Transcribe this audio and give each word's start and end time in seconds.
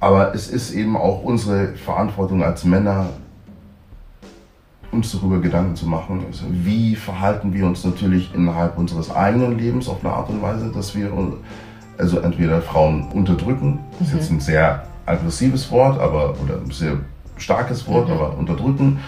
Aber 0.00 0.34
es 0.34 0.48
ist 0.48 0.72
eben 0.72 0.96
auch 0.96 1.22
unsere 1.22 1.74
Verantwortung 1.74 2.42
als 2.42 2.64
Männer, 2.64 3.10
uns 4.92 5.12
darüber 5.12 5.40
Gedanken 5.40 5.76
zu 5.76 5.86
machen, 5.86 6.24
also 6.26 6.44
wie 6.50 6.96
verhalten 6.96 7.52
wir 7.52 7.66
uns 7.66 7.84
natürlich 7.84 8.34
innerhalb 8.34 8.78
unseres 8.78 9.10
eigenen 9.10 9.58
Lebens 9.58 9.88
auf 9.88 10.02
eine 10.02 10.14
Art 10.14 10.30
und 10.30 10.40
Weise, 10.40 10.70
dass 10.72 10.94
wir 10.94 11.12
also 11.98 12.20
entweder 12.20 12.62
Frauen 12.62 13.08
unterdrücken, 13.12 13.80
das 13.98 14.08
ist 14.08 14.14
jetzt 14.14 14.30
ein 14.30 14.40
sehr 14.40 14.84
aggressives 15.04 15.70
Wort, 15.70 16.00
aber 16.00 16.34
oder 16.42 16.58
ein 16.64 16.70
sehr 16.70 16.98
starkes 17.36 17.86
Wort, 17.86 18.08
mhm. 18.08 18.14
aber 18.14 18.38
unterdrücken. 18.38 18.98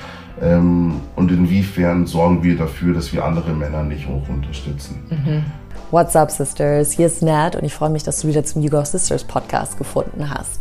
Ähm, 0.43 0.95
und 1.17 1.31
inwiefern 1.31 2.07
sorgen 2.07 2.43
wir 2.43 2.57
dafür, 2.57 2.95
dass 2.95 3.13
wir 3.13 3.25
andere 3.25 3.53
Männer 3.53 3.83
nicht 3.83 4.09
hoch 4.09 4.29
unterstützen. 4.29 5.01
Mhm. 5.11 5.45
What's 5.93 6.15
up, 6.15 6.31
Sisters? 6.31 6.93
Hier 6.93 7.07
ist 7.07 7.21
Nat 7.21 7.57
und 7.57 7.65
ich 7.65 7.75
freue 7.75 7.91
mich, 7.91 8.05
dass 8.05 8.21
du 8.21 8.29
wieder 8.29 8.45
zum 8.45 8.63
Hugo 8.63 8.85
Sisters 8.85 9.25
Podcast 9.25 9.77
gefunden 9.77 10.31
hast. 10.31 10.61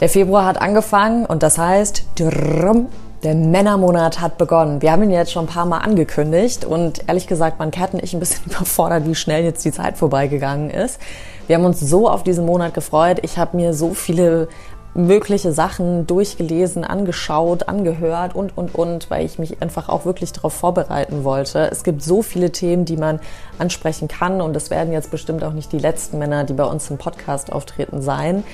Der 0.00 0.08
Februar 0.08 0.44
hat 0.46 0.60
angefangen 0.60 1.26
und 1.26 1.44
das 1.44 1.58
heißt, 1.58 2.04
der 2.18 3.34
Männermonat 3.36 4.20
hat 4.20 4.36
begonnen. 4.36 4.82
Wir 4.82 4.90
haben 4.90 5.04
ihn 5.04 5.12
jetzt 5.12 5.30
schon 5.30 5.44
ein 5.44 5.48
paar 5.48 5.64
Mal 5.64 5.78
angekündigt 5.78 6.64
und 6.64 7.08
ehrlich 7.08 7.28
gesagt, 7.28 7.60
man 7.60 7.70
Cat 7.70 7.94
und 7.94 8.02
ich 8.02 8.14
ein 8.14 8.18
bisschen 8.18 8.46
überfordert, 8.50 9.06
wie 9.06 9.14
schnell 9.14 9.44
jetzt 9.44 9.64
die 9.64 9.70
Zeit 9.70 9.96
vorbeigegangen 9.96 10.70
ist. 10.70 10.98
Wir 11.46 11.54
haben 11.54 11.64
uns 11.64 11.78
so 11.78 12.10
auf 12.10 12.24
diesen 12.24 12.44
Monat 12.44 12.74
gefreut. 12.74 13.20
Ich 13.22 13.38
habe 13.38 13.56
mir 13.56 13.74
so 13.74 13.94
viele 13.94 14.48
mögliche 14.94 15.52
Sachen 15.52 16.06
durchgelesen, 16.06 16.84
angeschaut, 16.84 17.68
angehört 17.68 18.34
und, 18.34 18.56
und, 18.56 18.74
und, 18.74 19.10
weil 19.10 19.24
ich 19.24 19.38
mich 19.38 19.62
einfach 19.62 19.88
auch 19.88 20.04
wirklich 20.04 20.32
darauf 20.32 20.54
vorbereiten 20.54 21.24
wollte. 21.24 21.70
Es 21.70 21.84
gibt 21.84 22.02
so 22.02 22.22
viele 22.22 22.50
Themen, 22.50 22.84
die 22.84 22.96
man 22.96 23.20
ansprechen 23.58 24.08
kann 24.08 24.40
und 24.40 24.56
es 24.56 24.70
werden 24.70 24.92
jetzt 24.92 25.10
bestimmt 25.10 25.44
auch 25.44 25.52
nicht 25.52 25.72
die 25.72 25.78
letzten 25.78 26.18
Männer, 26.18 26.44
die 26.44 26.54
bei 26.54 26.64
uns 26.64 26.90
im 26.90 26.98
Podcast 26.98 27.52
auftreten 27.52 28.02
sein. 28.02 28.44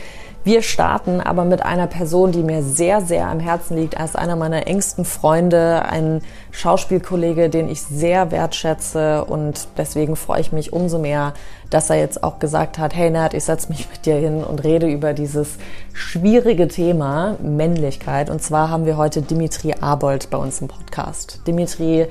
Wir 0.44 0.60
starten 0.60 1.22
aber 1.22 1.46
mit 1.46 1.62
einer 1.62 1.86
Person, 1.86 2.30
die 2.30 2.42
mir 2.42 2.62
sehr, 2.62 3.00
sehr 3.00 3.28
am 3.28 3.40
Herzen 3.40 3.78
liegt. 3.78 3.98
Ist 3.98 4.14
einer 4.14 4.36
meiner 4.36 4.66
engsten 4.66 5.06
Freunde, 5.06 5.86
ein 5.88 6.20
Schauspielkollege, 6.50 7.48
den 7.48 7.66
ich 7.70 7.80
sehr 7.80 8.30
wertschätze 8.30 9.24
und 9.24 9.68
deswegen 9.78 10.16
freue 10.16 10.42
ich 10.42 10.52
mich 10.52 10.74
umso 10.74 10.98
mehr, 10.98 11.32
dass 11.74 11.90
er 11.90 11.96
jetzt 11.96 12.22
auch 12.22 12.38
gesagt 12.38 12.78
hat, 12.78 12.94
hey 12.94 13.10
Nat, 13.10 13.34
ich 13.34 13.42
setze 13.42 13.68
mich 13.68 13.90
mit 13.90 14.06
dir 14.06 14.14
hin 14.14 14.44
und 14.44 14.62
rede 14.62 14.86
über 14.86 15.12
dieses 15.12 15.56
schwierige 15.92 16.68
Thema 16.68 17.36
Männlichkeit. 17.42 18.30
Und 18.30 18.40
zwar 18.40 18.70
haben 18.70 18.86
wir 18.86 18.96
heute 18.96 19.22
Dimitri 19.22 19.74
Abold 19.80 20.30
bei 20.30 20.38
uns 20.38 20.60
im 20.60 20.68
Podcast. 20.68 21.40
Dimitri 21.48 22.06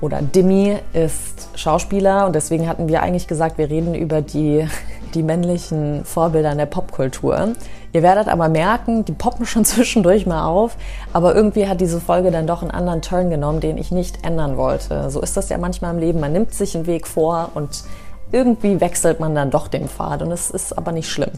oder 0.00 0.22
Dimi 0.22 0.78
ist 0.94 1.50
Schauspieler 1.54 2.24
und 2.24 2.34
deswegen 2.34 2.66
hatten 2.66 2.88
wir 2.88 3.02
eigentlich 3.02 3.26
gesagt, 3.26 3.58
wir 3.58 3.68
reden 3.68 3.94
über 3.94 4.22
die 4.22 4.66
die 5.12 5.22
männlichen 5.22 6.04
Vorbilder 6.04 6.50
in 6.50 6.58
der 6.58 6.66
Popkultur. 6.66 7.52
Ihr 7.92 8.02
werdet 8.02 8.26
aber 8.26 8.48
merken, 8.48 9.04
die 9.04 9.12
poppen 9.12 9.46
schon 9.46 9.64
zwischendurch 9.66 10.26
mal 10.26 10.46
auf, 10.46 10.76
aber 11.12 11.34
irgendwie 11.34 11.68
hat 11.68 11.80
diese 11.80 12.00
Folge 12.00 12.30
dann 12.30 12.46
doch 12.46 12.62
einen 12.62 12.70
anderen 12.70 13.02
Turn 13.02 13.30
genommen, 13.30 13.60
den 13.60 13.78
ich 13.78 13.92
nicht 13.92 14.26
ändern 14.26 14.56
wollte. 14.56 15.10
So 15.10 15.20
ist 15.20 15.36
das 15.36 15.50
ja 15.50 15.58
manchmal 15.58 15.94
im 15.94 16.00
Leben. 16.00 16.20
Man 16.20 16.32
nimmt 16.32 16.54
sich 16.54 16.74
einen 16.74 16.86
Weg 16.86 17.06
vor 17.06 17.50
und 17.54 17.84
irgendwie 18.34 18.80
wechselt 18.80 19.20
man 19.20 19.34
dann 19.34 19.50
doch 19.50 19.68
den 19.68 19.88
Pfad 19.88 20.22
und 20.22 20.32
es 20.32 20.50
ist 20.50 20.76
aber 20.76 20.92
nicht 20.92 21.08
schlimm. 21.08 21.30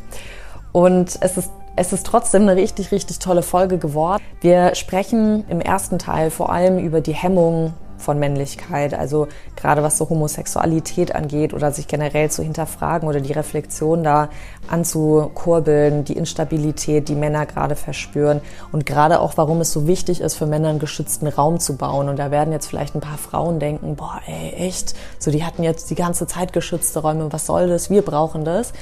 Und 0.73 1.19
es 1.21 1.37
ist 1.37 1.51
es 1.79 1.93
ist 1.93 2.07
trotzdem 2.07 2.43
eine 2.43 2.57
richtig, 2.57 2.91
richtig 2.91 3.19
tolle 3.19 3.43
Folge 3.43 3.77
geworden. 3.77 4.23
Wir 4.41 4.75
sprechen 4.75 5.45
im 5.51 5.61
ersten 5.61 5.99
Teil 5.99 6.31
vor 6.31 6.51
allem 6.51 6.79
über 6.79 7.03
die 7.03 7.13
Hemmung 7.13 7.75
von 7.99 8.19
Männlichkeit, 8.19 8.95
also 8.95 9.29
gerade 9.57 9.83
was 9.83 9.99
so 9.99 10.09
Homosexualität 10.09 11.15
angeht 11.15 11.55
oder 11.55 11.73
sich 11.73 11.89
generell 11.89 12.31
zu 12.31 12.43
hinterfragen 12.43 13.09
oder 13.09 13.21
die 13.21 13.33
Reflexion 13.33 14.03
da 14.03 14.29
anzukurbeln, 14.69 16.05
die 16.05 16.17
Instabilität, 16.17 17.09
die 17.09 17.15
Männer 17.15 17.47
gerade 17.47 17.77
verspüren 17.77 18.41
und 18.73 18.87
gerade 18.87 19.21
auch, 19.21 19.37
warum 19.37 19.61
es 19.61 19.73
so 19.73 19.87
wichtig 19.87 20.21
ist, 20.21 20.35
für 20.35 20.47
Männer 20.47 20.69
einen 20.69 20.79
geschützten 20.79 21.27
Raum 21.27 21.61
zu 21.61 21.77
bauen. 21.77 22.09
Und 22.09 22.19
da 22.19 22.31
werden 22.31 22.53
jetzt 22.53 22.67
vielleicht 22.67 22.95
ein 22.95 23.01
paar 23.01 23.19
Frauen 23.19 23.61
denken, 23.61 23.97
boah, 23.97 24.21
ey, 24.27 24.67
echt? 24.67 24.95
So, 25.19 25.31
die 25.31 25.45
hatten 25.45 25.63
jetzt 25.63 25.91
die 25.91 25.95
ganze 25.95 26.27
Zeit 26.27 26.53
geschützte 26.53 27.01
Räume, 27.01 27.33
was 27.33 27.47
soll 27.47 27.69
das? 27.69 27.91
Wir 27.91 28.03
brauchen 28.03 28.45
das. 28.45 28.73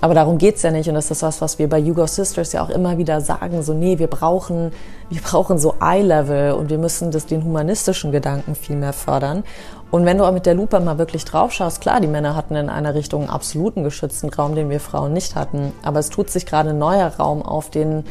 Aber 0.00 0.14
darum 0.14 0.38
geht's 0.38 0.62
ja 0.62 0.70
nicht 0.70 0.88
und 0.88 0.94
das 0.94 1.10
ist 1.10 1.22
was, 1.22 1.40
was 1.40 1.58
wir 1.58 1.68
bei 1.68 1.82
Hugo 1.82 2.06
Sisters 2.06 2.52
ja 2.52 2.62
auch 2.62 2.68
immer 2.68 2.98
wieder 2.98 3.20
sagen, 3.20 3.62
so 3.62 3.72
nee, 3.72 3.98
wir 3.98 4.08
brauchen, 4.08 4.72
wir 5.08 5.20
brauchen 5.22 5.58
so 5.58 5.74
Eye-Level 5.80 6.52
und 6.52 6.70
wir 6.70 6.78
müssen 6.78 7.10
das, 7.10 7.26
den 7.26 7.44
humanistischen 7.44 8.12
Gedanken 8.12 8.54
viel 8.54 8.76
mehr 8.76 8.92
fördern. 8.92 9.42
Und 9.90 10.04
wenn 10.04 10.18
du 10.18 10.24
auch 10.24 10.32
mit 10.32 10.46
der 10.46 10.54
Lupe 10.54 10.78
mal 10.80 10.98
wirklich 10.98 11.24
drauf 11.24 11.52
schaust, 11.52 11.80
klar, 11.80 12.00
die 12.00 12.08
Männer 12.08 12.36
hatten 12.36 12.56
in 12.56 12.68
einer 12.68 12.94
Richtung 12.94 13.22
einen 13.22 13.30
absoluten 13.30 13.84
geschützten 13.84 14.28
Raum, 14.28 14.54
den 14.54 14.68
wir 14.68 14.80
Frauen 14.80 15.12
nicht 15.12 15.34
hatten, 15.34 15.72
aber 15.82 16.00
es 16.00 16.10
tut 16.10 16.28
sich 16.28 16.44
gerade 16.44 16.70
ein 16.70 16.78
neuer 16.78 17.08
Raum 17.18 17.42
auf, 17.42 17.70
den 17.70 18.04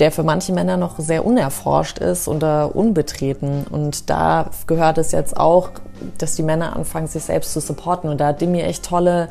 der 0.00 0.12
für 0.12 0.22
manche 0.22 0.52
Männer 0.52 0.76
noch 0.76 0.98
sehr 0.98 1.24
unerforscht 1.24 1.98
ist 1.98 2.28
oder 2.28 2.74
unbetreten. 2.74 3.66
Und 3.70 4.10
da 4.10 4.50
gehört 4.66 4.98
es 4.98 5.12
jetzt 5.12 5.36
auch, 5.36 5.70
dass 6.18 6.36
die 6.36 6.42
Männer 6.42 6.76
anfangen, 6.76 7.06
sich 7.06 7.24
selbst 7.24 7.52
zu 7.52 7.60
supporten. 7.60 8.10
Und 8.10 8.20
da 8.20 8.28
hat 8.28 8.40
Dimi 8.40 8.60
echt 8.60 8.84
tolle 8.84 9.28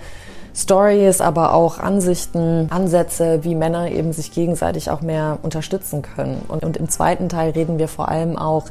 Stories, 0.58 1.22
aber 1.22 1.54
auch 1.54 1.78
Ansichten, 1.78 2.68
Ansätze, 2.72 3.44
wie 3.44 3.54
Männer 3.54 3.92
eben 3.92 4.12
sich 4.12 4.32
gegenseitig 4.32 4.90
auch 4.90 5.02
mehr 5.02 5.38
unterstützen 5.44 6.02
können. 6.02 6.42
Und, 6.48 6.66
und 6.66 6.78
im 6.78 6.90
zweiten 6.90 7.30
Teil 7.30 7.52
reden 7.52 7.78
wir 7.78 7.88
vor 7.88 8.10
allem 8.10 8.38
auch 8.38 8.66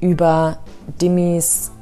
über 0.00 0.58
Dimis 1.00 1.72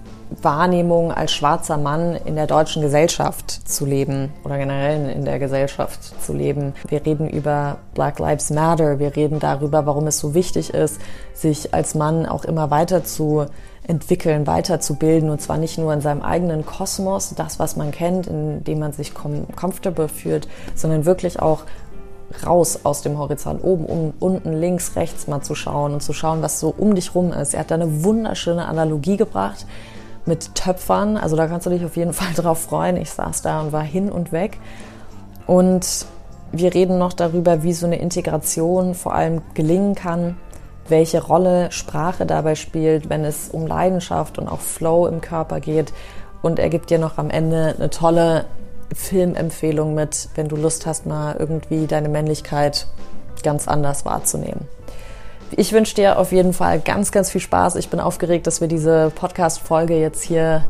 Wahrnehmung 0.42 1.12
als 1.12 1.32
schwarzer 1.32 1.76
Mann 1.76 2.16
in 2.24 2.34
der 2.34 2.46
deutschen 2.46 2.82
Gesellschaft 2.82 3.50
zu 3.68 3.86
leben 3.86 4.32
oder 4.44 4.58
generell 4.58 5.10
in 5.10 5.24
der 5.24 5.38
Gesellschaft 5.38 6.22
zu 6.22 6.32
leben. 6.32 6.74
Wir 6.88 7.04
reden 7.04 7.28
über 7.28 7.78
Black 7.94 8.18
Lives 8.18 8.50
Matter, 8.50 8.98
wir 8.98 9.16
reden 9.16 9.38
darüber, 9.38 9.86
warum 9.86 10.06
es 10.06 10.18
so 10.18 10.34
wichtig 10.34 10.72
ist, 10.72 11.00
sich 11.32 11.74
als 11.74 11.94
Mann 11.94 12.26
auch 12.26 12.44
immer 12.44 12.70
weiter 12.70 13.04
zu 13.04 13.46
entwickeln, 13.86 14.46
weiterzubilden 14.46 15.30
und 15.30 15.42
zwar 15.42 15.58
nicht 15.58 15.78
nur 15.78 15.92
in 15.92 16.00
seinem 16.00 16.22
eigenen 16.22 16.64
Kosmos, 16.64 17.34
das, 17.36 17.58
was 17.58 17.76
man 17.76 17.90
kennt, 17.90 18.26
in 18.26 18.64
dem 18.64 18.78
man 18.78 18.92
sich 18.92 19.14
com 19.14 19.46
comfortable 19.54 20.08
fühlt, 20.08 20.48
sondern 20.74 21.04
wirklich 21.04 21.40
auch 21.40 21.64
raus 22.46 22.80
aus 22.84 23.02
dem 23.02 23.18
Horizont, 23.18 23.62
oben, 23.62 23.84
um, 23.84 24.14
unten, 24.18 24.54
links, 24.54 24.96
rechts 24.96 25.26
mal 25.26 25.42
zu 25.42 25.54
schauen 25.54 25.92
und 25.92 26.02
zu 26.02 26.12
schauen, 26.12 26.42
was 26.42 26.58
so 26.58 26.74
um 26.76 26.94
dich 26.94 27.14
rum 27.14 27.32
ist. 27.32 27.54
Er 27.54 27.60
hat 27.60 27.70
da 27.70 27.74
eine 27.74 28.04
wunderschöne 28.04 28.64
Analogie 28.66 29.16
gebracht 29.16 29.66
mit 30.26 30.54
Töpfern, 30.54 31.16
also 31.16 31.36
da 31.36 31.46
kannst 31.46 31.66
du 31.66 31.70
dich 31.70 31.84
auf 31.84 31.96
jeden 31.96 32.12
Fall 32.14 32.32
drauf 32.34 32.62
freuen. 32.62 32.96
Ich 32.96 33.10
saß 33.10 33.42
da 33.42 33.60
und 33.60 33.72
war 33.72 33.82
hin 33.82 34.10
und 34.10 34.32
weg. 34.32 34.58
Und 35.46 36.06
wir 36.52 36.72
reden 36.72 36.98
noch 36.98 37.12
darüber, 37.12 37.62
wie 37.62 37.72
so 37.72 37.86
eine 37.86 37.96
Integration 37.96 38.94
vor 38.94 39.14
allem 39.14 39.42
gelingen 39.54 39.94
kann 39.94 40.36
welche 40.88 41.22
Rolle 41.22 41.72
Sprache 41.72 42.26
dabei 42.26 42.54
spielt, 42.54 43.08
wenn 43.08 43.24
es 43.24 43.48
um 43.48 43.66
Leidenschaft 43.66 44.38
und 44.38 44.48
auch 44.48 44.60
Flow 44.60 45.06
im 45.06 45.20
Körper 45.20 45.60
geht. 45.60 45.92
Und 46.42 46.58
er 46.58 46.68
gibt 46.68 46.90
dir 46.90 46.98
noch 46.98 47.18
am 47.18 47.30
Ende 47.30 47.74
eine 47.76 47.90
tolle 47.90 48.44
Filmempfehlung 48.94 49.94
mit, 49.94 50.28
wenn 50.34 50.48
du 50.48 50.56
Lust 50.56 50.86
hast, 50.86 51.06
mal 51.06 51.36
irgendwie 51.38 51.86
deine 51.86 52.08
Männlichkeit 52.08 52.86
ganz 53.42 53.66
anders 53.66 54.04
wahrzunehmen. 54.04 54.68
Ich 55.56 55.72
wünsche 55.72 55.94
dir 55.94 56.18
auf 56.18 56.32
jeden 56.32 56.52
Fall 56.52 56.80
ganz, 56.80 57.12
ganz 57.12 57.30
viel 57.30 57.40
Spaß. 57.40 57.76
Ich 57.76 57.88
bin 57.88 58.00
aufgeregt, 58.00 58.46
dass 58.48 58.60
wir 58.60 58.66
diese 58.66 59.12
Podcast-Folge 59.14 59.96
jetzt 59.96 60.22
hier 60.22 60.64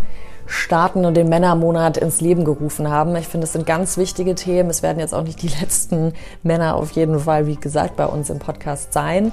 starten 0.46 1.06
und 1.06 1.14
den 1.14 1.30
Männermonat 1.30 1.96
ins 1.96 2.20
Leben 2.20 2.44
gerufen 2.44 2.90
haben. 2.90 3.16
Ich 3.16 3.26
finde, 3.26 3.46
es 3.46 3.54
sind 3.54 3.64
ganz 3.64 3.96
wichtige 3.96 4.34
Themen. 4.34 4.68
Es 4.68 4.82
werden 4.82 4.98
jetzt 4.98 5.14
auch 5.14 5.22
nicht 5.22 5.40
die 5.40 5.48
letzten 5.60 6.12
Männer 6.42 6.76
auf 6.76 6.90
jeden 6.90 7.18
Fall, 7.20 7.46
wie 7.46 7.56
gesagt, 7.56 7.96
bei 7.96 8.04
uns 8.04 8.28
im 8.28 8.38
Podcast 8.38 8.92
sein. 8.92 9.32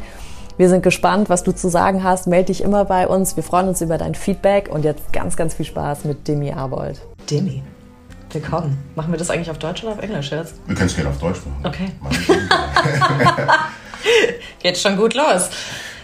Wir 0.56 0.70
sind 0.70 0.84
gespannt, 0.84 1.30
was 1.30 1.44
du 1.44 1.52
zu 1.52 1.68
sagen 1.68 2.02
hast. 2.02 2.28
Melde 2.28 2.48
dich 2.48 2.64
immer 2.64 2.86
bei 2.86 3.06
uns. 3.06 3.36
Wir 3.36 3.44
freuen 3.44 3.68
uns 3.68 3.82
über 3.82 3.98
dein 3.98 4.16
Feedback 4.16 4.70
und 4.72 4.86
jetzt 4.86 5.12
ganz, 5.12 5.36
ganz 5.36 5.54
viel 5.54 5.66
Spaß 5.66 6.06
mit 6.06 6.30
Demi 6.30 6.54
Arbold. 6.54 7.02
Demi, 7.30 7.62
willkommen. 8.32 8.78
Machen 8.96 9.12
wir 9.12 9.18
das 9.18 9.30
eigentlich 9.30 9.52
auf 9.52 9.58
Deutsch 9.58 9.84
oder 9.84 9.94
auf 9.94 10.02
Englisch 10.02 10.32
jetzt? 10.32 10.56
Wir 10.66 10.76
können 10.76 10.88
es 10.88 10.96
gerne 10.96 11.10
auf 11.10 11.20
Deutsch 11.20 11.42
machen. 11.46 11.66
Okay. 11.66 11.92
Geht 14.62 14.78
schon 14.78 14.98
gut 14.98 15.14
los. 15.14 15.50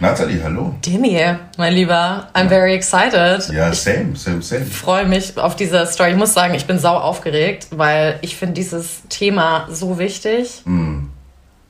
Nathalie, 0.00 0.40
hallo. 0.42 0.74
Demi, 0.86 1.20
mein 1.56 1.72
Lieber, 1.72 2.28
I'm 2.32 2.44
ja. 2.44 2.48
very 2.48 2.74
excited. 2.74 3.52
Ja, 3.52 3.72
same, 3.72 4.14
same, 4.14 4.42
same. 4.42 4.64
Ich 4.64 4.72
freue 4.72 5.06
mich 5.06 5.36
auf 5.36 5.56
diese 5.56 5.84
Story. 5.86 6.10
Ich 6.10 6.16
muss 6.16 6.34
sagen, 6.34 6.54
ich 6.54 6.66
bin 6.66 6.78
sau 6.78 6.96
aufgeregt, 6.96 7.66
weil 7.70 8.18
ich 8.22 8.36
finde 8.36 8.54
dieses 8.54 9.02
Thema 9.08 9.66
so 9.70 9.98
wichtig. 9.98 10.62
Mm. 10.64 11.06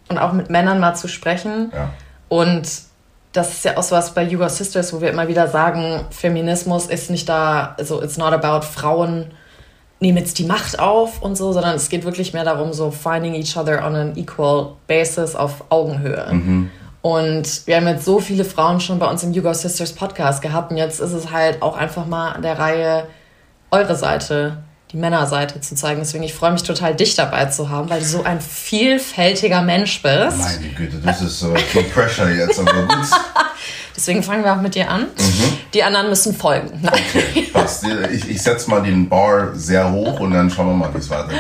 Und 0.09 0.19
auch 0.19 0.33
mit 0.33 0.51
Männern 0.51 0.79
mal 0.79 0.95
zu 0.95 1.09
sprechen. 1.09 1.71
Ja. 1.75 1.91
Und 2.29 2.69
das 3.33 3.53
ist 3.53 3.65
ja 3.65 3.77
auch 3.77 3.83
so 3.83 3.97
was 3.97 4.15
bei 4.15 4.23
Yuga 4.23 4.49
Sisters, 4.49 4.93
wo 4.93 5.01
wir 5.01 5.11
immer 5.11 5.29
wieder 5.29 5.49
sagen, 5.49 6.05
Feminismus 6.11 6.87
ist 6.87 7.11
nicht 7.11 7.29
da, 7.29 7.75
also 7.79 8.03
it's 8.03 8.17
not 8.17 8.33
about 8.33 8.67
Frauen 8.67 9.31
nehmen 10.01 10.19
jetzt 10.19 10.39
die 10.39 10.45
Macht 10.45 10.79
auf 10.79 11.23
und 11.23 11.37
so, 11.37 11.53
sondern 11.53 11.75
es 11.75 11.89
geht 11.89 12.05
wirklich 12.05 12.33
mehr 12.33 12.45
darum, 12.45 12.73
so 12.73 12.91
finding 12.91 13.35
each 13.35 13.57
other 13.57 13.85
on 13.85 13.95
an 13.95 14.17
equal 14.17 14.75
basis 14.87 15.35
auf 15.35 15.65
Augenhöhe. 15.71 16.29
Mhm. 16.33 16.71
Und 17.03 17.67
wir 17.67 17.77
haben 17.77 17.87
jetzt 17.87 18.05
so 18.05 18.21
viele 18.21 18.45
Frauen 18.45 18.81
schon 18.81 18.99
bei 18.99 19.07
uns 19.07 19.23
im 19.23 19.33
Yuga 19.33 19.55
Sisters 19.55 19.93
Podcast 19.93 20.43
gehabt 20.43 20.71
und 20.71 20.77
jetzt 20.77 21.01
ist 21.01 21.13
es 21.13 21.31
halt 21.31 21.63
auch 21.63 21.77
einfach 21.77 22.07
mal 22.07 22.33
an 22.33 22.43
der 22.43 22.59
Reihe, 22.59 23.07
eure 23.71 23.97
Seite 23.97 24.59
die 24.93 24.97
Männerseite 24.97 25.61
zu 25.61 25.75
zeigen. 25.75 26.01
Deswegen, 26.01 26.25
ich 26.25 26.33
freue 26.33 26.53
mich 26.53 26.63
total, 26.63 26.95
dich 26.95 27.15
dabei 27.15 27.47
zu 27.47 27.69
haben, 27.69 27.91
weil 27.91 28.01
du 28.01 28.07
so 28.07 28.23
ein 28.23 28.41
vielfältiger 28.41 29.63
Mensch 29.63 30.03
bist. 30.03 30.39
Meine 30.39 30.69
Güte, 30.75 30.97
das 31.05 31.21
ist 31.21 31.41
so 31.41 31.55
viel 31.55 31.83
Pressure 31.85 32.31
jetzt, 32.31 32.59
aber 32.59 32.73
gut. 32.73 32.89
Deswegen 33.99 34.23
fangen 34.23 34.45
wir 34.45 34.53
auch 34.53 34.61
mit 34.61 34.77
dir 34.77 34.89
an. 34.89 35.09
Mhm. 35.19 35.59
Die 35.75 35.83
anderen 35.83 36.09
müssen 36.09 36.33
folgen. 36.33 36.81
Okay, 36.87 37.49
passt. 37.53 37.85
Ich, 38.13 38.31
ich 38.31 38.41
setze 38.41 38.71
mal 38.71 38.81
den 38.81 39.09
Bar 39.09 39.57
sehr 39.57 39.91
hoch 39.91 40.21
und 40.21 40.31
dann 40.31 40.49
schauen 40.49 40.69
wir 40.69 40.75
mal, 40.75 40.95
wie 40.95 40.99
es 40.99 41.11
weitergeht. 41.11 41.37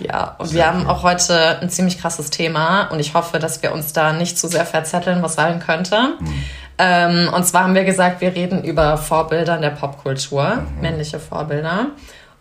Ja, 0.00 0.34
und 0.36 0.48
sehr 0.48 0.56
wir 0.56 0.66
haben 0.66 0.88
auch 0.88 1.04
heute 1.04 1.60
ein 1.60 1.70
ziemlich 1.70 2.00
krasses 2.00 2.30
Thema 2.30 2.88
und 2.88 2.98
ich 2.98 3.14
hoffe, 3.14 3.38
dass 3.38 3.62
wir 3.62 3.72
uns 3.72 3.92
da 3.92 4.12
nicht 4.12 4.36
zu 4.36 4.48
sehr 4.48 4.66
verzetteln, 4.66 5.22
was 5.22 5.36
sein 5.36 5.60
könnte. 5.60 5.96
Mhm. 6.18 6.44
Ähm, 6.78 7.30
und 7.32 7.46
zwar 7.46 7.62
haben 7.62 7.76
wir 7.76 7.84
gesagt, 7.84 8.20
wir 8.20 8.34
reden 8.34 8.64
über 8.64 8.98
Vorbilder 8.98 9.54
in 9.54 9.62
der 9.62 9.70
Popkultur, 9.70 10.56
mhm. 10.56 10.80
männliche 10.80 11.20
Vorbilder 11.20 11.86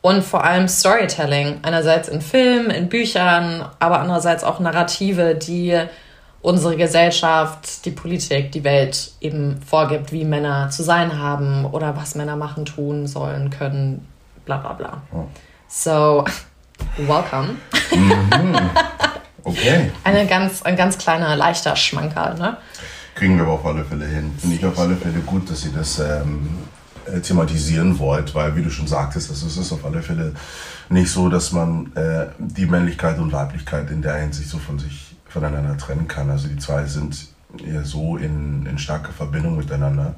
und 0.02 0.24
vor 0.24 0.44
allem 0.44 0.68
Storytelling. 0.68 1.60
Einerseits 1.62 2.08
in 2.08 2.22
Filmen, 2.22 2.72
in 2.72 2.90
Büchern, 2.90 3.64
aber 3.78 4.00
andererseits 4.00 4.44
auch 4.44 4.60
Narrative, 4.60 5.36
die 5.36 5.80
unsere 6.46 6.78
Gesellschaft, 6.78 7.86
die 7.86 7.92
Politik, 7.92 8.52
die 8.52 8.64
Welt 8.64 9.14
eben 9.20 9.60
vorgibt, 9.64 10.12
wie 10.12 10.24
Männer 10.24 10.70
zu 10.70 10.84
sein 10.84 11.18
haben 11.18 11.66
oder 11.66 11.98
was 11.98 12.14
Männer 12.14 12.36
machen, 12.36 12.66
tun 12.66 13.08
sollen, 13.08 13.50
können, 13.50 14.08
bla 14.46 14.58
bla 14.58 14.74
bla. 14.74 15.02
Oh. 15.12 15.26
So, 15.68 16.24
welcome. 16.98 17.56
Mhm. 17.92 18.60
Okay. 19.44 19.92
Eine 20.04 20.28
ganz, 20.28 20.62
ein 20.62 20.76
ganz 20.76 21.00
kleiner, 21.00 21.36
leichter 21.36 21.76
Schmankerl, 21.76 22.36
ne? 22.38 22.58
Kriegen 23.16 23.38
wir 23.38 23.44
aber 23.44 23.54
auf 23.54 23.66
alle 23.66 23.84
Fälle 23.84 24.06
hin. 24.06 24.32
Finde 24.38 24.56
ich 24.56 24.66
auf 24.66 24.78
alle 24.78 24.96
Fälle 24.96 25.20
gut, 25.22 25.50
dass 25.50 25.62
Sie 25.62 25.72
das 25.72 26.00
ähm, 26.00 26.48
äh, 27.06 27.22
thematisieren 27.22 27.98
wollt, 27.98 28.36
weil 28.36 28.56
wie 28.56 28.62
du 28.62 28.70
schon 28.70 28.88
sagtest, 28.88 29.32
das 29.32 29.42
ist 29.42 29.72
auf 29.72 29.86
alle 29.86 30.04
Fälle 30.04 30.34
nicht 30.90 31.10
so, 31.10 31.30
dass 31.30 31.52
man 31.52 31.92
äh, 31.96 32.28
die 32.38 32.66
Männlichkeit 32.66 33.18
und 33.18 33.32
Weiblichkeit 33.32 33.90
in 33.90 34.02
der 34.02 34.16
Hinsicht 34.18 34.50
so 34.50 34.60
von 34.60 34.78
sich 34.78 35.15
voneinander 35.36 35.78
trennen 35.78 36.08
kann. 36.08 36.30
Also 36.30 36.48
die 36.48 36.58
zwei 36.58 36.86
sind 36.86 37.28
eher 37.62 37.84
so 37.84 38.16
in, 38.16 38.66
in 38.66 38.78
starker 38.78 39.12
Verbindung 39.12 39.58
miteinander. 39.58 40.16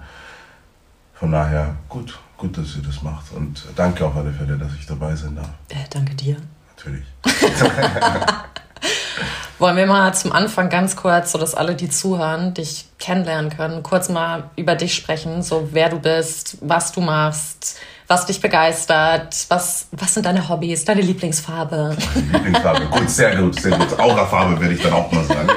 Von 1.16 1.32
daher 1.32 1.76
gut, 1.90 2.20
gut, 2.38 2.56
dass 2.56 2.76
ihr 2.76 2.84
das 2.84 3.02
macht 3.02 3.32
und 3.32 3.66
danke 3.76 4.06
auf 4.06 4.16
alle 4.16 4.32
Fälle, 4.32 4.58
dass 4.58 4.76
ich 4.76 4.86
dabei 4.86 5.16
sein 5.16 5.36
darf. 5.36 5.50
Äh, 5.70 5.88
danke 5.90 6.14
dir. 6.14 6.38
Natürlich. 6.76 7.06
Wollen 9.60 9.76
wir 9.76 9.88
mal 9.88 10.14
zum 10.14 10.32
Anfang 10.32 10.70
ganz 10.70 10.96
kurz, 10.96 11.32
so 11.32 11.40
dass 11.40 11.56
alle, 11.56 11.74
die 11.74 11.90
zuhören, 11.90 12.54
dich 12.54 12.90
kennenlernen 13.00 13.50
können, 13.50 13.82
kurz 13.82 14.10
mal 14.10 14.52
über 14.56 14.76
dich 14.76 14.94
sprechen, 14.94 15.42
so 15.42 15.70
wer 15.72 15.90
du 15.90 16.00
bist, 16.00 16.60
was 16.62 16.92
du 16.92 17.02
machst, 17.02 17.80
was 18.08 18.26
dich 18.26 18.40
begeistert, 18.40 19.46
was, 19.50 19.88
was 19.92 20.14
sind 20.14 20.26
deine 20.26 20.48
Hobbys, 20.48 20.86
deine 20.86 21.02
Lieblingsfarbe? 21.02 21.96
Lieblingsfarbe, 22.32 22.86
gut, 22.86 23.10
sehr 23.10 23.36
gut, 23.36 23.60
sehr 23.60 23.78
gut. 23.78 24.00
Aurafarbe 24.00 24.60
werde 24.62 24.74
ich 24.74 24.82
dann 24.82 24.94
auch 24.94 25.12
mal 25.12 25.26
sagen. 25.26 25.50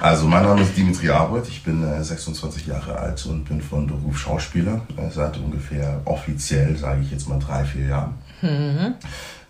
Also 0.00 0.26
mein 0.26 0.42
Name 0.42 0.62
ist 0.62 0.76
Dimitri 0.76 1.10
Arbeit, 1.10 1.46
ich 1.46 1.62
bin 1.62 1.82
äh, 1.84 2.02
26 2.02 2.66
Jahre 2.66 2.98
alt 2.98 3.24
und 3.26 3.44
bin 3.44 3.62
von 3.62 3.86
Beruf 3.86 4.18
Schauspieler, 4.18 4.80
äh, 4.96 5.08
seit 5.10 5.36
ungefähr 5.36 6.00
offiziell, 6.04 6.76
sage 6.76 7.02
ich 7.02 7.12
jetzt 7.12 7.28
mal 7.28 7.38
drei, 7.38 7.64
vier 7.64 7.86
Jahren. 7.86 8.14
Mhm. 8.40 8.94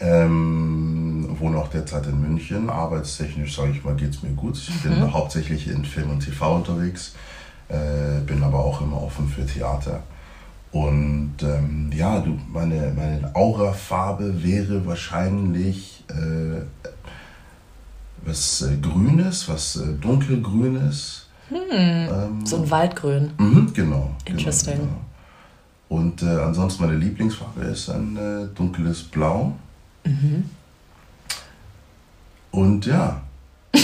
Ähm, 0.00 1.36
wohne 1.38 1.56
auch 1.56 1.68
derzeit 1.68 2.06
in 2.06 2.20
München. 2.20 2.68
Arbeitstechnisch, 2.68 3.56
sage 3.56 3.70
ich 3.70 3.82
mal, 3.82 3.94
geht 3.94 4.10
es 4.10 4.22
mir 4.22 4.32
gut. 4.32 4.58
Ich 4.58 4.82
bin 4.82 5.00
mhm. 5.00 5.14
hauptsächlich 5.14 5.68
in 5.68 5.86
Film 5.86 6.10
und 6.10 6.20
TV 6.20 6.56
unterwegs, 6.56 7.14
äh, 7.68 8.20
bin 8.26 8.42
aber 8.42 8.58
auch 8.58 8.82
immer 8.82 9.02
offen 9.02 9.26
für 9.26 9.46
Theater. 9.46 10.02
Und 10.72 11.34
ähm, 11.42 11.90
ja, 11.94 12.20
du, 12.20 12.38
meine, 12.48 12.92
meine 12.96 13.30
Aurafarbe 13.34 14.42
wäre 14.42 14.86
wahrscheinlich 14.86 16.02
äh, 16.08 16.62
was 18.24 18.62
äh, 18.62 18.76
Grünes, 18.76 19.48
was 19.48 19.76
äh, 19.76 19.92
dunkelgrünes. 20.00 21.26
Hm, 21.48 21.58
ähm, 21.70 22.46
so 22.46 22.56
ein 22.56 22.70
Waldgrün. 22.70 23.32
Mhm, 23.36 23.72
genau. 23.74 24.16
Interesting. 24.24 24.76
Genau, 24.76 24.86
genau. 24.86 25.00
Und 25.90 26.22
äh, 26.22 26.40
ansonsten 26.40 26.84
meine 26.84 26.96
Lieblingsfarbe 26.96 27.64
ist 27.64 27.90
ein 27.90 28.16
äh, 28.16 28.46
dunkles 28.56 29.02
Blau. 29.02 29.54
Mhm. 30.04 30.48
Und 32.50 32.86
ja. 32.86 33.20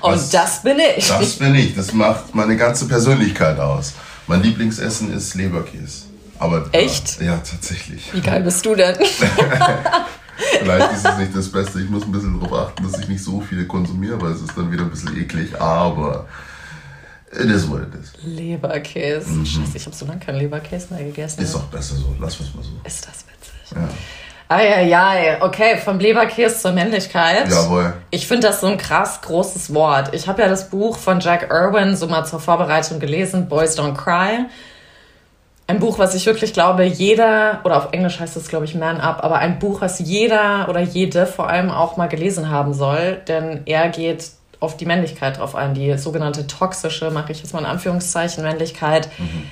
Und 0.00 0.12
das, 0.12 0.30
das 0.30 0.62
bin 0.62 0.78
ich. 0.96 1.08
Das 1.08 1.36
bin 1.36 1.54
ich. 1.56 1.74
Das 1.74 1.92
macht 1.92 2.32
meine 2.34 2.56
ganze 2.56 2.86
Persönlichkeit 2.86 3.58
aus. 3.58 3.94
Mein 4.26 4.42
Lieblingsessen 4.42 5.12
ist 5.12 5.34
Leberkäse. 5.34 6.04
Aber, 6.38 6.68
Echt? 6.72 7.20
Äh, 7.20 7.26
ja, 7.26 7.36
tatsächlich. 7.36 8.12
Wie 8.12 8.20
geil 8.20 8.42
bist 8.42 8.64
du 8.64 8.74
denn? 8.74 8.96
Vielleicht 10.58 10.92
ist 10.92 11.06
es 11.06 11.18
nicht 11.18 11.36
das 11.36 11.48
Beste. 11.50 11.80
Ich 11.80 11.88
muss 11.88 12.04
ein 12.04 12.12
bisschen 12.12 12.40
darauf 12.40 12.68
achten, 12.68 12.84
dass 12.84 13.00
ich 13.00 13.08
nicht 13.08 13.22
so 13.22 13.40
viele 13.40 13.66
konsumiere, 13.66 14.20
weil 14.20 14.32
es 14.32 14.40
ist 14.40 14.56
dann 14.56 14.70
wieder 14.72 14.82
ein 14.82 14.90
bisschen 14.90 15.16
eklig. 15.16 15.60
Aber 15.60 16.26
it 17.30 17.50
is 17.50 17.68
what 17.68 17.82
it 17.82 17.94
is. 17.94 18.12
Leberkäse. 18.24 19.28
Mhm. 19.28 19.46
Scheiße, 19.46 19.76
ich 19.76 19.86
habe 19.86 19.94
so 19.94 20.06
lange 20.06 20.20
keinen 20.20 20.38
Leberkäse 20.38 20.94
mehr 20.94 21.04
gegessen. 21.04 21.42
Ist 21.42 21.54
auch 21.54 21.64
besser 21.64 21.96
so. 21.96 22.14
Lass 22.18 22.40
es 22.40 22.54
mal 22.54 22.62
so. 22.62 22.70
Ist 22.84 23.06
das 23.06 23.24
witzig. 23.26 23.76
Ja. 23.76 23.88
Eieiei, 24.52 25.38
okay, 25.40 25.78
vom 25.78 25.98
Leberkäse 25.98 26.58
zur 26.58 26.72
Männlichkeit. 26.72 27.48
Jawohl. 27.48 27.94
Ich 28.10 28.26
finde 28.26 28.48
das 28.48 28.60
so 28.60 28.66
ein 28.66 28.76
krass 28.76 29.20
großes 29.22 29.72
Wort. 29.72 30.14
Ich 30.14 30.26
habe 30.28 30.42
ja 30.42 30.48
das 30.48 30.68
Buch 30.68 30.98
von 30.98 31.20
Jack 31.20 31.48
Irwin 31.50 31.96
so 31.96 32.06
mal 32.06 32.24
zur 32.24 32.38
Vorbereitung 32.38 33.00
gelesen, 33.00 33.48
Boys 33.48 33.78
Don't 33.78 33.94
Cry. 33.94 34.44
Ein 35.66 35.78
Buch, 35.78 35.98
was 35.98 36.14
ich 36.14 36.26
wirklich 36.26 36.52
glaube, 36.52 36.84
jeder, 36.84 37.60
oder 37.64 37.78
auf 37.78 37.92
Englisch 37.92 38.20
heißt 38.20 38.36
es, 38.36 38.48
glaube 38.48 38.66
ich, 38.66 38.74
Man 38.74 39.00
Up, 39.00 39.24
aber 39.24 39.38
ein 39.38 39.58
Buch, 39.58 39.80
was 39.80 40.00
jeder 40.00 40.66
oder 40.68 40.80
jede 40.80 41.24
vor 41.24 41.48
allem 41.48 41.70
auch 41.70 41.96
mal 41.96 42.08
gelesen 42.08 42.50
haben 42.50 42.74
soll, 42.74 43.22
denn 43.28 43.62
er 43.64 43.88
geht 43.88 44.32
auf 44.60 44.76
die 44.76 44.84
Männlichkeit 44.84 45.38
drauf 45.38 45.54
ein, 45.54 45.72
die 45.72 45.96
sogenannte 45.96 46.46
toxische, 46.46 47.10
mache 47.10 47.32
ich 47.32 47.38
jetzt 47.38 47.54
mal 47.54 47.60
in 47.60 47.66
Anführungszeichen, 47.66 48.44
Männlichkeit. 48.44 49.08
Mhm 49.18 49.48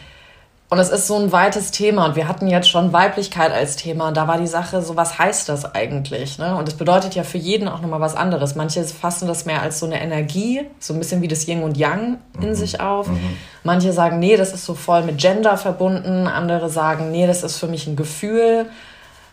und 0.70 0.78
es 0.78 0.90
ist 0.90 1.08
so 1.08 1.17
ein 1.17 1.32
weites 1.32 1.72
Thema 1.72 2.06
und 2.06 2.14
wir 2.14 2.28
hatten 2.28 2.46
jetzt 2.46 2.70
schon 2.70 2.93
Weiblichkeit 2.93 3.50
als 3.50 3.75
Thema 3.75 4.06
und 4.06 4.17
da 4.17 4.28
war 4.28 4.38
die 4.38 4.46
Sache 4.46 4.82
so, 4.82 4.94
was 4.94 5.19
heißt 5.19 5.49
das 5.49 5.75
eigentlich? 5.75 6.38
Ne? 6.38 6.55
Und 6.55 6.69
es 6.69 6.75
bedeutet 6.75 7.17
ja 7.17 7.25
für 7.25 7.38
jeden 7.38 7.67
auch 7.67 7.81
nochmal 7.82 8.00
was 8.00 8.14
anderes. 8.14 8.55
Manche 8.55 8.84
fassen 8.84 9.26
das 9.26 9.46
mehr 9.46 9.62
als 9.62 9.81
so 9.81 9.87
eine 9.87 10.00
Energie, 10.00 10.61
so 10.78 10.94
ein 10.94 11.00
bisschen 11.00 11.22
wie 11.22 11.28
das 11.28 11.49
Yin 11.49 11.64
und 11.64 11.76
Yang 11.76 12.19
in 12.40 12.50
mhm. 12.50 12.55
sich 12.55 12.81
auf. 12.81 13.08
Mhm. 13.08 13.37
Manche 13.64 13.93
sagen, 13.93 14.20
nee, 14.20 14.37
das 14.37 14.52
ist 14.52 14.64
so 14.64 14.75
voll 14.75 15.02
mit 15.02 15.19
Gender 15.19 15.56
verbunden. 15.56 16.28
Andere 16.28 16.70
sagen, 16.70 17.11
nee, 17.11 17.26
das 17.26 17.43
ist 17.43 17.56
für 17.56 17.66
mich 17.66 17.88
ein 17.88 17.96
Gefühl. 17.96 18.66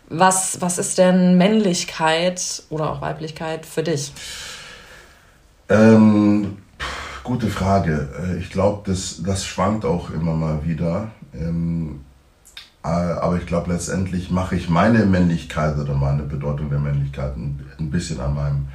Was, 0.08 0.60
was 0.60 0.78
ist 0.78 0.98
denn 0.98 1.38
Männlichkeit 1.38 2.64
oder 2.68 2.90
auch 2.90 3.00
Weiblichkeit 3.00 3.64
für 3.64 3.84
dich? 3.84 4.12
Ähm, 5.68 6.56
gute 7.22 7.46
Frage. 7.46 8.08
Äh, 8.26 8.38
ich 8.38 8.50
glaube, 8.50 8.90
das, 8.90 9.22
das 9.24 9.44
schwankt 9.44 9.84
auch 9.84 10.10
immer 10.10 10.32
mal 10.32 10.64
wieder. 10.64 11.12
Ähm, 11.34 12.00
äh, 12.84 12.88
aber 12.88 13.38
ich 13.38 13.46
glaube, 13.46 13.72
letztendlich 13.72 14.30
mache 14.30 14.56
ich 14.56 14.68
meine 14.68 15.04
Männlichkeit 15.06 15.78
oder 15.78 15.94
meine 15.94 16.22
Bedeutung 16.22 16.70
der 16.70 16.78
Männlichkeit 16.78 17.36
ein, 17.36 17.60
ein 17.78 17.90
bisschen 17.90 18.20
an 18.20 18.34
meinem 18.34 18.68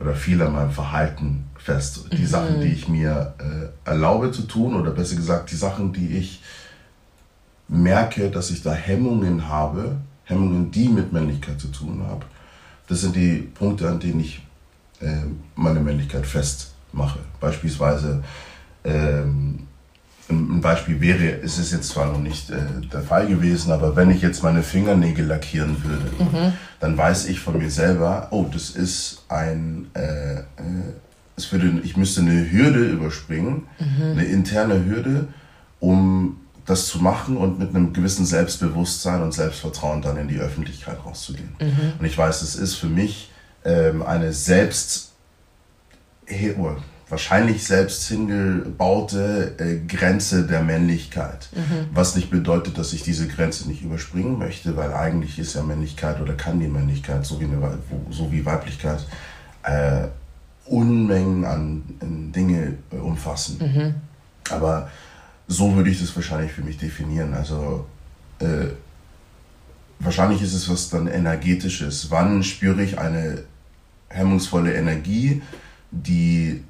oder 0.00 0.14
viel 0.14 0.42
an 0.42 0.52
meinem 0.52 0.70
Verhalten 0.70 1.44
fest. 1.56 2.06
Die 2.12 2.22
mhm. 2.22 2.26
Sachen, 2.26 2.60
die 2.60 2.68
ich 2.68 2.88
mir 2.88 3.34
äh, 3.38 3.88
erlaube 3.88 4.32
zu 4.32 4.42
tun 4.42 4.74
oder 4.74 4.90
besser 4.90 5.16
gesagt, 5.16 5.50
die 5.52 5.56
Sachen, 5.56 5.92
die 5.92 6.16
ich 6.16 6.42
merke, 7.68 8.30
dass 8.30 8.50
ich 8.50 8.62
da 8.62 8.72
Hemmungen 8.72 9.48
habe, 9.48 9.96
Hemmungen, 10.24 10.70
die 10.70 10.88
mit 10.88 11.12
Männlichkeit 11.12 11.60
zu 11.60 11.68
tun 11.68 12.02
haben, 12.06 12.22
das 12.88 13.00
sind 13.00 13.16
die 13.16 13.38
Punkte, 13.54 13.88
an 13.88 14.00
denen 14.00 14.20
ich 14.20 14.44
äh, 15.00 15.22
meine 15.54 15.80
Männlichkeit 15.80 16.26
festmache. 16.26 17.20
Beispielsweise 17.40 18.22
ähm, 18.84 19.66
ein 20.32 20.60
Beispiel 20.60 21.00
wäre, 21.00 21.26
ist 21.26 21.58
es 21.58 21.70
jetzt 21.72 21.88
zwar 21.88 22.06
noch 22.06 22.18
nicht 22.18 22.50
äh, 22.50 22.56
der 22.92 23.02
Fall 23.02 23.26
gewesen, 23.26 23.72
aber 23.72 23.96
wenn 23.96 24.10
ich 24.10 24.22
jetzt 24.22 24.42
meine 24.42 24.62
Fingernägel 24.62 25.26
lackieren 25.26 25.82
würde, 25.84 26.10
mhm. 26.18 26.52
dann 26.80 26.96
weiß 26.96 27.26
ich 27.26 27.40
von 27.40 27.58
mir 27.58 27.70
selber, 27.70 28.28
oh, 28.30 28.46
das 28.52 28.70
ist 28.70 29.24
ein, 29.28 29.86
äh, 29.94 30.40
äh, 30.40 30.44
es 31.36 31.50
würde, 31.52 31.80
ich 31.82 31.96
müsste 31.96 32.20
eine 32.20 32.50
Hürde 32.50 32.84
überspringen, 32.84 33.66
mhm. 33.78 34.12
eine 34.12 34.24
interne 34.24 34.84
Hürde, 34.84 35.28
um 35.80 36.38
das 36.66 36.86
zu 36.86 36.98
machen 36.98 37.36
und 37.36 37.58
mit 37.58 37.74
einem 37.74 37.92
gewissen 37.92 38.24
Selbstbewusstsein 38.24 39.22
und 39.22 39.32
Selbstvertrauen 39.32 40.00
dann 40.00 40.16
in 40.16 40.28
die 40.28 40.38
Öffentlichkeit 40.38 40.98
rauszugehen. 41.04 41.54
Mhm. 41.60 41.94
Und 41.98 42.04
ich 42.04 42.16
weiß, 42.16 42.42
es 42.42 42.54
ist 42.54 42.74
für 42.74 42.86
mich 42.86 43.30
ähm, 43.64 44.02
eine 44.02 44.32
Selbst 44.32 45.12
wahrscheinlich 47.12 47.62
selbst 47.62 48.08
hingebaute 48.08 49.54
äh, 49.58 49.86
Grenze 49.86 50.46
der 50.46 50.62
Männlichkeit. 50.62 51.50
Mhm. 51.54 51.88
Was 51.92 52.16
nicht 52.16 52.30
bedeutet, 52.30 52.78
dass 52.78 52.94
ich 52.94 53.02
diese 53.02 53.28
Grenze 53.28 53.68
nicht 53.68 53.82
überspringen 53.82 54.38
möchte, 54.38 54.78
weil 54.78 54.94
eigentlich 54.94 55.38
ist 55.38 55.52
ja 55.52 55.62
Männlichkeit 55.62 56.22
oder 56.22 56.32
kann 56.32 56.58
die 56.58 56.68
Männlichkeit 56.68 57.26
so 57.26 57.38
wie, 57.38 57.44
eine, 57.44 57.78
so 58.08 58.32
wie 58.32 58.46
Weiblichkeit 58.46 59.04
äh, 59.62 60.08
Unmengen 60.64 61.44
an, 61.44 61.82
Dinge 62.34 62.78
äh, 62.90 62.96
umfassen. 62.96 63.58
Mhm. 63.60 63.94
Aber 64.50 64.88
so 65.46 65.76
würde 65.76 65.90
ich 65.90 66.00
das 66.00 66.16
wahrscheinlich 66.16 66.52
für 66.52 66.62
mich 66.62 66.78
definieren. 66.78 67.34
Also 67.34 67.84
äh, 68.38 68.68
wahrscheinlich 69.98 70.40
ist 70.40 70.54
es 70.54 70.66
was 70.70 70.88
dann 70.88 71.08
energetisches. 71.08 72.10
Wann 72.10 72.42
spüre 72.42 72.82
ich 72.82 72.98
eine 72.98 73.42
hemmungsvolle 74.08 74.72
Energie, 74.72 75.42
die 75.90 76.62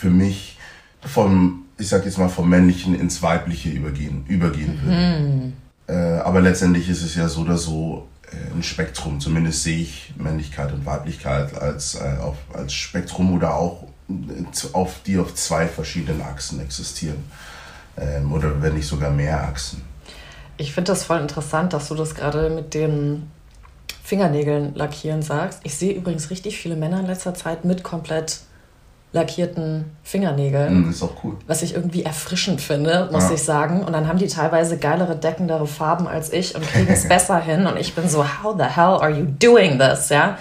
für 0.00 0.10
mich 0.10 0.56
vom, 1.02 1.66
ich 1.76 1.88
sag 1.88 2.06
jetzt 2.06 2.16
mal, 2.16 2.30
vom 2.30 2.48
Männlichen 2.48 2.98
ins 2.98 3.22
Weibliche 3.22 3.68
übergehen, 3.68 4.24
übergehen 4.28 4.80
würde. 4.82 4.96
Mhm. 4.96 5.52
Äh, 5.86 6.20
aber 6.20 6.40
letztendlich 6.40 6.88
ist 6.88 7.02
es 7.02 7.14
ja 7.14 7.28
so 7.28 7.42
oder 7.42 7.58
so 7.58 8.08
äh, 8.30 8.54
ein 8.54 8.62
Spektrum. 8.62 9.20
Zumindest 9.20 9.62
sehe 9.62 9.78
ich 9.78 10.14
Männlichkeit 10.16 10.72
und 10.72 10.86
Weiblichkeit 10.86 11.54
als, 11.60 11.96
äh, 11.96 12.16
auf, 12.20 12.36
als 12.54 12.72
Spektrum 12.72 13.34
oder 13.34 13.54
auch 13.54 13.84
äh, 14.08 14.72
auf, 14.72 15.02
die 15.04 15.18
auf 15.18 15.34
zwei 15.34 15.66
verschiedenen 15.66 16.22
Achsen 16.22 16.60
existieren. 16.60 17.22
Ähm, 17.98 18.32
oder 18.32 18.62
wenn 18.62 18.74
nicht 18.74 18.86
sogar 18.86 19.10
mehr 19.10 19.42
Achsen. 19.42 19.82
Ich 20.56 20.72
finde 20.72 20.92
das 20.92 21.04
voll 21.04 21.20
interessant, 21.20 21.74
dass 21.74 21.88
du 21.88 21.94
das 21.94 22.14
gerade 22.14 22.48
mit 22.48 22.72
den 22.72 23.30
Fingernägeln 24.02 24.74
lackieren 24.74 25.20
sagst. 25.20 25.60
Ich 25.64 25.74
sehe 25.74 25.92
übrigens 25.92 26.30
richtig 26.30 26.58
viele 26.58 26.76
Männer 26.76 27.00
in 27.00 27.06
letzter 27.06 27.34
Zeit 27.34 27.66
mit 27.66 27.82
komplett 27.82 28.40
lackierten 29.12 29.84
Fingernägeln. 30.04 30.86
Mm, 30.86 30.90
ist 30.90 31.02
auch 31.02 31.24
cool. 31.24 31.36
Was 31.46 31.62
ich 31.62 31.74
irgendwie 31.74 32.04
erfrischend 32.04 32.60
finde, 32.60 33.08
muss 33.10 33.28
ja. 33.28 33.34
ich 33.34 33.42
sagen. 33.42 33.82
Und 33.82 33.92
dann 33.92 34.06
haben 34.06 34.18
die 34.18 34.28
teilweise 34.28 34.78
geilere, 34.78 35.16
deckendere 35.16 35.66
Farben 35.66 36.06
als 36.06 36.32
ich 36.32 36.54
und 36.54 36.64
kriegen 36.66 36.88
es 36.88 37.08
besser 37.08 37.40
hin. 37.40 37.66
Und 37.66 37.76
ich 37.76 37.94
bin 37.94 38.08
so, 38.08 38.24
how 38.24 38.54
the 38.56 38.64
hell 38.64 38.98
are 39.00 39.10
you 39.10 39.26
doing 39.38 39.78
this? 39.78 40.10
Ja. 40.10 40.38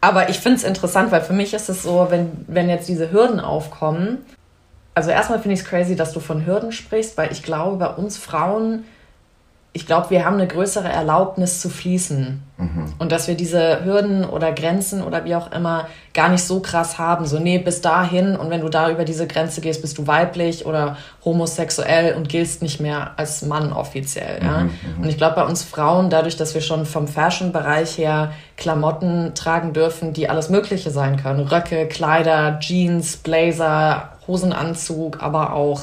Aber 0.00 0.28
ich 0.28 0.40
finde 0.40 0.58
es 0.58 0.64
interessant, 0.64 1.10
weil 1.12 1.22
für 1.22 1.32
mich 1.32 1.54
ist 1.54 1.68
es 1.68 1.84
so, 1.84 2.08
wenn, 2.10 2.32
wenn 2.48 2.68
jetzt 2.68 2.88
diese 2.88 3.12
Hürden 3.12 3.40
aufkommen. 3.40 4.18
Also 4.94 5.10
erstmal 5.10 5.38
finde 5.38 5.54
ich 5.54 5.60
es 5.60 5.66
crazy, 5.66 5.96
dass 5.96 6.12
du 6.12 6.20
von 6.20 6.44
Hürden 6.44 6.72
sprichst, 6.72 7.16
weil 7.16 7.32
ich 7.32 7.42
glaube, 7.42 7.76
bei 7.76 7.86
uns 7.86 8.18
Frauen 8.18 8.84
ich 9.74 9.86
glaube, 9.86 10.10
wir 10.10 10.26
haben 10.26 10.34
eine 10.34 10.46
größere 10.46 10.88
Erlaubnis 10.88 11.62
zu 11.62 11.70
fließen. 11.70 12.42
Mhm. 12.58 12.92
Und 12.98 13.10
dass 13.10 13.26
wir 13.26 13.34
diese 13.34 13.82
Hürden 13.84 14.26
oder 14.26 14.52
Grenzen 14.52 15.02
oder 15.02 15.24
wie 15.24 15.34
auch 15.34 15.50
immer 15.50 15.88
gar 16.12 16.28
nicht 16.28 16.44
so 16.44 16.60
krass 16.60 16.98
haben. 16.98 17.24
So, 17.24 17.38
nee, 17.38 17.56
bis 17.56 17.80
dahin 17.80 18.36
und 18.36 18.50
wenn 18.50 18.60
du 18.60 18.68
da 18.68 18.90
über 18.90 19.06
diese 19.06 19.26
Grenze 19.26 19.62
gehst, 19.62 19.80
bist 19.80 19.96
du 19.96 20.06
weiblich 20.06 20.66
oder 20.66 20.98
homosexuell 21.24 22.14
und 22.14 22.28
giltst 22.28 22.60
nicht 22.60 22.80
mehr 22.80 23.12
als 23.16 23.40
Mann 23.40 23.72
offiziell. 23.72 24.42
Ja? 24.42 24.58
Mhm, 24.58 24.64
mhm. 24.64 25.02
und 25.04 25.08
ich 25.08 25.16
glaube, 25.16 25.36
bei 25.36 25.44
uns 25.46 25.62
Frauen, 25.62 26.10
dadurch, 26.10 26.36
dass 26.36 26.52
wir 26.52 26.60
schon 26.60 26.84
vom 26.84 27.08
Fashion-Bereich 27.08 27.96
her 27.96 28.32
Klamotten 28.58 29.34
tragen 29.34 29.72
dürfen, 29.72 30.12
die 30.12 30.28
alles 30.28 30.50
Mögliche 30.50 30.90
sein 30.90 31.16
können. 31.16 31.40
Röcke, 31.48 31.88
Kleider, 31.88 32.58
Jeans, 32.60 33.16
Blazer, 33.16 34.10
Hosenanzug, 34.26 35.22
aber 35.22 35.54
auch 35.54 35.80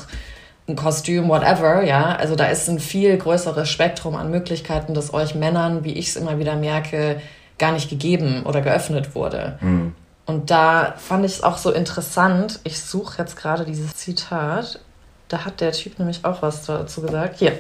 ein 0.69 0.75
Kostüm, 0.75 1.27
whatever, 1.27 1.83
ja. 1.83 2.15
Also 2.15 2.35
da 2.35 2.45
ist 2.45 2.69
ein 2.69 2.79
viel 2.79 3.17
größeres 3.17 3.69
Spektrum 3.69 4.15
an 4.15 4.31
Möglichkeiten, 4.31 4.93
das 4.93 5.13
euch 5.13 5.35
Männern, 5.35 5.83
wie 5.83 5.93
ich 5.93 6.09
es 6.09 6.15
immer 6.15 6.39
wieder 6.39 6.55
merke, 6.55 7.19
gar 7.57 7.73
nicht 7.73 7.89
gegeben 7.89 8.43
oder 8.45 8.61
geöffnet 8.61 9.15
wurde. 9.15 9.57
Mhm. 9.59 9.93
Und 10.25 10.51
da 10.51 10.93
fand 10.97 11.25
ich 11.25 11.33
es 11.33 11.43
auch 11.43 11.57
so 11.57 11.71
interessant. 11.71 12.59
Ich 12.63 12.79
suche 12.79 13.17
jetzt 13.17 13.35
gerade 13.35 13.65
dieses 13.65 13.95
Zitat. 13.95 14.79
Da 15.27 15.43
hat 15.43 15.59
der 15.59 15.71
Typ 15.71 15.97
nämlich 15.97 16.23
auch 16.23 16.41
was 16.41 16.65
dazu 16.65 17.01
gesagt. 17.01 17.39
Hier. 17.39 17.53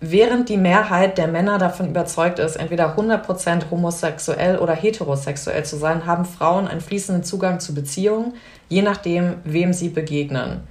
Während 0.00 0.48
die 0.48 0.56
Mehrheit 0.56 1.16
der 1.16 1.28
Männer 1.28 1.58
davon 1.58 1.88
überzeugt 1.88 2.40
ist, 2.40 2.56
entweder 2.56 2.96
100% 2.96 3.70
homosexuell 3.70 4.58
oder 4.58 4.74
heterosexuell 4.74 5.64
zu 5.64 5.76
sein, 5.76 6.06
haben 6.06 6.24
Frauen 6.24 6.66
einen 6.66 6.80
fließenden 6.80 7.22
Zugang 7.22 7.60
zu 7.60 7.72
Beziehungen, 7.72 8.34
je 8.68 8.82
nachdem, 8.82 9.36
wem 9.44 9.72
sie 9.72 9.90
begegnen. 9.90 10.66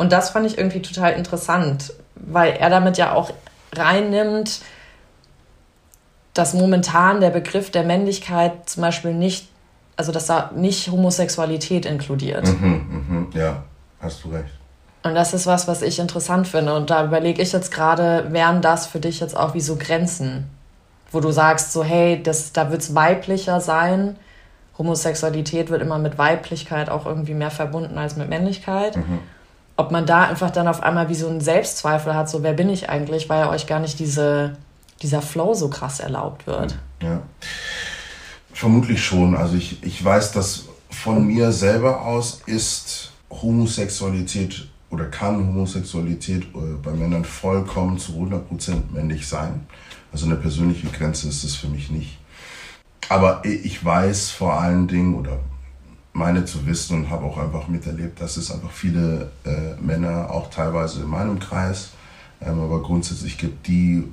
Und 0.00 0.12
das 0.12 0.30
fand 0.30 0.46
ich 0.46 0.56
irgendwie 0.56 0.80
total 0.80 1.12
interessant, 1.12 1.92
weil 2.14 2.54
er 2.54 2.70
damit 2.70 2.96
ja 2.96 3.12
auch 3.12 3.34
reinnimmt, 3.74 4.62
dass 6.32 6.54
momentan 6.54 7.20
der 7.20 7.28
Begriff 7.28 7.70
der 7.70 7.82
Männlichkeit 7.82 8.66
zum 8.66 8.80
Beispiel 8.80 9.12
nicht, 9.12 9.50
also 9.98 10.10
dass 10.10 10.24
da 10.24 10.52
nicht 10.56 10.90
Homosexualität 10.90 11.84
inkludiert. 11.84 12.46
Mhm, 12.46 13.04
mhm, 13.08 13.28
ja, 13.34 13.62
hast 14.00 14.24
du 14.24 14.30
recht. 14.30 14.54
Und 15.02 15.14
das 15.14 15.34
ist 15.34 15.46
was, 15.46 15.68
was 15.68 15.82
ich 15.82 15.98
interessant 15.98 16.48
finde. 16.48 16.76
Und 16.76 16.88
da 16.88 17.04
überlege 17.04 17.42
ich 17.42 17.52
jetzt 17.52 17.70
gerade, 17.70 18.32
wären 18.32 18.62
das 18.62 18.86
für 18.86 19.00
dich 19.00 19.20
jetzt 19.20 19.36
auch 19.36 19.52
wie 19.52 19.60
so 19.60 19.76
Grenzen, 19.76 20.48
wo 21.12 21.20
du 21.20 21.30
sagst, 21.30 21.74
so 21.74 21.84
hey, 21.84 22.22
das, 22.22 22.54
da 22.54 22.70
wird 22.70 22.80
es 22.80 22.94
weiblicher 22.94 23.60
sein. 23.60 24.16
Homosexualität 24.78 25.68
wird 25.68 25.82
immer 25.82 25.98
mit 25.98 26.16
Weiblichkeit 26.16 26.88
auch 26.88 27.04
irgendwie 27.04 27.34
mehr 27.34 27.50
verbunden 27.50 27.98
als 27.98 28.16
mit 28.16 28.30
Männlichkeit. 28.30 28.96
Mhm 28.96 29.18
ob 29.80 29.90
man 29.90 30.04
da 30.04 30.24
einfach 30.24 30.50
dann 30.50 30.68
auf 30.68 30.82
einmal 30.82 31.08
wie 31.08 31.14
so 31.14 31.26
einen 31.26 31.40
Selbstzweifel 31.40 32.14
hat, 32.14 32.28
so 32.28 32.42
wer 32.42 32.52
bin 32.52 32.68
ich 32.68 32.90
eigentlich, 32.90 33.30
weil 33.30 33.46
euch 33.46 33.66
gar 33.66 33.80
nicht 33.80 33.98
diese, 33.98 34.58
dieser 35.00 35.22
Flow 35.22 35.54
so 35.54 35.70
krass 35.70 36.00
erlaubt 36.00 36.46
wird. 36.46 36.78
Ja, 37.02 37.22
vermutlich 38.52 39.02
schon. 39.02 39.34
Also 39.34 39.56
ich, 39.56 39.82
ich 39.82 40.04
weiß, 40.04 40.32
dass 40.32 40.66
von 40.90 41.26
mir 41.26 41.50
selber 41.50 42.02
aus 42.02 42.42
ist 42.44 43.12
Homosexualität 43.30 44.68
oder 44.90 45.06
kann 45.06 45.38
Homosexualität 45.38 46.42
äh, 46.42 46.74
bei 46.82 46.90
Männern 46.90 47.24
vollkommen 47.24 47.96
zu 47.96 48.12
100% 48.12 48.92
männlich 48.92 49.26
sein. 49.26 49.66
Also 50.12 50.26
eine 50.26 50.36
persönliche 50.36 50.88
Grenze 50.88 51.28
ist 51.28 51.42
es 51.42 51.56
für 51.56 51.68
mich 51.68 51.90
nicht. 51.90 52.18
Aber 53.08 53.42
ich 53.44 53.82
weiß 53.82 54.30
vor 54.30 54.60
allen 54.60 54.88
Dingen, 54.88 55.14
oder 55.14 55.38
meine 56.12 56.44
zu 56.44 56.66
wissen 56.66 56.96
und 56.96 57.10
habe 57.10 57.24
auch 57.24 57.38
einfach 57.38 57.68
miterlebt, 57.68 58.20
dass 58.20 58.36
es 58.36 58.50
einfach 58.50 58.70
viele 58.70 59.30
äh, 59.44 59.80
Männer, 59.80 60.30
auch 60.30 60.50
teilweise 60.50 61.02
in 61.02 61.08
meinem 61.08 61.38
Kreis, 61.38 61.92
ähm, 62.40 62.60
aber 62.60 62.82
grundsätzlich 62.82 63.38
gibt, 63.38 63.66
die 63.66 64.04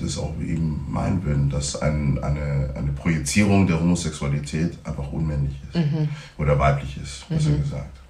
das 0.00 0.18
auch 0.18 0.32
eben 0.40 0.84
meinen 0.88 1.22
würden, 1.24 1.50
dass 1.50 1.80
ein, 1.80 2.22
eine, 2.22 2.70
eine 2.74 2.92
Projizierung 2.92 3.66
der 3.66 3.78
Homosexualität 3.78 4.78
einfach 4.82 5.12
unmännlich 5.12 5.54
ist 5.68 5.76
mhm. 5.76 6.08
oder 6.38 6.58
weiblich 6.58 6.98
ist, 7.02 7.28
besser 7.28 7.50
mhm. 7.50 7.62
gesagt. 7.62 8.00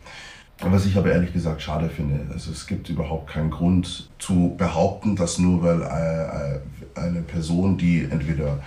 Was 0.61 0.87
ich 0.87 0.97
aber 0.97 1.11
ehrlich 1.11 1.33
gesagt 1.33 1.61
schade 1.61 1.91
finde, 1.91 2.33
also 2.33 2.53
es 2.53 2.67
gibt 2.67 2.89
überhaupt 2.89 3.29
keinen 3.29 3.51
Grund 3.51 4.09
zu 4.19 4.55
behaupten, 4.57 5.17
dass 5.17 5.39
nur 5.39 5.63
weil 5.63 5.83
äh, 5.83 6.57
äh 6.57 6.61
eine 6.97 7.23
Person, 7.23 7.77
die 7.77 8.05
entweder 8.09 8.61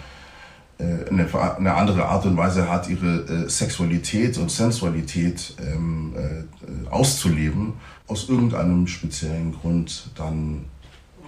eine, 0.79 1.27
eine, 1.57 1.73
andere 1.73 2.05
Art 2.05 2.25
und 2.25 2.37
Weise 2.37 2.69
hat, 2.69 2.87
ihre 2.87 3.45
äh, 3.45 3.49
Sexualität 3.49 4.37
und 4.37 4.51
Sensualität 4.51 5.55
ähm, 5.59 6.13
äh, 6.15 6.89
auszuleben, 6.89 7.73
aus 8.07 8.29
irgendeinem 8.29 8.87
speziellen 8.87 9.53
Grund 9.53 10.11
dann 10.15 10.65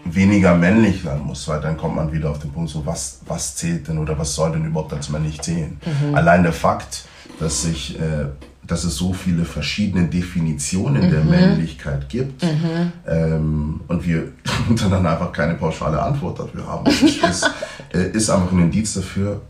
weniger 0.06 0.56
männlich 0.56 1.02
sein 1.04 1.20
muss, 1.20 1.48
weil 1.48 1.62
dann 1.62 1.78
kommt 1.78 1.96
man 1.96 2.12
wieder 2.12 2.30
auf 2.30 2.40
den 2.40 2.52
Punkt, 2.52 2.70
so 2.70 2.86
was, 2.86 3.22
was 3.26 3.56
zählt 3.56 3.88
denn 3.88 3.98
oder 3.98 4.18
was 4.18 4.34
soll 4.36 4.52
denn 4.52 4.66
überhaupt 4.66 4.94
als 4.94 5.10
männlich 5.10 5.42
zählen? 5.42 5.80
Mhm. 5.86 6.16
Allein 6.16 6.44
der 6.44 6.54
Fakt, 6.54 7.06
dass 7.40 7.64
sich 7.64 8.00
äh, 8.00 8.26
dass 8.70 8.84
es 8.84 8.96
so 8.96 9.14
viele 9.14 9.46
verschiedene 9.46 10.08
Definitionen 10.08 11.08
mhm. 11.08 11.12
der 11.12 11.24
Männlichkeit 11.24 12.08
gibt 12.08 12.44
mhm. 12.44 12.92
ähm, 13.08 13.82
und 13.88 14.06
wir 14.06 14.32
dann 14.90 15.06
einfach 15.06 15.32
keine 15.34 15.56
pauschale 15.56 16.02
Antwort 16.02 16.40
dafür 16.40 16.68
haben. 16.68 16.86
ist, 16.88 17.50
äh, 17.94 18.12
ist 18.12 18.30
einfach 18.30 18.52
ein 18.52 18.60
Indiz 18.60 18.94
dafür. 18.94 19.42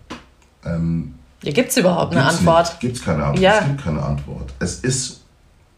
Ähm, 0.66 1.16
ja, 1.44 1.52
gibt 1.52 1.70
es 1.70 1.78
überhaupt 1.78 2.14
eine 2.14 2.26
Antwort? 2.26 2.80
Gibt 2.80 2.96
es 2.96 3.04
keine 3.04 3.26
Antwort? 3.26 3.40
Ja. 3.40 3.60
Es 3.60 3.68
gibt 3.68 3.84
keine 3.84 4.02
Antwort. 4.02 4.54
Es 4.60 4.80
ist 4.80 5.26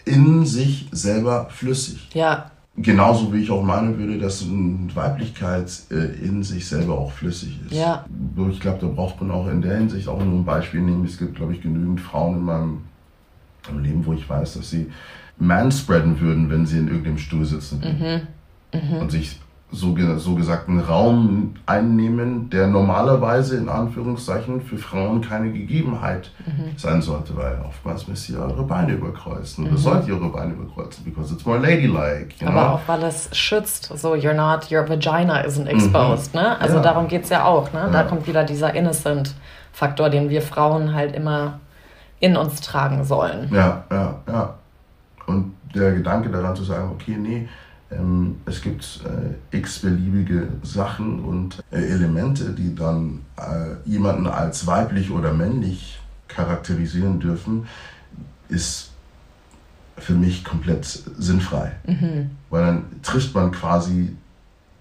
in 0.06 0.46
sich 0.46 0.88
selber 0.92 1.48
flüssig. 1.50 2.10
Ja. 2.14 2.52
Genauso 2.78 3.34
wie 3.34 3.42
ich 3.42 3.52
auch 3.52 3.64
meinen 3.64 3.98
würde, 3.98 4.18
dass 4.18 4.46
Weiblichkeit 4.94 5.72
äh, 5.90 6.26
in 6.26 6.44
sich 6.44 6.68
selber 6.68 6.98
auch 6.98 7.12
flüssig 7.12 7.60
ist. 7.66 7.76
Ja. 7.76 8.06
Ich 8.52 8.60
glaube, 8.60 8.80
da 8.82 8.88
braucht 8.88 9.20
man 9.20 9.32
auch 9.32 9.48
in 9.48 9.62
der 9.62 9.78
Hinsicht 9.78 10.08
auch 10.08 10.24
nur 10.24 10.40
ein 10.40 10.46
Beispiel 10.46 10.82
nehmen. 10.82 11.06
Es 11.06 11.18
gibt, 11.18 11.36
glaube 11.36 11.54
ich, 11.54 11.62
genügend 11.62 12.00
Frauen 12.00 12.38
in 12.38 12.44
meinem 12.44 12.78
im 13.70 13.84
Leben, 13.84 14.06
wo 14.06 14.14
ich 14.14 14.30
weiß, 14.30 14.56
dass 14.56 14.70
sie 14.70 14.92
manspreaden 15.38 16.20
würden, 16.20 16.50
wenn 16.50 16.66
sie 16.66 16.78
in 16.78 16.88
irgendeinem 16.88 17.18
Stuhl 17.18 17.46
sitzen 17.46 17.82
mhm. 18.74 18.80
Mhm. 18.80 18.98
und 18.98 19.12
sich 19.12 19.40
so, 19.74 19.96
so 20.18 20.36
gesagt 20.36 20.68
einen 20.68 20.82
Raum 20.82 21.54
einnehmen, 21.66 22.50
der 22.50 22.68
normalerweise 22.68 23.56
in 23.56 23.70
Anführungszeichen 23.70 24.62
für 24.62 24.78
Frauen 24.78 25.22
keine 25.22 25.52
Gegebenheit 25.52 26.32
mhm. 26.46 26.78
sein 26.78 27.02
sollte, 27.02 27.36
weil 27.38 27.58
oftmals 27.66 28.08
müsst 28.08 28.30
ihr 28.30 28.40
eure 28.40 28.64
Beine 28.64 28.94
überkreuzen 28.94 29.66
oder 29.66 29.74
mhm. 29.74 29.78
sollt 29.78 30.08
ihr 30.08 30.16
eure 30.16 30.30
Beine 30.30 30.54
überkreuzen, 30.54 31.06
because 31.06 31.34
it's 31.34 31.46
more 31.46 31.58
ladylike. 31.58 32.36
Aber 32.46 32.52
know? 32.52 32.62
auch 32.74 32.82
weil 32.88 33.04
es 33.04 33.30
schützt, 33.32 33.98
so 33.98 34.14
you're 34.14 34.34
not, 34.34 34.70
your 34.70 34.88
vagina 34.88 35.42
isn't 35.42 35.68
exposed, 35.68 36.36
mhm. 36.36 36.42
ne? 36.42 36.60
Also 36.60 36.76
ja. 36.76 36.82
darum 36.82 37.08
geht 37.08 37.24
es 37.24 37.30
ja 37.30 37.46
auch, 37.46 37.72
ne? 37.72 37.80
Ja. 37.80 37.90
Da 37.90 38.04
kommt 38.04 38.28
wieder 38.28 38.44
dieser 38.44 38.74
Innocent-Faktor, 38.74 40.10
den 40.10 40.30
wir 40.30 40.42
Frauen 40.42 40.94
halt 40.94 41.16
immer 41.16 41.62
in 42.22 42.38
uns 42.38 42.62
tragen 42.62 43.04
sollen. 43.04 43.50
Ja, 43.54 43.84
ja, 43.92 44.20
ja. 44.28 44.54
Und 45.26 45.54
der 45.76 45.94
Gedanke 45.94 46.30
daran 46.30 46.56
zu 46.56 46.64
sagen, 46.64 46.92
okay, 46.94 47.18
nee, 47.18 47.50
ähm, 47.92 48.38
es 48.46 48.62
gibt 48.62 49.02
äh, 49.06 49.58
x-beliebige 49.58 50.48
Sachen 50.64 51.20
und 51.26 51.62
äh, 51.72 51.82
Elemente, 51.82 52.52
die 52.52 52.74
dann 52.74 53.22
äh, 53.38 53.90
jemanden 53.90 54.28
als 54.28 54.66
weiblich 54.66 55.12
oder 55.12 55.34
männlich 55.34 56.00
charakterisieren 56.30 57.20
dürfen, 57.20 57.68
ist 58.48 58.92
für 59.98 60.14
mich 60.14 60.44
komplett 60.44 60.86
sinnfrei. 60.86 61.74
Mhm. 61.86 62.32
Weil 62.50 62.66
dann 62.66 62.86
trifft 63.04 63.36
man 63.36 63.52
quasi 63.52 64.16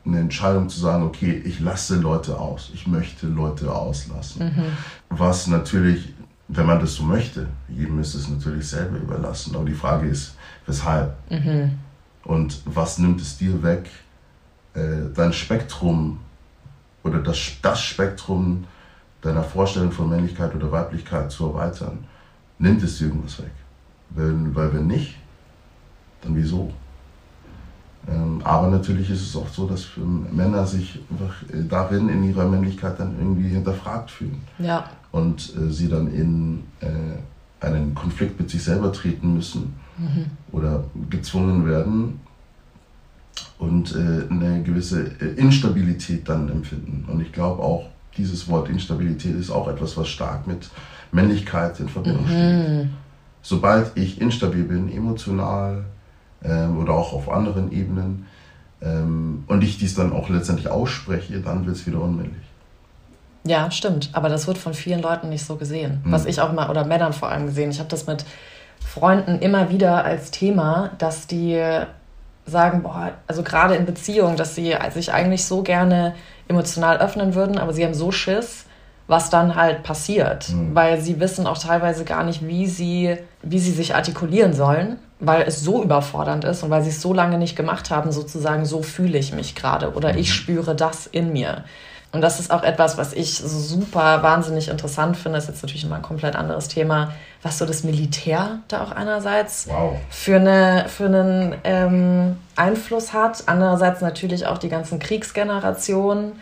eine 0.06 0.20
Entscheidung 0.20 0.68
zu 0.68 0.80
sagen, 0.80 1.04
okay, 1.04 1.42
ich 1.44 1.60
lasse 1.60 1.96
Leute 1.96 2.38
aus, 2.38 2.70
ich 2.72 2.86
möchte 2.86 3.26
Leute 3.26 3.72
auslassen. 3.74 4.46
Mhm. 4.46 4.64
Was 5.10 5.46
natürlich, 5.46 6.14
wenn 6.52 6.66
man 6.66 6.80
das 6.80 6.94
so 6.94 7.04
möchte, 7.04 7.46
jedem 7.68 8.00
ist 8.00 8.14
es 8.14 8.28
natürlich 8.28 8.68
selber 8.68 8.96
überlassen. 8.96 9.54
Aber 9.54 9.64
die 9.64 9.74
Frage 9.74 10.08
ist, 10.08 10.34
weshalb? 10.66 11.14
Mhm. 11.30 11.78
Und 12.24 12.60
was 12.64 12.98
nimmt 12.98 13.20
es 13.20 13.38
dir 13.38 13.62
weg, 13.62 13.88
äh, 14.74 15.12
dein 15.14 15.32
Spektrum 15.32 16.20
oder 17.02 17.18
das, 17.18 17.38
das 17.62 17.80
Spektrum 17.80 18.64
deiner 19.22 19.44
Vorstellung 19.44 19.92
von 19.92 20.08
Männlichkeit 20.08 20.54
oder 20.54 20.70
Weiblichkeit 20.72 21.30
zu 21.30 21.46
erweitern? 21.46 22.04
Nimmt 22.58 22.82
es 22.82 22.98
dir 22.98 23.06
irgendwas 23.06 23.38
weg? 23.38 23.52
Wenn, 24.10 24.54
weil 24.54 24.72
wenn 24.74 24.86
nicht, 24.88 25.16
dann 26.20 26.36
wieso? 26.36 26.72
Ähm, 28.08 28.40
aber 28.44 28.68
natürlich 28.68 29.10
ist 29.10 29.22
es 29.22 29.36
auch 29.36 29.48
so, 29.48 29.66
dass 29.66 29.86
Männer 29.96 30.66
sich 30.66 30.96
äh, 30.96 31.62
darin 31.68 32.08
in 32.08 32.24
ihrer 32.24 32.46
Männlichkeit 32.46 32.98
dann 32.98 33.16
irgendwie 33.18 33.48
hinterfragt 33.48 34.10
fühlen. 34.10 34.42
Ja. 34.58 34.90
Und 35.12 35.54
äh, 35.56 35.70
sie 35.70 35.88
dann 35.88 36.12
in 36.12 36.64
äh, 36.80 37.64
einen 37.64 37.94
Konflikt 37.94 38.38
mit 38.38 38.50
sich 38.50 38.62
selber 38.62 38.92
treten 38.92 39.34
müssen 39.34 39.74
mhm. 39.98 40.26
oder 40.52 40.84
gezwungen 41.10 41.66
werden 41.66 42.20
und 43.58 43.94
äh, 43.94 44.26
eine 44.30 44.62
gewisse 44.62 45.10
äh, 45.20 45.34
Instabilität 45.36 46.28
dann 46.28 46.48
empfinden. 46.48 47.06
Und 47.10 47.20
ich 47.20 47.32
glaube 47.32 47.62
auch, 47.62 47.86
dieses 48.16 48.48
Wort 48.48 48.68
Instabilität 48.68 49.34
ist 49.36 49.50
auch 49.50 49.68
etwas, 49.68 49.96
was 49.96 50.08
stark 50.08 50.46
mit 50.46 50.70
Männlichkeit 51.12 51.78
in 51.80 51.88
Verbindung 51.88 52.24
mhm. 52.24 52.28
steht. 52.28 52.88
Sobald 53.42 53.92
ich 53.96 54.20
instabil 54.20 54.64
bin, 54.64 54.90
emotional, 54.92 55.84
ähm, 56.42 56.78
oder 56.78 56.94
auch 56.94 57.12
auf 57.12 57.30
anderen 57.30 57.70
Ebenen 57.72 58.26
ähm, 58.80 59.44
und 59.46 59.62
ich 59.62 59.78
dies 59.78 59.94
dann 59.94 60.12
auch 60.12 60.28
letztendlich 60.30 60.68
ausspreche, 60.68 61.40
dann 61.40 61.66
wird 61.66 61.76
es 61.76 61.86
wieder 61.86 62.00
unmännlich. 62.00 62.42
Ja, 63.44 63.70
stimmt. 63.70 64.10
Aber 64.12 64.28
das 64.28 64.46
wird 64.46 64.58
von 64.58 64.74
vielen 64.74 65.00
Leuten 65.00 65.28
nicht 65.28 65.44
so 65.44 65.56
gesehen. 65.56 66.02
Mhm. 66.04 66.12
Was 66.12 66.26
ich 66.26 66.40
auch 66.40 66.52
mal, 66.52 66.70
oder 66.70 66.84
Männern 66.84 67.12
vor 67.12 67.30
allem 67.30 67.46
gesehen. 67.46 67.70
Ich 67.70 67.78
habe 67.78 67.88
das 67.88 68.06
mit 68.06 68.24
Freunden 68.84 69.38
immer 69.38 69.70
wieder 69.70 70.04
als 70.04 70.30
Thema, 70.30 70.90
dass 70.98 71.26
die 71.26 71.60
sagen, 72.46 72.82
boah, 72.82 73.12
also 73.26 73.42
gerade 73.42 73.76
in 73.76 73.86
Beziehungen, 73.86 74.36
dass 74.36 74.54
sie 74.54 74.74
sich 74.90 75.12
eigentlich 75.12 75.44
so 75.44 75.62
gerne 75.62 76.14
emotional 76.48 76.98
öffnen 76.98 77.34
würden, 77.34 77.58
aber 77.58 77.72
sie 77.72 77.84
haben 77.84 77.94
so 77.94 78.10
Schiss, 78.10 78.64
was 79.06 79.30
dann 79.30 79.54
halt 79.54 79.84
passiert, 79.84 80.48
mhm. 80.48 80.74
weil 80.74 81.00
sie 81.00 81.20
wissen 81.20 81.46
auch 81.46 81.58
teilweise 81.58 82.04
gar 82.04 82.24
nicht, 82.24 82.46
wie 82.46 82.66
sie, 82.66 83.16
wie 83.42 83.58
sie 83.58 83.72
sich 83.72 83.94
artikulieren 83.94 84.52
sollen 84.52 84.98
weil 85.20 85.42
es 85.42 85.60
so 85.60 85.82
überfordernd 85.82 86.44
ist 86.44 86.62
und 86.62 86.70
weil 86.70 86.82
sie 86.82 86.88
es 86.88 87.02
so 87.02 87.12
lange 87.12 87.38
nicht 87.38 87.54
gemacht 87.54 87.90
haben, 87.90 88.10
sozusagen, 88.10 88.64
so 88.64 88.82
fühle 88.82 89.18
ich 89.18 89.32
mich 89.32 89.54
gerade 89.54 89.92
oder 89.92 90.16
ich 90.16 90.28
mhm. 90.28 90.32
spüre 90.32 90.74
das 90.74 91.06
in 91.06 91.32
mir. 91.32 91.64
Und 92.12 92.22
das 92.22 92.40
ist 92.40 92.50
auch 92.50 92.64
etwas, 92.64 92.98
was 92.98 93.12
ich 93.12 93.36
super 93.36 94.22
wahnsinnig 94.22 94.68
interessant 94.68 95.16
finde. 95.16 95.38
Das 95.38 95.44
ist 95.44 95.50
jetzt 95.50 95.62
natürlich 95.62 95.86
mal 95.86 95.96
ein 95.96 96.02
komplett 96.02 96.34
anderes 96.34 96.66
Thema, 96.66 97.12
was 97.42 97.58
so 97.58 97.66
das 97.66 97.84
Militär 97.84 98.58
da 98.66 98.82
auch 98.82 98.90
einerseits 98.90 99.68
wow. 99.68 99.96
für, 100.10 100.36
eine, 100.36 100.86
für 100.88 101.06
einen 101.06 101.54
ähm, 101.62 102.36
Einfluss 102.56 103.12
hat. 103.12 103.44
Andererseits 103.46 104.00
natürlich 104.00 104.46
auch 104.46 104.58
die 104.58 104.68
ganzen 104.68 104.98
Kriegsgenerationen 104.98 106.32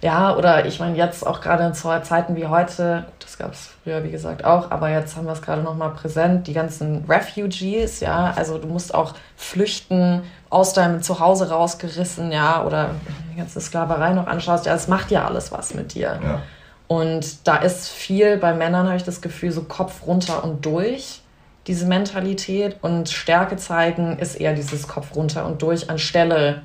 ja, 0.00 0.36
oder 0.36 0.66
ich 0.66 0.78
meine, 0.78 0.96
jetzt 0.96 1.26
auch 1.26 1.40
gerade 1.40 1.64
in 1.64 1.74
Zeiten 1.74 2.36
wie 2.36 2.46
heute, 2.46 3.06
das 3.18 3.36
gab 3.36 3.52
es 3.52 3.70
früher, 3.82 4.04
wie 4.04 4.10
gesagt, 4.10 4.44
auch, 4.44 4.70
aber 4.70 4.90
jetzt 4.90 5.16
haben 5.16 5.26
wir 5.26 5.32
es 5.32 5.42
gerade 5.42 5.62
nochmal 5.62 5.90
präsent, 5.90 6.46
die 6.46 6.52
ganzen 6.52 7.04
Refugees, 7.08 8.00
ja, 8.00 8.32
also 8.36 8.58
du 8.58 8.68
musst 8.68 8.94
auch 8.94 9.14
flüchten, 9.36 10.22
aus 10.50 10.72
deinem 10.72 11.02
Zuhause 11.02 11.50
rausgerissen, 11.50 12.30
ja, 12.30 12.64
oder 12.64 12.90
die 13.32 13.36
ganze 13.36 13.60
Sklaverei 13.60 14.12
noch 14.12 14.26
anschaust, 14.26 14.66
ja, 14.66 14.74
es 14.74 14.88
macht 14.88 15.10
ja 15.10 15.26
alles 15.26 15.50
was 15.50 15.74
mit 15.74 15.94
dir. 15.94 16.20
Ja. 16.22 16.42
Und 16.86 17.46
da 17.46 17.56
ist 17.56 17.88
viel, 17.88 18.38
bei 18.38 18.54
Männern 18.54 18.86
habe 18.86 18.96
ich 18.96 19.04
das 19.04 19.20
Gefühl, 19.20 19.50
so 19.50 19.62
Kopf 19.62 20.06
runter 20.06 20.42
und 20.42 20.64
durch, 20.64 21.20
diese 21.66 21.84
Mentalität. 21.84 22.78
Und 22.80 23.10
Stärke 23.10 23.56
zeigen 23.56 24.18
ist 24.18 24.36
eher 24.36 24.54
dieses 24.54 24.88
Kopf 24.88 25.14
runter 25.14 25.44
und 25.44 25.60
durch, 25.60 25.90
anstelle 25.90 26.62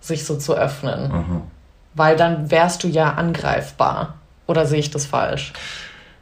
sich 0.00 0.24
so 0.24 0.36
zu 0.36 0.54
öffnen. 0.54 1.12
Mhm 1.12 1.42
weil 1.96 2.16
dann 2.16 2.50
wärst 2.50 2.84
du 2.84 2.88
ja 2.88 3.14
angreifbar. 3.14 4.14
Oder 4.46 4.66
sehe 4.66 4.78
ich 4.78 4.90
das 4.90 5.06
falsch? 5.06 5.52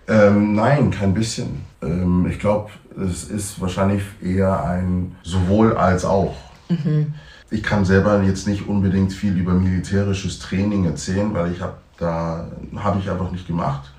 Ähm, 0.09 0.55
nein, 0.55 0.91
kein 0.91 1.15
bisschen. 1.15 1.65
Ähm, 1.83 2.27
ich 2.31 2.39
glaube, 2.39 2.71
es 2.99 3.25
ist 3.25 3.61
wahrscheinlich 3.61 4.03
eher 4.23 4.65
ein 4.65 5.17
sowohl 5.23 5.77
als 5.77 6.05
auch. 6.05 6.37
Mhm. 6.69 7.15
Ich 7.51 7.63
kann 7.63 7.85
selber 7.85 8.23
jetzt 8.23 8.47
nicht 8.47 8.67
unbedingt 8.67 9.13
viel 9.13 9.37
über 9.37 9.53
militärisches 9.53 10.39
Training 10.39 10.87
erzählen, 10.87 11.33
weil 11.35 11.53
ich 11.53 11.61
habe 11.61 11.75
da 11.99 12.47
habe 12.77 12.99
ich 12.99 13.09
einfach 13.09 13.31
nicht 13.31 13.47
gemacht 13.47 13.93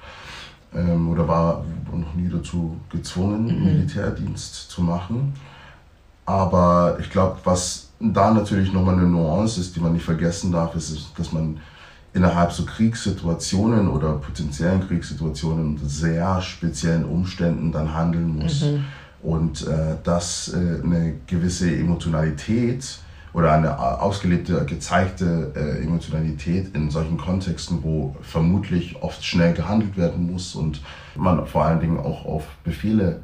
ähm, 0.74 1.10
oder 1.10 1.28
war 1.28 1.64
noch 1.92 2.14
nie 2.14 2.30
dazu 2.30 2.78
gezwungen, 2.92 3.46
mhm. 3.46 3.64
Militärdienst 3.64 4.70
zu 4.70 4.82
machen. 4.82 5.34
Aber 6.26 6.98
ich 7.00 7.10
glaube, 7.10 7.38
was 7.44 7.85
da 8.00 8.34
natürlich 8.34 8.74
nochmal 8.74 8.96
eine 8.96 9.08
Nuance 9.08 9.60
ist, 9.60 9.76
die 9.76 9.80
man 9.80 9.94
nicht 9.94 10.06
vergessen 10.06 10.52
darf, 10.52 10.76
ist, 10.76 11.12
dass 11.18 11.32
man 11.32 11.60
innerhalb 12.14 12.52
so 12.52 12.66
Kriegssituationen 12.66 13.90
oder 13.90 14.14
potenziellen 14.14 14.88
Kriegssituationen 14.88 15.76
unter 15.76 15.86
sehr 15.88 16.42
speziellen 16.42 17.06
Umständen 17.06 17.72
dann 17.72 17.94
handeln 17.94 18.38
muss. 18.38 18.62
Mhm. 18.64 18.86
Und 19.22 19.68
äh, 19.68 19.96
dass 20.04 20.54
äh, 20.54 20.84
eine 20.84 21.16
gewisse 21.28 21.76
Emotionalität 21.76 23.00
oder 23.34 23.52
eine 23.52 23.78
ausgelebte, 23.78 24.64
gezeigte 24.66 25.52
äh, 25.56 25.84
Emotionalität 25.84 26.74
in 26.74 26.90
solchen 26.90 27.18
Kontexten, 27.18 27.84
wo 27.84 28.16
vermutlich 28.22 29.02
oft 29.02 29.26
schnell 29.26 29.54
gehandelt 29.54 29.98
werden 29.98 30.32
muss 30.32 30.56
und 30.56 30.82
man 31.16 31.46
vor 31.46 31.66
allen 31.66 31.82
Dingen 31.82 32.00
auch 32.00 32.26
auf 32.26 32.44
Befehle 32.64 33.24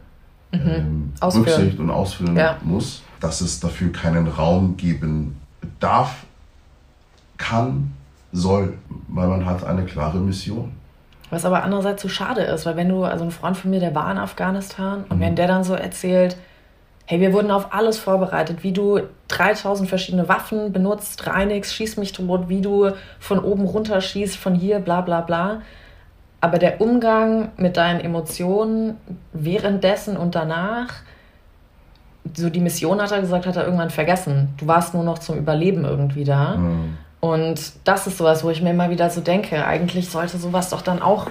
mhm. 0.52 0.60
ähm, 0.66 1.14
Rücksicht 1.24 1.80
und 1.80 1.92
ausführen 1.92 2.36
ja. 2.36 2.58
muss, 2.62 3.04
dass 3.22 3.40
es 3.40 3.60
dafür 3.60 3.92
keinen 3.92 4.28
Raum 4.28 4.76
geben 4.76 5.40
darf, 5.80 6.26
kann, 7.38 7.94
soll, 8.34 8.78
weil 9.08 9.28
man 9.28 9.46
hat 9.46 9.64
eine 9.64 9.86
klare 9.86 10.18
Mission. 10.18 10.74
Was 11.30 11.46
aber 11.46 11.64
andererseits 11.64 12.02
so 12.02 12.10
schade 12.10 12.42
ist, 12.42 12.66
weil 12.66 12.76
wenn 12.76 12.90
du, 12.90 13.04
also 13.04 13.24
ein 13.24 13.32
Freund 13.32 13.56
von 13.56 13.72
mir, 13.72 13.80
der 13.80 13.96
war 13.96 14.12
in 14.12 14.18
Afghanistan 14.18 15.06
und 15.08 15.18
mhm. 15.18 15.22
wenn 15.22 15.36
der 15.36 15.48
dann 15.48 15.64
so 15.64 15.74
erzählt, 15.74 16.36
hey, 17.06 17.20
wir 17.20 17.34
wurden 17.34 17.52
auf 17.52 17.74
alles 17.74 17.98
vorbereitet, 18.00 18.64
wie 18.64 18.74
du 18.74 19.02
3000 19.30 19.88
verschiedene 19.88 20.30
Waffen 20.30 20.72
benutzt, 20.72 21.28
reinigst, 21.28 21.74
schießt 21.74 21.98
mich 21.98 22.12
tot, 22.12 22.48
wie 22.48 22.62
du 22.62 22.92
von 23.20 23.40
oben 23.40 23.66
runter 23.66 24.02
schießt, 24.02 24.38
von 24.38 24.56
hier, 24.56 24.80
bla 24.80 25.02
bla 25.02 25.22
bla. 25.22 25.62
Aber 26.42 26.58
der 26.58 26.82
Umgang 26.82 27.52
mit 27.58 27.78
deinen 27.78 28.00
Emotionen 28.00 28.98
währenddessen 29.34 30.18
und 30.18 30.36
danach, 30.36 30.96
so 32.36 32.50
die 32.50 32.60
Mission 32.60 33.02
hat 33.02 33.12
er 33.12 33.22
gesagt, 33.22 33.46
hat 33.46 33.56
er 33.56 33.66
irgendwann 33.66 33.90
vergessen. 33.90 34.50
Du 34.58 34.68
warst 34.68 34.94
nur 34.94 35.04
noch 35.04 35.20
zum 35.20 35.38
Überleben 35.38 35.86
irgendwie 35.86 36.24
da. 36.24 36.58
Mhm. 36.58 36.98
Und 37.20 37.74
das 37.84 38.08
ist 38.08 38.18
sowas, 38.18 38.44
wo 38.44 38.50
ich 38.50 38.62
mir 38.62 38.72
immer 38.72 38.90
wieder 38.90 39.10
so 39.10 39.22
denke, 39.22 39.66
eigentlich 39.66 40.10
sollte 40.10 40.38
sowas 40.38 40.70
doch 40.70 40.82
dann 40.82 41.02
auch 41.02 41.28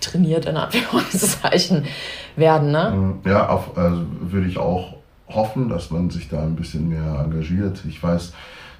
trainiert 0.00 0.46
in 0.46 0.56
Anführungszeichen 0.56 1.84
werden, 2.36 2.70
ne? 2.70 2.90
Mm, 3.24 3.28
ja, 3.28 3.48
auf, 3.48 3.76
also 3.76 4.04
würde 4.20 4.46
ich 4.46 4.58
auch 4.58 4.96
hoffen, 5.28 5.68
dass 5.68 5.90
man 5.90 6.10
sich 6.10 6.28
da 6.28 6.42
ein 6.42 6.54
bisschen 6.54 6.88
mehr 6.88 7.20
engagiert. 7.24 7.82
Ich 7.88 8.00
weiß, 8.00 8.34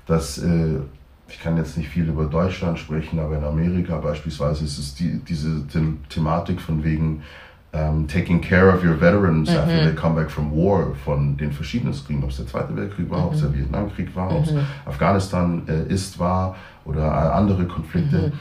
dass 0.06 0.38
äh, 0.38 0.78
ich 1.28 1.40
kann 1.40 1.56
jetzt 1.56 1.76
nicht 1.76 1.88
viel 1.88 2.08
über 2.08 2.26
Deutschland 2.26 2.78
sprechen, 2.78 3.18
aber 3.18 3.38
in 3.38 3.44
Amerika 3.44 3.96
beispielsweise 3.98 4.64
ist 4.64 4.78
es 4.78 4.94
die, 4.94 5.18
diese 5.18 5.64
The 5.70 5.94
Thematik 6.10 6.60
von 6.60 6.84
wegen 6.84 7.22
um, 7.74 8.06
Taking 8.06 8.40
Care 8.40 8.72
of 8.72 8.82
Your 8.84 8.94
Veterans 8.94 9.50
mhm. 9.50 9.56
after 9.56 9.84
they 9.84 9.94
come 9.94 10.14
back 10.14 10.30
from 10.30 10.52
war 10.52 10.94
von 11.04 11.36
den 11.36 11.52
verschiedenen 11.52 11.92
Kriegen, 11.92 12.22
ob 12.22 12.30
es 12.30 12.36
der 12.36 12.46
Zweite 12.46 12.74
Weltkrieg 12.76 13.10
war, 13.10 13.20
mhm. 13.20 13.24
ob 13.26 13.34
es 13.34 13.40
der 13.40 13.54
Vietnamkrieg 13.54 14.14
war, 14.14 14.34
ob 14.34 14.44
es 14.44 14.52
mhm. 14.52 14.60
Afghanistan 14.86 15.62
äh, 15.66 15.92
ist 15.92 16.18
war 16.18 16.56
oder 16.84 17.34
andere 17.34 17.66
Konflikte. 17.66 18.28
Mhm. 18.28 18.32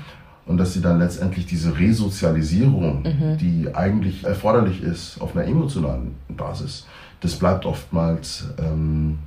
Und 0.45 0.57
dass 0.57 0.73
sie 0.73 0.81
dann 0.81 0.99
letztendlich 0.99 1.45
diese 1.45 1.79
Resozialisierung, 1.79 3.03
mhm. 3.03 3.37
die 3.37 3.73
eigentlich 3.73 4.25
erforderlich 4.25 4.83
ist 4.83 5.21
auf 5.21 5.35
einer 5.35 5.47
emotionalen 5.47 6.15
Basis, 6.27 6.85
das 7.21 7.35
bleibt 7.35 7.65
oftmals 7.65 8.49
ähm, 8.59 9.19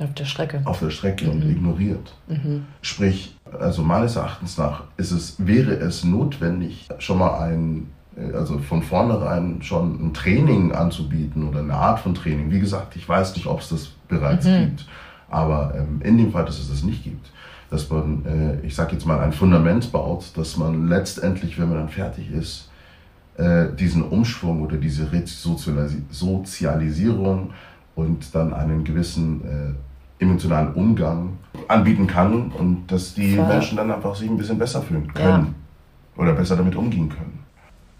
auf 0.00 0.12
der 0.14 0.24
Strecke, 0.24 0.62
auf 0.64 0.80
der 0.80 0.90
Strecke 0.90 1.30
und 1.30 1.48
ignoriert. 1.48 2.16
Sprich, 2.82 3.36
also 3.60 3.84
meines 3.84 4.16
Erachtens 4.16 4.58
nach 4.58 4.82
ist 4.96 5.12
es, 5.12 5.36
wäre 5.38 5.74
es 5.74 6.02
notwendig, 6.02 6.88
schon 6.98 7.18
mal 7.18 7.38
ein 7.38 7.86
äh, 7.86 8.03
also 8.34 8.58
von 8.58 8.82
vornherein 8.82 9.62
schon 9.62 10.08
ein 10.08 10.14
Training 10.14 10.72
anzubieten 10.72 11.48
oder 11.48 11.60
eine 11.60 11.74
Art 11.74 12.00
von 12.00 12.14
Training. 12.14 12.50
Wie 12.50 12.60
gesagt, 12.60 12.96
ich 12.96 13.08
weiß 13.08 13.34
nicht, 13.36 13.46
ob 13.46 13.60
es 13.60 13.70
das 13.70 13.86
bereits 14.08 14.46
mhm. 14.46 14.60
gibt, 14.60 14.86
aber 15.28 15.74
ähm, 15.76 16.00
in 16.02 16.18
dem 16.18 16.32
Fall, 16.32 16.44
dass 16.44 16.58
es 16.58 16.68
das 16.68 16.82
nicht 16.84 17.04
gibt, 17.04 17.30
dass 17.70 17.88
man, 17.90 18.24
äh, 18.24 18.60
ich 18.66 18.74
sage 18.74 18.92
jetzt 18.92 19.06
mal, 19.06 19.20
ein 19.20 19.32
Fundament 19.32 19.90
baut, 19.90 20.36
dass 20.36 20.56
man 20.56 20.88
letztendlich, 20.88 21.58
wenn 21.58 21.68
man 21.68 21.78
dann 21.78 21.88
fertig 21.88 22.30
ist, 22.30 22.70
äh, 23.36 23.66
diesen 23.78 24.02
Umschwung 24.02 24.62
oder 24.62 24.76
diese 24.76 25.10
Resozialisierung 25.10 27.50
und 27.96 28.34
dann 28.34 28.54
einen 28.54 28.84
gewissen 28.84 29.76
emotionalen 30.18 30.74
Umgang 30.74 31.38
anbieten 31.68 32.06
kann 32.06 32.52
und 32.52 32.86
dass 32.88 33.14
die 33.14 33.36
Voll. 33.36 33.46
Menschen 33.46 33.76
dann 33.76 33.90
einfach 33.90 34.14
sich 34.14 34.28
ein 34.28 34.36
bisschen 34.36 34.58
besser 34.58 34.82
fühlen 34.82 35.12
können 35.12 35.54
ja. 36.16 36.22
oder 36.22 36.32
besser 36.32 36.56
damit 36.56 36.76
umgehen 36.76 37.08
können. 37.08 37.43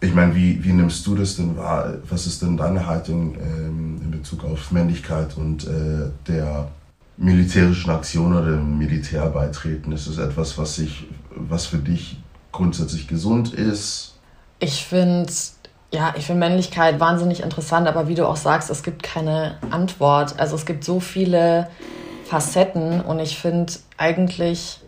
Ich 0.04 0.14
meine, 0.14 0.34
wie, 0.34 0.62
wie 0.62 0.72
nimmst 0.72 1.06
du 1.06 1.14
das 1.14 1.36
denn 1.36 1.56
wahr? 1.56 1.94
Was 2.10 2.26
ist 2.26 2.42
denn 2.42 2.58
deine 2.58 2.86
Haltung 2.86 3.36
ähm, 3.36 4.00
in 4.04 4.10
Bezug 4.10 4.44
auf 4.44 4.70
Männlichkeit 4.70 5.36
und 5.38 5.64
äh, 5.64 6.10
der 6.28 6.68
militärischen 7.16 7.90
Aktion 7.90 8.36
oder 8.36 8.52
dem 8.52 8.76
Militär 8.76 9.26
beitreten? 9.30 9.92
Ist 9.92 10.06
es 10.06 10.18
etwas, 10.18 10.58
was, 10.58 10.74
sich, 10.74 11.06
was 11.34 11.64
für 11.66 11.78
dich 11.78 12.18
grundsätzlich 12.52 13.08
gesund 13.08 13.54
ist? 13.54 14.18
Ich 14.58 14.84
finde 14.84 15.32
ja, 15.90 16.12
ich 16.18 16.26
finde 16.26 16.40
Männlichkeit 16.40 17.00
wahnsinnig 17.00 17.40
interessant, 17.42 17.86
aber 17.86 18.08
wie 18.08 18.14
du 18.14 18.26
auch 18.26 18.36
sagst, 18.36 18.68
es 18.68 18.82
gibt 18.82 19.02
keine 19.02 19.56
Antwort. 19.70 20.38
Also 20.38 20.56
es 20.56 20.66
gibt 20.66 20.84
so 20.84 21.00
viele 21.00 21.68
Facetten 22.24 23.00
und 23.00 23.20
ich 23.20 23.38
finde 23.38 23.72
eigentlich, 23.96 24.80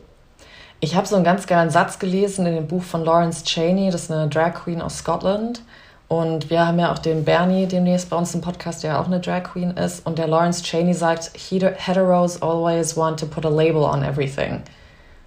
ich 0.81 0.95
habe 0.95 1.07
so 1.07 1.17
einen 1.17 1.25
ganz 1.25 1.47
geilen 1.47 1.71
Satz 1.71 1.99
gelesen 1.99 2.47
in 2.47 2.55
dem 2.55 2.67
Buch 2.67 2.83
von 2.83 3.05
Lawrence 3.05 3.45
Cheney, 3.45 3.91
das 3.91 4.05
ist 4.05 4.11
eine 4.12 4.29
Drag 4.29 4.55
Queen 4.55 4.83
aus 4.83 4.99
Scotland. 4.99 5.62
Und 6.09 6.51
wir 6.51 6.65
haben 6.65 6.79
ja 6.79 6.93
auch 6.93 6.99
den 6.99 7.25
Bernie 7.25 7.67
demnächst 7.67 8.11
bei 8.11 8.17
uns 8.17 8.33
im 8.35 8.41
Podcast, 8.41 8.85
der 8.85 9.01
auch 9.01 9.07
eine 9.07 9.19
Drag 9.19 9.43
Queen 9.43 9.73
ist. 9.73 10.07
Und 10.07 10.19
der 10.19 10.29
Lawrence 10.29 10.62
Cheney 10.62 10.95
sagt, 10.95 11.33
Heteros 11.35 12.41
always 12.43 12.97
want 12.97 13.19
to 13.19 13.27
put 13.27 13.45
a 13.45 13.49
label 13.49 13.83
on 13.83 14.05
everything. 14.05 14.62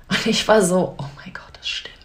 Und 0.08 0.26
ich 0.26 0.48
war 0.48 0.62
so, 0.62 0.96
oh 0.98 1.06
mein 1.18 1.34
Gott, 1.34 1.58
das 1.58 1.68
stimmt. 1.68 1.96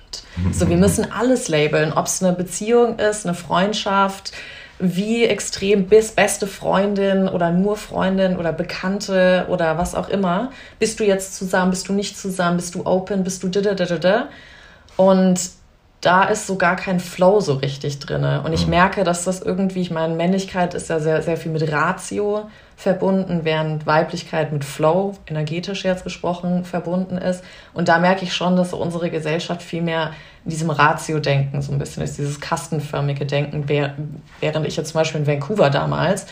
So, 0.52 0.68
wir 0.68 0.76
müssen 0.76 1.12
alles 1.12 1.46
labeln, 1.46 1.92
ob 1.92 2.06
es 2.06 2.20
eine 2.20 2.32
Beziehung 2.32 2.98
ist, 2.98 3.24
eine 3.24 3.34
Freundschaft, 3.34 4.32
wie 4.78 5.24
extrem 5.24 5.86
bist, 5.86 6.16
beste 6.16 6.46
Freundin 6.46 7.28
oder 7.28 7.50
nur 7.50 7.76
Freundin 7.76 8.36
oder 8.36 8.52
Bekannte 8.52 9.46
oder 9.48 9.78
was 9.78 9.94
auch 9.94 10.08
immer. 10.08 10.50
Bist 10.78 10.98
du 10.98 11.04
jetzt 11.04 11.36
zusammen, 11.36 11.70
bist 11.70 11.88
du 11.88 11.92
nicht 11.92 12.18
zusammen, 12.18 12.56
bist 12.56 12.74
du 12.74 12.84
open, 12.84 13.24
bist 13.24 13.42
du 13.42 13.48
da, 13.48 13.60
da, 13.60 13.74
da, 13.74 13.98
da. 13.98 14.28
Und 14.96 15.40
da 16.04 16.24
ist 16.24 16.46
so 16.46 16.56
gar 16.56 16.76
kein 16.76 17.00
Flow 17.00 17.40
so 17.40 17.54
richtig 17.54 17.98
drin. 17.98 18.24
Und 18.24 18.52
ich 18.52 18.64
mhm. 18.64 18.70
merke, 18.70 19.04
dass 19.04 19.24
das 19.24 19.40
irgendwie, 19.40 19.80
ich 19.80 19.90
meine, 19.90 20.14
Männlichkeit 20.14 20.74
ist 20.74 20.90
ja 20.90 21.00
sehr, 21.00 21.22
sehr 21.22 21.36
viel 21.36 21.50
mit 21.50 21.70
Ratio 21.72 22.50
verbunden, 22.76 23.40
während 23.44 23.86
Weiblichkeit 23.86 24.52
mit 24.52 24.64
Flow, 24.64 25.14
energetisch 25.26 25.84
jetzt 25.84 26.04
gesprochen, 26.04 26.64
verbunden 26.64 27.16
ist. 27.16 27.42
Und 27.72 27.88
da 27.88 27.98
merke 27.98 28.24
ich 28.24 28.34
schon, 28.34 28.56
dass 28.56 28.74
unsere 28.74 29.10
Gesellschaft 29.10 29.62
viel 29.62 29.82
mehr 29.82 30.12
in 30.44 30.50
diesem 30.50 30.70
Ratio-Denken 30.70 31.62
so 31.62 31.72
ein 31.72 31.78
bisschen 31.78 32.02
ist, 32.02 32.18
dieses 32.18 32.40
kastenförmige 32.40 33.26
Denken, 33.26 33.68
während 33.68 34.66
ich 34.66 34.76
jetzt 34.76 34.90
zum 34.90 35.00
Beispiel 35.00 35.20
in 35.22 35.26
Vancouver 35.26 35.70
damals 35.70 36.26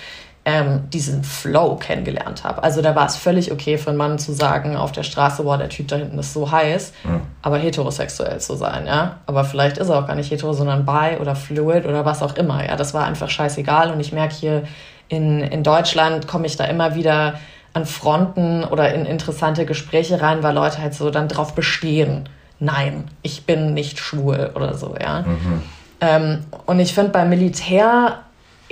ähm, 0.45 0.91
diesen 0.91 1.23
Flow 1.23 1.77
kennengelernt 1.77 2.43
habe. 2.43 2.63
Also 2.63 2.83
da 2.83 2.97
war 2.97 3.07
es 3.07 3.17
völlig 3.17 3.53
okay 3.53 3.79
für 3.79 3.91
einen 3.91 3.97
Mann 3.97 4.19
zu 4.19 4.33
sagen 4.33 4.77
auf 4.77 4.91
der 4.91 5.05
Straße, 5.05 5.45
boah, 5.45 5.57
der 5.57 5.69
Typ 5.69 5.89
da 5.89 5.97
hinten 5.97 6.19
ist 6.19 6.33
so 6.33 6.51
heiß, 6.51 6.93
ja. 7.05 7.21
aber 7.43 7.59
heterosexuell 7.59 8.41
zu 8.41 8.57
sein, 8.57 8.87
ja. 8.87 9.21
Aber 9.27 9.45
vielleicht 9.45 9.79
ist 9.79 9.89
er 9.89 10.01
auch 10.01 10.07
gar 10.07 10.17
nicht 10.17 10.31
hetero, 10.31 10.53
sondern 10.53 10.85
bi 10.85 11.17
oder 11.21 11.37
fluid 11.37 11.87
oder 11.87 12.05
was 12.05 12.23
auch 12.23 12.35
immer, 12.35 12.67
ja. 12.67 12.77
Das 12.77 12.93
war 12.93 13.07
einfach 13.07 13.31
scheißegal 13.31 13.93
und 13.93 14.01
ich 14.01 14.13
merke 14.13 14.35
hier 14.35 14.65
in, 15.09 15.41
in 15.41 15.63
Deutschland 15.63 16.27
komme 16.27 16.47
ich 16.47 16.57
da 16.57 16.65
immer 16.65 16.97
wieder 16.97 17.35
an 17.73 17.87
Fronten 17.87 18.65
oder 18.65 18.93
in 18.95 19.07
interessante 19.07 19.65
Gespräche 19.65 20.21
rein, 20.21 20.43
weil 20.43 20.55
Leute 20.55 20.79
halt 20.79 20.95
so 20.95 21.11
dann 21.11 21.29
drauf 21.29 21.55
bestehen, 21.55 22.29
nein, 22.63 23.05
ich 23.23 23.45
bin 23.45 23.75
nicht 23.75 23.99
schwul 23.99 24.51
oder 24.55 24.75
so, 24.75 24.95
ja. 25.01 25.23
Mhm. 25.23 25.63
Ähm, 26.01 26.39
und 26.67 26.81
ich 26.81 26.95
finde 26.95 27.11
beim 27.11 27.29
Militär 27.29 28.21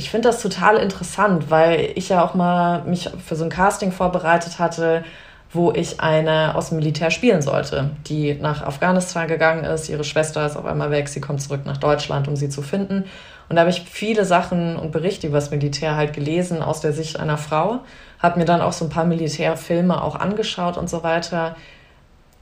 ich 0.00 0.08
finde 0.08 0.30
das 0.30 0.40
total 0.40 0.78
interessant, 0.78 1.50
weil 1.50 1.90
ich 1.94 2.08
ja 2.08 2.24
auch 2.24 2.32
mal 2.32 2.84
mich 2.84 3.10
für 3.22 3.36
so 3.36 3.44
ein 3.44 3.50
Casting 3.50 3.92
vorbereitet 3.92 4.58
hatte, 4.58 5.04
wo 5.52 5.72
ich 5.72 6.00
eine 6.00 6.54
aus 6.54 6.70
dem 6.70 6.78
Militär 6.78 7.10
spielen 7.10 7.42
sollte, 7.42 7.90
die 8.06 8.32
nach 8.32 8.62
Afghanistan 8.62 9.28
gegangen 9.28 9.64
ist. 9.64 9.90
Ihre 9.90 10.04
Schwester 10.04 10.46
ist 10.46 10.56
auf 10.56 10.64
einmal 10.64 10.90
weg, 10.90 11.10
sie 11.10 11.20
kommt 11.20 11.42
zurück 11.42 11.66
nach 11.66 11.76
Deutschland, 11.76 12.28
um 12.28 12.36
sie 12.36 12.48
zu 12.48 12.62
finden. 12.62 13.04
Und 13.50 13.56
da 13.56 13.60
habe 13.60 13.70
ich 13.70 13.82
viele 13.82 14.24
Sachen 14.24 14.76
und 14.76 14.90
Berichte 14.90 15.26
über 15.26 15.36
das 15.36 15.50
Militär 15.50 15.96
halt 15.96 16.14
gelesen 16.14 16.62
aus 16.62 16.80
der 16.80 16.94
Sicht 16.94 17.20
einer 17.20 17.36
Frau, 17.36 17.80
habe 18.20 18.38
mir 18.38 18.46
dann 18.46 18.62
auch 18.62 18.72
so 18.72 18.86
ein 18.86 18.90
paar 18.90 19.04
Militärfilme 19.04 20.02
auch 20.02 20.16
angeschaut 20.16 20.78
und 20.78 20.88
so 20.88 21.02
weiter. 21.02 21.56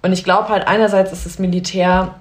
Und 0.02 0.12
ich 0.12 0.24
glaube 0.24 0.48
halt, 0.48 0.66
einerseits 0.68 1.12
ist 1.12 1.26
das 1.26 1.38
Militär 1.38 2.14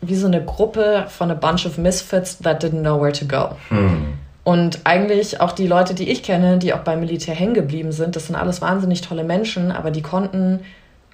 wie 0.00 0.16
so 0.16 0.26
eine 0.26 0.44
Gruppe 0.44 1.06
von 1.08 1.30
a 1.30 1.34
bunch 1.34 1.66
of 1.66 1.78
misfits 1.78 2.38
that 2.38 2.62
didn't 2.62 2.80
know 2.80 3.00
where 3.00 3.12
to 3.12 3.24
go. 3.26 3.56
Hm. 3.68 4.18
Und 4.44 4.80
eigentlich 4.84 5.40
auch 5.40 5.52
die 5.52 5.66
Leute, 5.66 5.94
die 5.94 6.10
ich 6.10 6.22
kenne, 6.22 6.58
die 6.58 6.74
auch 6.74 6.80
beim 6.80 7.00
Militär 7.00 7.34
hängen 7.34 7.54
geblieben 7.54 7.92
sind, 7.92 8.14
das 8.14 8.26
sind 8.26 8.36
alles 8.36 8.60
wahnsinnig 8.60 9.00
tolle 9.00 9.24
Menschen, 9.24 9.72
aber 9.72 9.90
die 9.90 10.02
konnten, 10.02 10.60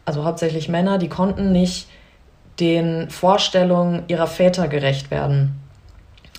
also 0.05 0.25
hauptsächlich 0.25 0.69
Männer, 0.69 0.99
die 0.99 1.09
konnten 1.09 1.53
nicht 1.53 1.89
den 2.59 3.09
Vorstellungen 3.09 4.03
ihrer 4.09 4.27
Väter 4.27 4.67
gerecht 4.67 5.13
werden. 5.13 5.61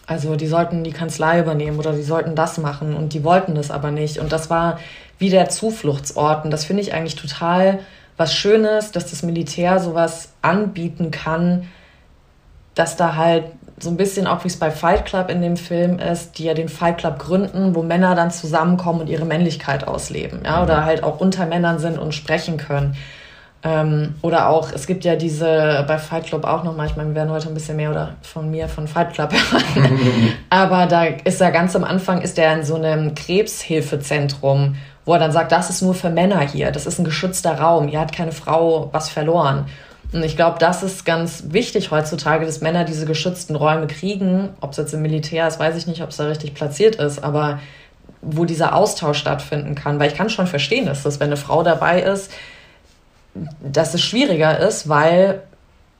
Also 0.06 0.36
die 0.36 0.48
sollten 0.48 0.84
die 0.84 0.92
Kanzlei 0.92 1.40
übernehmen 1.40 1.80
oder 1.80 1.94
die 1.94 2.04
sollten 2.04 2.36
das 2.36 2.58
machen 2.58 2.96
und 2.96 3.14
die 3.14 3.24
wollten 3.24 3.56
das 3.56 3.72
aber 3.72 3.92
nicht. 3.92 4.20
Und 4.20 4.34
das 4.34 4.50
war 4.50 4.78
wie 5.18 5.30
der 5.30 5.48
Zufluchtsort. 5.48 6.44
Und 6.44 6.52
das 6.52 6.66
finde 6.66 6.82
ich 6.82 6.94
eigentlich 6.94 7.16
total 7.16 7.80
was 8.22 8.36
Schönes, 8.36 8.92
dass 8.92 9.10
das 9.10 9.24
Militär 9.24 9.80
sowas 9.80 10.30
anbieten 10.44 11.10
kann, 11.10 11.68
dass 12.76 12.96
da 12.96 13.16
halt 13.16 13.46
so 13.80 13.90
ein 13.90 13.98
bisschen 13.98 14.28
auch 14.28 14.44
wie 14.44 14.48
es 14.48 14.60
bei 14.60 14.70
Fight 14.70 15.06
Club 15.06 15.32
in 15.32 15.42
dem 15.42 15.58
Film 15.58 15.98
ist, 15.98 16.38
die 16.38 16.44
ja 16.44 16.54
den 16.54 16.70
Fight 16.70 17.00
Club 17.00 17.18
gründen, 17.18 17.74
wo 17.74 17.82
Männer 17.82 18.14
dann 18.14 18.30
zusammenkommen 18.30 19.02
und 19.02 19.10
ihre 19.10 19.26
Männlichkeit 19.26 19.88
ausleben, 19.88 20.42
ja, 20.46 20.62
oder 20.62 20.82
mhm. 20.82 20.86
halt 20.86 21.04
auch 21.04 21.20
unter 21.20 21.48
Männern 21.48 21.80
sind 21.80 21.98
und 21.98 22.14
sprechen 22.14 22.58
können. 22.58 22.96
Ähm, 23.64 24.16
oder 24.22 24.50
auch, 24.50 24.72
es 24.72 24.86
gibt 24.86 25.04
ja 25.04 25.16
diese, 25.16 25.84
bei 25.88 25.98
Fight 25.98 26.26
Club 26.26 26.46
auch 26.46 26.64
nochmal, 26.64 26.86
ich 26.88 26.96
meine, 26.96 27.10
wir 27.10 27.16
werden 27.16 27.32
heute 27.32 27.48
ein 27.48 27.56
bisschen 27.56 27.78
mehr 27.78 27.90
oder 27.90 28.16
von 28.22 28.52
mir 28.52 28.68
von 28.68 28.88
Fight 28.88 29.14
Club 29.14 29.34
hören. 29.76 30.00
Aber 30.52 30.86
da 30.86 31.06
ist 31.06 31.42
er 31.42 31.52
ganz 31.52 31.76
am 31.76 31.84
Anfang, 31.84 32.22
ist 32.22 32.38
er 32.38 32.54
in 32.54 32.64
so 32.64 32.76
einem 32.76 33.16
Krebshilfezentrum, 33.16 34.76
wo 35.06 35.14
er 35.14 35.20
dann 35.20 35.32
sagt, 35.32 35.52
das 35.52 35.70
ist 35.70 35.82
nur 35.82 35.94
für 35.94 36.10
Männer 36.10 36.42
hier, 36.42 36.72
das 36.72 36.86
ist 36.86 37.00
ein 37.00 37.06
geschützter 37.06 37.60
Raum, 37.60 37.88
hier 37.88 38.00
hat 38.00 38.14
keine 38.14 38.32
Frau 38.32 38.90
was 38.92 39.10
verloren. 39.10 39.66
Und 40.14 40.24
ich 40.24 40.36
glaube, 40.36 40.60
das 40.60 40.84
ist 40.84 41.06
ganz 41.06 41.46
wichtig 41.48 41.92
heutzutage, 41.92 42.46
dass 42.46 42.60
Männer 42.60 42.84
diese 42.84 43.06
geschützten 43.06 43.56
Räume 43.56 43.88
kriegen. 43.88 44.50
Ob 44.60 44.72
es 44.72 44.78
jetzt 44.78 44.94
im 44.94 45.02
Militär 45.02 45.48
ist, 45.48 45.58
weiß 45.58 45.78
ich 45.78 45.88
nicht, 45.88 46.02
ob 46.02 46.10
es 46.10 46.18
da 46.18 46.26
richtig 46.26 46.54
platziert 46.54 46.96
ist, 46.98 47.24
aber 47.24 47.60
wo 48.22 48.44
dieser 48.44 48.76
Austausch 48.76 49.18
stattfinden 49.18 49.74
kann. 49.74 50.00
Weil 50.00 50.12
ich 50.12 50.18
kann 50.18 50.30
schon 50.30 50.48
verstehen, 50.48 50.86
dass 50.86 51.04
das, 51.04 51.22
wenn 51.22 51.28
eine 51.28 51.38
Frau 51.38 51.64
dabei 51.64 52.02
ist, 52.02 52.30
dass 53.62 53.94
es 53.94 54.02
schwieriger 54.02 54.60
ist, 54.60 54.90
weil 54.90 55.44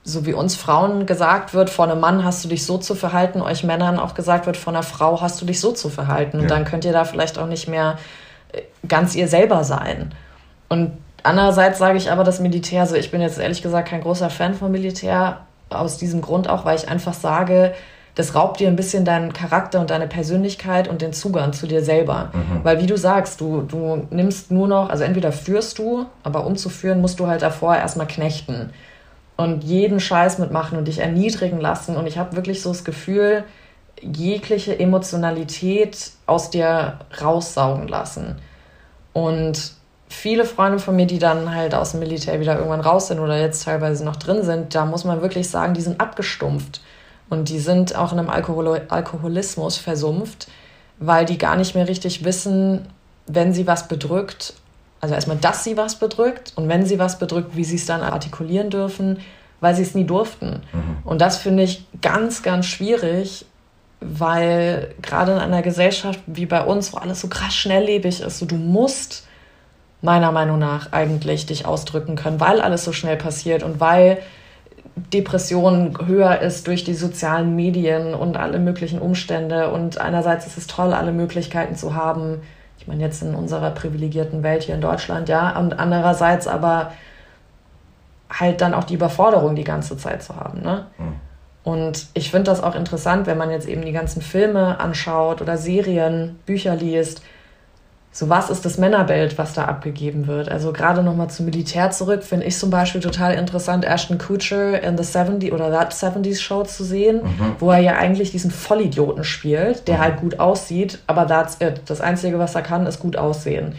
so 0.04 0.26
wie 0.26 0.34
uns 0.34 0.56
Frauen 0.56 1.06
gesagt 1.06 1.54
wird, 1.54 1.70
vor 1.70 1.84
einem 1.86 2.00
Mann 2.00 2.24
hast 2.24 2.44
du 2.44 2.48
dich 2.48 2.66
so 2.66 2.76
zu 2.76 2.94
verhalten, 2.94 3.40
euch 3.40 3.64
Männern 3.64 3.98
auch 3.98 4.14
gesagt 4.14 4.46
wird, 4.46 4.56
vor 4.56 4.72
einer 4.72 4.82
Frau 4.82 5.20
hast 5.20 5.40
du 5.40 5.46
dich 5.46 5.60
so 5.60 5.72
zu 5.72 5.88
verhalten. 5.88 6.40
Und 6.40 6.50
dann 6.50 6.64
könnt 6.64 6.84
ihr 6.84 6.92
da 6.92 7.04
vielleicht 7.04 7.38
auch 7.38 7.46
nicht 7.46 7.68
mehr 7.68 7.98
ganz 8.86 9.14
ihr 9.14 9.28
selber 9.28 9.64
sein. 9.64 10.14
Und 10.68 10.92
Andererseits 11.22 11.78
sage 11.78 11.98
ich 11.98 12.10
aber, 12.10 12.24
das 12.24 12.40
Militär, 12.40 12.86
so 12.86 12.96
ich 12.96 13.10
bin 13.10 13.20
jetzt 13.20 13.38
ehrlich 13.38 13.62
gesagt 13.62 13.88
kein 13.88 14.00
großer 14.00 14.30
Fan 14.30 14.54
vom 14.54 14.72
Militär, 14.72 15.38
aus 15.70 15.96
diesem 15.96 16.20
Grund 16.20 16.48
auch, 16.48 16.64
weil 16.64 16.76
ich 16.76 16.88
einfach 16.88 17.14
sage, 17.14 17.72
das 18.14 18.34
raubt 18.34 18.60
dir 18.60 18.68
ein 18.68 18.76
bisschen 18.76 19.06
deinen 19.06 19.32
Charakter 19.32 19.80
und 19.80 19.88
deine 19.88 20.06
Persönlichkeit 20.06 20.86
und 20.86 21.00
den 21.00 21.14
Zugang 21.14 21.54
zu 21.54 21.66
dir 21.66 21.82
selber. 21.82 22.30
Mhm. 22.34 22.60
Weil 22.62 22.80
wie 22.80 22.86
du 22.86 22.98
sagst, 22.98 23.40
du, 23.40 23.62
du 23.62 24.06
nimmst 24.10 24.50
nur 24.50 24.68
noch, 24.68 24.90
also 24.90 25.04
entweder 25.04 25.32
führst 25.32 25.78
du, 25.78 26.06
aber 26.22 26.44
um 26.44 26.56
zu 26.56 26.68
führen, 26.68 27.00
musst 27.00 27.20
du 27.20 27.26
halt 27.26 27.40
davor 27.40 27.76
erstmal 27.76 28.06
knechten 28.06 28.70
und 29.36 29.64
jeden 29.64 29.98
Scheiß 29.98 30.38
mitmachen 30.38 30.76
und 30.76 30.88
dich 30.88 30.98
erniedrigen 30.98 31.60
lassen. 31.60 31.96
Und 31.96 32.06
ich 32.06 32.18
habe 32.18 32.36
wirklich 32.36 32.60
so 32.60 32.68
das 32.68 32.84
Gefühl, 32.84 33.44
jegliche 34.02 34.78
Emotionalität 34.78 36.12
aus 36.26 36.50
dir 36.50 36.98
raussaugen 37.20 37.88
lassen. 37.88 38.36
Und 39.12 39.72
viele 40.08 40.44
Freunde 40.44 40.78
von 40.78 40.96
mir, 40.96 41.06
die 41.06 41.18
dann 41.18 41.54
halt 41.54 41.74
aus 41.74 41.92
dem 41.92 42.00
Militär 42.00 42.40
wieder 42.40 42.56
irgendwann 42.56 42.80
raus 42.80 43.08
sind 43.08 43.20
oder 43.20 43.38
jetzt 43.38 43.64
teilweise 43.64 44.04
noch 44.04 44.16
drin 44.16 44.42
sind, 44.42 44.74
da 44.74 44.84
muss 44.84 45.04
man 45.04 45.22
wirklich 45.22 45.48
sagen, 45.48 45.74
die 45.74 45.80
sind 45.80 46.00
abgestumpft. 46.00 46.80
Und 47.30 47.48
die 47.48 47.60
sind 47.60 47.96
auch 47.96 48.12
in 48.12 48.18
einem 48.18 48.28
Alkohol 48.28 48.82
Alkoholismus 48.88 49.78
versumpft, 49.78 50.48
weil 50.98 51.24
die 51.24 51.38
gar 51.38 51.56
nicht 51.56 51.74
mehr 51.74 51.88
richtig 51.88 52.24
wissen, 52.24 52.86
wenn 53.26 53.54
sie 53.54 53.66
was 53.66 53.88
bedrückt, 53.88 54.54
also 55.00 55.14
erstmal, 55.14 55.38
dass 55.38 55.64
sie 55.64 55.76
was 55.76 55.98
bedrückt 55.98 56.52
und 56.56 56.68
wenn 56.68 56.84
sie 56.86 56.98
was 56.98 57.18
bedrückt, 57.18 57.56
wie 57.56 57.64
sie 57.64 57.76
es 57.76 57.86
dann 57.86 58.02
artikulieren 58.02 58.70
dürfen, 58.70 59.18
weil 59.60 59.74
sie 59.74 59.82
es 59.82 59.94
nie 59.94 60.04
durften. 60.04 60.62
Mhm. 60.72 60.96
Und 61.04 61.20
das 61.20 61.38
finde 61.38 61.62
ich 61.62 61.86
ganz, 62.02 62.42
ganz 62.42 62.66
schwierig, 62.66 63.46
weil 64.04 64.94
gerade 65.02 65.32
in 65.32 65.38
einer 65.38 65.62
Gesellschaft 65.62 66.20
wie 66.26 66.46
bei 66.46 66.62
uns, 66.64 66.92
wo 66.92 66.98
alles 66.98 67.20
so 67.20 67.28
krass 67.28 67.54
schnelllebig 67.54 68.20
ist, 68.20 68.38
so 68.38 68.46
du 68.46 68.56
musst 68.56 69.26
meiner 70.00 70.32
Meinung 70.32 70.58
nach 70.58 70.92
eigentlich 70.92 71.46
dich 71.46 71.64
ausdrücken 71.64 72.16
können, 72.16 72.40
weil 72.40 72.60
alles 72.60 72.84
so 72.84 72.92
schnell 72.92 73.16
passiert 73.16 73.62
und 73.62 73.80
weil 73.80 74.18
Depression 74.96 75.96
höher 76.06 76.40
ist 76.40 76.66
durch 76.66 76.84
die 76.84 76.94
sozialen 76.94 77.56
Medien 77.56 78.14
und 78.14 78.36
alle 78.36 78.58
möglichen 78.58 78.98
Umstände. 78.98 79.70
Und 79.70 79.98
einerseits 79.98 80.46
ist 80.46 80.58
es 80.58 80.66
toll, 80.66 80.92
alle 80.92 81.12
Möglichkeiten 81.12 81.76
zu 81.76 81.94
haben, 81.94 82.42
Ich 82.78 82.88
meine, 82.88 83.02
jetzt 83.02 83.22
in 83.22 83.34
unserer 83.34 83.70
privilegierten 83.70 84.42
Welt 84.42 84.64
hier 84.64 84.74
in 84.74 84.80
Deutschland, 84.80 85.28
ja, 85.28 85.56
und 85.56 85.78
andererseits 85.78 86.48
aber 86.48 86.92
halt 88.28 88.60
dann 88.60 88.74
auch 88.74 88.84
die 88.84 88.94
Überforderung 88.94 89.54
die 89.54 89.64
ganze 89.64 89.96
Zeit 89.96 90.22
zu 90.22 90.34
haben. 90.34 90.62
Ne? 90.62 90.86
Mhm. 90.98 91.31
Und 91.64 92.06
ich 92.14 92.30
finde 92.30 92.50
das 92.50 92.62
auch 92.62 92.74
interessant, 92.74 93.26
wenn 93.26 93.38
man 93.38 93.50
jetzt 93.50 93.68
eben 93.68 93.82
die 93.82 93.92
ganzen 93.92 94.20
Filme 94.20 94.80
anschaut 94.80 95.40
oder 95.40 95.56
Serien, 95.56 96.38
Bücher 96.44 96.74
liest. 96.74 97.22
So, 98.14 98.28
was 98.28 98.50
ist 98.50 98.66
das 98.66 98.76
Männerbild, 98.76 99.38
was 99.38 99.54
da 99.54 99.64
abgegeben 99.64 100.26
wird? 100.26 100.50
Also 100.50 100.72
gerade 100.72 101.02
nochmal 101.02 101.30
zum 101.30 101.46
Militär 101.46 101.90
zurück, 101.92 102.22
finde 102.24 102.44
ich 102.44 102.58
zum 102.58 102.68
Beispiel 102.68 103.00
total 103.00 103.34
interessant, 103.34 103.86
Ashton 103.86 104.18
Kutcher 104.18 104.82
in 104.82 104.98
The 104.98 105.04
70 105.04 105.50
oder 105.50 105.70
That 105.70 105.94
70s 105.94 106.40
Show 106.40 106.64
zu 106.64 106.84
sehen, 106.84 107.22
mhm. 107.22 107.56
wo 107.58 107.70
er 107.70 107.78
ja 107.78 107.94
eigentlich 107.94 108.30
diesen 108.30 108.50
Vollidioten 108.50 109.24
spielt, 109.24 109.88
der 109.88 109.96
mhm. 109.96 110.00
halt 110.00 110.16
gut 110.18 110.40
aussieht, 110.40 110.98
aber 111.06 111.26
that's 111.26 111.56
it. 111.60 111.80
Das 111.86 112.02
Einzige, 112.02 112.38
was 112.38 112.54
er 112.54 112.62
kann, 112.62 112.86
ist 112.86 113.00
gut 113.00 113.16
aussehen. 113.16 113.76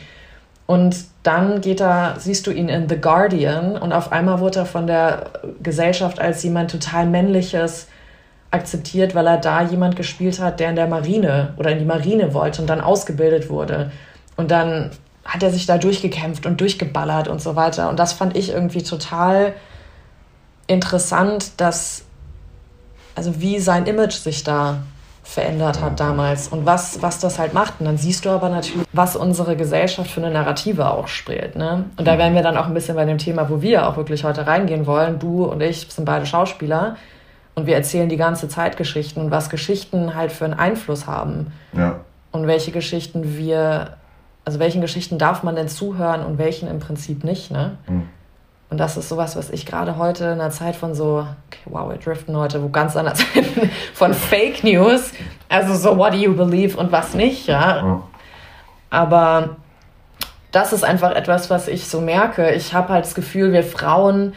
Und 0.66 1.06
dann 1.24 1.62
geht 1.62 1.82
er, 1.82 2.16
siehst 2.18 2.48
du 2.48 2.52
ihn 2.52 2.70
in 2.70 2.88
The 2.88 3.00
Guardian 3.00 3.78
und 3.78 3.92
auf 3.92 4.12
einmal 4.12 4.40
wurde 4.40 4.60
er 4.60 4.66
von 4.66 4.88
der 4.88 5.32
Gesellschaft 5.62 6.20
als 6.20 6.42
jemand 6.44 6.72
total 6.72 7.06
männliches 7.06 7.88
akzeptiert, 8.52 9.16
weil 9.16 9.28
er 9.28 9.38
da 9.38 9.62
jemand 9.62 9.96
gespielt 9.96 10.40
hat, 10.40 10.60
der 10.60 10.70
in 10.70 10.76
der 10.76 10.88
Marine 10.88 11.54
oder 11.58 11.72
in 11.72 11.80
die 11.80 11.86
Marine 11.86 12.34
wollte 12.34 12.62
und 12.62 12.70
dann 12.70 12.82
ausgebildet 12.82 13.50
wurde. 13.50 13.92
Und 14.38 14.52
dann 14.52 14.92
hat 15.26 15.44
er 15.44 15.52
sich 15.52 15.66
da 15.66 15.78
durchgekämpft 15.78 16.46
und 16.46 16.62
durchgeballert 16.62 17.28
und 17.28 17.42
so 17.42 17.56
weiter. 17.56 17.90
Und 17.90 17.98
das 17.98 18.14
fand 18.14 18.38
ich 18.38 18.52
irgendwie 18.52 18.84
total 18.84 19.54
interessant, 20.68 21.60
dass, 21.60 22.04
also 23.16 23.42
wie 23.42 23.60
sein 23.60 23.86
Image 23.86 24.14
sich 24.14 24.44
da 24.44 24.84
verändert 25.24 25.82
hat 25.82 26.02
damals 26.02 26.50
und 26.50 26.66
was, 26.66 27.02
was 27.02 27.20
das 27.20 27.40
halt 27.40 27.54
macht. 27.54 27.76
Und 27.80 27.86
dann 27.86 27.98
siehst 27.98 28.26
du 28.26 28.30
aber 28.30 28.50
natürlich, 28.50 28.86
was 28.92 29.16
unsere 29.16 29.56
Gesellschaft 29.56 30.12
für 30.12 30.22
eine 30.22 30.32
Narrative 30.32 30.92
auch 30.92 31.08
spielt. 31.08 31.56
Ne? 31.56 31.86
Und 31.98 32.06
da 32.06 32.18
wären 32.18 32.36
wir 32.36 32.44
dann 32.44 32.58
auch 32.58 32.68
ein 32.68 32.74
bisschen 32.74 32.96
bei 32.96 33.06
dem 33.06 33.18
Thema, 33.18 33.50
wo 33.50 33.62
wir 33.62 33.88
auch 33.88 33.96
wirklich 33.96 34.26
heute 34.26 34.46
reingehen 34.46 34.86
wollen. 34.86 35.20
Du 35.20 35.46
und 35.46 35.62
ich 35.62 35.88
sind 35.90 36.04
beide 36.06 36.26
Schauspieler 36.26 36.98
und 37.56 37.68
wir 37.68 37.76
erzählen 37.76 38.10
die 38.10 38.18
ganze 38.18 38.50
Zeit 38.50 38.76
Geschichten 38.76 39.22
und 39.22 39.32
was 39.32 39.50
Geschichten 39.50 40.14
halt 40.14 40.32
für 40.32 40.46
einen 40.46 40.56
Einfluss 40.56 41.08
haben. 41.08 41.54
Ja. 41.72 42.02
Und 42.32 42.46
welche 42.48 42.72
Geschichten 42.72 43.38
wir, 43.38 43.98
also 44.44 44.60
welchen 44.60 44.82
Geschichten 44.82 45.18
darf 45.18 45.44
man 45.44 45.56
denn 45.56 45.70
zuhören 45.70 46.26
und 46.26 46.38
welchen 46.38 46.68
im 46.68 46.80
Prinzip 46.80 47.24
nicht. 47.24 47.50
Ne? 47.50 47.78
Mhm. 47.88 48.10
Und 48.74 48.80
das 48.80 48.98
ist 48.98 49.08
sowas, 49.08 49.36
was 49.36 49.52
ich 49.52 49.68
gerade 49.68 49.98
heute 49.98 50.24
in 50.24 50.42
einer 50.42 50.50
Zeit 50.50 50.76
von 50.76 50.96
so, 50.96 51.28
okay, 51.46 51.60
wow, 51.66 51.92
wir 51.92 51.98
driften 51.98 52.36
heute 52.36 52.64
wo 52.64 52.70
ganz 52.70 52.96
anders 52.96 53.24
von 53.94 54.16
Fake 54.16 54.64
News, 54.64 55.12
also 55.48 55.76
so 55.76 55.96
what 55.96 56.14
do 56.14 56.18
you 56.18 56.34
believe 56.34 56.76
und 56.76 56.92
was 56.92 57.14
nicht, 57.14 57.46
ja. 57.46 58.02
Aber 58.90 59.58
das 60.52 60.74
ist 60.74 60.84
einfach 60.84 61.12
etwas, 61.12 61.52
was 61.52 61.68
ich 61.68 61.88
so 61.88 62.02
merke. 62.02 62.50
Ich 62.54 62.74
habe 62.74 62.94
halt 62.94 63.06
das 63.06 63.14
Gefühl, 63.14 63.54
wir 63.54 63.62
Frauen 63.64 64.34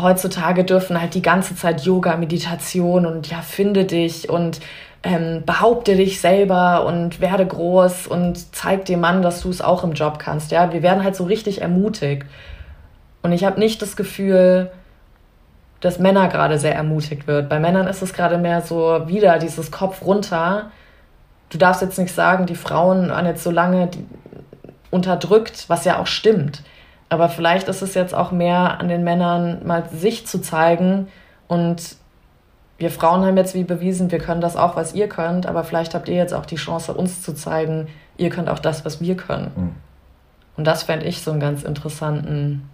heutzutage 0.00 0.64
dürfen 0.64 0.98
halt 0.98 1.12
die 1.12 1.20
ganze 1.20 1.54
Zeit 1.54 1.82
Yoga, 1.82 2.16
Meditation 2.16 3.04
und 3.04 3.28
ja, 3.28 3.42
finde 3.42 3.84
dich 3.84 4.30
und 4.30 4.60
ähm, 5.02 5.42
behaupte 5.44 5.96
dich 5.96 6.22
selber 6.22 6.86
und 6.86 7.20
werde 7.20 7.44
groß 7.44 8.06
und 8.06 8.54
zeig 8.54 8.86
dem 8.86 9.00
Mann, 9.00 9.20
dass 9.20 9.42
du 9.42 9.50
es 9.50 9.60
auch 9.60 9.84
im 9.84 9.92
Job 9.92 10.18
kannst. 10.18 10.50
Ja, 10.50 10.72
wir 10.72 10.82
werden 10.82 11.04
halt 11.04 11.14
so 11.14 11.24
richtig 11.24 11.60
ermutigt. 11.60 12.24
Und 13.22 13.32
ich 13.32 13.44
habe 13.44 13.58
nicht 13.58 13.82
das 13.82 13.96
Gefühl, 13.96 14.70
dass 15.80 15.98
Männer 15.98 16.28
gerade 16.28 16.58
sehr 16.58 16.74
ermutigt 16.74 17.26
wird. 17.26 17.48
Bei 17.48 17.58
Männern 17.60 17.86
ist 17.86 18.02
es 18.02 18.12
gerade 18.12 18.38
mehr 18.38 18.62
so 18.62 19.06
wieder 19.06 19.38
dieses 19.38 19.70
Kopf 19.70 20.02
runter. 20.04 20.70
Du 21.50 21.58
darfst 21.58 21.82
jetzt 21.82 21.98
nicht 21.98 22.14
sagen, 22.14 22.46
die 22.46 22.54
Frauen 22.54 23.10
waren 23.10 23.26
jetzt 23.26 23.42
so 23.44 23.50
lange 23.50 23.90
unterdrückt, 24.90 25.64
was 25.68 25.84
ja 25.84 25.98
auch 25.98 26.06
stimmt. 26.06 26.62
Aber 27.08 27.28
vielleicht 27.28 27.68
ist 27.68 27.82
es 27.82 27.94
jetzt 27.94 28.14
auch 28.14 28.32
mehr 28.32 28.80
an 28.80 28.88
den 28.88 29.04
Männern, 29.04 29.64
mal 29.64 29.88
sich 29.90 30.26
zu 30.26 30.40
zeigen. 30.40 31.08
Und 31.46 31.96
wir 32.78 32.90
Frauen 32.90 33.24
haben 33.24 33.36
jetzt 33.36 33.54
wie 33.54 33.64
bewiesen, 33.64 34.10
wir 34.10 34.18
können 34.18 34.40
das 34.40 34.56
auch, 34.56 34.76
was 34.76 34.94
ihr 34.94 35.08
könnt. 35.08 35.46
Aber 35.46 35.62
vielleicht 35.62 35.94
habt 35.94 36.08
ihr 36.08 36.16
jetzt 36.16 36.34
auch 36.34 36.46
die 36.46 36.56
Chance, 36.56 36.94
uns 36.94 37.22
zu 37.22 37.34
zeigen, 37.34 37.86
ihr 38.16 38.30
könnt 38.30 38.48
auch 38.48 38.58
das, 38.58 38.84
was 38.84 39.00
wir 39.00 39.16
können. 39.16 39.52
Mhm. 39.54 39.74
Und 40.56 40.66
das 40.66 40.84
fände 40.84 41.06
ich 41.06 41.22
so 41.22 41.30
einen 41.30 41.40
ganz 41.40 41.62
interessanten 41.62 42.68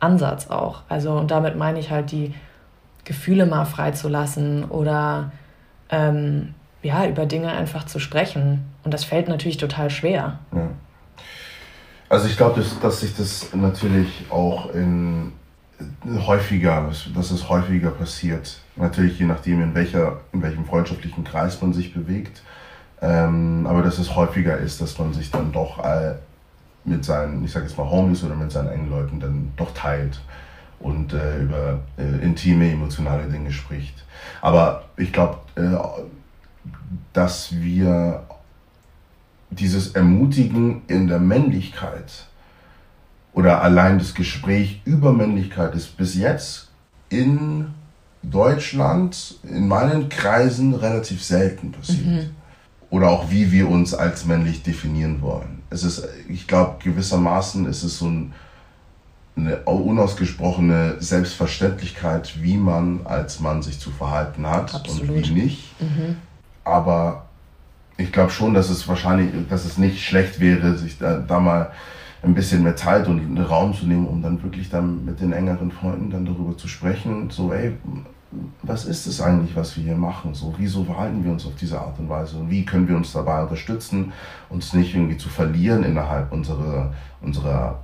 Ansatz 0.00 0.48
auch. 0.48 0.82
Also, 0.88 1.12
und 1.12 1.30
damit 1.30 1.56
meine 1.56 1.78
ich 1.78 1.90
halt, 1.90 2.10
die 2.10 2.34
Gefühle 3.04 3.46
mal 3.46 3.64
freizulassen 3.64 4.64
oder 4.64 5.32
ähm, 5.90 6.54
ja, 6.82 7.06
über 7.06 7.26
Dinge 7.26 7.52
einfach 7.52 7.84
zu 7.84 7.98
sprechen. 7.98 8.64
Und 8.82 8.94
das 8.94 9.04
fällt 9.04 9.28
natürlich 9.28 9.56
total 9.56 9.90
schwer. 9.90 10.38
Ja. 10.52 10.68
Also 12.08 12.28
ich 12.28 12.36
glaube, 12.36 12.60
dass, 12.60 12.78
dass 12.80 13.00
sich 13.00 13.16
das 13.16 13.54
natürlich 13.54 14.26
auch 14.30 14.72
in 14.74 15.32
häufiger, 16.26 16.90
dass 17.14 17.30
es 17.30 17.48
häufiger 17.48 17.90
passiert. 17.90 18.58
Natürlich 18.76 19.18
je 19.18 19.26
nachdem, 19.26 19.62
in, 19.62 19.74
welcher, 19.74 20.20
in 20.32 20.42
welchem 20.42 20.64
freundschaftlichen 20.64 21.24
Kreis 21.24 21.60
man 21.60 21.72
sich 21.72 21.92
bewegt. 21.92 22.42
Ähm, 23.02 23.66
aber 23.66 23.82
dass 23.82 23.98
es 23.98 24.14
häufiger 24.14 24.56
ist, 24.58 24.80
dass 24.80 24.98
man 24.98 25.12
sich 25.12 25.30
dann 25.30 25.52
doch 25.52 25.78
mit 26.84 27.04
seinen, 27.04 27.44
ich 27.44 27.52
sage 27.52 27.66
jetzt 27.66 27.76
mal 27.78 27.88
Homies 27.90 28.22
oder 28.24 28.34
mit 28.34 28.52
seinen 28.52 28.68
engen 28.68 28.90
Leuten 28.90 29.20
dann 29.20 29.52
doch 29.56 29.72
teilt 29.74 30.20
und 30.80 31.12
äh, 31.12 31.42
über 31.42 31.80
äh, 31.96 32.22
intime, 32.22 32.70
emotionale 32.70 33.24
Dinge 33.28 33.50
spricht. 33.52 34.04
Aber 34.42 34.84
ich 34.96 35.12
glaube, 35.12 35.38
äh, 35.56 35.76
dass 37.12 37.54
wir 37.60 38.24
dieses 39.50 39.92
Ermutigen 39.94 40.82
in 40.88 41.06
der 41.06 41.20
Männlichkeit 41.20 42.26
oder 43.32 43.62
allein 43.62 43.98
das 43.98 44.14
Gespräch 44.14 44.82
über 44.84 45.12
Männlichkeit 45.12 45.74
ist 45.74 45.96
bis 45.96 46.14
jetzt 46.14 46.68
in 47.08 47.68
Deutschland, 48.22 49.36
in 49.42 49.68
meinen 49.68 50.08
Kreisen 50.08 50.74
relativ 50.74 51.22
selten 51.22 51.72
passiert. 51.72 52.06
Mhm. 52.06 52.30
Oder 52.90 53.10
auch 53.10 53.30
wie 53.30 53.50
wir 53.50 53.68
uns 53.68 53.92
als 53.92 54.24
männlich 54.24 54.62
definieren 54.62 55.20
wollen 55.20 55.53
es 55.74 55.82
ist, 55.82 56.08
ich 56.28 56.46
glaube, 56.46 56.76
gewissermaßen 56.82 57.66
ist 57.66 57.82
es 57.82 57.98
so 57.98 58.06
ein, 58.06 58.32
eine 59.36 59.58
unausgesprochene 59.62 60.96
Selbstverständlichkeit, 61.00 62.40
wie 62.40 62.56
man 62.56 63.00
als 63.04 63.40
Mann 63.40 63.62
sich 63.62 63.80
zu 63.80 63.90
verhalten 63.90 64.48
hat 64.48 64.74
Absolut. 64.74 65.10
und 65.10 65.28
wie 65.28 65.32
nicht. 65.32 65.80
Mhm. 65.80 66.16
Aber 66.62 67.26
ich 67.96 68.12
glaube 68.12 68.30
schon, 68.30 68.54
dass 68.54 68.70
es 68.70 68.86
wahrscheinlich, 68.86 69.32
dass 69.48 69.64
es 69.64 69.76
nicht 69.76 70.02
schlecht 70.02 70.38
wäre, 70.38 70.76
sich 70.78 70.98
da, 70.98 71.18
da 71.18 71.40
mal 71.40 71.72
ein 72.22 72.34
bisschen 72.34 72.62
mehr 72.62 72.76
Zeit 72.76 73.06
und 73.08 73.38
Raum 73.38 73.74
zu 73.74 73.86
nehmen, 73.86 74.06
um 74.06 74.22
dann 74.22 74.42
wirklich 74.42 74.70
dann 74.70 75.04
mit 75.04 75.20
den 75.20 75.32
engeren 75.32 75.70
Freunden 75.72 76.10
dann 76.10 76.24
darüber 76.24 76.56
zu 76.56 76.68
sprechen. 76.68 77.28
So, 77.30 77.52
ey, 77.52 77.72
was 78.62 78.84
ist 78.84 79.06
es 79.06 79.20
eigentlich, 79.20 79.54
was 79.56 79.76
wir 79.76 79.84
hier 79.84 79.96
machen? 79.96 80.34
So, 80.34 80.54
wieso 80.56 80.84
verhalten 80.84 81.24
wir 81.24 81.32
uns 81.32 81.46
auf 81.46 81.54
diese 81.54 81.80
Art 81.80 81.98
und 81.98 82.08
Weise? 82.08 82.36
Und 82.36 82.50
wie 82.50 82.64
können 82.64 82.88
wir 82.88 82.96
uns 82.96 83.12
dabei 83.12 83.42
unterstützen, 83.42 84.12
uns 84.48 84.72
nicht 84.72 84.94
irgendwie 84.94 85.16
zu 85.16 85.28
verlieren 85.28 85.84
innerhalb 85.84 86.32
unserer, 86.32 86.92
unserer, 87.20 87.80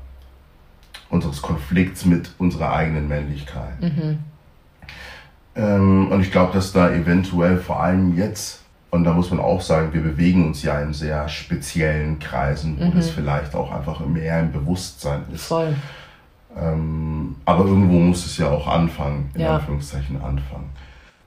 unseres 1.09 1.43
Konflikts 1.43 2.05
mit 2.05 2.31
unserer 2.39 2.73
eigenen 2.73 3.09
Männlichkeit? 3.09 3.81
Mhm. 3.81 4.19
Ähm, 5.57 6.09
und 6.11 6.21
ich 6.21 6.31
glaube, 6.31 6.53
dass 6.53 6.73
da 6.73 6.91
eventuell 6.91 7.59
vor 7.59 7.83
allem 7.83 8.17
jetzt, 8.17 8.63
und 8.91 9.05
da 9.05 9.13
muss 9.13 9.31
man 9.31 9.41
auch 9.41 9.61
sagen, 9.61 9.93
wir 9.93 10.03
bewegen 10.03 10.47
uns 10.47 10.63
ja 10.63 10.81
in 10.81 10.93
sehr 10.93 11.29
speziellen 11.29 12.19
Kreisen, 12.19 12.79
wo 12.79 12.87
mhm. 12.87 12.95
das 12.95 13.11
vielleicht 13.11 13.55
auch 13.55 13.73
einfach 13.73 14.01
mehr 14.01 14.41
im 14.41 14.53
Bewusstsein 14.53 15.25
ist. 15.33 15.47
Voll 15.47 15.75
ähm, 16.59 17.37
aber 17.45 17.65
irgendwo 17.65 17.99
muss 17.99 18.27
es 18.27 18.39
ja 18.39 18.49
auch 18.49 18.67
anfangen, 18.67 19.31
in 19.35 19.43
ja. 19.43 19.57
Anführungszeichen 19.57 20.17
anfangen. 20.17 20.71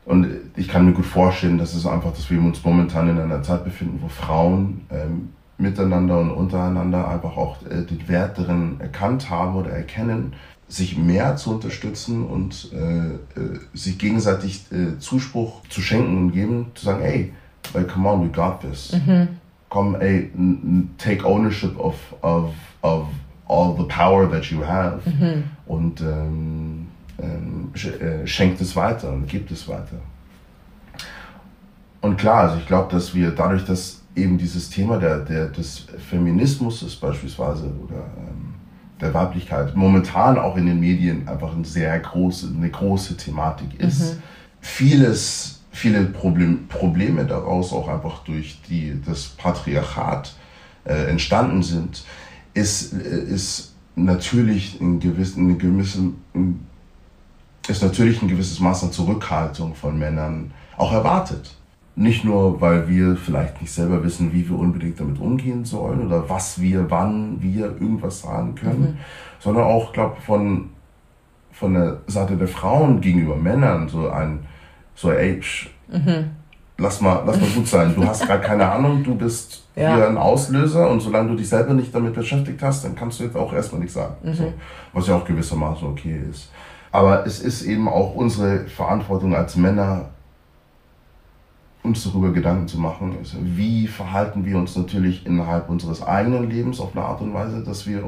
Und 0.06 0.28
ich 0.56 0.68
kann 0.68 0.86
mir 0.86 0.94
gut 0.94 1.06
vorstellen, 1.06 1.58
dass 1.58 1.74
es 1.74 1.86
einfach, 1.86 2.12
dass 2.12 2.30
wir 2.30 2.40
uns 2.40 2.64
momentan 2.64 3.10
in 3.10 3.20
einer 3.20 3.42
Zeit 3.42 3.64
befinden, 3.64 4.00
wo 4.02 4.10
Frauen 4.10 4.82
ähm, 4.92 5.30
miteinander 5.58 6.20
und 6.20 6.32
untereinander 6.32 7.08
einfach 7.08 7.38
auch 7.38 7.58
äh, 7.66 7.84
den 7.84 8.08
Wert 8.08 8.38
darin 8.38 8.80
erkannt 8.80 9.30
haben 9.30 9.56
oder 9.56 9.70
erkennen, 9.70 10.34
sich 10.68 10.98
mehr 10.98 11.36
zu 11.36 11.52
unterstützen 11.52 12.26
und 12.26 12.72
äh, 12.74 13.14
äh, 13.40 13.60
sich 13.74 13.98
gegenseitig 13.98 14.66
äh, 14.72 14.98
Zuspruch 15.00 15.62
zu 15.70 15.82
schenken 15.82 16.18
und 16.18 16.32
geben, 16.32 16.68
zu 16.74 16.86
sagen, 16.86 17.04
ey, 17.04 17.32
like, 17.74 17.88
come 17.88 18.10
on, 18.10 18.24
we 18.24 18.30
got 18.30 18.62
this. 18.62 18.94
Mhm. 18.94 19.30
Komm, 19.70 19.96
ey, 19.96 20.32
take 20.98 21.26
ownership 21.26 21.80
of, 21.80 21.96
of, 22.22 22.54
of 22.82 23.08
all 23.54 23.76
the 23.78 23.84
power 23.84 24.30
that 24.30 24.46
you 24.46 24.66
have 24.66 25.00
mhm. 25.06 25.44
und 25.68 26.02
ähm, 26.02 26.88
ähm, 27.22 27.72
äh, 27.76 28.26
schenkt 28.26 28.60
es 28.62 28.76
weiter 28.76 29.12
und 29.12 29.28
gibt 29.28 29.52
es 29.52 29.68
weiter. 29.68 29.98
Und 32.02 32.18
klar, 32.18 32.50
also 32.50 32.58
ich 32.58 32.66
glaube, 32.66 32.92
dass 32.92 33.14
wir 33.14 33.32
dadurch, 33.32 33.64
dass 33.66 34.02
eben 34.16 34.38
dieses 34.38 34.70
Thema 34.70 34.98
der, 34.98 35.20
der, 35.20 35.48
des 35.48 35.86
Feminismus 36.10 36.82
ist 36.82 36.96
beispielsweise 37.00 37.66
oder 37.66 38.04
ähm, 38.18 38.56
der 39.00 39.14
Weiblichkeit 39.14 39.76
momentan 39.76 40.38
auch 40.38 40.58
in 40.58 40.66
den 40.66 40.80
Medien 40.80 41.28
einfach 41.28 41.54
eine 41.54 41.66
sehr 41.66 41.98
große, 42.00 42.52
eine 42.56 42.70
große 42.70 43.16
Thematik 43.18 43.80
ist. 43.80 44.16
Mhm. 44.16 44.24
Vieles, 44.60 45.62
viele 45.72 46.04
Problem, 46.06 46.68
Probleme 46.68 47.26
daraus 47.26 47.72
auch 47.74 47.88
einfach 47.88 48.24
durch 48.24 48.60
die, 48.68 49.00
das 49.06 49.28
Patriarchat 49.28 50.34
äh, 50.86 51.10
entstanden 51.10 51.64
sind, 51.64 52.04
ist, 52.54 52.94
ist 52.94 53.74
natürlich 53.96 54.80
ein 54.82 55.00
gewissen, 55.00 55.46
eine 55.46 55.58
gewisse, 55.58 56.00
ist 57.68 57.84
natürlich 57.84 58.22
ein 58.22 58.28
gewisses 58.28 58.60
Maß 58.60 58.84
an 58.84 58.92
Zurückhaltung 58.92 59.76
von 59.76 59.98
Männern 59.98 60.52
auch 60.78 60.92
erwartet. 60.92 61.56
Nicht 61.96 62.26
nur, 62.26 62.60
weil 62.60 62.90
wir 62.90 63.16
vielleicht 63.16 63.62
nicht 63.62 63.72
selber 63.72 64.04
wissen, 64.04 64.34
wie 64.34 64.50
wir 64.50 64.58
unbedingt 64.58 65.00
damit 65.00 65.20
umgehen 65.20 65.64
sollen 65.64 66.06
oder 66.08 66.28
was 66.28 66.60
wir, 66.60 66.90
wann 66.90 67.42
wir 67.42 67.66
irgendwas 67.66 68.22
sagen 68.22 68.56
können, 68.56 68.82
mhm. 68.82 68.98
sondern 69.40 69.66
auch, 69.66 69.94
glaube 69.94 70.20
von 70.22 70.70
von 71.54 71.76
der 71.76 72.02
Seite 72.08 72.36
der 72.36 72.48
Frauen 72.48 73.00
gegenüber 73.00 73.36
Männern 73.36 73.88
so 73.88 74.10
ein 74.10 74.40
so 74.96 75.12
ey, 75.12 75.36
psch, 75.36 75.70
mhm. 75.88 76.32
Lass 76.78 77.02
mal 77.02 77.24
lass 77.26 77.40
mal 77.40 77.50
gut 77.50 77.68
sein. 77.68 77.94
Du 77.96 78.06
hast 78.06 78.26
gerade 78.26 78.42
keine 78.44 78.70
Ahnung, 78.70 79.04
du 79.04 79.16
bist 79.16 79.64
ja. 79.76 79.96
hier 79.96 80.08
ein 80.08 80.18
Auslöser 80.18 80.90
und 80.90 81.02
solange 81.02 81.30
du 81.30 81.36
dich 81.36 81.50
selber 81.50 81.74
nicht 81.74 81.94
damit 81.94 82.14
beschäftigt 82.14 82.62
hast, 82.62 82.86
dann 82.86 82.96
kannst 82.96 83.20
du 83.20 83.24
jetzt 83.26 83.36
auch 83.36 83.54
erstmal 83.54 83.82
nichts 83.82 83.96
sagen. 83.96 84.16
Mhm. 84.24 84.34
So, 84.34 84.54
was 84.94 85.08
ja 85.08 85.16
auch 85.16 85.26
gewissermaßen 85.26 85.88
okay 85.88 86.20
ist. 86.30 86.50
Aber 86.92 87.26
es 87.26 87.40
ist 87.40 87.64
eben 87.64 87.88
auch 87.88 88.14
unsere 88.14 88.68
Verantwortung 88.68 89.36
als 89.36 89.56
Männer, 89.56 90.10
uns 91.82 92.04
darüber 92.04 92.32
Gedanken 92.32 92.68
zu 92.68 92.80
machen, 92.80 93.18
wie 93.42 93.88
verhalten 93.88 94.46
wir 94.46 94.58
uns 94.58 94.76
natürlich 94.78 95.26
innerhalb 95.26 95.70
unseres 95.70 96.02
eigenen 96.02 96.50
Lebens 96.50 96.80
auf 96.80 96.96
eine 96.96 97.04
Art 97.06 97.20
und 97.20 97.34
Weise, 97.34 97.64
dass 97.64 97.86
wir 97.88 98.02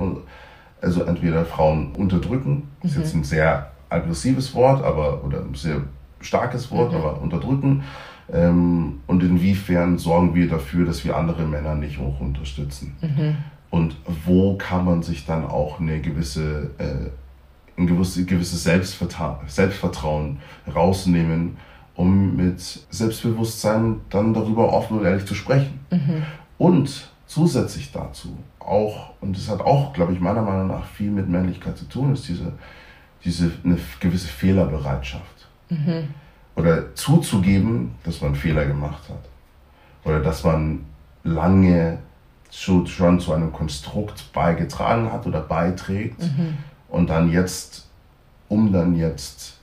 also 0.82 1.04
entweder 1.04 1.46
Frauen 1.46 1.94
unterdrücken, 1.96 2.70
mhm. 2.82 2.90
ist 2.90 2.98
jetzt 2.98 3.16
ein 3.16 3.24
sehr 3.24 3.72
aggressives 3.90 4.54
Wort, 4.54 4.84
aber 4.84 5.24
oder 5.24 5.40
ein 5.40 5.56
sehr 5.56 5.82
starkes 6.22 6.72
Wort, 6.72 6.92
mhm. 6.92 6.98
aber 6.98 7.22
unterdrücken. 7.22 7.84
Ähm, 8.32 9.02
und 9.08 9.24
inwiefern 9.24 9.98
sorgen 9.98 10.34
wir 10.34 10.50
dafür, 10.50 10.86
dass 10.86 11.06
wir 11.06 11.16
andere 11.16 11.46
Männer 11.46 11.76
nicht 11.76 12.00
auch 12.00 12.20
unterstützen? 12.20 12.96
Mhm. 13.02 13.38
Und 13.70 13.98
wo 14.26 14.56
kann 14.58 14.86
man 14.86 15.04
sich 15.04 15.26
dann 15.26 15.46
auch 15.46 15.80
eine 15.80 16.00
gewisse, 16.00 16.72
äh, 16.78 17.10
ein 17.78 17.88
gewisses, 17.88 18.64
Selbstvertra 18.64 19.42
Selbstvertrauen 19.48 20.40
rausnehmen, 20.74 21.58
um 21.96 22.36
mit 22.36 22.60
Selbstbewusstsein 22.90 24.02
dann 24.10 24.34
darüber 24.34 24.74
offen 24.74 25.00
und 25.00 25.06
ehrlich 25.06 25.26
zu 25.26 25.36
sprechen. 25.36 25.80
Mhm. 25.92 26.24
Und 26.58 27.10
zusätzlich 27.26 27.92
dazu 27.92 28.38
auch, 28.60 29.12
und 29.22 29.38
das 29.38 29.50
hat 29.50 29.62
auch, 29.62 29.94
glaube 29.94 30.14
ich, 30.14 30.20
meiner 30.20 30.42
Meinung 30.42 30.68
nach 30.68 30.86
viel 30.86 31.12
mit 31.12 31.30
Männlichkeit 31.30 31.78
zu 31.78 31.86
tun, 31.86 32.14
ist 32.14 32.28
diese, 32.28 32.54
diese 33.24 33.52
eine 33.64 33.78
gewisse 34.00 34.28
Fehlerbereitschaft. 34.28 35.48
Mhm. 35.70 36.08
Oder 36.56 36.96
zuzugeben, 36.96 37.96
dass 38.04 38.22
man 38.22 38.36
Fehler 38.36 38.66
gemacht 38.66 39.04
hat. 39.10 39.24
Oder 40.04 40.22
dass 40.22 40.44
man 40.44 40.86
lange 41.24 42.00
schon, 42.52 42.88
schon 42.88 43.20
zu 43.20 43.34
einem 43.34 43.52
Konstrukt 43.52 44.32
beigetragen 44.32 45.12
hat 45.12 45.26
oder 45.26 45.42
beiträgt 45.42 46.22
mhm. 46.22 46.58
und 46.90 47.10
dann 47.10 47.32
jetzt, 47.32 47.88
um 48.48 48.72
dann 48.72 48.96
jetzt 48.96 49.58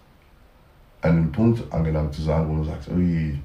einen 1.00 1.33
Punkt 1.33 1.72
angelangt 1.72 2.14
zu 2.14 2.22
sagen, 2.22 2.48
wo 2.48 2.52
man 2.55 2.64
sagt, 2.64 2.88
ui, 2.88 3.38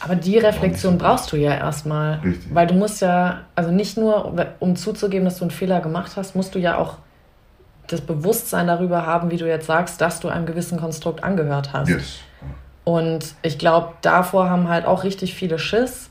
aber 0.00 0.14
die 0.14 0.38
Reflexion 0.38 0.98
brauchst 0.98 1.32
du 1.32 1.36
ja 1.36 1.54
erstmal. 1.54 2.20
Richtig. 2.20 2.54
Weil 2.54 2.66
du 2.66 2.74
musst 2.74 3.00
ja, 3.00 3.42
also 3.54 3.70
nicht 3.70 3.96
nur, 3.96 4.34
um 4.60 4.76
zuzugeben, 4.76 5.24
dass 5.24 5.38
du 5.38 5.44
einen 5.44 5.50
Fehler 5.50 5.80
gemacht 5.80 6.12
hast, 6.16 6.36
musst 6.36 6.54
du 6.54 6.58
ja 6.58 6.76
auch 6.76 6.98
das 7.86 8.00
Bewusstsein 8.00 8.66
darüber 8.66 9.06
haben, 9.06 9.30
wie 9.30 9.36
du 9.36 9.48
jetzt 9.48 9.66
sagst, 9.66 10.00
dass 10.00 10.20
du 10.20 10.28
einem 10.28 10.46
gewissen 10.46 10.78
Konstrukt 10.78 11.24
angehört 11.24 11.72
hast. 11.72 11.88
Yes. 11.88 12.18
Und 12.86 13.34
ich 13.42 13.58
glaube, 13.58 13.94
davor 14.00 14.48
haben 14.48 14.68
halt 14.68 14.86
auch 14.86 15.02
richtig 15.02 15.34
viele 15.34 15.58
Schiss. 15.58 16.08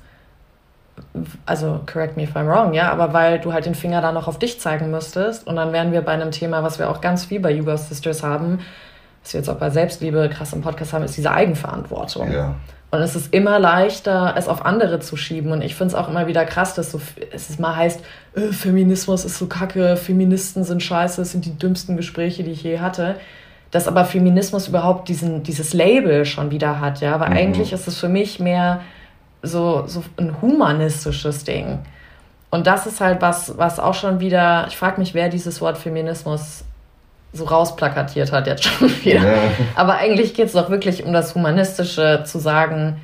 Also, 1.46 1.80
correct 1.86 2.18
me 2.18 2.24
if 2.24 2.36
I'm 2.36 2.48
wrong, 2.48 2.74
ja, 2.74 2.92
aber 2.92 3.14
weil 3.14 3.40
du 3.40 3.54
halt 3.54 3.66
den 3.66 3.76
Finger 3.76 4.02
da 4.02 4.12
noch 4.12 4.28
auf 4.28 4.40
dich 4.40 4.60
zeigen 4.60 4.92
müsstest. 4.92 5.48
Und 5.48 5.56
dann 5.56 5.72
wären 5.72 5.94
wir 5.94 6.02
bei 6.02 6.12
einem 6.12 6.32
Thema, 6.32 6.64
was 6.64 6.78
wir 6.78 6.90
auch 6.90 7.00
ganz 7.00 7.24
viel 7.24 7.40
bei 7.40 7.52
Yuga 7.52 7.78
Sisters 7.78 8.24
haben, 8.24 8.60
was 9.24 9.34
wir 9.34 9.40
jetzt 9.40 9.50
auch 9.50 9.56
bei 9.56 9.70
Selbstliebe 9.70 10.30
krass 10.30 10.52
im 10.52 10.62
Podcast 10.62 10.92
haben, 10.92 11.06
ist 11.06 11.16
diese 11.16 11.32
Eigenverantwortung. 11.32 12.30
Ja. 12.30 12.56
Und 12.92 13.00
es 13.00 13.16
ist 13.16 13.34
immer 13.34 13.58
leichter, 13.58 14.36
es 14.38 14.50
auf 14.50 14.66
andere 14.66 15.00
zu 15.00 15.16
schieben. 15.16 15.54
Und 15.54 15.62
ich 15.62 15.76
finde 15.76 15.94
es 15.94 15.96
auch 15.96 16.10
immer 16.10 16.28
wieder 16.28 16.44
krass, 16.44 16.76
dass 16.76 16.92
so, 16.92 17.00
es 17.32 17.58
mal 17.58 17.78
heißt, 17.78 18.02
äh, 18.36 18.52
Feminismus 18.52 19.24
ist 19.24 19.38
so 19.38 19.48
kacke, 19.48 19.96
Feministen 19.96 20.66
sind 20.66 20.84
scheiße, 20.84 21.22
es 21.22 21.32
sind 21.32 21.46
die 21.46 21.58
dümmsten 21.58 21.96
Gespräche, 21.96 22.44
die 22.44 22.52
ich 22.52 22.64
je 22.64 22.80
hatte. 22.80 23.16
Dass 23.76 23.90
aber 23.90 24.06
Feminismus 24.06 24.70
überhaupt 24.70 25.10
diesen, 25.10 25.44
dieses 25.44 25.74
Label 25.74 26.24
schon 26.24 26.50
wieder 26.50 26.80
hat, 26.80 27.02
ja. 27.02 27.14
Aber 27.14 27.26
mhm. 27.26 27.36
eigentlich 27.36 27.74
ist 27.74 27.90
es 27.90 28.00
für 28.00 28.08
mich 28.08 28.40
mehr 28.40 28.80
so, 29.42 29.84
so 29.86 30.02
ein 30.16 30.42
humanistisches 30.42 31.44
Ding. 31.44 31.80
Und 32.52 32.68
das 32.68 32.88
ist 32.88 33.02
halt 33.02 33.22
was, 33.22 33.58
was 33.58 33.82
auch 33.82 33.94
schon 33.94 34.22
wieder, 34.22 34.64
ich 34.70 34.78
frage 34.78 34.98
mich, 34.98 35.14
wer 35.14 35.28
dieses 35.28 35.60
Wort 35.60 35.78
Feminismus 35.78 36.64
so 37.34 37.44
rausplakatiert 37.44 38.32
hat 38.32 38.48
jetzt 38.48 38.64
schon 38.64 38.90
wieder. 39.04 39.26
Ja. 39.26 39.40
Aber 39.76 39.96
eigentlich 39.96 40.34
geht 40.36 40.46
es 40.46 40.54
doch 40.54 40.70
wirklich 40.70 41.04
um 41.04 41.12
das 41.12 41.36
Humanistische 41.36 42.24
zu 42.26 42.40
sagen, 42.40 43.02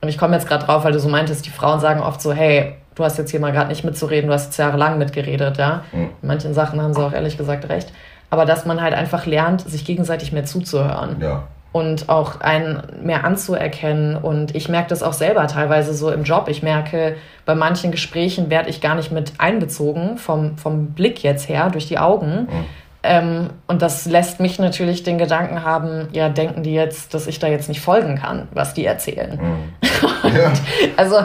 und 0.00 0.08
ich 0.08 0.18
komme 0.18 0.34
jetzt 0.34 0.48
gerade 0.48 0.66
drauf, 0.66 0.82
weil 0.82 0.90
du 0.90 0.98
so 0.98 1.08
meintest, 1.08 1.46
die 1.46 1.50
Frauen 1.50 1.78
sagen 1.78 2.00
oft 2.00 2.20
so, 2.20 2.32
hey, 2.32 2.74
du 2.96 3.04
hast 3.04 3.18
jetzt 3.18 3.30
hier 3.30 3.38
mal 3.38 3.52
gerade 3.52 3.68
nicht 3.68 3.84
mitzureden, 3.84 4.26
du 4.26 4.34
hast 4.34 4.46
jetzt 4.46 4.56
jahrelang 4.56 4.98
mitgeredet, 4.98 5.58
ja. 5.58 5.84
Mhm. 5.92 6.10
In 6.20 6.26
manchen 6.26 6.54
Sachen 6.54 6.82
haben 6.82 6.92
sie 6.92 7.00
auch 7.00 7.12
ehrlich 7.12 7.38
gesagt 7.38 7.68
recht. 7.68 7.92
Aber 8.32 8.46
dass 8.46 8.64
man 8.64 8.80
halt 8.80 8.94
einfach 8.94 9.26
lernt, 9.26 9.60
sich 9.60 9.84
gegenseitig 9.84 10.32
mehr 10.32 10.44
zuzuhören. 10.44 11.18
Ja. 11.20 11.44
Und 11.70 12.08
auch 12.08 12.40
einen 12.40 12.82
mehr 13.02 13.24
anzuerkennen. 13.24 14.16
Und 14.16 14.54
ich 14.56 14.68
merke 14.68 14.88
das 14.88 15.02
auch 15.02 15.12
selber 15.12 15.46
teilweise 15.46 15.94
so 15.94 16.10
im 16.10 16.24
Job. 16.24 16.48
Ich 16.48 16.62
merke, 16.62 17.16
bei 17.46 17.54
manchen 17.54 17.92
Gesprächen 17.92 18.50
werde 18.50 18.68
ich 18.68 18.80
gar 18.80 18.94
nicht 18.94 19.12
mit 19.12 19.34
einbezogen, 19.38 20.18
vom, 20.18 20.58
vom 20.58 20.88
Blick 20.88 21.22
jetzt 21.22 21.48
her, 21.48 21.70
durch 21.70 21.86
die 21.86 21.98
Augen. 21.98 22.48
Mhm 22.50 22.64
ähm, 23.04 23.50
und 23.66 23.82
das 23.82 24.06
lässt 24.06 24.38
mich 24.38 24.58
natürlich 24.58 25.02
den 25.02 25.18
Gedanken 25.18 25.64
haben, 25.64 26.08
ja, 26.12 26.28
denken 26.28 26.62
die 26.62 26.72
jetzt, 26.72 27.14
dass 27.14 27.26
ich 27.26 27.38
da 27.40 27.48
jetzt 27.48 27.68
nicht 27.68 27.80
folgen 27.80 28.16
kann, 28.16 28.48
was 28.52 28.74
die 28.74 28.84
erzählen. 28.84 29.38
Mhm. 29.40 29.88
Ja. 30.22 30.52
also, 30.96 31.16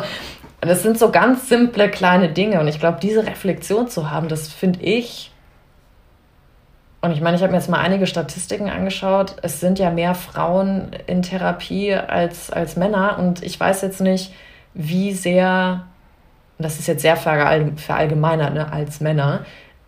das 0.60 0.82
sind 0.82 0.98
so 0.98 1.12
ganz 1.12 1.48
simple 1.48 1.88
kleine 1.88 2.30
Dinge. 2.30 2.60
Und 2.60 2.68
ich 2.68 2.80
glaube, 2.80 2.98
diese 3.00 3.26
Reflexion 3.26 3.88
zu 3.88 4.10
haben, 4.10 4.28
das 4.28 4.48
finde 4.48 4.82
ich. 4.82 5.32
Und 7.02 7.12
ich 7.12 7.22
meine, 7.22 7.38
ich 7.38 7.44
habe 7.44 7.52
mir 7.52 7.60
jetzt 7.60 7.70
mal 7.70 7.80
einige 7.80 8.08
Statistiken 8.08 8.70
angeschaut. 8.70 9.36
Es 9.44 9.60
sind 9.60 9.78
ja 9.78 9.92
mehr 9.92 10.16
Frauen 10.16 10.92
in 11.06 11.22
Therapie 11.22 11.94
als, 11.94 12.50
als 12.50 12.76
Männer. 12.76 13.18
Und 13.20 13.44
ich 13.44 13.60
weiß 13.60 13.82
jetzt 13.84 14.02
nicht, 14.02 14.34
wie 14.74 15.14
sehr, 15.14 15.84
das 16.58 16.80
ist 16.80 16.88
jetzt 16.88 17.04
sehr 17.04 17.16
verallgemeinert, 17.16 18.54
ne, 18.54 18.72
als 18.72 19.00
Männer, 19.00 19.46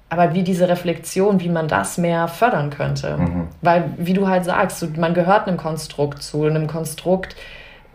aber 0.09 0.33
wie 0.33 0.43
diese 0.43 0.67
Reflexion, 0.69 1.39
wie 1.39 1.49
man 1.49 1.67
das 1.67 1.97
mehr 1.97 2.27
fördern 2.27 2.69
könnte. 2.69 3.17
Mhm. 3.17 3.47
Weil, 3.61 3.85
wie 3.97 4.13
du 4.13 4.27
halt 4.27 4.45
sagst, 4.45 4.97
man 4.97 5.13
gehört 5.13 5.47
einem 5.47 5.57
Konstrukt 5.57 6.21
zu, 6.21 6.45
einem 6.45 6.67
Konstrukt, 6.67 7.35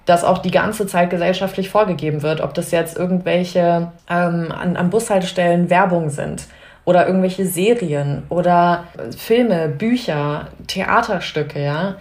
das 0.06 0.22
auch 0.22 0.38
die 0.38 0.50
ganze 0.50 0.86
Zeit 0.86 1.10
gesellschaftlich 1.10 1.70
vorgegeben 1.70 2.22
wird. 2.22 2.40
Ob 2.40 2.52
das 2.54 2.72
jetzt 2.72 2.96
irgendwelche 2.96 3.92
ähm, 4.08 4.52
an, 4.52 4.76
an 4.76 4.90
Bushaltestellen 4.90 5.70
Werbung 5.70 6.10
sind 6.10 6.46
oder 6.84 7.06
irgendwelche 7.06 7.46
Serien 7.46 8.24
oder 8.28 8.84
Filme, 9.16 9.68
Bücher, 9.68 10.48
Theaterstücke, 10.66 11.62
ja. 11.62 11.96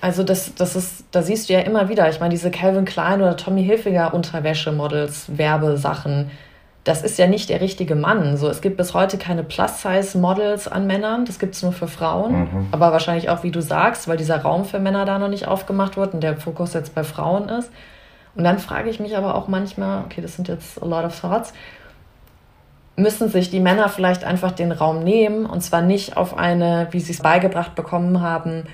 Also 0.00 0.22
das, 0.22 0.54
das 0.54 0.76
ist, 0.76 1.04
da 1.10 1.22
siehst 1.22 1.48
du 1.48 1.54
ja 1.54 1.60
immer 1.60 1.88
wieder. 1.88 2.08
Ich 2.08 2.20
meine, 2.20 2.30
diese 2.30 2.50
Calvin 2.50 2.84
Klein 2.84 3.20
oder 3.20 3.36
Tommy 3.36 3.64
Hilfiger 3.64 4.14
Unterwäschemodels, 4.14 5.36
Werbesachen, 5.36 6.30
das 6.86 7.02
ist 7.02 7.18
ja 7.18 7.26
nicht 7.26 7.48
der 7.48 7.60
richtige 7.60 7.96
Mann. 7.96 8.36
So, 8.36 8.48
es 8.48 8.60
gibt 8.60 8.76
bis 8.76 8.94
heute 8.94 9.18
keine 9.18 9.42
Plus-Size-Models 9.42 10.68
an 10.68 10.86
Männern, 10.86 11.24
das 11.24 11.40
gibt 11.40 11.56
es 11.56 11.62
nur 11.62 11.72
für 11.72 11.88
Frauen. 11.88 12.42
Mhm. 12.42 12.66
Aber 12.70 12.92
wahrscheinlich 12.92 13.28
auch, 13.28 13.42
wie 13.42 13.50
du 13.50 13.60
sagst, 13.60 14.06
weil 14.06 14.16
dieser 14.16 14.40
Raum 14.42 14.64
für 14.64 14.78
Männer 14.78 15.04
da 15.04 15.18
noch 15.18 15.28
nicht 15.28 15.48
aufgemacht 15.48 15.96
wird 15.96 16.14
und 16.14 16.22
der 16.22 16.36
Fokus 16.36 16.74
jetzt 16.74 16.94
bei 16.94 17.02
Frauen 17.02 17.48
ist. 17.48 17.72
Und 18.36 18.44
dann 18.44 18.60
frage 18.60 18.88
ich 18.88 19.00
mich 19.00 19.16
aber 19.16 19.34
auch 19.34 19.48
manchmal, 19.48 20.04
okay, 20.04 20.20
das 20.20 20.36
sind 20.36 20.46
jetzt 20.46 20.80
a 20.80 20.86
lot 20.86 21.04
of 21.04 21.20
thoughts, 21.20 21.52
müssen 22.96 23.28
sich 23.28 23.50
die 23.50 23.60
Männer 23.60 23.88
vielleicht 23.88 24.24
einfach 24.24 24.52
den 24.52 24.72
Raum 24.72 25.04
nehmen 25.04 25.46
und 25.46 25.60
zwar 25.62 25.82
nicht 25.82 26.16
auf 26.16 26.36
eine, 26.36 26.88
wie 26.90 27.00
sie 27.00 27.12
es 27.12 27.20
beigebracht 27.20 27.74
bekommen 27.74 28.22
haben, 28.22 28.64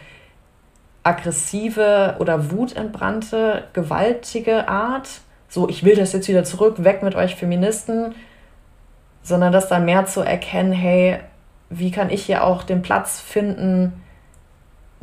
aggressive 1.02 2.16
oder 2.20 2.50
wutentbrannte, 2.52 3.64
gewaltige 3.72 4.68
Art, 4.68 5.08
so, 5.48 5.68
ich 5.68 5.84
will 5.84 5.96
das 5.96 6.12
jetzt 6.14 6.28
wieder 6.28 6.44
zurück, 6.44 6.82
weg 6.84 7.02
mit 7.02 7.14
euch 7.14 7.34
Feministen, 7.34 8.14
sondern 9.22 9.52
das 9.52 9.68
dann 9.68 9.84
mehr 9.84 10.06
zu 10.06 10.22
erkennen, 10.22 10.72
hey, 10.72 11.18
wie 11.68 11.90
kann 11.90 12.08
ich 12.08 12.24
hier 12.24 12.44
auch 12.44 12.62
den 12.62 12.80
Platz 12.80 13.20
finden, 13.20 13.92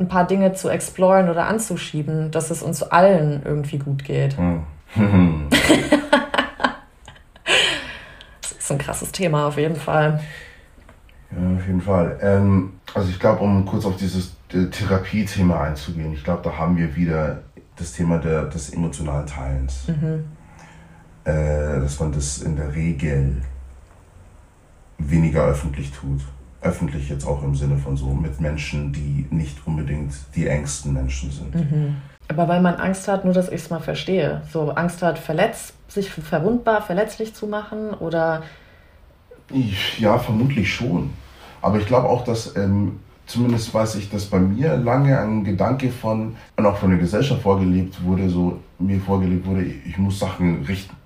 ein 0.00 0.08
paar 0.08 0.26
Dinge 0.26 0.54
zu 0.54 0.68
exploren 0.68 1.28
oder 1.28 1.46
anzuschieben, 1.46 2.30
dass 2.30 2.50
es 2.50 2.62
uns 2.62 2.82
allen 2.82 3.42
irgendwie 3.44 3.78
gut 3.78 4.02
geht. 4.02 4.36
Hm. 4.38 4.64
das 8.70 8.76
ist 8.76 8.82
ein 8.82 8.86
krasses 8.86 9.12
Thema 9.12 9.46
auf 9.46 9.56
jeden 9.56 9.76
Fall. 9.76 10.20
Ja, 11.30 11.56
auf 11.56 11.66
jeden 11.66 11.80
Fall. 11.80 12.18
Ähm, 12.22 12.72
also 12.94 13.08
ich 13.08 13.18
glaube, 13.18 13.40
um 13.40 13.64
kurz 13.64 13.84
auf 13.84 13.96
dieses 13.96 14.34
Therapiethema 14.48 15.62
einzugehen, 15.62 16.12
ich 16.12 16.24
glaube, 16.24 16.42
da 16.42 16.56
haben 16.56 16.76
wir 16.76 16.96
wieder 16.96 17.42
das 17.76 17.92
Thema 17.92 18.18
der, 18.18 18.44
des 18.44 18.70
emotionalen 18.70 19.26
Teilens. 19.26 19.88
Mhm 19.88 20.24
äh, 21.24 21.80
dass 21.80 22.00
man 22.00 22.12
das 22.12 22.38
in 22.38 22.56
der 22.56 22.74
Regel 22.74 23.42
weniger 24.98 25.44
öffentlich 25.44 25.92
tut. 25.92 26.20
Öffentlich 26.62 27.08
jetzt 27.08 27.26
auch 27.26 27.42
im 27.42 27.54
Sinne 27.54 27.78
von 27.78 27.96
so 27.96 28.06
mit 28.08 28.40
Menschen, 28.40 28.92
die 28.92 29.26
nicht 29.30 29.58
unbedingt 29.66 30.12
die 30.34 30.46
engsten 30.46 30.92
Menschen 30.92 31.30
sind. 31.30 31.54
Mhm. 31.54 31.96
Aber 32.28 32.48
weil 32.48 32.60
man 32.60 32.74
Angst 32.74 33.08
hat, 33.08 33.24
nur 33.24 33.32
dass 33.32 33.48
ich 33.48 33.62
es 33.62 33.70
mal 33.70 33.80
verstehe. 33.80 34.42
So 34.52 34.70
Angst 34.70 35.02
hat, 35.02 35.18
verletzt, 35.18 35.74
sich 35.88 36.10
verwundbar, 36.10 36.82
verletzlich 36.82 37.34
zu 37.34 37.46
machen 37.46 37.90
oder. 37.94 38.42
Ja, 39.98 40.18
vermutlich 40.18 40.72
schon. 40.72 41.10
Aber 41.62 41.78
ich 41.78 41.86
glaube 41.86 42.08
auch, 42.08 42.24
dass 42.24 42.56
ähm, 42.56 43.00
zumindest 43.26 43.72
weiß 43.72 43.96
ich, 43.96 44.10
dass 44.10 44.26
bei 44.26 44.38
mir 44.38 44.76
lange 44.76 45.18
ein 45.18 45.44
Gedanke 45.44 45.90
von, 45.90 46.36
und 46.56 46.66
auch 46.66 46.76
von 46.76 46.90
der 46.90 46.98
Gesellschaft 46.98 47.42
vorgelebt 47.42 48.02
wurde, 48.02 48.28
so 48.28 48.58
mir 48.78 49.00
vorgelebt 49.00 49.46
wurde, 49.46 49.64
ich 49.64 49.96
muss 49.98 50.18
Sachen 50.18 50.64
richten. 50.64 50.96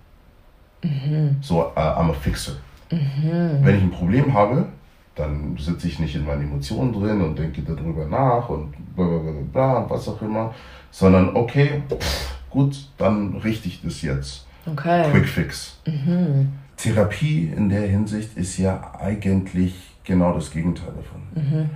Mhm. 0.83 1.37
So, 1.41 1.61
uh, 1.61 1.79
I'm 1.79 2.11
a 2.11 2.13
fixer. 2.13 2.53
Mhm. 2.91 3.59
Wenn 3.63 3.77
ich 3.77 3.83
ein 3.83 3.91
Problem 3.91 4.33
habe, 4.33 4.67
dann 5.15 5.57
sitze 5.59 5.89
ich 5.89 5.99
nicht 5.99 6.15
in 6.15 6.25
meinen 6.25 6.43
Emotionen 6.43 6.93
drin 6.93 7.21
und 7.21 7.39
denke 7.39 7.63
darüber 7.63 8.07
nach 8.07 8.49
und 8.49 8.73
bla 8.95 9.07
bla 9.07 9.19
bla, 9.19 9.33
bla 9.53 9.77
und 9.79 9.91
was 9.91 10.09
auch 10.09 10.21
immer, 10.23 10.55
sondern 10.91 11.35
okay, 11.37 11.83
pff, 11.89 12.35
gut, 12.51 12.89
dann 12.99 13.37
richte 13.37 13.69
ich 13.69 13.83
das 13.83 14.03
jetzt. 14.03 14.47
Okay. 14.67 15.11
Quick 15.11 15.29
Fix. 15.29 15.79
Mhm. 15.87 16.53
Therapie 16.77 17.53
in 17.55 17.69
der 17.69 17.87
Hinsicht 17.89 18.37
ist 18.37 18.59
ja 18.59 18.95
eigentlich 18.99 19.75
genau 20.05 20.35
das 20.35 20.51
Gegenteil 20.51 20.93
davon. 20.97 21.23
Mhm. 21.35 21.71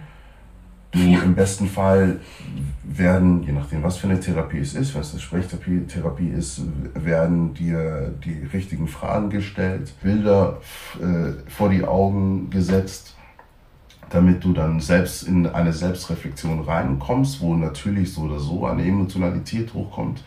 Du 0.90 1.00
im 1.00 1.34
besten 1.34 1.68
Fall 1.68 2.20
werden, 2.82 3.42
je 3.42 3.52
nachdem 3.52 3.82
was 3.82 3.98
für 3.98 4.08
eine 4.08 4.20
Therapie 4.20 4.58
es 4.58 4.74
ist, 4.74 4.94
wenn 4.94 5.02
es 5.02 5.12
eine 5.12 5.20
Sprechtherapie 5.20 6.28
ist, 6.28 6.62
werden 6.94 7.52
dir 7.52 8.14
die 8.24 8.46
richtigen 8.52 8.88
Fragen 8.88 9.28
gestellt, 9.28 9.92
Bilder 10.02 10.60
äh, 10.98 11.50
vor 11.50 11.68
die 11.68 11.84
Augen 11.84 12.48
gesetzt, 12.48 13.16
damit 14.08 14.42
du 14.42 14.54
dann 14.54 14.80
selbst 14.80 15.24
in 15.24 15.46
eine 15.46 15.74
Selbstreflexion 15.74 16.60
reinkommst, 16.60 17.42
wo 17.42 17.54
natürlich 17.54 18.14
so 18.14 18.22
oder 18.22 18.38
so 18.38 18.64
eine 18.64 18.82
Emotionalität 18.82 19.74
hochkommt 19.74 20.22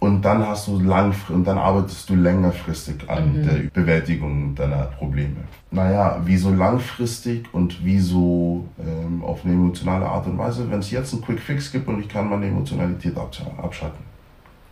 und 0.00 0.22
dann 0.22 0.46
hast 0.46 0.66
du 0.66 0.80
langfristig 0.80 1.36
und 1.36 1.44
dann 1.44 1.58
arbeitest 1.58 2.08
du 2.08 2.16
längerfristig 2.16 3.08
an 3.08 3.36
mhm. 3.36 3.46
der 3.46 3.54
Bewältigung 3.72 4.54
deiner 4.54 4.84
Probleme. 4.84 5.36
Naja, 5.70 6.20
wieso 6.24 6.50
langfristig 6.50 7.52
und 7.52 7.84
wieso 7.84 8.66
ähm, 8.78 9.22
auf 9.22 9.44
eine 9.44 9.54
emotionale 9.54 10.06
Art 10.06 10.26
und 10.26 10.38
Weise, 10.38 10.70
wenn 10.70 10.78
es 10.78 10.90
jetzt 10.90 11.12
einen 11.12 11.22
Quick 11.22 11.38
Fix 11.38 11.70
gibt 11.70 11.86
und 11.86 12.00
ich 12.00 12.08
kann 12.08 12.28
meine 12.30 12.46
Emotionalität 12.46 13.14
abschalten. 13.16 14.02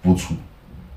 Wozu? 0.02 0.38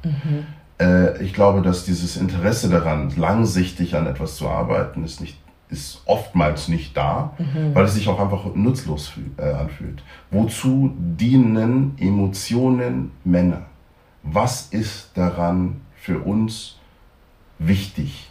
Mhm. 0.05 0.45
Äh, 0.79 1.21
ich 1.21 1.33
glaube, 1.33 1.61
dass 1.61 1.83
dieses 1.83 2.15
Interesse 2.15 2.69
daran, 2.69 3.11
langsichtig 3.17 3.95
an 3.95 4.07
etwas 4.07 4.37
zu 4.37 4.47
arbeiten, 4.47 5.03
ist 5.03 5.21
nicht 5.21 5.37
ist 5.69 6.01
oftmals 6.05 6.67
nicht 6.67 6.97
da, 6.97 7.33
mhm. 7.37 7.73
weil 7.73 7.85
es 7.85 7.93
sich 7.93 8.09
auch 8.09 8.19
einfach 8.19 8.53
nutzlos 8.55 9.13
äh, 9.37 9.53
anfühlt. 9.53 10.03
Wozu 10.29 10.93
dienen 10.97 11.97
Emotionen 11.97 13.11
Männer? 13.23 13.61
Was 14.23 14.67
ist 14.67 15.11
daran 15.15 15.81
für 15.95 16.19
uns 16.19 16.77
wichtig? 17.59 18.29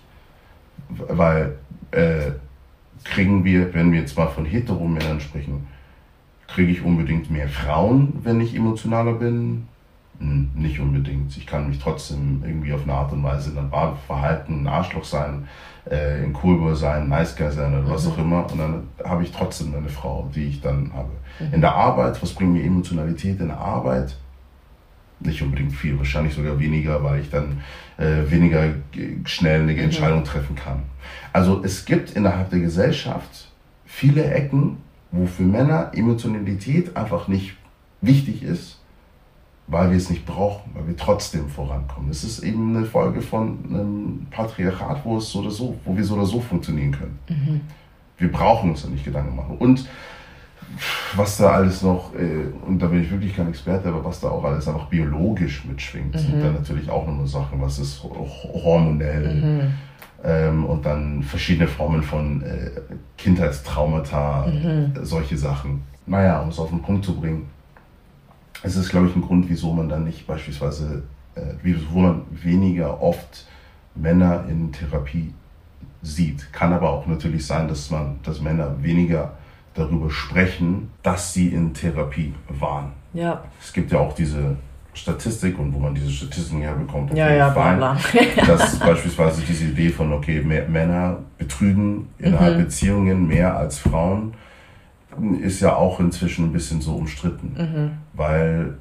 Weil 0.89 1.59
äh, 1.91 2.33
kriegen 3.05 3.45
wir, 3.45 3.73
wenn 3.75 3.93
wir 3.93 4.01
jetzt 4.01 4.17
mal 4.17 4.29
von 4.29 4.45
Heteromännern 4.45 5.21
sprechen, 5.21 5.67
kriege 6.47 6.73
ich 6.73 6.83
unbedingt 6.83 7.31
mehr 7.31 7.49
Frauen, 7.49 8.21
wenn 8.23 8.41
ich 8.41 8.55
emotionaler 8.55 9.15
bin? 9.15 9.69
Hm, 10.19 10.51
nicht 10.55 10.81
unbedingt. 10.81 11.37
Ich 11.37 11.47
kann 11.47 11.69
mich 11.69 11.79
trotzdem 11.79 12.43
irgendwie 12.45 12.73
auf 12.73 12.83
eine 12.83 12.93
Art 12.93 13.13
und 13.13 13.23
Weise 13.23 13.55
dann 13.55 13.71
verhalten, 14.07 14.63
ein 14.63 14.69
Arschloch 14.69 15.05
sein, 15.05 15.49
äh, 15.87 16.23
ein 16.23 16.33
Coolboy 16.33 16.77
sein, 16.77 17.05
ein 17.05 17.09
Nice 17.09 17.37
Guy 17.37 17.51
sein 17.51 17.73
oder 17.73 17.91
was 17.91 18.05
mhm. 18.05 18.13
auch 18.13 18.19
immer. 18.19 18.53
Und 18.53 18.59
dann 18.59 18.83
habe 19.03 19.23
ich 19.23 19.33
trotzdem 19.33 19.75
eine 19.75 19.89
Frau, 19.89 20.29
die 20.35 20.45
ich 20.45 20.61
dann 20.61 20.93
habe. 20.93 21.11
Mhm. 21.39 21.55
In 21.55 21.61
der 21.63 21.75
Arbeit, 21.75 22.23
was 22.23 22.35
bringt 22.35 22.53
mir 22.53 22.65
Emotionalität 22.65 23.41
in 23.41 23.49
der 23.49 23.59
Arbeit? 23.59 24.17
Nicht 25.21 25.43
unbedingt 25.43 25.73
viel, 25.73 25.99
wahrscheinlich 25.99 26.35
sogar 26.35 26.59
weniger, 26.59 27.03
weil 27.05 27.21
ich 27.21 27.31
dann 27.31 27.61
äh, 27.99 28.31
weniger 28.31 28.75
schnell 29.25 29.63
eine 29.63 29.73
mhm. 29.73 29.79
Entscheidung 29.79 30.25
treffen 30.25 30.57
kann. 30.57 30.83
Also 31.33 31.63
es 31.63 31.85
gibt 31.85 32.11
innerhalb 32.13 32.51
der 32.51 32.61
Gesellschaft 32.61 33.49
viele 33.85 34.25
Ecken, 34.25 34.79
wo 35.13 35.27
für 35.27 35.43
Männer 35.43 35.93
Emotionalität 35.95 36.97
einfach 36.97 37.29
nicht 37.29 37.57
wichtig 38.01 38.43
ist, 38.43 38.81
weil 39.67 39.91
wir 39.91 39.97
es 39.97 40.11
nicht 40.11 40.27
brauchen, 40.27 40.71
weil 40.75 40.89
wir 40.89 40.97
trotzdem 40.97 41.49
vorankommen. 41.49 42.11
Es 42.11 42.25
ist 42.25 42.41
eben 42.41 42.77
eine 42.77 42.87
Folge 42.87 43.21
von 43.21 43.59
einem 43.69 44.27
Patriarchat, 44.31 45.05
wo 45.05 45.19
es 45.19 45.31
so 45.31 45.41
oder 45.41 45.51
so, 45.51 45.79
wo 45.85 45.97
wir 45.97 46.05
so 46.05 46.15
oder 46.15 46.27
so 46.27 46.41
funktionieren 46.41 46.93
können. 46.93 47.19
Mhm. 47.29 47.61
Wir 48.19 48.33
brauchen 48.33 48.71
uns 48.71 48.83
da 48.83 48.89
nicht 48.89 49.05
Gedanken 49.05 49.37
machen. 49.37 49.57
Und 49.59 49.89
was 51.17 51.37
da 51.37 51.51
alles 51.51 51.83
noch, 51.83 52.15
äh, 52.15 52.47
und 52.67 52.81
da 52.81 52.87
bin 52.87 53.03
ich 53.03 53.11
wirklich 53.11 53.35
kein 53.35 53.49
Experte, 53.49 53.89
aber 53.89 54.05
was 54.05 54.21
da 54.21 54.29
auch 54.29 54.45
alles 54.45 54.67
einfach 54.69 54.87
biologisch 54.87 55.65
mitschwingt, 55.65 56.15
mhm. 56.15 56.19
sind 56.19 56.43
dann 56.43 56.55
natürlich 56.55 56.89
auch 56.91 57.07
nochmal 57.07 57.27
Sachen, 57.27 57.61
was 57.61 57.79
ist 57.79 58.03
hormonell 58.03 59.35
mhm. 59.35 59.75
ähm, 60.25 60.65
und 60.65 60.85
dann 60.85 61.23
verschiedene 61.23 61.69
Formen 61.69 62.03
von 62.03 62.43
äh, 62.43 62.71
Kindheitstraumata, 63.19 64.47
mhm. 64.47 64.93
solche 65.03 65.37
Sachen. 65.37 65.83
Naja, 66.07 66.41
um 66.41 66.49
es 66.49 66.59
auf 66.59 66.71
den 66.71 66.83
Punkt 66.83 67.05
zu 67.05 67.19
bringen, 67.19 67.47
es 68.63 68.77
ist, 68.77 68.91
glaube 68.91 69.09
ich, 69.09 69.17
ein 69.17 69.23
Grund, 69.23 69.49
wieso 69.49 69.73
man 69.73 69.89
dann 69.89 70.05
nicht 70.05 70.27
beispielsweise, 70.27 71.03
äh, 71.35 71.41
wieso 71.63 71.91
man 71.95 72.23
weniger 72.31 73.03
oft 73.03 73.47
Männer 73.95 74.45
in 74.49 74.73
Therapie 74.73 75.33
sieht. 76.03 76.53
Kann 76.53 76.73
aber 76.73 76.91
auch 76.91 77.07
natürlich 77.07 77.47
sein, 77.47 77.69
dass 77.69 77.91
man, 77.91 78.19
dass 78.23 78.41
Männer 78.41 78.83
weniger 78.83 79.33
darüber 79.75 80.11
sprechen, 80.11 80.91
dass 81.03 81.33
sie 81.33 81.49
in 81.49 81.75
Therapie 81.75 82.35
waren. 82.49 82.93
Ja. 83.13 83.45
Es 83.61 83.73
gibt 83.73 83.93
ja 83.93 83.99
auch 83.99 84.15
diese 84.15 84.57
Statistik 84.93 85.59
und 85.59 85.73
wo 85.73 85.79
man 85.79 85.95
diese 85.95 86.11
Statistiken 86.11 86.63
herbekommt. 86.63 87.15
Ja, 87.17 87.33
ja, 87.33 87.49
bla, 87.51 87.75
bla. 87.75 87.99
dass 88.47 88.79
beispielsweise 88.79 89.43
diese 89.43 89.67
Idee 89.67 89.91
von, 89.91 90.13
okay, 90.13 90.41
mehr, 90.43 90.69
Männer 90.69 91.19
betrügen 91.39 92.09
innerhalb 92.19 92.57
mhm. 92.57 92.65
Beziehungen 92.65 93.27
mehr 93.27 93.57
als 93.57 93.79
Frauen, 93.79 94.35
ist 95.41 95.61
ja 95.61 95.75
auch 95.77 96.01
inzwischen 96.01 96.47
ein 96.47 96.53
bisschen 96.53 96.81
so 96.81 96.97
umstritten. 96.97 97.55
Mhm. 97.57 97.91
Weil 98.15 98.75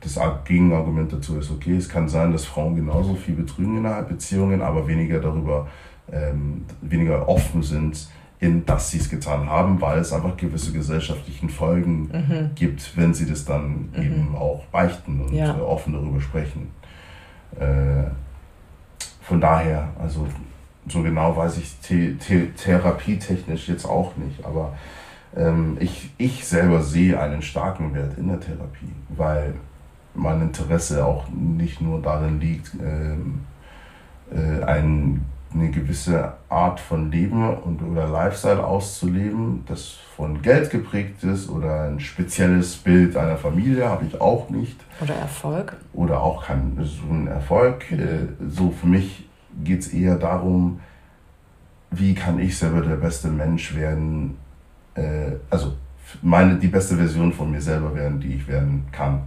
das 0.00 0.18
Gegenargument 0.44 1.12
dazu 1.12 1.38
ist, 1.38 1.50
okay, 1.50 1.76
es 1.76 1.88
kann 1.88 2.08
sein, 2.08 2.32
dass 2.32 2.44
Frauen 2.44 2.76
genauso 2.76 3.14
viel 3.14 3.34
betrügen 3.34 3.78
innerhalb 3.78 4.08
Beziehungen, 4.08 4.62
aber 4.62 4.86
weniger 4.86 5.20
darüber, 5.20 5.66
ähm, 6.12 6.64
weniger 6.80 7.28
offen 7.28 7.62
sind, 7.62 8.08
in 8.38 8.66
dass 8.66 8.90
sie 8.90 8.98
es 8.98 9.08
getan 9.08 9.48
haben, 9.48 9.80
weil 9.80 9.98
es 9.98 10.12
einfach 10.12 10.36
gewisse 10.36 10.72
gesellschaftlichen 10.72 11.48
Folgen 11.48 12.02
mhm. 12.12 12.50
gibt, 12.54 12.96
wenn 12.96 13.14
sie 13.14 13.26
das 13.26 13.44
dann 13.44 13.88
mhm. 13.94 14.02
eben 14.02 14.36
auch 14.36 14.64
beichten 14.66 15.22
und 15.22 15.32
ja. 15.32 15.56
Äh, 15.56 15.60
offen 15.60 15.94
darüber 15.94 16.20
sprechen. 16.20 16.70
Äh, 17.58 18.10
von 19.22 19.40
daher, 19.40 19.88
also 19.98 20.26
so 20.88 21.02
genau 21.02 21.36
weiß 21.36 21.58
ich 21.58 21.74
the 21.80 22.16
the 22.20 22.48
therapietechnisch 22.56 23.68
jetzt 23.68 23.86
auch 23.86 24.16
nicht, 24.16 24.44
aber 24.44 24.74
ähm, 25.34 25.76
ich, 25.80 26.10
ich 26.18 26.46
selber 26.46 26.82
sehe 26.82 27.18
einen 27.20 27.42
starken 27.42 27.94
Wert 27.94 28.18
in 28.18 28.28
der 28.28 28.40
Therapie, 28.40 28.92
weil 29.08 29.54
mein 30.14 30.42
Interesse 30.42 31.04
auch 31.04 31.28
nicht 31.28 31.80
nur 31.80 32.00
darin 32.00 32.40
liegt, 32.40 32.72
ähm, 32.74 33.40
äh, 34.30 34.62
einen 34.64 35.24
eine 35.52 35.70
gewisse 35.70 36.34
Art 36.48 36.80
von 36.80 37.10
Leben 37.10 37.48
und 37.58 37.82
oder 37.82 38.08
Lifestyle 38.08 38.64
auszuleben, 38.64 39.64
das 39.66 39.96
von 40.16 40.42
Geld 40.42 40.70
geprägt 40.70 41.22
ist 41.24 41.48
oder 41.48 41.84
ein 41.84 42.00
spezielles 42.00 42.76
Bild 42.76 43.16
einer 43.16 43.36
Familie 43.36 43.88
habe 43.88 44.06
ich 44.06 44.20
auch 44.20 44.50
nicht. 44.50 44.76
Oder 45.00 45.14
Erfolg. 45.14 45.76
Oder 45.92 46.20
auch 46.22 46.46
kein 46.46 46.78
so 46.82 47.12
ein 47.12 47.26
Erfolg. 47.26 47.90
Mhm. 47.90 48.00
Äh, 48.00 48.48
so 48.50 48.70
für 48.70 48.86
mich 48.86 49.28
geht 49.64 49.80
es 49.80 49.88
eher 49.88 50.16
darum, 50.16 50.80
wie 51.90 52.14
kann 52.14 52.38
ich 52.38 52.58
selber 52.58 52.82
der 52.82 52.96
beste 52.96 53.28
Mensch 53.28 53.74
werden, 53.74 54.36
äh, 54.94 55.32
also 55.50 55.74
meine, 56.22 56.56
die 56.56 56.68
beste 56.68 56.96
Version 56.96 57.32
von 57.32 57.50
mir 57.50 57.60
selber 57.60 57.94
werden, 57.94 58.20
die 58.20 58.34
ich 58.34 58.48
werden 58.48 58.86
kann. 58.92 59.22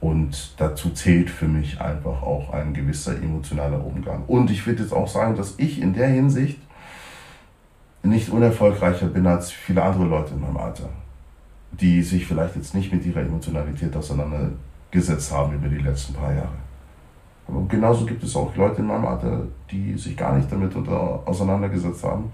Und 0.00 0.54
dazu 0.58 0.90
zählt 0.90 1.28
für 1.28 1.46
mich 1.46 1.80
einfach 1.80 2.22
auch 2.22 2.52
ein 2.52 2.72
gewisser 2.72 3.16
emotionaler 3.16 3.84
Umgang. 3.84 4.24
Und 4.26 4.50
ich 4.50 4.66
würde 4.66 4.82
jetzt 4.82 4.92
auch 4.92 5.08
sagen, 5.08 5.36
dass 5.36 5.54
ich 5.58 5.80
in 5.80 5.92
der 5.92 6.08
Hinsicht 6.08 6.58
nicht 8.02 8.30
unerfolgreicher 8.30 9.06
bin 9.08 9.26
als 9.26 9.50
viele 9.50 9.82
andere 9.82 10.04
Leute 10.04 10.34
in 10.34 10.40
meinem 10.40 10.56
Alter, 10.56 10.88
die 11.72 12.02
sich 12.02 12.26
vielleicht 12.26 12.56
jetzt 12.56 12.74
nicht 12.74 12.92
mit 12.92 13.04
ihrer 13.04 13.20
Emotionalität 13.20 13.94
auseinandergesetzt 13.94 15.32
haben 15.32 15.54
über 15.54 15.68
die 15.68 15.78
letzten 15.78 16.14
paar 16.14 16.32
Jahre. 16.32 16.58
Aber 17.46 17.62
genauso 17.68 18.06
gibt 18.06 18.22
es 18.22 18.34
auch 18.36 18.54
Leute 18.56 18.80
in 18.80 18.86
meinem 18.86 19.04
Alter, 19.04 19.42
die 19.70 19.98
sich 19.98 20.16
gar 20.16 20.36
nicht 20.36 20.50
damit 20.50 20.74
auseinandergesetzt 20.76 22.04
haben, 22.04 22.30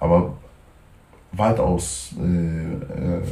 aber 0.00 0.32
weitaus 1.32 2.14
äh, 2.18 2.74
äh, 2.74 3.22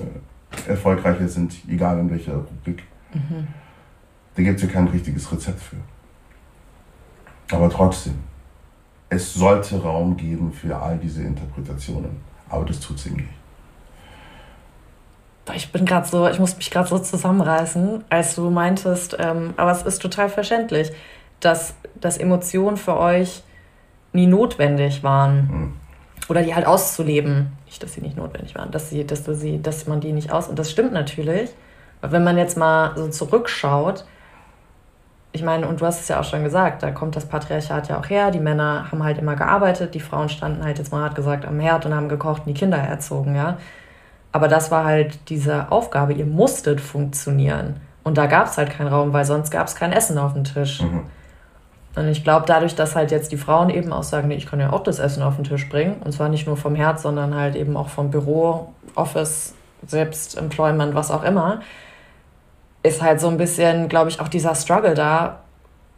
erfolgreicher 0.69 1.29
sind, 1.29 1.55
egal 1.69 1.99
in 1.99 2.11
welcher 2.11 2.35
Rubrik. 2.35 2.83
Mhm. 3.15 3.49
Da 4.37 4.43
gibt 4.43 4.57
es 4.57 4.63
ja 4.63 4.69
kein 4.69 4.89
richtiges 4.89 5.31
Rezept 5.31 5.61
für. 5.61 5.77
Aber 7.51 7.71
trotzdem, 7.71 8.19
es 9.09 9.35
sollte 9.35 9.81
Raum 9.81 10.17
geben 10.17 10.53
für 10.53 10.77
all 10.77 10.99
diese 10.99 11.23
Interpretationen. 11.23 12.17
Aber 12.49 12.65
das 12.65 12.81
tut 12.81 12.99
sie 12.99 13.11
nicht. 13.11 13.29
Ich 15.55 15.71
bin 15.73 15.85
gerade 15.85 16.07
so, 16.07 16.27
ich 16.27 16.39
muss 16.39 16.57
mich 16.57 16.71
gerade 16.71 16.89
so 16.89 16.99
zusammenreißen, 16.99 18.05
als 18.09 18.35
du 18.35 18.51
meintest, 18.51 19.17
ähm, 19.19 19.53
aber 19.59 19.73
es 19.73 19.83
ist 19.83 20.01
total 20.01 20.31
verständlich, 20.31 20.91
dass, 21.41 21.75
dass 22.01 22.17
Emotionen 22.17 22.79
für 22.79 22.97
euch 22.97 23.43
nie 24.13 24.27
notwendig 24.27 25.03
waren. 25.03 25.37
Mhm. 25.37 25.73
Oder 26.29 26.43
die 26.43 26.55
halt 26.55 26.67
auszuleben. 26.67 27.53
Nicht, 27.67 27.83
dass 27.83 27.93
sie 27.93 28.01
nicht 28.01 28.17
notwendig 28.17 28.55
waren, 28.55 28.71
dass, 28.71 28.89
sie, 28.89 29.07
dass, 29.07 29.25
du 29.25 29.35
sie, 29.35 29.61
dass 29.61 29.87
man 29.87 30.01
die 30.01 30.13
nicht 30.13 30.33
aus. 30.33 30.49
Und 30.49 30.59
das 30.59 30.71
stimmt 30.71 30.93
natürlich. 30.93 31.51
Wenn 32.11 32.25
man 32.25 32.39
jetzt 32.39 32.57
mal 32.57 32.93
so 32.97 33.09
zurückschaut, 33.09 34.05
ich 35.33 35.43
meine, 35.43 35.67
und 35.67 35.81
du 35.81 35.87
hast 35.87 36.01
es 36.01 36.09
ja 36.09 36.21
auch 36.21 36.25
schon 36.25 36.45
gesagt, 36.45 36.85
da 36.85 36.93
kommt 36.93 37.17
das 37.17 37.27
Patriarchat 37.27 37.89
ja 37.89 37.99
auch 37.99 38.09
her. 38.09 38.31
Die 38.31 38.39
Männer 38.39 38.87
haben 38.93 39.03
halt 39.03 39.19
immer 39.19 39.35
gearbeitet, 39.35 39.95
die 39.95 40.01
Frauen 40.01 40.29
standen 40.29 40.65
halt 40.65 40.79
jetzt 40.79 40.93
mal 40.93 41.03
hart 41.03 41.17
gesagt 41.17 41.45
am 41.45 41.59
Herd 41.59 41.87
und 41.87 41.95
haben 41.95 42.09
gekocht 42.09 42.43
und 42.47 42.49
die 42.49 42.55
Kinder 42.55 42.79
erzogen, 42.79 43.35
ja. 43.35 43.59
Aber 44.31 44.47
das 44.47 44.71
war 44.71 44.85
halt 44.85 45.29
diese 45.29 45.71
Aufgabe, 45.73 46.13
ihr 46.13 46.27
musstet 46.27 46.81
funktionieren. 46.81 47.81
Und 48.05 48.17
da 48.17 48.27
gab 48.27 48.47
es 48.47 48.59
halt 48.59 48.71
keinen 48.71 48.89
Raum, 48.89 49.13
weil 49.13 49.25
sonst 49.25 49.51
gab 49.51 49.67
es 49.67 49.75
kein 49.75 49.93
Essen 49.93 50.19
auf 50.19 50.35
dem 50.35 50.45
Tisch. 50.45 50.83
Mhm. 50.83 51.03
Und 51.97 52.09
ich 52.09 52.23
glaube, 52.23 52.45
dadurch, 52.47 52.75
dass 52.75 52.95
halt 52.95 53.11
jetzt 53.11 53.33
die 53.33 53.37
Frauen 53.37 53.71
eben 53.71 53.93
auch 53.93 54.03
sagen, 54.03 54.29
nee, 54.29 54.35
ich 54.35 54.47
kann 54.47 54.61
ja 54.61 54.73
auch 54.73 54.83
das 54.83 54.99
Essen 54.99 55.23
auf 55.23 55.37
den 55.37 55.45
Tisch 55.45 55.69
bringen, 55.69 55.97
und 56.05 56.13
zwar 56.13 56.29
nicht 56.29 56.47
nur 56.47 56.57
vom 56.57 56.75
Herd, 56.75 57.01
sondern 57.01 57.35
halt 57.35 57.57
eben 57.57 57.77
auch 57.77 57.89
vom 57.89 58.11
Büro, 58.11 58.73
Office, 58.95 59.55
selbst 59.87 60.37
Employment, 60.37 60.95
was 60.95 61.11
auch 61.11 61.23
immer, 61.23 61.61
ist 62.85 63.03
halt 63.03 63.21
so 63.21 63.29
ein 63.29 63.37
bisschen, 63.37 63.89
glaube 63.89 64.11
ich, 64.11 64.21
auch 64.21 64.29
dieser 64.29 64.55
Struggle 64.55 64.95
da, 64.95 65.41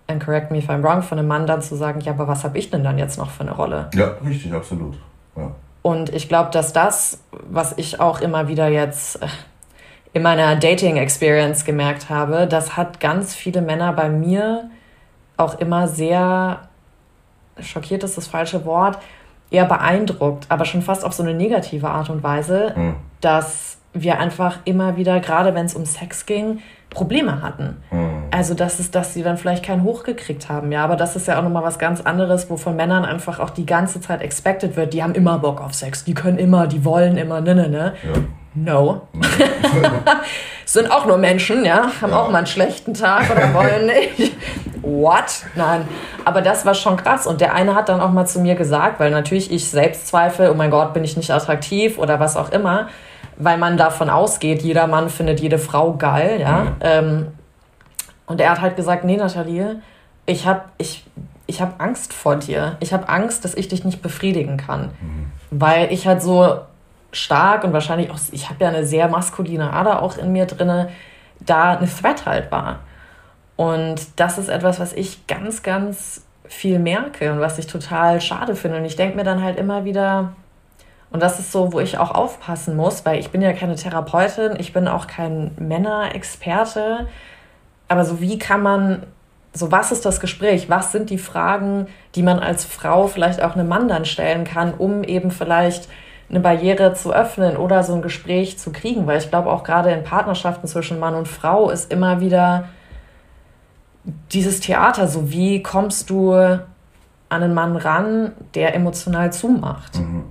and 0.06 0.24
correct 0.24 0.50
me 0.50 0.58
if 0.58 0.70
I'm 0.70 0.82
wrong, 0.82 1.02
von 1.02 1.18
einem 1.18 1.28
Mann 1.28 1.46
dann 1.46 1.60
zu 1.60 1.74
sagen, 1.74 2.00
ja, 2.00 2.12
aber 2.12 2.28
was 2.28 2.44
habe 2.44 2.56
ich 2.56 2.70
denn 2.70 2.84
dann 2.84 2.96
jetzt 2.96 3.18
noch 3.18 3.30
für 3.30 3.42
eine 3.42 3.52
Rolle? 3.52 3.90
Ja, 3.94 4.14
richtig, 4.24 4.52
absolut. 4.54 4.96
Ja. 5.36 5.50
Und 5.82 6.14
ich 6.14 6.28
glaube, 6.28 6.50
dass 6.50 6.72
das, 6.72 7.22
was 7.48 7.74
ich 7.76 8.00
auch 8.00 8.20
immer 8.20 8.48
wieder 8.48 8.68
jetzt 8.68 9.20
äh, 9.22 9.26
in 10.12 10.22
meiner 10.22 10.56
Dating-Experience 10.56 11.64
gemerkt 11.64 12.08
habe, 12.08 12.46
das 12.46 12.76
hat 12.76 13.00
ganz 13.00 13.34
viele 13.34 13.60
Männer 13.60 13.92
bei 13.92 14.08
mir 14.08 14.70
auch 15.36 15.58
immer 15.58 15.88
sehr, 15.88 16.68
schockiert 17.60 18.04
ist 18.04 18.16
das 18.16 18.28
falsche 18.28 18.64
Wort, 18.64 18.98
eher 19.50 19.66
beeindruckt, 19.66 20.46
aber 20.48 20.64
schon 20.64 20.82
fast 20.82 21.04
auf 21.04 21.12
so 21.12 21.22
eine 21.22 21.34
negative 21.34 21.88
Art 21.88 22.10
und 22.10 22.22
Weise, 22.22 22.72
mhm. 22.76 22.94
dass 23.20 23.78
wir 23.92 24.18
einfach 24.18 24.58
immer 24.64 24.96
wieder, 24.96 25.20
gerade 25.20 25.54
wenn 25.54 25.66
es 25.66 25.74
um 25.74 25.84
Sex 25.84 26.26
ging, 26.26 26.60
Probleme 26.96 27.42
hatten. 27.42 27.76
Mhm. 27.90 28.24
Also, 28.30 28.54
dass 28.54 28.78
es, 28.78 28.90
dass 28.90 29.12
sie 29.12 29.22
dann 29.22 29.36
vielleicht 29.36 29.64
keinen 29.64 29.82
hochgekriegt 29.82 30.48
haben, 30.48 30.72
ja, 30.72 30.82
aber 30.82 30.96
das 30.96 31.14
ist 31.14 31.28
ja 31.28 31.38
auch 31.38 31.42
nochmal 31.42 31.62
was 31.62 31.78
ganz 31.78 32.00
anderes, 32.00 32.48
wo 32.48 32.56
von 32.56 32.74
Männern 32.74 33.04
einfach 33.04 33.38
auch 33.38 33.50
die 33.50 33.66
ganze 33.66 34.00
Zeit 34.00 34.22
expected 34.22 34.76
wird, 34.76 34.94
die 34.94 35.02
haben 35.02 35.14
immer 35.14 35.38
Bock 35.38 35.60
auf 35.60 35.74
Sex, 35.74 36.04
die 36.04 36.14
können 36.14 36.38
immer, 36.38 36.66
die 36.66 36.84
wollen 36.84 37.18
immer, 37.18 37.40
ne, 37.42 37.54
ne, 37.54 37.68
ne. 37.68 37.92
Ja. 38.02 38.20
No. 38.58 39.02
Sind 40.64 40.90
auch 40.90 41.04
nur 41.04 41.18
Menschen, 41.18 41.66
ja, 41.66 41.90
haben 42.00 42.10
ja. 42.10 42.18
auch 42.18 42.30
mal 42.30 42.38
einen 42.38 42.46
schlechten 42.46 42.94
Tag 42.94 43.30
oder 43.30 43.52
wollen 43.52 43.86
nicht. 43.86 44.34
What? 44.80 45.44
Nein. 45.54 45.86
Aber 46.24 46.40
das 46.40 46.64
war 46.64 46.72
schon 46.72 46.96
krass. 46.96 47.26
Und 47.26 47.42
der 47.42 47.54
eine 47.54 47.74
hat 47.74 47.90
dann 47.90 48.00
auch 48.00 48.10
mal 48.10 48.24
zu 48.24 48.40
mir 48.40 48.54
gesagt, 48.54 48.98
weil 48.98 49.10
natürlich 49.10 49.52
ich 49.52 49.68
selbst 49.68 50.06
zweifle, 50.06 50.50
oh 50.50 50.54
mein 50.54 50.70
Gott, 50.70 50.94
bin 50.94 51.04
ich 51.04 51.18
nicht 51.18 51.30
attraktiv 51.30 51.98
oder 51.98 52.18
was 52.18 52.36
auch 52.36 52.50
immer 52.50 52.88
weil 53.38 53.58
man 53.58 53.76
davon 53.76 54.10
ausgeht, 54.10 54.62
jeder 54.62 54.86
Mann 54.86 55.08
findet 55.08 55.40
jede 55.40 55.58
Frau 55.58 55.94
geil, 55.94 56.40
ja. 56.40 56.60
Mhm. 56.60 56.76
Ähm, 56.80 57.26
und 58.26 58.40
er 58.40 58.50
hat 58.50 58.60
halt 58.60 58.76
gesagt, 58.76 59.04
nee, 59.04 59.16
Nathalie, 59.16 59.80
ich 60.26 60.46
habe 60.46 60.62
ich, 60.78 61.06
ich 61.46 61.60
hab 61.60 61.80
Angst 61.80 62.12
vor 62.12 62.36
dir. 62.36 62.76
Ich 62.80 62.92
habe 62.92 63.08
Angst, 63.08 63.44
dass 63.44 63.54
ich 63.54 63.68
dich 63.68 63.84
nicht 63.84 64.02
befriedigen 64.02 64.56
kann. 64.56 64.90
Mhm. 65.00 65.32
Weil 65.50 65.92
ich 65.92 66.06
halt 66.06 66.22
so 66.22 66.58
stark 67.12 67.64
und 67.64 67.72
wahrscheinlich 67.72 68.10
auch, 68.10 68.18
ich 68.32 68.50
habe 68.50 68.64
ja 68.64 68.68
eine 68.68 68.84
sehr 68.84 69.08
maskuline 69.08 69.72
Ader 69.72 70.02
auch 70.02 70.18
in 70.18 70.32
mir 70.32 70.46
drinne, 70.46 70.88
da 71.40 71.76
eine 71.76 71.88
Threat 71.88 72.26
halt 72.26 72.50
war. 72.50 72.80
Und 73.54 74.00
das 74.16 74.38
ist 74.38 74.48
etwas, 74.48 74.80
was 74.80 74.92
ich 74.92 75.26
ganz, 75.26 75.62
ganz 75.62 76.22
viel 76.44 76.78
merke 76.78 77.32
und 77.32 77.40
was 77.40 77.58
ich 77.58 77.66
total 77.66 78.20
schade 78.20 78.54
finde. 78.54 78.78
Und 78.78 78.84
ich 78.84 78.96
denke 78.96 79.16
mir 79.16 79.24
dann 79.24 79.42
halt 79.42 79.58
immer 79.58 79.84
wieder, 79.84 80.32
und 81.10 81.22
das 81.22 81.38
ist 81.38 81.52
so, 81.52 81.72
wo 81.72 81.80
ich 81.80 81.98
auch 81.98 82.10
aufpassen 82.10 82.76
muss, 82.76 83.04
weil 83.06 83.18
ich 83.20 83.30
bin 83.30 83.40
ja 83.40 83.52
keine 83.52 83.76
Therapeutin, 83.76 84.56
ich 84.58 84.72
bin 84.72 84.88
auch 84.88 85.06
kein 85.06 85.52
Männerexperte. 85.58 87.06
Aber 87.88 88.04
so 88.04 88.20
wie 88.20 88.38
kann 88.38 88.62
man, 88.62 89.04
so 89.52 89.70
was 89.70 89.92
ist 89.92 90.04
das 90.04 90.20
Gespräch? 90.20 90.68
Was 90.68 90.92
sind 90.92 91.10
die 91.10 91.18
Fragen, 91.18 91.86
die 92.16 92.22
man 92.22 92.40
als 92.40 92.64
Frau 92.64 93.06
vielleicht 93.06 93.40
auch 93.40 93.54
einem 93.54 93.68
Mann 93.68 93.88
dann 93.88 94.04
stellen 94.04 94.44
kann, 94.44 94.74
um 94.74 95.04
eben 95.04 95.30
vielleicht 95.30 95.88
eine 96.28 96.40
Barriere 96.40 96.94
zu 96.94 97.14
öffnen 97.14 97.56
oder 97.56 97.84
so 97.84 97.94
ein 97.94 98.02
Gespräch 98.02 98.58
zu 98.58 98.72
kriegen? 98.72 99.06
Weil 99.06 99.18
ich 99.18 99.30
glaube 99.30 99.50
auch 99.50 99.62
gerade 99.62 99.92
in 99.92 100.02
Partnerschaften 100.02 100.66
zwischen 100.66 100.98
Mann 100.98 101.14
und 101.14 101.28
Frau 101.28 101.70
ist 101.70 101.92
immer 101.92 102.20
wieder 102.20 102.68
dieses 104.32 104.60
Theater, 104.60 105.06
so 105.06 105.30
wie 105.30 105.62
kommst 105.62 106.10
du 106.10 106.32
an 106.32 106.62
einen 107.28 107.54
Mann 107.54 107.76
ran, 107.76 108.32
der 108.54 108.74
emotional 108.74 109.32
zumacht? 109.32 109.98
Mhm. 109.98 110.24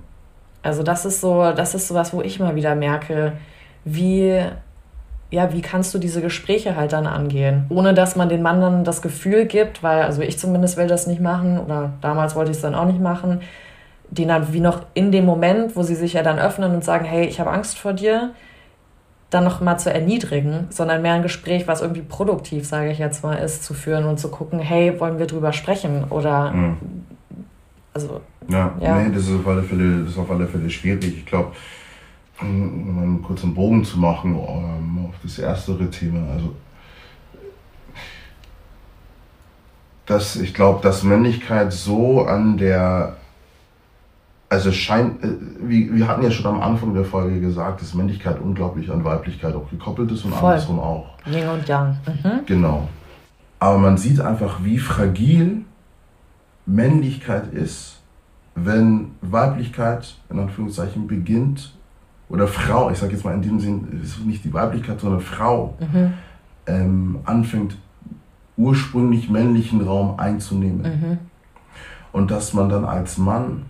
Also 0.66 0.82
das 0.82 1.04
ist 1.04 1.20
so, 1.20 1.52
das 1.52 1.74
ist 1.74 1.88
sowas, 1.88 2.12
wo 2.12 2.22
ich 2.22 2.40
mal 2.40 2.56
wieder 2.56 2.74
merke, 2.74 3.34
wie, 3.84 4.42
ja, 5.30 5.52
wie 5.52 5.62
kannst 5.62 5.94
du 5.94 5.98
diese 5.98 6.20
Gespräche 6.20 6.74
halt 6.76 6.92
dann 6.92 7.06
angehen, 7.06 7.66
ohne 7.68 7.94
dass 7.94 8.16
man 8.16 8.28
den 8.28 8.42
Mann 8.42 8.60
dann 8.60 8.84
das 8.84 9.00
Gefühl 9.00 9.46
gibt, 9.46 9.82
weil, 9.82 10.02
also 10.02 10.22
ich 10.22 10.38
zumindest 10.38 10.76
will 10.76 10.88
das 10.88 11.06
nicht 11.06 11.20
machen 11.20 11.58
oder 11.58 11.92
damals 12.00 12.34
wollte 12.34 12.50
ich 12.50 12.56
es 12.56 12.62
dann 12.62 12.74
auch 12.74 12.86
nicht 12.86 13.00
machen, 13.00 13.40
den 14.10 14.28
dann 14.28 14.52
wie 14.52 14.60
noch 14.60 14.82
in 14.94 15.12
dem 15.12 15.24
Moment, 15.24 15.76
wo 15.76 15.82
sie 15.82 15.94
sich 15.94 16.14
ja 16.14 16.22
dann 16.22 16.38
öffnen 16.38 16.74
und 16.74 16.84
sagen, 16.84 17.04
hey, 17.04 17.26
ich 17.26 17.38
habe 17.38 17.50
Angst 17.50 17.78
vor 17.78 17.92
dir, 17.92 18.32
dann 19.30 19.44
noch 19.44 19.60
mal 19.60 19.78
zu 19.78 19.92
erniedrigen, 19.92 20.66
sondern 20.70 21.02
mehr 21.02 21.14
ein 21.14 21.22
Gespräch, 21.22 21.66
was 21.68 21.80
irgendwie 21.80 22.02
produktiv, 22.02 22.66
sage 22.66 22.90
ich 22.90 22.98
jetzt 22.98 23.22
mal, 23.22 23.34
ist, 23.34 23.64
zu 23.64 23.74
führen 23.74 24.04
und 24.04 24.18
zu 24.18 24.30
gucken, 24.30 24.58
hey, 24.58 24.98
wollen 25.00 25.18
wir 25.18 25.26
drüber 25.26 25.52
sprechen 25.52 26.04
oder 26.10 26.50
mhm. 26.52 26.76
also 27.92 28.20
ja, 28.48 28.74
ja. 28.80 28.98
nee, 28.98 29.14
das 29.14 29.24
ist 29.24 29.34
auf 29.34 29.46
alle 29.46 29.62
Fälle, 29.62 30.02
das 30.02 30.12
ist 30.12 30.18
auf 30.18 30.30
alle 30.30 30.46
Fälle 30.46 30.70
schwierig. 30.70 31.18
Ich 31.18 31.26
glaube, 31.26 31.52
um 32.40 32.98
einen 33.02 33.22
kurzen 33.22 33.54
Bogen 33.54 33.84
zu 33.84 33.98
machen 33.98 34.36
um, 34.36 35.06
auf 35.06 35.14
das 35.22 35.38
erstere 35.38 35.90
Thema, 35.90 36.32
also 36.32 36.54
dass 40.04 40.36
ich 40.36 40.54
glaube, 40.54 40.80
dass 40.82 41.02
Männlichkeit 41.02 41.72
so 41.72 42.24
an 42.26 42.56
der 42.56 43.16
also 44.48 44.70
scheint, 44.70 45.24
äh, 45.24 45.28
wie, 45.60 45.92
wir 45.92 46.06
hatten 46.06 46.22
ja 46.22 46.30
schon 46.30 46.46
am 46.46 46.60
Anfang 46.60 46.94
der 46.94 47.04
Folge 47.04 47.40
gesagt, 47.40 47.80
dass 47.82 47.94
Männlichkeit 47.94 48.40
unglaublich 48.40 48.90
an 48.90 49.04
Weiblichkeit 49.04 49.54
auch 49.54 49.68
gekoppelt 49.70 50.10
ist 50.12 50.24
und 50.24 50.34
Voll. 50.34 50.52
andersrum 50.52 50.78
auch. 50.78 51.06
Yin 51.26 51.48
und 51.48 51.66
Yang. 51.66 51.96
Mhm. 52.06 52.46
Genau. 52.46 52.88
Aber 53.58 53.78
man 53.78 53.96
sieht 53.96 54.20
einfach, 54.20 54.60
wie 54.62 54.78
fragil 54.78 55.64
Männlichkeit 56.66 57.52
ist 57.52 57.95
wenn 58.56 59.12
Weiblichkeit 59.20 60.16
in 60.30 60.40
Anführungszeichen 60.40 61.06
beginnt, 61.06 61.74
oder 62.28 62.48
Frau, 62.48 62.90
ich 62.90 62.98
sage 62.98 63.12
jetzt 63.12 63.24
mal 63.24 63.34
in 63.34 63.42
dem 63.42 63.60
Sinn, 63.60 64.00
ist 64.02 64.24
nicht 64.24 64.44
die 64.44 64.52
Weiblichkeit, 64.52 64.98
sondern 64.98 65.20
Frau, 65.20 65.76
mhm. 65.78 66.14
ähm, 66.66 67.18
anfängt, 67.24 67.76
ursprünglich 68.56 69.28
männlichen 69.28 69.82
Raum 69.82 70.18
einzunehmen. 70.18 70.82
Mhm. 70.82 71.18
Und 72.10 72.30
dass 72.30 72.54
man 72.54 72.68
dann 72.68 72.84
als 72.84 73.18
Mann 73.18 73.66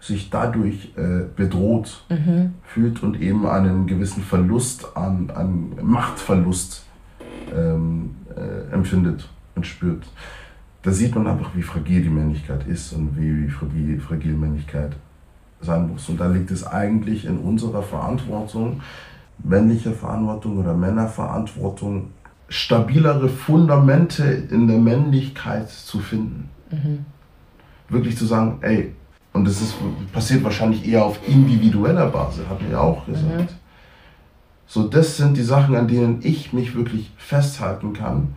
sich 0.00 0.30
dadurch 0.30 0.92
äh, 0.96 1.24
bedroht 1.34 2.04
mhm. 2.08 2.54
fühlt 2.62 3.02
und 3.02 3.20
eben 3.20 3.46
einen 3.46 3.86
gewissen 3.86 4.22
Verlust 4.22 4.96
an, 4.96 5.30
an 5.34 5.72
Machtverlust 5.82 6.84
ähm, 7.54 8.14
äh, 8.36 8.72
empfindet 8.72 9.28
und 9.56 9.66
spürt 9.66 10.04
da 10.82 10.92
sieht 10.92 11.14
man 11.14 11.26
einfach, 11.26 11.50
wie 11.54 11.62
fragil 11.62 12.02
die 12.02 12.08
Männlichkeit 12.08 12.66
ist 12.66 12.92
und 12.92 13.16
wie, 13.16 13.46
wie 13.46 13.98
fragil 13.98 14.32
Männlichkeit 14.32 14.92
sein 15.60 15.88
muss. 15.88 16.08
Und 16.08 16.18
da 16.20 16.28
liegt 16.28 16.50
es 16.50 16.66
eigentlich 16.66 17.26
in 17.26 17.38
unserer 17.38 17.82
Verantwortung, 17.82 18.80
männlicher 19.42 19.92
Verantwortung 19.92 20.58
oder 20.58 20.74
Männerverantwortung, 20.74 22.10
stabilere 22.48 23.28
Fundamente 23.28 24.24
in 24.24 24.66
der 24.66 24.78
Männlichkeit 24.78 25.68
zu 25.68 25.98
finden. 26.00 26.48
Mhm. 26.70 27.04
Wirklich 27.88 28.16
zu 28.16 28.24
sagen, 28.24 28.58
ey, 28.62 28.94
und 29.32 29.46
das 29.46 29.60
ist, 29.60 29.74
passiert 30.12 30.42
wahrscheinlich 30.42 30.86
eher 30.88 31.04
auf 31.04 31.20
individueller 31.28 32.06
Basis, 32.06 32.46
hat 32.48 32.60
mir 32.62 32.70
ja 32.70 32.80
auch 32.80 33.04
gesagt. 33.06 33.38
Mhm. 33.38 33.48
So, 34.66 34.88
das 34.88 35.16
sind 35.16 35.36
die 35.36 35.42
Sachen, 35.42 35.76
an 35.76 35.88
denen 35.88 36.20
ich 36.22 36.52
mich 36.52 36.74
wirklich 36.74 37.12
festhalten 37.16 37.92
kann 37.92 38.34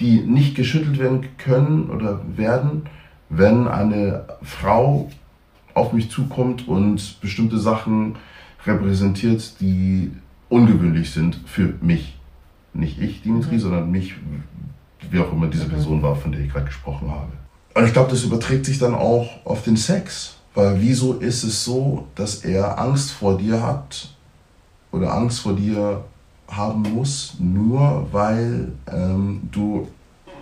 die 0.00 0.20
nicht 0.20 0.54
geschüttelt 0.54 0.98
werden 0.98 1.28
können 1.38 1.90
oder 1.90 2.20
werden, 2.36 2.82
wenn 3.28 3.68
eine 3.68 4.24
Frau 4.42 5.10
auf 5.74 5.92
mich 5.92 6.10
zukommt 6.10 6.68
und 6.68 7.20
bestimmte 7.20 7.58
Sachen 7.58 8.16
repräsentiert, 8.66 9.60
die 9.60 10.12
ungewöhnlich 10.48 11.10
sind 11.10 11.38
für 11.46 11.74
mich. 11.80 12.18
Nicht 12.72 13.00
ich, 13.00 13.22
Dimitri, 13.22 13.56
mhm. 13.56 13.60
sondern 13.60 13.90
mich, 13.90 14.14
wie 15.10 15.18
auch 15.18 15.32
immer 15.32 15.46
diese 15.46 15.66
Person 15.66 16.02
war, 16.02 16.16
von 16.16 16.32
der 16.32 16.40
ich 16.40 16.50
gerade 16.50 16.66
gesprochen 16.66 17.10
habe. 17.10 17.32
Und 17.74 17.86
ich 17.86 17.92
glaube, 17.92 18.10
das 18.10 18.22
überträgt 18.22 18.66
sich 18.66 18.78
dann 18.78 18.94
auch 18.94 19.44
auf 19.44 19.62
den 19.62 19.76
Sex. 19.76 20.36
Weil 20.54 20.80
wieso 20.80 21.14
ist 21.14 21.42
es 21.42 21.64
so, 21.64 22.06
dass 22.14 22.44
er 22.44 22.78
Angst 22.78 23.10
vor 23.10 23.36
dir 23.36 23.60
hat 23.60 24.14
oder 24.92 25.12
Angst 25.12 25.40
vor 25.40 25.56
dir 25.56 26.04
haben 26.56 26.82
muss, 26.82 27.36
nur 27.38 28.08
weil 28.12 28.72
ähm, 28.92 29.48
du 29.50 29.88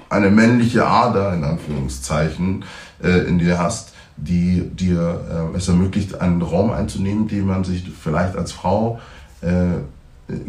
eine 0.08 0.30
männliche 0.30 0.86
Ader 0.86 1.32
in 1.34 1.42
Anführungszeichen 1.42 2.64
äh, 3.02 3.26
in 3.26 3.38
dir 3.38 3.58
hast, 3.58 3.92
die 4.16 4.68
dir 4.74 5.50
äh, 5.52 5.56
es 5.56 5.68
ermöglicht, 5.68 6.20
einen 6.20 6.42
Raum 6.42 6.70
einzunehmen, 6.70 7.28
den 7.28 7.46
man 7.46 7.64
sich 7.64 7.84
vielleicht 7.90 8.36
als 8.36 8.52
Frau 8.52 9.00
äh, 9.40 9.80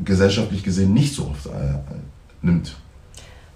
gesellschaftlich 0.04 0.64
gesehen 0.64 0.94
nicht 0.94 1.16
so 1.16 1.28
oft 1.28 1.46
äh, 1.48 1.80
nimmt. 2.42 2.76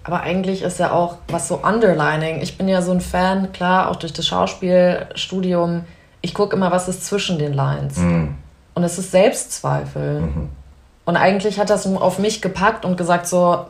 Aber 0.02 0.22
eigentlich 0.22 0.62
ist 0.62 0.78
ja 0.78 0.92
auch 0.92 1.18
was 1.28 1.48
so 1.48 1.56
underlining. 1.56 2.40
Ich 2.40 2.56
bin 2.56 2.66
ja 2.66 2.80
so 2.80 2.92
ein 2.92 3.02
Fan, 3.02 3.52
klar, 3.52 3.90
auch 3.90 3.96
durch 3.96 4.14
das 4.14 4.26
Schauspielstudium. 4.26 5.84
Ich 6.22 6.32
gucke 6.32 6.56
immer, 6.56 6.70
was 6.70 6.88
ist 6.88 7.04
zwischen 7.04 7.38
den 7.38 7.52
Lines. 7.52 7.98
Mhm. 7.98 8.34
Und 8.74 8.84
es 8.84 8.98
ist 8.98 9.10
Selbstzweifel. 9.10 10.22
Mhm. 10.22 10.48
Und 11.08 11.16
eigentlich 11.16 11.58
hat 11.58 11.70
das 11.70 11.86
auf 11.86 12.18
mich 12.18 12.42
gepackt 12.42 12.84
und 12.84 12.98
gesagt 12.98 13.26
so, 13.26 13.64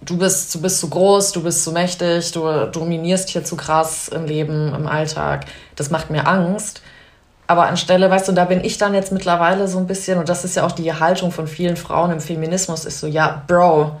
du 0.00 0.16
bist, 0.16 0.54
du 0.54 0.62
bist 0.62 0.80
zu 0.80 0.88
groß, 0.88 1.32
du 1.32 1.42
bist 1.42 1.62
zu 1.62 1.72
mächtig, 1.72 2.32
du 2.32 2.70
dominierst 2.72 3.28
hier 3.28 3.44
zu 3.44 3.54
krass 3.54 4.08
im 4.08 4.24
Leben, 4.24 4.74
im 4.74 4.86
Alltag. 4.86 5.44
Das 5.76 5.90
macht 5.90 6.08
mir 6.08 6.26
Angst. 6.26 6.80
Aber 7.46 7.66
anstelle, 7.66 8.08
weißt 8.08 8.28
du, 8.28 8.32
da 8.32 8.46
bin 8.46 8.64
ich 8.64 8.78
dann 8.78 8.94
jetzt 8.94 9.12
mittlerweile 9.12 9.68
so 9.68 9.76
ein 9.76 9.86
bisschen, 9.86 10.18
und 10.18 10.30
das 10.30 10.42
ist 10.42 10.56
ja 10.56 10.64
auch 10.64 10.72
die 10.72 10.90
Haltung 10.94 11.32
von 11.32 11.46
vielen 11.46 11.76
Frauen 11.76 12.10
im 12.10 12.20
Feminismus, 12.20 12.86
ist 12.86 13.00
so, 13.00 13.06
ja, 13.06 13.42
Bro, 13.46 14.00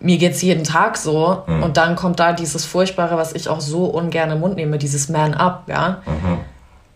mir 0.00 0.16
geht's 0.16 0.40
jeden 0.40 0.64
Tag 0.64 0.96
so. 0.96 1.42
Mhm. 1.46 1.62
Und 1.62 1.76
dann 1.76 1.94
kommt 1.94 2.20
da 2.20 2.32
dieses 2.32 2.64
Furchtbare, 2.64 3.18
was 3.18 3.34
ich 3.34 3.50
auch 3.50 3.60
so 3.60 3.84
ungern 3.84 4.30
im 4.30 4.40
Mund 4.40 4.56
nehme, 4.56 4.78
dieses 4.78 5.10
Man 5.10 5.34
Up, 5.34 5.64
ja. 5.66 6.00
Mhm. 6.06 6.38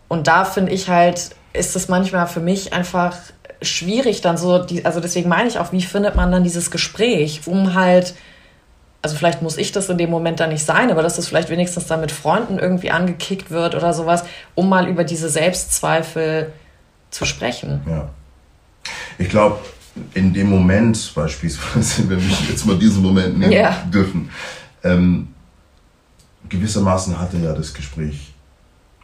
Und 0.09 0.27
da 0.27 0.47
finde 0.47 0.73
ich 0.73 0.89
halt, 0.89 1.37
ist 1.53 1.77
es 1.77 1.89
manchmal 1.89 2.27
für 2.27 2.41
mich 2.41 2.73
einfach 2.73 3.13
schwierig 3.63 4.21
dann 4.21 4.37
so, 4.37 4.59
die, 4.59 4.85
also 4.85 5.01
deswegen 5.01 5.29
meine 5.29 5.49
ich 5.49 5.59
auch, 5.59 5.73
wie 5.73 5.83
findet 5.83 6.15
man 6.15 6.31
dann 6.31 6.45
dieses 6.45 6.71
Gespräch, 6.71 7.43
um 7.47 7.75
halt, 7.75 8.15
also 9.03 9.17
vielleicht 9.17 9.43
muss 9.43 9.57
ich 9.57 9.73
das 9.73 9.89
in 9.89 9.99
dem 9.99 10.11
Moment 10.11 10.41
dann 10.41 10.51
nicht 10.51 10.65
sein, 10.65 10.91
aber 10.91 11.03
dass 11.03 11.17
das 11.17 11.29
vielleicht 11.29 11.51
wenigstens 11.51 11.87
dann 11.87 12.01
mit 12.01 12.13
Freunden 12.13 12.59
irgendwie 12.59 12.91
angekickt 12.91 13.51
wird 13.51 13.75
oder 13.75 13.93
sowas, 13.93 14.25
um 14.55 14.69
mal 14.69 14.89
über 14.89 15.05
diese 15.05 15.29
Selbstzweifel 15.29 16.53
zu 17.11 17.25
sprechen. 17.25 17.81
Ja. 17.87 18.11
Ich 19.19 19.29
glaube, 19.29 19.59
in 20.15 20.33
dem 20.33 20.49
Moment 20.49 21.13
beispielsweise, 21.15 22.09
wenn 22.09 22.21
wir 22.21 22.37
jetzt 22.49 22.65
mal 22.67 22.79
diesen 22.79 23.03
Moment 23.03 23.39
nehmen 23.39 23.53
yeah. 23.53 23.77
dürfen, 23.93 24.31
ähm, 24.85 25.29
gewissermaßen 26.49 27.19
hatte 27.19 27.39
ja 27.39 27.53
das 27.53 27.75
Gespräch 27.75 28.33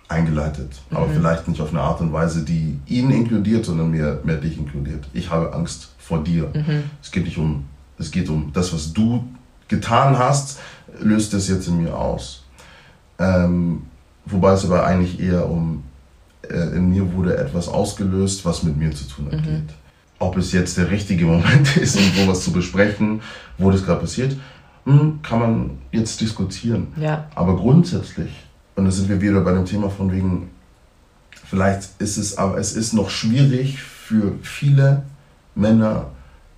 eingeleitet, 0.09 0.80
mhm. 0.90 0.96
aber 0.96 1.09
vielleicht 1.09 1.48
nicht 1.48 1.61
auf 1.61 1.70
eine 1.70 1.80
Art 1.80 2.00
und 2.00 2.12
Weise, 2.12 2.44
die 2.44 2.78
ihn 2.86 3.11
inkludiert, 3.11 3.64
sondern 3.64 3.90
mehr, 3.90 4.20
mehr 4.24 4.36
dich 4.36 4.59
inkludiert. 4.59 5.07
Ich 5.12 5.30
habe 5.30 5.52
Angst 5.52 5.90
vor 5.98 6.22
dir. 6.22 6.50
Mhm. 6.55 6.84
Es 7.02 7.11
geht 7.11 7.24
nicht 7.24 7.38
um, 7.38 7.64
es 7.98 8.11
geht 8.11 8.28
um 8.28 8.52
das, 8.52 8.72
was 8.72 8.92
du 8.92 9.24
getan 9.68 10.18
hast, 10.18 10.59
löst 11.00 11.32
es 11.34 11.48
jetzt 11.48 11.68
in 11.68 11.82
mir 11.82 11.96
aus. 11.96 12.44
Ähm, 13.18 13.82
wobei 14.26 14.52
es 14.52 14.64
aber 14.64 14.84
eigentlich 14.84 15.20
eher 15.20 15.48
um, 15.48 15.84
äh, 16.48 16.76
in 16.76 16.90
mir 16.90 17.12
wurde 17.12 17.36
etwas 17.36 17.68
ausgelöst, 17.68 18.44
was 18.44 18.62
mit 18.62 18.76
mir 18.76 18.90
zu 18.90 19.05
tun 19.05 19.26
hat. 19.26 19.46
Mhm. 19.46 19.64
Ob 20.18 20.36
es 20.36 20.52
jetzt 20.52 20.76
der 20.76 20.90
richtige 20.90 21.24
Moment 21.24 21.76
ist, 21.76 21.96
um 21.96 22.05
sowas 22.14 22.44
zu 22.44 22.52
besprechen, 22.52 23.20
wo 23.57 23.70
das 23.70 23.84
gerade 23.84 24.00
passiert, 24.00 24.36
hm, 24.84 25.20
kann 25.22 25.38
man 25.38 25.70
jetzt 25.92 26.20
diskutieren. 26.20 26.88
Ja. 26.96 27.26
Aber 27.34 27.57
grundsätzlich 27.57 28.30
und 28.77 28.85
da 28.85 28.91
sind 28.91 29.09
wir 29.09 29.20
wieder 29.20 29.41
bei 29.41 29.53
dem 29.53 29.64
Thema 29.64 29.91
von 29.91 30.12
wegen, 30.12 30.51
vielleicht 31.31 31.91
ist 31.99 32.16
es, 32.16 32.39
aber 32.39 32.59
es 32.59 32.75
ist 32.75 32.93
noch 32.93 33.11
schwierig 33.11 33.81
für 33.83 34.33
viele 34.43 35.03
Männer, 35.55 36.07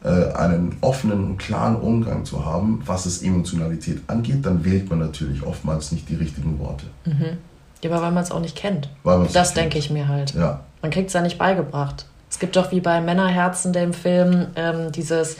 äh, 0.03 0.33
einen 0.35 0.77
offenen 0.81 1.25
und 1.25 1.39
klaren 1.39 1.77
Umgang 1.77 2.25
zu 2.25 2.45
haben, 2.45 2.83
was 2.87 3.07
es 3.07 3.23
Emotionalität 3.23 4.03
angeht, 4.07 4.45
dann 4.47 4.65
wählt 4.65 4.89
man 4.89 5.01
natürlich 5.01 5.43
oftmals 5.43 5.91
nicht 5.93 6.09
die 6.09 6.15
richtigen 6.15 6.59
Worte. 6.59 6.87
Mhm. 7.05 7.39
Ja, 7.83 7.91
aber 7.91 8.03
weil 8.03 8.13
man 8.13 8.23
es 8.23 8.31
auch 8.31 8.41
nicht 8.41 8.57
kennt. 8.57 8.89
Weil 9.05 9.27
das 9.33 9.55
denke 9.55 9.79
ich 9.79 9.91
mir 9.91 10.09
halt. 10.09 10.35
Ja. 10.35 10.61
Man 10.83 10.91
kriegt 10.91 11.09
es 11.09 11.15
ja 11.15 11.23
nicht 11.23 11.39
beigebracht. 11.39 12.07
Es 12.31 12.39
gibt 12.39 12.57
doch 12.57 12.73
wie 12.73 12.81
bei 12.81 13.01
Männerherzen, 13.01 13.73
dem 13.73 13.93
Film, 13.93 14.49
ähm, 14.57 14.93
dieses 14.93 15.37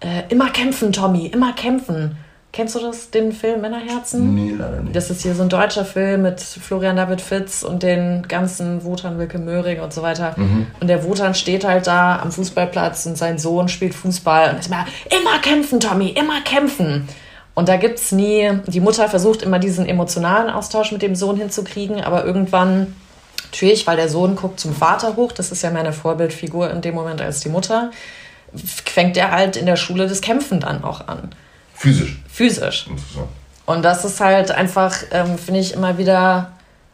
äh, 0.00 0.22
immer 0.28 0.50
kämpfen, 0.50 0.92
Tommy, 0.92 1.26
immer 1.26 1.52
kämpfen. 1.52 2.16
Kennst 2.56 2.74
du 2.74 2.78
das, 2.78 3.10
den 3.10 3.32
Film 3.32 3.60
Männerherzen? 3.60 4.34
Nee, 4.34 4.54
leider 4.56 4.80
nicht. 4.80 4.96
Das 4.96 5.10
ist 5.10 5.20
hier 5.20 5.34
so 5.34 5.42
ein 5.42 5.50
deutscher 5.50 5.84
Film 5.84 6.22
mit 6.22 6.40
Florian 6.40 6.96
David 6.96 7.20
Fitz 7.20 7.62
und 7.62 7.82
den 7.82 8.26
ganzen 8.28 8.82
Wotan 8.82 9.18
Wilke 9.18 9.38
Möhring 9.38 9.80
und 9.80 9.92
so 9.92 10.00
weiter. 10.00 10.32
Mhm. 10.38 10.66
Und 10.80 10.86
der 10.86 11.04
Wotan 11.04 11.34
steht 11.34 11.66
halt 11.66 11.86
da 11.86 12.18
am 12.18 12.32
Fußballplatz 12.32 13.04
und 13.04 13.18
sein 13.18 13.36
Sohn 13.38 13.68
spielt 13.68 13.94
Fußball 13.94 14.54
und 14.54 14.60
ist 14.60 14.68
immer, 14.68 14.86
immer 15.10 15.38
kämpfen, 15.42 15.80
Tommy, 15.80 16.08
immer 16.08 16.40
kämpfen. 16.44 17.06
Und 17.52 17.68
da 17.68 17.76
gibt 17.76 17.98
es 17.98 18.10
nie, 18.12 18.50
die 18.66 18.80
Mutter 18.80 19.06
versucht 19.10 19.42
immer 19.42 19.58
diesen 19.58 19.84
emotionalen 19.84 20.48
Austausch 20.48 20.92
mit 20.92 21.02
dem 21.02 21.14
Sohn 21.14 21.36
hinzukriegen, 21.36 22.00
aber 22.00 22.24
irgendwann, 22.24 22.96
natürlich, 23.52 23.86
weil 23.86 23.98
der 23.98 24.08
Sohn 24.08 24.34
guckt 24.34 24.60
zum 24.60 24.74
Vater 24.74 25.16
hoch, 25.16 25.32
das 25.32 25.52
ist 25.52 25.60
ja 25.60 25.70
meine 25.70 25.92
Vorbildfigur 25.92 26.70
in 26.70 26.80
dem 26.80 26.94
Moment 26.94 27.20
als 27.20 27.40
die 27.40 27.50
Mutter, 27.50 27.90
fängt 28.54 29.18
er 29.18 29.32
halt 29.32 29.58
in 29.58 29.66
der 29.66 29.76
Schule 29.76 30.08
das 30.08 30.22
Kämpfen 30.22 30.60
dann 30.60 30.82
auch 30.82 31.06
an. 31.06 31.32
Physisch. 31.76 32.18
Physisch. 32.28 32.86
Und 33.66 33.84
das 33.84 34.04
ist 34.04 34.20
halt 34.20 34.50
einfach, 34.50 34.96
ähm, 35.10 35.38
finde 35.38 35.60
ich 35.60 35.74
immer 35.74 35.98
wieder, 35.98 36.52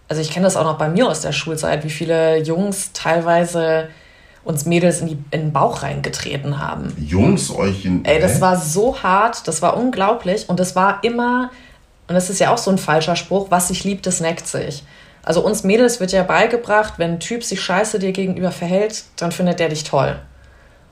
also 0.09 0.21
ich 0.21 0.31
kenne 0.31 0.45
das 0.45 0.57
auch 0.57 0.65
noch 0.65 0.79
bei 0.79 0.89
mir 0.89 1.09
aus 1.09 1.21
der 1.21 1.33
Schulzeit, 1.33 1.85
wie 1.85 1.91
viele 1.91 2.39
Jungs 2.39 2.93
teilweise 2.93 3.89
uns 4.45 4.65
Mädels 4.65 5.01
in, 5.01 5.07
die, 5.07 5.19
in 5.31 5.41
den 5.41 5.53
Bauch 5.53 5.83
reingetreten 5.83 6.59
haben. 6.59 6.95
Jungs 6.99 7.55
euch 7.55 7.85
in. 7.85 8.05
Ey, 8.05 8.21
das 8.21 8.41
war 8.41 8.57
so 8.57 9.03
hart, 9.03 9.47
das 9.47 9.63
war 9.63 9.77
unglaublich 9.77 10.49
und 10.49 10.59
das 10.59 10.75
war 10.75 11.05
immer, 11.05 11.51
und 12.09 12.15
das 12.15 12.29
ist 12.29 12.41
ja 12.41 12.53
auch 12.53 12.59
so 12.59 12.71
ein 12.71 12.79
falscher 12.79 13.15
Spruch, 13.15 13.51
was 13.51 13.69
sich 13.69 13.85
liebt, 13.85 14.07
das 14.07 14.21
neckt 14.21 14.49
sich. 14.49 14.83
Also 15.23 15.45
uns 15.45 15.63
Mädels 15.63 16.01
wird 16.01 16.11
ja 16.11 16.25
beigebracht, 16.25 16.95
wenn 16.97 17.13
ein 17.13 17.21
Typ 17.21 17.45
sich 17.45 17.61
scheiße 17.61 18.01
dir 18.01 18.11
gegenüber 18.11 18.51
verhält, 18.51 19.05
dann 19.17 19.31
findet 19.31 19.61
der 19.61 19.69
dich 19.69 19.85
toll. 19.85 20.19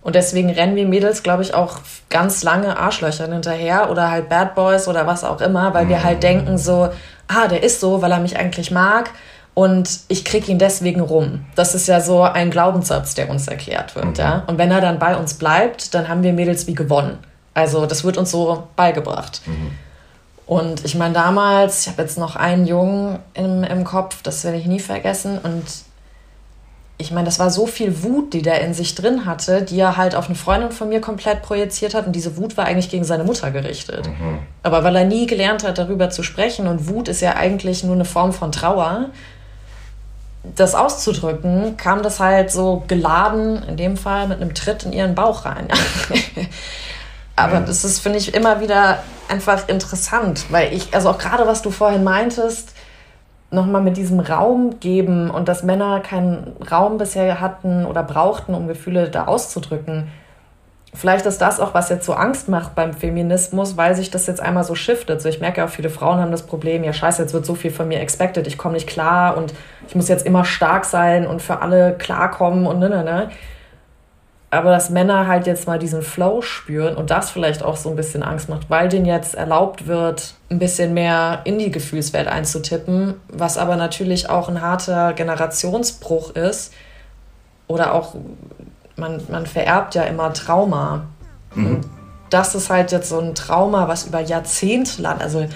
Und 0.03 0.15
deswegen 0.15 0.51
rennen 0.51 0.77
wir 0.77 0.87
Mädels, 0.87 1.23
glaube 1.23 1.43
ich, 1.43 1.55
auch 1.55 1.79
ganz 2.09 2.43
lange 2.43 2.79
Arschlöchern 2.79 3.33
hinterher 3.33 3.91
oder 3.91 4.11
halt 4.11 4.29
Bad 4.29 4.55
Boys 4.55 4.89
oder 4.89 5.07
was 5.07 5.25
auch 5.25 5.41
immer, 5.41 5.75
weil 5.75 5.89
wir 5.89 6.03
halt 6.03 6.19
mhm. 6.19 6.21
denken 6.21 6.59
so, 6.59 6.89
ah, 7.29 7.49
der 7.49 7.63
ist 7.63 7.81
so, 7.81 8.01
weil 8.01 8.13
er 8.13 8.21
mich 8.21 8.39
eigentlich 8.39 8.71
mag 8.71 9.11
und 9.53 10.01
ich 10.09 10.25
krieg 10.25 10.49
ihn 10.49 10.59
deswegen 10.59 11.01
rum. 11.01 11.45
Das 11.55 11.75
ist 11.75 11.87
ja 11.87 12.01
so 12.01 12.23
ein 12.23 12.51
Glaubenssatz, 12.51 13.15
der 13.15 13.29
uns 13.29 13.47
erklärt 13.47 13.95
wird, 13.95 14.07
mhm. 14.07 14.15
ja. 14.15 14.43
Und 14.47 14.57
wenn 14.57 14.71
er 14.71 14.81
dann 14.81 14.99
bei 14.99 15.17
uns 15.17 15.35
bleibt, 15.35 15.95
dann 15.95 16.09
haben 16.09 16.23
wir 16.23 16.33
Mädels 16.33 16.67
wie 16.67 16.75
gewonnen. 16.75 17.19
Also 17.53 17.85
das 17.85 18.05
wird 18.05 18.17
uns 18.17 18.31
so 18.31 18.69
beigebracht. 18.77 19.43
Mhm. 19.45 19.73
Und 20.47 20.85
ich 20.85 20.97
meine, 20.97 21.15
damals, 21.15 21.83
ich 21.83 21.93
habe 21.93 22.03
jetzt 22.03 22.19
noch 22.19 22.37
einen 22.37 22.67
Jungen 22.67 23.21
im, 23.35 23.63
im 23.63 23.85
Kopf, 23.85 24.23
das 24.23 24.43
werde 24.45 24.59
ich 24.59 24.67
nie 24.67 24.81
vergessen. 24.81 25.39
Und 25.39 25.65
ich 27.01 27.11
meine, 27.11 27.25
das 27.25 27.39
war 27.39 27.51
so 27.51 27.67
viel 27.67 28.03
Wut, 28.03 28.35
die 28.35 28.43
der 28.43 28.61
in 28.61 28.75
sich 28.75 28.95
drin 28.95 29.25
hatte, 29.25 29.63
die 29.63 29.81
er 29.81 29.97
halt 29.97 30.15
auf 30.15 30.27
eine 30.27 30.35
Freundin 30.35 30.71
von 30.71 30.89
mir 30.89 31.01
komplett 31.01 31.43
projiziert 31.43 31.95
hat. 31.95 32.07
Und 32.07 32.13
diese 32.13 32.37
Wut 32.37 32.57
war 32.57 32.67
eigentlich 32.67 32.91
gegen 32.91 33.05
seine 33.05 33.25
Mutter 33.25 33.51
gerichtet. 33.51 34.07
Mhm. 34.07 34.39
Aber 34.63 34.85
weil 34.85 34.95
er 34.95 35.05
nie 35.05 35.27
gelernt 35.27 35.65
hat, 35.65 35.79
darüber 35.79 36.11
zu 36.11 36.23
sprechen, 36.23 36.67
und 36.67 36.89
Wut 36.89 37.09
ist 37.09 37.23
ja 37.23 37.37
eigentlich 37.37 37.83
nur 37.83 37.95
eine 37.95 38.05
Form 38.05 38.33
von 38.33 38.53
Trauer, 38.53 39.07
das 40.57 40.75
auszudrücken, 40.75 41.77
kam 41.77 42.03
das 42.03 42.21
halt 42.21 42.51
so 42.51 42.85
geladen, 42.87 43.63
in 43.69 43.77
dem 43.77 43.97
Fall 43.97 44.29
mit 44.29 44.41
einem 44.41 44.55
Tritt 44.55 44.85
in 44.85 44.93
ihren 44.93 45.15
Bauch 45.15 45.45
rein. 45.45 45.69
Aber 47.37 47.61
das 47.61 47.85
ist, 47.85 48.01
finde 48.01 48.19
ich, 48.19 48.35
immer 48.35 48.61
wieder 48.61 49.03
einfach 49.29 49.69
interessant, 49.69 50.45
weil 50.51 50.75
ich, 50.75 50.93
also 50.93 51.09
auch 51.11 51.19
gerade 51.19 51.47
was 51.47 51.63
du 51.63 51.71
vorhin 51.71 52.05
meintest, 52.05 52.70
nochmal 53.51 53.83
mit 53.83 53.97
diesem 53.97 54.21
Raum 54.21 54.79
geben 54.81 55.31
und 55.31 55.49
dass 55.49 55.63
Männer 55.63 56.01
keinen 56.01 56.57
Raum 56.71 56.99
bisher 56.99 57.41
hatten 57.41 57.85
oder 57.85 58.03
brauchten, 58.03 58.55
um 58.55 58.69
Gefühle 58.69 59.09
da 59.09 59.25
auszudrücken. 59.25 60.09
Vielleicht 60.93 61.27
ist 61.27 61.41
das 61.41 61.61
auch, 61.61 61.73
was 61.73 61.89
jetzt 61.89 62.05
so 62.05 62.15
Angst 62.15 62.49
macht 62.49 62.75
beim 62.75 62.93
Feminismus, 62.93 63.77
weil 63.77 63.95
sich 63.95 64.11
das 64.11 64.27
jetzt 64.27 64.41
einmal 64.41 64.65
so 64.65 64.75
shiftet. 64.75 65.23
So, 65.23 65.29
ich 65.29 65.41
merke 65.41 65.65
auch, 65.65 65.69
viele 65.69 65.91
Frauen 65.91 66.19
haben 66.19 66.33
das 66.33 66.43
Problem, 66.43 66.83
ja 66.83 66.93
scheiße, 66.93 67.23
jetzt 67.23 67.33
wird 67.33 67.47
so 67.47 67.55
viel 67.55 67.71
von 67.71 67.87
mir 67.87 68.01
expected, 68.01 68.47
ich 68.47 68.59
komme 68.59 68.75
nicht 68.75 68.89
klar 68.89 69.37
und 69.37 69.55
ich 69.87 69.95
muss 69.95 70.09
jetzt 70.09 70.27
immer 70.27 70.45
stark 70.45 70.85
sein 70.85 71.27
und 71.27 71.43
für 71.43 71.61
alle 71.61 71.95
klarkommen 71.97 72.67
und 72.67 72.81
ne, 72.81 72.91
ne, 72.91 73.05
ne 73.05 73.29
aber 74.51 74.71
dass 74.71 74.91
Männer 74.91 75.29
halt 75.29 75.47
jetzt 75.47 75.69
mal 75.69 75.79
diesen 75.79 76.03
Flow 76.03 76.43
spüren 76.43 76.97
und 76.97 77.11
das 77.11 77.31
vielleicht 77.31 77.63
auch 77.63 77.77
so 77.77 77.89
ein 77.89 77.97
bisschen 77.97 78.25
Angst 78.25 78.49
macht, 78.49 78.69
weil 78.69 78.89
denen 78.89 79.07
jetzt 79.07 79.37
erlaubt 79.37 79.87
wird, 79.87 80.35
ein 80.51 80.59
bisschen 80.59 80.93
mehr 80.93 81.43
in 81.45 81.59
die 81.59 81.71
Gefühlswelt 81.71 82.27
einzutippen, 82.27 83.15
was 83.29 83.59
aber 83.59 83.77
natürlich 83.77 84.29
auch 84.29 84.49
ein 84.49 84.61
harter 84.61 85.13
Generationsbruch 85.13 86.31
ist 86.35 86.73
oder 87.69 87.95
auch, 87.95 88.17
man, 88.97 89.23
man 89.29 89.47
vererbt 89.47 89.95
ja 89.95 90.03
immer 90.03 90.33
Trauma. 90.33 91.07
Mhm. 91.53 91.81
das 92.31 92.55
ist 92.55 92.71
halt 92.71 92.93
jetzt 92.93 93.09
so 93.09 93.19
ein 93.19 93.35
Trauma, 93.35 93.89
was 93.89 94.07
über 94.07 94.21
Jahrzehnte 94.21 95.03
lang, 95.03 95.21
also 95.21 95.47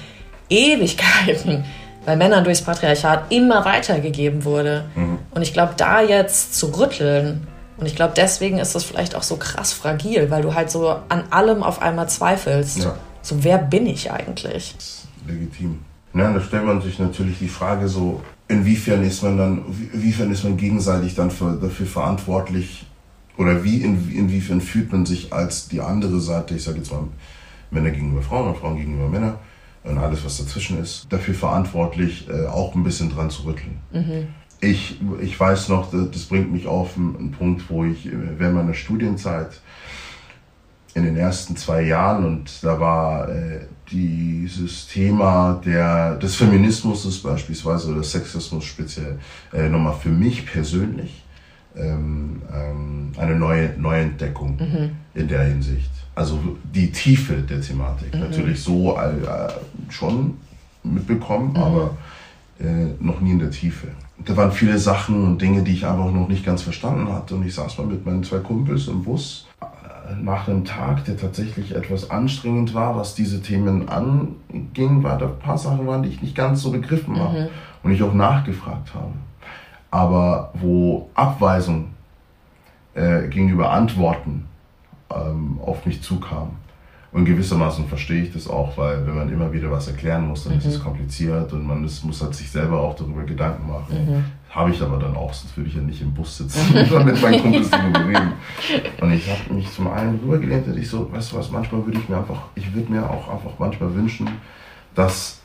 Ewigkeiten 0.49 1.65
bei 2.05 2.17
Männern 2.17 2.43
durchs 2.43 2.63
Patriarchat 2.63 3.31
immer 3.31 3.65
weitergegeben 3.65 4.45
wurde. 4.45 4.85
Mhm. 4.97 5.19
Und 5.33 5.43
ich 5.43 5.53
glaube, 5.53 5.75
da 5.77 6.01
jetzt 6.01 6.57
zu 6.57 6.77
rütteln, 6.77 7.47
und 7.77 7.87
ich 7.87 7.97
glaube, 7.97 8.15
deswegen 8.17 8.59
ist 8.59 8.75
das 8.75 8.85
vielleicht 8.85 9.15
auch 9.15 9.23
so 9.23 9.37
krass 9.37 9.73
fragil, 9.73 10.31
weil 10.31 10.43
du 10.43 10.55
halt 10.55 10.71
so 10.71 10.97
an 11.09 11.25
allem 11.31 11.63
auf 11.63 11.83
einmal 11.83 12.09
zweifelst. 12.09 12.85
Ja. 12.85 12.97
So, 13.23 13.43
wer 13.43 13.59
bin 13.59 13.87
ich 13.87 14.11
eigentlich? 14.13 14.75
Legitim. 15.27 15.81
Ja, 16.15 16.33
da 16.33 16.41
stellt 16.41 16.65
man 16.65 16.81
sich 16.81 16.99
natürlich 16.99 17.39
die 17.39 17.49
Frage 17.49 17.89
so, 17.89 18.23
inwiefern 18.47 19.03
ist 19.03 19.23
man 19.23 19.37
dann, 19.37 19.65
inwiefern 19.93 20.31
ist 20.31 20.45
man 20.45 20.57
gegenseitig 20.57 21.15
dann 21.15 21.31
für, 21.31 21.57
dafür 21.57 21.87
verantwortlich 21.87 22.87
oder 23.37 23.65
wie, 23.65 23.79
in, 23.79 24.13
inwiefern 24.13 24.61
fühlt 24.61 24.93
man 24.93 25.07
sich 25.07 25.33
als 25.33 25.69
die 25.69 25.81
andere 25.81 26.21
Seite, 26.21 26.55
ich 26.55 26.63
sage 26.63 26.79
jetzt 26.79 26.93
mal 26.93 27.09
Männer 27.71 27.91
gegenüber 27.91 28.23
Frauen 28.23 28.51
und 28.51 28.59
Frauen 28.59 28.77
gegenüber 28.77 29.09
Männern 29.09 29.35
und 29.83 29.99
alles, 29.99 30.25
was 30.25 30.39
dazwischen 30.39 30.81
ist, 30.81 31.07
dafür 31.11 31.35
verantwortlich, 31.35 32.29
äh, 32.29 32.47
auch 32.47 32.75
ein 32.75 32.85
bisschen 32.85 33.11
dran 33.11 33.31
zu 33.31 33.43
rütteln. 33.43 33.81
Mhm. 33.93 34.29
Ich, 34.65 35.01
ich 35.21 35.39
weiß 35.39 35.69
noch, 35.69 35.91
das 35.91 36.25
bringt 36.25 36.53
mich 36.53 36.67
auf 36.67 36.97
einen 36.97 37.33
Punkt, 37.33 37.69
wo 37.69 37.85
ich 37.85 38.09
während 38.11 38.57
meiner 38.57 38.75
Studienzeit 38.75 39.61
in 40.95 41.05
den 41.05 41.17
ersten 41.17 41.57
zwei 41.57 41.83
Jahren 41.83 42.25
und 42.25 42.63
da 42.63 42.79
war 42.79 43.29
äh, 43.29 43.67
dieses 43.91 44.87
Thema 44.87 45.61
der, 45.65 46.17
des 46.17 46.37
Feminismus 46.37 47.21
beispielsweise 47.23 47.93
oder 47.93 48.03
Sexismus 48.03 48.65
speziell 48.65 49.19
äh, 49.53 49.69
nochmal 49.69 49.95
für 49.95 50.09
mich 50.09 50.47
persönlich 50.47 51.25
ähm, 51.77 52.43
ähm, 52.53 53.13
eine 53.17 53.35
neue 53.35 53.77
Neuentdeckung 53.77 54.57
mhm. 54.57 54.91
in 55.15 55.29
der 55.29 55.43
Hinsicht. 55.43 55.91
Also 56.15 56.39
die 56.63 56.93
Tiefe 56.93 57.35
der 57.35 57.61
Thematik. 57.61 58.15
Mhm. 58.15 58.21
Natürlich 58.21 58.63
so 58.63 58.97
äh, 58.97 59.49
schon 59.91 60.39
mitbekommen, 60.85 61.51
mhm. 61.51 61.57
aber 61.57 61.97
äh, 62.61 62.87
noch 63.01 63.21
nie 63.21 63.33
in 63.33 63.41
der 63.41 63.51
Tiefe. 63.51 63.89
Da 64.25 64.37
waren 64.37 64.53
viele 64.53 64.79
Sachen 64.79 65.25
und 65.25 65.43
Dinge, 65.43 65.63
die 65.63 65.73
ich 65.73 65.87
einfach 65.87 66.11
noch 66.11 66.29
nicht 66.29 66.45
ganz 66.45 66.63
verstanden 66.63 67.13
hatte. 67.13 67.35
Und 67.35 67.47
ich 67.47 67.55
saß 67.55 67.79
mal 67.79 67.87
mit 67.87 68.07
meinen 68.07 68.25
zwei 68.25 68.39
Kumpels 68.39 68.89
im 68.89 69.05
Bus 69.05 69.47
nach 70.21 70.49
einem 70.49 70.65
Tag, 70.65 71.05
der 71.05 71.17
tatsächlich 71.17 71.75
etwas 71.75 72.11
anstrengend 72.11 72.75
war, 72.75 72.97
was 72.97 73.15
diese 73.15 73.43
Themen 73.43 73.89
anging, 73.89 75.03
war 75.03 75.19
da 75.19 75.27
ein 75.27 75.39
paar 75.39 75.59
Sachen 75.59 75.87
waren, 75.87 76.03
die 76.03 76.11
ich 76.11 76.23
nicht 76.23 76.35
ganz 76.35 76.63
so 76.63 76.71
begriffen 76.71 77.19
habe 77.19 77.41
mhm. 77.43 77.49
und 77.83 77.93
ich 77.93 78.03
auch 78.03 78.15
nachgefragt 78.15 78.95
habe. 78.95 79.13
Aber 79.91 80.51
wo 80.55 81.09
Abweisung 81.15 81.91
äh, 82.95 83.29
gegenüber 83.29 83.71
Antworten 83.71 84.47
ähm, 85.11 85.59
auf 85.65 85.87
mich 85.87 86.03
zukam, 86.03 86.51
und 87.15 87.27
gewissermaßen 87.27 87.87
verstehe 87.87 88.25
ich 88.25 88.33
das 88.33 88.49
auch, 88.49 88.77
weil 88.77 89.07
wenn 89.07 89.15
man 89.15 89.29
immer 89.33 89.53
wieder 89.53 89.71
was 89.71 89.87
erklären 89.87 90.27
muss, 90.27 90.45
dann 90.45 90.55
mhm. 90.55 90.59
ist 90.59 90.67
es 90.67 90.79
mhm. 90.81 90.83
kompliziert 90.83 91.53
und 91.53 91.65
man 91.65 91.85
ist, 91.85 92.05
muss 92.05 92.21
halt 92.21 92.35
sich 92.35 92.51
selber 92.51 92.81
auch 92.81 92.97
darüber 92.97 93.23
Gedanken 93.23 93.69
machen. 93.69 93.95
Mhm. 93.95 94.25
Habe 94.51 94.73
ich 94.73 94.83
aber 94.83 94.99
dann 94.99 95.15
auch, 95.15 95.33
sonst 95.33 95.57
würde 95.57 95.71
ich 95.71 95.77
ja 95.77 95.83
nicht 95.83 96.03
im 96.03 96.13
Bus 96.13 96.39
sitzen 96.39 96.77
und 96.93 97.05
mit 97.05 97.23
meinen 97.23 97.41
Kumpels 97.41 97.71
darüber 97.71 98.01
reden. 98.01 98.33
Und 99.01 99.13
ich 99.13 99.31
habe 99.31 99.55
mich 99.55 99.73
zum 99.73 99.87
einen 99.87 100.19
rübergelehnt 100.19 100.67
und 100.67 100.77
ich 100.77 100.89
so, 100.89 101.11
weißt 101.13 101.31
du 101.31 101.37
was, 101.37 101.53
manchmal 101.53 101.87
würde 101.87 102.01
ich 102.01 102.09
mir 102.09 102.17
einfach, 102.17 102.49
ich 102.57 102.75
würde 102.75 102.91
mir 102.91 103.09
auch 103.09 103.29
einfach 103.29 103.53
manchmal 103.61 103.95
wünschen, 103.95 104.29
dass 104.97 105.41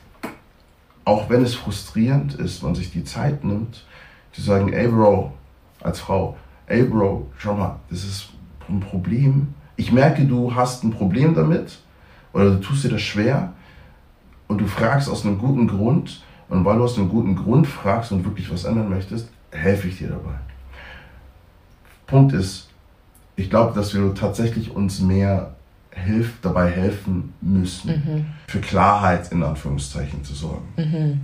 auch 1.05 1.29
wenn 1.29 1.43
es 1.43 1.53
frustrierend 1.53 2.33
ist, 2.33 2.63
man 2.63 2.73
sich 2.73 2.91
die 2.91 3.03
Zeit 3.03 3.43
nimmt, 3.43 3.85
zu 4.31 4.41
sagen, 4.41 4.73
ey 4.73 4.87
Bro, 4.87 5.33
als 5.81 5.99
Frau, 5.99 6.35
ey 6.65 6.81
Bro, 6.81 7.27
schau 7.37 7.53
mal, 7.53 7.79
das 7.91 8.03
ist 8.03 8.29
ein 8.67 8.79
Problem, 8.79 9.53
ich 9.79 9.93
merke, 9.93 10.25
du 10.25 10.53
hast 10.53 10.83
ein 10.83 10.91
Problem 10.91 11.33
damit 11.33 11.79
oder 12.33 12.51
du 12.51 12.59
tust 12.59 12.83
dir 12.83 12.89
das 12.89 13.01
schwer 13.01 13.53
und 14.49 14.59
du 14.59 14.67
fragst 14.67 15.09
aus 15.09 15.25
einem 15.25 15.37
guten 15.37 15.67
Grund 15.67 16.21
und 16.49 16.65
weil 16.65 16.77
du 16.77 16.83
aus 16.83 16.97
einem 16.97 17.07
guten 17.07 17.33
Grund 17.37 17.65
fragst 17.65 18.11
und 18.11 18.25
wirklich 18.25 18.51
was 18.51 18.65
ändern 18.65 18.89
möchtest, 18.89 19.29
helfe 19.51 19.87
ich 19.87 19.97
dir 19.97 20.09
dabei. 20.09 20.35
Punkt 22.07 22.33
ist, 22.33 22.67
ich 23.37 23.49
glaube, 23.49 23.73
dass 23.73 23.93
wir 23.93 24.13
tatsächlich 24.13 24.75
uns 24.75 24.99
mehr 24.99 25.55
hilf, 25.91 26.33
dabei 26.41 26.69
helfen 26.69 27.33
müssen, 27.39 27.89
mhm. 27.89 28.25
für 28.47 28.59
Klarheit 28.59 29.31
in 29.31 29.41
Anführungszeichen 29.41 30.25
zu 30.25 30.33
sorgen. 30.33 30.67
Mhm. 30.75 31.21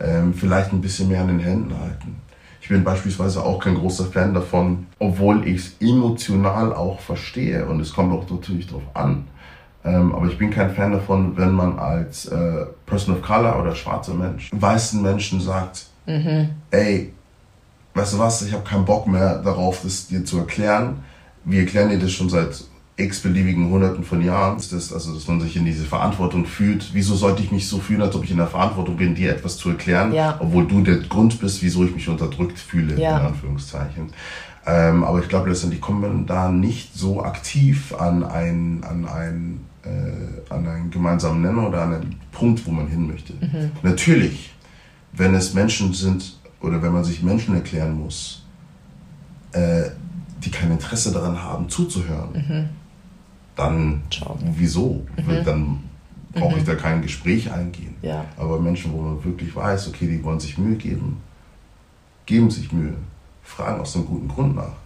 Ähm, 0.00 0.32
vielleicht 0.32 0.72
ein 0.72 0.80
bisschen 0.80 1.08
mehr 1.08 1.20
an 1.20 1.28
den 1.28 1.40
Händen 1.40 1.78
halten. 1.78 2.16
Ich 2.62 2.68
bin 2.68 2.84
beispielsweise 2.84 3.44
auch 3.44 3.58
kein 3.58 3.74
großer 3.74 4.04
Fan 4.04 4.34
davon, 4.34 4.86
obwohl 5.00 5.48
ich 5.48 5.56
es 5.56 5.76
emotional 5.80 6.72
auch 6.72 7.00
verstehe 7.00 7.66
und 7.66 7.80
es 7.80 7.92
kommt 7.92 8.12
auch 8.12 8.30
natürlich 8.30 8.68
darauf 8.68 8.84
an. 8.94 9.26
Ähm, 9.84 10.14
aber 10.14 10.28
ich 10.28 10.38
bin 10.38 10.50
kein 10.50 10.72
Fan 10.72 10.92
davon, 10.92 11.36
wenn 11.36 11.50
man 11.50 11.80
als 11.80 12.26
äh, 12.26 12.66
Person 12.86 13.16
of 13.16 13.22
Color 13.22 13.60
oder 13.60 13.74
schwarzer 13.74 14.14
Mensch 14.14 14.48
weißen 14.54 15.02
Menschen 15.02 15.40
sagt, 15.40 15.86
mhm. 16.06 16.50
ey, 16.70 17.12
weißt 17.94 18.14
du 18.14 18.20
was, 18.20 18.42
ich 18.42 18.52
habe 18.52 18.62
keinen 18.62 18.84
Bock 18.84 19.08
mehr 19.08 19.42
darauf, 19.42 19.80
das 19.82 20.06
dir 20.06 20.24
zu 20.24 20.38
erklären. 20.38 21.02
Wir 21.44 21.62
erklären 21.62 21.90
dir 21.90 21.98
das 21.98 22.12
schon 22.12 22.30
seit 22.30 22.62
x-beliebigen 22.96 23.70
Hunderten 23.70 24.04
von 24.04 24.22
Jahren 24.22 24.58
ist 24.58 24.72
das, 24.72 24.92
also 24.92 25.14
dass 25.14 25.26
man 25.26 25.40
sich 25.40 25.56
in 25.56 25.64
diese 25.64 25.84
Verantwortung 25.84 26.44
fühlt. 26.44 26.90
Wieso 26.92 27.14
sollte 27.14 27.42
ich 27.42 27.50
mich 27.50 27.66
so 27.66 27.78
fühlen, 27.78 28.02
als 28.02 28.14
ob 28.14 28.24
ich 28.24 28.30
in 28.30 28.36
der 28.36 28.46
Verantwortung 28.48 28.96
bin, 28.96 29.14
dir 29.14 29.30
etwas 29.30 29.56
zu 29.56 29.70
erklären, 29.70 30.12
ja. 30.12 30.36
obwohl 30.38 30.66
du 30.66 30.82
der 30.82 30.98
Grund 30.98 31.40
bist, 31.40 31.62
wieso 31.62 31.84
ich 31.84 31.94
mich 31.94 32.08
unterdrückt 32.08 32.58
fühle, 32.58 33.00
ja. 33.00 33.18
in 33.18 33.26
Anführungszeichen. 33.26 34.12
Ähm, 34.66 35.04
aber 35.04 35.20
ich 35.20 35.28
glaube, 35.28 35.48
letztendlich 35.48 35.80
kommt 35.80 36.02
man 36.02 36.26
da 36.26 36.50
nicht 36.50 36.94
so 36.94 37.22
aktiv 37.22 37.94
an 37.94 38.22
einen, 38.22 38.84
an 38.84 39.06
einen, 39.06 39.66
äh, 39.84 40.52
an 40.52 40.68
einen 40.68 40.90
gemeinsamen 40.90 41.40
Nenner 41.40 41.68
oder 41.68 41.82
an 41.82 41.94
einen 41.94 42.16
Punkt, 42.30 42.64
wo 42.66 42.70
man 42.70 42.86
hin 42.88 43.06
möchte. 43.06 43.32
Mhm. 43.32 43.72
Natürlich, 43.82 44.54
wenn 45.14 45.34
es 45.34 45.54
Menschen 45.54 45.94
sind 45.94 46.38
oder 46.60 46.82
wenn 46.82 46.92
man 46.92 47.04
sich 47.04 47.22
Menschen 47.22 47.54
erklären 47.54 47.98
muss, 47.98 48.44
äh, 49.52 49.84
die 50.44 50.50
kein 50.50 50.70
Interesse 50.70 51.10
daran 51.10 51.42
haben, 51.42 51.68
zuzuhören, 51.68 52.32
mhm 52.32 52.81
dann 53.56 54.02
Ciao. 54.10 54.38
wieso? 54.56 55.06
Mhm. 55.16 55.44
Dann 55.44 55.78
brauche 56.32 56.56
ich 56.56 56.62
mhm. 56.62 56.66
da 56.66 56.74
kein 56.74 57.02
Gespräch 57.02 57.52
eingehen. 57.52 57.94
Ja. 58.02 58.24
Aber 58.36 58.58
Menschen, 58.58 58.92
wo 58.92 59.02
man 59.02 59.24
wirklich 59.24 59.54
weiß, 59.54 59.88
okay, 59.88 60.06
die 60.06 60.22
wollen 60.22 60.40
sich 60.40 60.58
Mühe 60.58 60.76
geben, 60.76 61.18
geben 62.26 62.50
sich 62.50 62.72
Mühe, 62.72 62.94
fragen 63.42 63.80
aus 63.80 63.94
einem 63.96 64.06
guten 64.06 64.28
Grund 64.28 64.56
nach. 64.56 64.76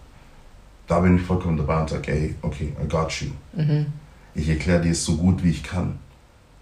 Da 0.87 1.01
bin 1.01 1.17
ich 1.17 1.23
vollkommen 1.23 1.57
dabei 1.57 1.81
und 1.81 1.91
sage, 1.91 2.13
ey, 2.13 2.35
okay, 2.43 2.73
I 2.83 2.89
got 2.89 3.11
you. 3.21 3.29
Mhm. 3.53 3.87
Ich 4.35 4.49
erkläre 4.49 4.83
dir 4.83 4.93
es 4.93 5.05
so 5.05 5.17
gut, 5.17 5.43
wie 5.43 5.51
ich 5.51 5.63
kann. 5.63 5.99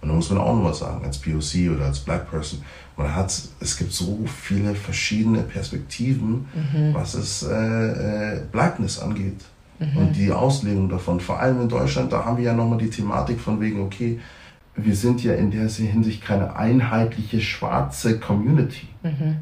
Und 0.01 0.09
da 0.09 0.15
muss 0.15 0.31
man 0.31 0.39
auch 0.39 0.55
noch 0.55 0.65
was 0.65 0.81
sagen, 0.81 1.03
als 1.05 1.19
POC 1.19 1.75
oder 1.75 1.87
als 1.87 2.01
Black 2.01 2.31
Person. 2.31 2.63
Man 2.97 3.15
hat, 3.15 3.35
es 3.61 3.77
gibt 3.77 3.93
so 3.93 4.21
viele 4.27 4.75
verschiedene 4.75 5.43
Perspektiven, 5.43 6.47
mhm. 6.55 6.93
was 6.93 7.15
es 7.15 7.43
äh, 7.43 8.37
äh, 8.37 8.41
Blackness 8.53 8.99
angeht. 8.99 9.41
Mhm. 9.93 9.97
Und 9.99 10.17
die 10.17 10.33
Auslegung 10.33 10.89
davon, 10.89 11.21
vor 11.21 11.41
allem 11.41 11.63
in 11.63 11.69
Deutschland, 11.69 12.13
da 12.13 12.25
haben 12.25 12.37
wir 12.37 12.45
ja 12.45 12.55
nochmal 12.55 12.79
die 12.79 12.91
Thematik 12.91 13.41
von 13.41 13.61
wegen, 13.61 13.83
okay, 13.83 14.21
wir 14.77 14.95
sind 14.95 15.23
ja 15.23 15.35
in 15.35 15.51
der 15.51 15.69
Hinsicht 15.69 16.25
keine 16.25 16.57
einheitliche 16.57 17.41
schwarze 17.41 18.19
Community. 18.19 18.89
Mhm. 19.03 19.37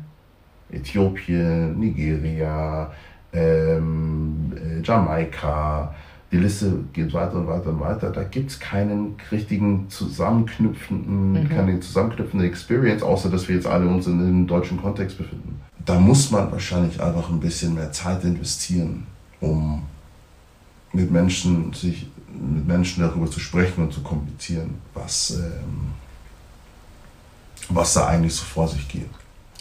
Äthiopien, 0.70 1.78
Nigeria, 1.78 2.90
ähm, 3.32 4.52
äh, 4.56 4.82
Jamaika, 4.82 5.94
die 6.30 6.38
Liste 6.38 6.84
geht 6.94 7.12
weiter 7.12 7.34
und 7.34 7.46
weiter 7.46 7.68
und 7.68 7.80
weiter. 7.80 8.10
Da 8.10 8.24
gibt 8.24 8.50
es 8.50 8.58
keinen 8.58 9.16
richtigen 9.30 9.88
zusammenknüpfenden, 9.90 11.32
mhm. 11.32 11.48
keine 11.48 11.78
zusammenknüpfende 11.80 12.46
Experience, 12.46 13.02
außer 13.02 13.30
dass 13.30 13.48
wir 13.48 13.56
jetzt 13.56 13.66
alle 13.66 13.86
uns 13.86 14.06
in 14.06 14.18
einem 14.18 14.46
deutschen 14.46 14.80
Kontext 14.80 15.18
befinden. 15.18 15.60
Da 15.84 15.98
muss 15.98 16.30
man 16.30 16.50
wahrscheinlich 16.50 17.02
einfach 17.02 17.28
ein 17.28 17.40
bisschen 17.40 17.74
mehr 17.74 17.92
Zeit 17.92 18.24
investieren, 18.24 19.06
um 19.40 19.82
mit 20.92 21.10
Menschen, 21.10 21.72
sich, 21.72 22.06
mit 22.28 22.66
Menschen 22.66 23.02
darüber 23.02 23.30
zu 23.30 23.40
sprechen 23.40 23.84
und 23.84 23.92
zu 23.92 24.02
kommunizieren, 24.02 24.80
was, 24.94 25.30
ähm, 25.30 25.92
was 27.68 27.94
da 27.94 28.06
eigentlich 28.06 28.34
so 28.34 28.44
vor 28.44 28.68
sich 28.68 28.86
geht. 28.88 29.08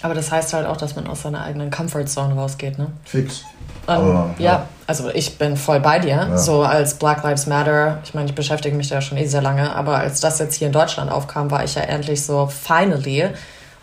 Aber 0.03 0.15
das 0.15 0.32
heißt 0.32 0.53
halt 0.53 0.65
auch, 0.65 0.77
dass 0.77 0.95
man 0.95 1.07
aus 1.07 1.21
seiner 1.21 1.43
eigenen 1.43 1.69
Comfortzone 1.69 2.34
rausgeht, 2.34 2.77
ne? 2.79 2.88
Fix. 3.03 3.43
Ähm, 3.88 3.95
Aber, 3.95 4.29
ja. 4.38 4.45
ja. 4.45 4.67
also 4.88 5.09
ich 5.09 5.38
bin 5.38 5.55
voll 5.55 5.79
bei 5.79 5.99
dir. 5.99 6.09
Ja. 6.09 6.38
So 6.38 6.63
als 6.63 6.95
Black 6.95 7.23
Lives 7.23 7.45
Matter, 7.45 7.99
ich 8.03 8.13
meine, 8.13 8.27
ich 8.27 8.36
beschäftige 8.36 8.75
mich 8.75 8.89
da 8.89 9.01
schon 9.01 9.17
eh 9.17 9.27
sehr 9.27 9.41
lange, 9.41 9.75
aber 9.75 9.97
als 9.97 10.19
das 10.19 10.39
jetzt 10.39 10.55
hier 10.55 10.67
in 10.67 10.73
Deutschland 10.73 11.11
aufkam, 11.11 11.51
war 11.51 11.63
ich 11.63 11.75
ja 11.75 11.84
endlich 11.84 12.23
so 12.23 12.47
finally. 12.47 13.29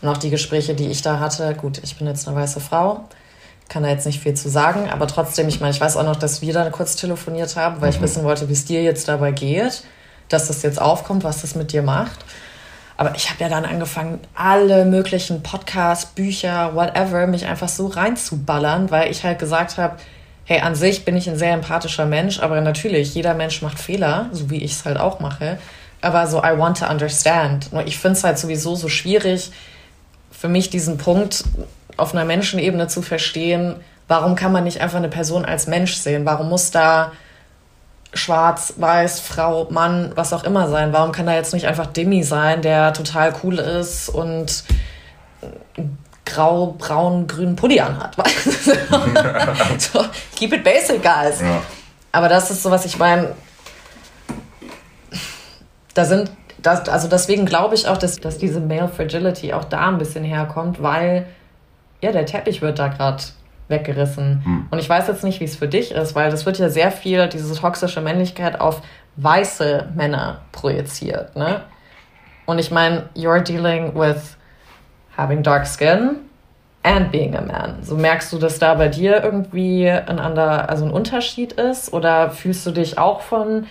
Und 0.00 0.08
auch 0.08 0.16
die 0.16 0.30
Gespräche, 0.30 0.74
die 0.74 0.88
ich 0.88 1.02
da 1.02 1.18
hatte, 1.18 1.54
gut, 1.54 1.80
ich 1.82 1.96
bin 1.96 2.06
jetzt 2.06 2.26
eine 2.28 2.36
weiße 2.36 2.60
Frau, 2.60 3.04
kann 3.68 3.82
da 3.82 3.90
jetzt 3.90 4.06
nicht 4.06 4.22
viel 4.22 4.34
zu 4.34 4.48
sagen, 4.48 4.88
aber 4.88 5.06
trotzdem, 5.06 5.48
ich 5.48 5.60
meine, 5.60 5.72
ich 5.72 5.80
weiß 5.80 5.96
auch 5.96 6.04
noch, 6.04 6.16
dass 6.16 6.40
wir 6.40 6.52
da 6.54 6.68
kurz 6.70 6.96
telefoniert 6.96 7.56
haben, 7.56 7.80
weil 7.80 7.90
mhm. 7.90 7.96
ich 7.96 8.02
wissen 8.02 8.24
wollte, 8.24 8.48
wie 8.48 8.54
es 8.54 8.64
dir 8.64 8.82
jetzt 8.82 9.08
dabei 9.08 9.32
geht, 9.32 9.82
dass 10.28 10.48
das 10.48 10.62
jetzt 10.62 10.80
aufkommt, 10.80 11.24
was 11.24 11.42
das 11.42 11.54
mit 11.54 11.72
dir 11.72 11.82
macht. 11.82 12.18
Aber 12.96 13.14
ich 13.14 13.30
habe 13.30 13.40
ja 13.40 13.48
dann 13.48 13.64
angefangen, 13.64 14.20
alle 14.34 14.84
möglichen 14.84 15.42
Podcasts, 15.42 16.06
Bücher, 16.06 16.74
whatever, 16.74 17.26
mich 17.26 17.46
einfach 17.46 17.68
so 17.68 17.86
reinzuballern, 17.86 18.90
weil 18.90 19.10
ich 19.10 19.22
halt 19.22 19.38
gesagt 19.38 19.78
habe, 19.78 19.96
hey, 20.44 20.60
an 20.60 20.74
sich 20.74 21.04
bin 21.04 21.16
ich 21.16 21.28
ein 21.28 21.38
sehr 21.38 21.52
empathischer 21.52 22.06
Mensch, 22.06 22.40
aber 22.40 22.60
natürlich, 22.60 23.14
jeder 23.14 23.34
Mensch 23.34 23.62
macht 23.62 23.78
Fehler, 23.78 24.30
so 24.32 24.50
wie 24.50 24.64
ich 24.64 24.72
es 24.72 24.84
halt 24.84 24.98
auch 24.98 25.20
mache. 25.20 25.58
Aber 26.00 26.26
so, 26.26 26.38
I 26.38 26.58
want 26.58 26.78
to 26.78 26.86
understand. 26.86 27.72
Nur 27.72 27.86
ich 27.86 27.98
finde 27.98 28.16
es 28.18 28.24
halt 28.24 28.38
sowieso 28.38 28.74
so 28.74 28.88
schwierig, 28.88 29.52
für 30.32 30.48
mich 30.48 30.70
diesen 30.70 30.98
Punkt 30.98 31.44
auf 31.98 32.14
einer 32.14 32.24
Menschenebene 32.24 32.88
zu 32.88 33.02
verstehen, 33.02 33.76
warum 34.06 34.34
kann 34.34 34.52
man 34.52 34.64
nicht 34.64 34.80
einfach 34.80 34.98
eine 34.98 35.08
Person 35.08 35.44
als 35.44 35.66
Mensch 35.66 35.94
sehen? 35.94 36.24
Warum 36.24 36.48
muss 36.48 36.70
da 36.70 37.12
schwarz, 38.14 38.74
weiß, 38.78 39.20
Frau, 39.20 39.68
Mann, 39.70 40.12
was 40.14 40.32
auch 40.32 40.44
immer 40.44 40.68
sein? 40.68 40.92
Warum 40.92 41.12
kann 41.12 41.26
da 41.26 41.34
jetzt 41.34 41.52
nicht 41.52 41.66
einfach 41.66 41.86
Demi 41.86 42.22
sein, 42.22 42.62
der 42.62 42.92
total 42.94 43.34
cool 43.42 43.58
ist 43.58 44.08
und 44.08 44.64
grau, 46.24 46.74
braun, 46.78 47.26
grünen 47.26 47.54
Pulli 47.54 47.80
anhat? 47.80 48.16
so, 49.78 50.04
keep 50.34 50.52
it 50.54 50.64
basic, 50.64 51.02
guys. 51.02 51.40
Ja. 51.40 51.60
Aber 52.12 52.28
das 52.28 52.50
ist 52.50 52.62
so, 52.62 52.70
was 52.70 52.86
ich 52.86 52.98
meine. 52.98 53.34
Da 55.92 56.04
sind, 56.04 56.30
das, 56.62 56.88
also 56.88 57.08
deswegen 57.08 57.44
glaube 57.44 57.74
ich 57.74 57.88
auch, 57.88 57.98
dass, 57.98 58.18
dass 58.20 58.38
diese 58.38 58.60
Male 58.60 58.88
Fragility 58.88 59.52
auch 59.52 59.64
da 59.64 59.88
ein 59.88 59.98
bisschen 59.98 60.24
herkommt, 60.24 60.82
weil 60.82 61.26
ja, 62.00 62.12
der 62.12 62.26
Teppich 62.26 62.62
wird 62.62 62.78
da 62.78 62.86
gerade 62.88 63.22
weggerissen. 63.68 64.42
Hm. 64.44 64.66
Und 64.70 64.78
ich 64.78 64.88
weiß 64.88 65.08
jetzt 65.08 65.24
nicht, 65.24 65.40
wie 65.40 65.44
es 65.44 65.56
für 65.56 65.68
dich 65.68 65.92
ist, 65.92 66.14
weil 66.14 66.30
das 66.30 66.46
wird 66.46 66.58
ja 66.58 66.70
sehr 66.70 66.90
viel, 66.90 67.28
diese 67.28 67.54
toxische 67.54 68.00
Männlichkeit 68.00 68.58
auf 68.60 68.80
weiße 69.16 69.88
Männer 69.94 70.40
projiziert. 70.52 71.36
Ne? 71.36 71.60
Und 72.46 72.58
ich 72.58 72.70
meine, 72.70 73.10
you're 73.14 73.42
dealing 73.42 73.94
with 73.94 74.38
having 75.16 75.42
dark 75.42 75.66
skin 75.66 76.20
and 76.82 77.12
being 77.12 77.36
a 77.36 77.42
man. 77.42 77.82
So 77.82 77.96
merkst 77.96 78.32
du, 78.32 78.38
dass 78.38 78.58
da 78.58 78.72
bei 78.74 78.88
dir 78.88 79.22
irgendwie 79.22 79.90
ein, 79.90 80.18
ander, 80.18 80.70
also 80.70 80.84
ein 80.84 80.90
Unterschied 80.90 81.52
ist? 81.52 81.92
Oder 81.92 82.30
fühlst 82.30 82.66
du 82.66 82.70
dich 82.70 82.98
auch 82.98 83.20
von 83.20 83.66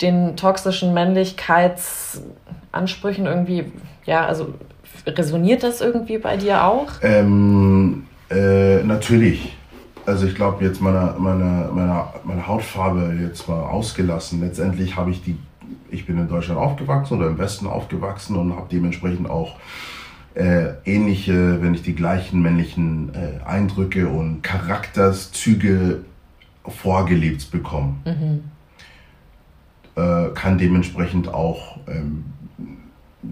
den 0.00 0.36
toxischen 0.36 0.92
Männlichkeitsansprüchen 0.92 3.26
irgendwie, 3.26 3.72
ja, 4.04 4.26
also 4.26 4.54
resoniert 5.06 5.62
das 5.62 5.80
irgendwie 5.80 6.18
bei 6.18 6.36
dir 6.36 6.64
auch? 6.64 6.92
Ähm, 7.02 8.06
äh, 8.30 8.82
natürlich. 8.82 9.56
Also 10.06 10.26
ich 10.26 10.34
glaube 10.34 10.64
jetzt 10.64 10.80
meine, 10.80 11.14
meine, 11.18 11.70
meine, 11.72 12.04
meine 12.24 12.46
Hautfarbe 12.46 13.16
jetzt 13.22 13.48
mal 13.48 13.62
ausgelassen. 13.62 14.40
Letztendlich 14.40 14.96
habe 14.96 15.10
ich 15.10 15.22
die, 15.22 15.36
ich 15.90 16.06
bin 16.06 16.18
in 16.18 16.28
Deutschland 16.28 16.60
aufgewachsen 16.60 17.18
oder 17.18 17.28
im 17.28 17.38
Westen 17.38 17.66
aufgewachsen 17.66 18.36
und 18.36 18.54
habe 18.54 18.66
dementsprechend 18.70 19.30
auch 19.30 19.56
äh, 20.34 20.72
ähnliche, 20.84 21.62
wenn 21.62 21.72
nicht 21.72 21.86
die 21.86 21.94
gleichen 21.94 22.42
männlichen 22.42 23.12
äh, 23.14 23.44
Eindrücke 23.46 24.08
und 24.08 24.42
Charakterzüge 24.42 26.00
vorgelebt 26.66 27.50
bekommen. 27.50 28.02
Mhm. 28.04 28.42
Äh, 29.96 30.30
kann 30.34 30.58
dementsprechend 30.58 31.28
auch 31.28 31.78
ähm, 31.86 32.24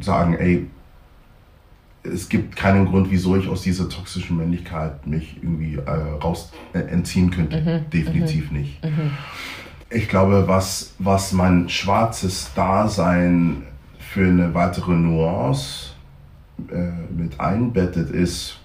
sagen, 0.00 0.34
ey, 0.34 0.68
es 2.04 2.28
gibt 2.28 2.56
keinen 2.56 2.86
Grund, 2.86 3.10
wieso 3.10 3.36
ich 3.36 3.48
aus 3.48 3.62
dieser 3.62 3.88
toxischen 3.88 4.36
Männlichkeit 4.36 5.06
mich 5.06 5.36
irgendwie 5.42 5.76
äh, 5.76 5.90
raus 5.90 6.50
äh, 6.72 6.80
entziehen 6.80 7.30
könnte. 7.30 7.60
Mhm. 7.60 7.90
Definitiv 7.90 8.50
mhm. 8.50 8.58
nicht. 8.58 8.84
Mhm. 8.84 9.10
Ich 9.90 10.08
glaube, 10.08 10.44
was, 10.48 10.94
was 10.98 11.32
mein 11.32 11.68
schwarzes 11.68 12.50
Dasein 12.54 13.64
für 13.98 14.26
eine 14.26 14.54
weitere 14.54 14.92
Nuance 14.92 15.90
äh, 16.70 16.90
mit 17.14 17.38
einbettet, 17.38 18.10
ist 18.10 18.58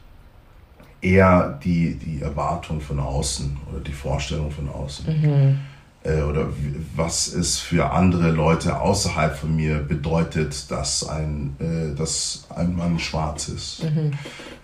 eher 1.01 1.59
die, 1.63 1.95
die 1.95 2.21
Erwartung 2.21 2.81
von 2.81 2.99
außen 2.99 3.57
oder 3.69 3.81
die 3.81 3.91
Vorstellung 3.91 4.51
von 4.51 4.69
außen. 4.69 5.05
Äh, 6.03 6.21
oder 6.21 6.47
was 6.95 7.27
es 7.27 7.59
für 7.59 7.91
andere 7.91 8.31
Leute 8.31 8.79
außerhalb 8.79 9.35
von 9.35 9.55
mir 9.55 9.79
bedeutet, 9.79 10.69
dass 10.71 11.07
ein, 11.07 11.55
äh, 11.59 11.95
dass 11.95 12.47
ein 12.55 12.75
Mann 12.75 12.99
schwarz 12.99 13.49
ist. 13.49 13.83
Mhm. 13.83 14.11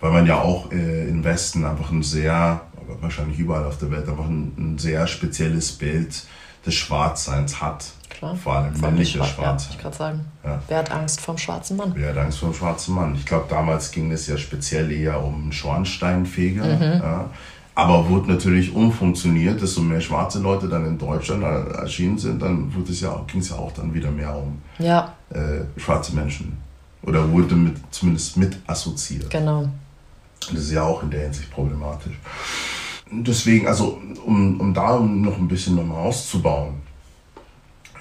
Weil 0.00 0.12
man 0.12 0.26
ja 0.26 0.40
auch 0.40 0.70
äh, 0.72 1.08
im 1.08 1.24
Westen 1.24 1.64
einfach 1.64 1.90
ein 1.90 2.02
sehr, 2.02 2.60
wahrscheinlich 3.00 3.38
überall 3.38 3.64
auf 3.64 3.78
der 3.78 3.90
Welt, 3.90 4.08
einfach 4.08 4.26
ein, 4.26 4.52
ein 4.56 4.78
sehr 4.78 5.06
spezielles 5.06 5.72
Bild 5.72 6.24
des 6.64 6.74
Schwarzseins 6.74 7.60
hat. 7.60 7.84
Klar. 8.08 8.36
Vor 8.36 8.54
allem 8.54 8.80
männliche 8.80 9.18
Schwarz, 9.18 9.30
Schwarz. 9.34 9.64
Ja, 9.64 9.70
ich 9.72 9.78
gerade 9.80 9.96
sagen. 9.96 10.24
Ja. 10.44 10.62
Wer 10.68 10.78
hat 10.78 10.90
Angst 10.92 11.20
vom 11.20 11.36
schwarzen 11.36 11.76
Mann? 11.76 11.92
Wer 11.94 12.10
hat 12.10 12.18
Angst 12.18 12.38
vom 12.38 12.54
schwarzen 12.54 12.94
Mann? 12.94 13.14
Ich 13.16 13.26
glaube, 13.26 13.46
damals 13.48 13.90
ging 13.90 14.12
es 14.12 14.26
ja 14.28 14.38
speziell 14.38 14.92
eher 14.92 15.22
um 15.22 15.50
Schornsteinfeger. 15.52 16.64
Mhm. 16.64 17.02
Ja. 17.02 17.30
Aber 17.76 18.08
wurde 18.08 18.30
natürlich 18.30 18.72
umfunktioniert, 18.72 19.60
desto 19.60 19.80
mehr 19.80 20.00
schwarze 20.00 20.38
Leute 20.38 20.68
dann 20.68 20.86
in 20.86 20.96
Deutschland 20.96 21.42
erschienen 21.42 22.18
sind, 22.18 22.40
dann 22.40 22.72
wurde 22.72 22.92
es 22.92 23.00
ja, 23.00 23.24
ging 23.26 23.40
es 23.40 23.48
ja 23.48 23.56
auch 23.56 23.72
dann 23.72 23.92
wieder 23.92 24.12
mehr 24.12 24.36
um 24.36 24.58
ja. 24.78 25.12
äh, 25.30 25.80
schwarze 25.80 26.14
Menschen. 26.14 26.56
Oder 27.02 27.30
wurde 27.30 27.56
mit, 27.56 27.76
zumindest 27.90 28.36
mit 28.36 28.56
assoziiert. 28.66 29.28
Genau. 29.30 29.68
Das 30.52 30.60
ist 30.60 30.72
ja 30.72 30.82
auch 30.82 31.02
in 31.02 31.10
der 31.10 31.22
Hinsicht 31.22 31.50
problematisch. 31.50 32.14
Deswegen, 33.10 33.66
also 33.66 34.00
um, 34.24 34.60
um 34.60 34.72
da 34.72 34.98
noch 34.98 35.36
ein 35.36 35.48
bisschen 35.48 35.74
nochmal 35.74 36.06
auszubauen, 36.06 36.74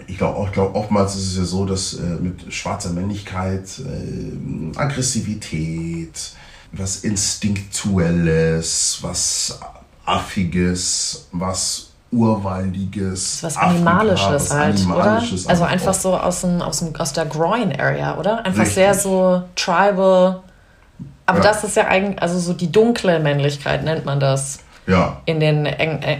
ich 0.07 0.17
glaube 0.17 0.49
glaub, 0.51 0.75
oftmals 0.75 1.15
ist 1.15 1.31
es 1.31 1.37
ja 1.37 1.45
so, 1.45 1.65
dass 1.65 1.93
äh, 1.93 2.15
mit 2.21 2.53
schwarzer 2.53 2.91
Männlichkeit 2.91 3.79
äh, 3.79 4.77
Aggressivität, 4.77 6.33
was 6.73 6.97
Instinktuelles, 6.97 8.99
was 9.01 9.59
Affiges, 10.05 11.27
was 11.31 11.89
Urwaldiges. 12.11 13.43
Was 13.43 13.57
Animalisches 13.57 14.51
halt, 14.51 14.79
Animalisches 14.79 15.45
oder? 15.45 15.51
Also 15.51 15.63
einfach 15.63 15.93
so 15.93 16.15
aus, 16.15 16.41
dem, 16.41 16.61
aus, 16.61 16.79
dem, 16.79 16.95
aus 16.95 17.13
der 17.13 17.25
Groin-Area, 17.25 18.17
oder? 18.17 18.45
Einfach 18.45 18.61
Richtig. 18.61 18.75
sehr 18.75 18.93
so 18.93 19.43
tribal. 19.55 20.41
Aber 21.25 21.39
ja. 21.39 21.43
das 21.43 21.63
ist 21.63 21.75
ja 21.75 21.87
eigentlich, 21.87 22.21
also 22.21 22.39
so 22.39 22.53
die 22.53 22.71
dunkle 22.71 23.19
Männlichkeit 23.19 23.83
nennt 23.83 24.05
man 24.05 24.19
das. 24.19 24.59
Ja. 24.85 25.21
In 25.25 25.39
den 25.39 25.67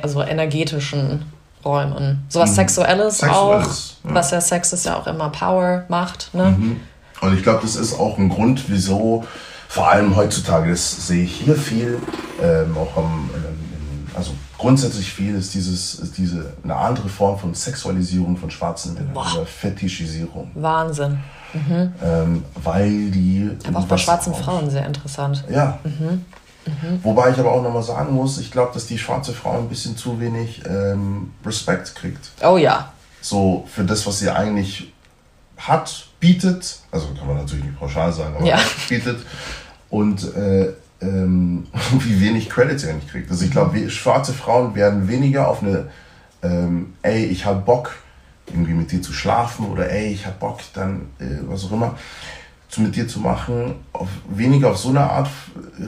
also 0.01 0.21
energetischen 0.21 1.25
Räumen. 1.65 2.25
So 2.29 2.39
was 2.39 2.51
mhm. 2.51 2.55
Sexuelles, 2.55 3.17
Sexuelles 3.17 3.97
auch. 4.03 4.09
Ja. 4.09 4.15
Was 4.15 4.31
ja 4.31 4.41
Sex 4.41 4.73
ist 4.73 4.85
ja 4.85 4.97
auch 4.97 5.07
immer 5.07 5.29
Power 5.29 5.85
macht. 5.89 6.33
Ne? 6.33 6.55
Mhm. 6.57 6.79
Und 7.21 7.37
ich 7.37 7.43
glaube, 7.43 7.59
das 7.61 7.75
ist 7.75 7.99
auch 7.99 8.17
ein 8.17 8.29
Grund, 8.29 8.65
wieso 8.67 9.25
vor 9.73 9.89
allem 9.89 10.15
heutzutage, 10.15 10.69
das 10.69 11.07
sehe 11.07 11.23
ich 11.23 11.33
hier 11.33 11.55
viel, 11.55 11.99
ähm, 12.39 12.77
auch 12.77 12.95
am, 12.95 13.27
ähm, 13.33 14.07
also 14.13 14.33
grundsätzlich 14.55 15.11
viel 15.11 15.33
ist 15.33 15.55
dieses, 15.55 15.95
ist 15.95 16.15
diese, 16.15 16.53
eine 16.63 16.75
andere 16.75 17.09
Form 17.09 17.39
von 17.39 17.55
Sexualisierung 17.55 18.37
von 18.37 18.51
schwarzen 18.51 18.93
Männern 18.93 19.17
oder 19.17 19.47
Fetischisierung. 19.47 20.51
Wahnsinn. 20.53 21.17
Mhm. 21.53 21.91
Ähm, 22.03 22.45
weil 22.63 23.09
die. 23.09 23.49
Aber 23.67 23.79
auch 23.79 23.85
bei 23.85 23.97
schwarzen 23.97 24.35
Frauen 24.35 24.69
sehr 24.69 24.85
interessant. 24.85 25.43
Ja. 25.49 25.79
Mhm. 25.83 26.23
Mhm. 26.67 26.99
Wobei 27.01 27.31
ich 27.31 27.39
aber 27.39 27.51
auch 27.51 27.63
nochmal 27.63 27.81
sagen 27.81 28.13
muss, 28.13 28.37
ich 28.37 28.51
glaube, 28.51 28.75
dass 28.75 28.85
die 28.85 28.99
schwarze 28.99 29.33
Frau 29.33 29.57
ein 29.57 29.69
bisschen 29.69 29.97
zu 29.97 30.19
wenig 30.19 30.61
ähm, 30.69 31.31
Respekt 31.43 31.95
kriegt. 31.95 32.29
Oh 32.43 32.57
ja. 32.57 32.93
So 33.21 33.67
für 33.73 33.83
das, 33.83 34.05
was 34.05 34.19
sie 34.19 34.29
eigentlich 34.29 34.93
hat, 35.57 36.05
bietet, 36.19 36.77
also 36.91 37.07
kann 37.17 37.27
man 37.27 37.37
natürlich 37.37 37.65
nicht 37.65 37.79
pauschal 37.79 38.13
sagen, 38.13 38.35
aber 38.35 38.45
ja. 38.45 38.59
bietet 38.87 39.17
und 39.93 40.35
äh, 40.35 40.73
ähm, 41.01 41.67
wie 41.99 42.19
wenig 42.19 42.49
Credits 42.49 42.83
er 42.83 42.95
nicht 42.95 43.09
kriegt. 43.09 43.29
Also 43.29 43.45
ich 43.45 43.51
glaube, 43.51 43.89
schwarze 43.91 44.33
Frauen 44.33 44.73
werden 44.73 45.07
weniger 45.07 45.47
auf 45.47 45.61
eine, 45.61 45.89
ähm, 46.41 46.93
ey, 47.03 47.25
ich 47.25 47.45
habe 47.45 47.61
Bock, 47.61 47.91
irgendwie 48.47 48.73
mit 48.73 48.91
dir 48.91 49.03
zu 49.03 49.13
schlafen 49.13 49.67
oder 49.67 49.89
ey, 49.91 50.11
ich 50.11 50.25
habe 50.25 50.35
Bock, 50.39 50.61
dann 50.73 51.09
äh, 51.19 51.25
was 51.43 51.65
auch 51.65 51.71
immer, 51.73 51.95
zu, 52.69 52.81
mit 52.81 52.95
dir 52.95 53.07
zu 53.07 53.19
machen, 53.19 53.75
auf, 53.93 54.09
weniger 54.29 54.71
auf 54.71 54.77
so 54.77 54.89
eine 54.89 55.01
Art 55.01 55.29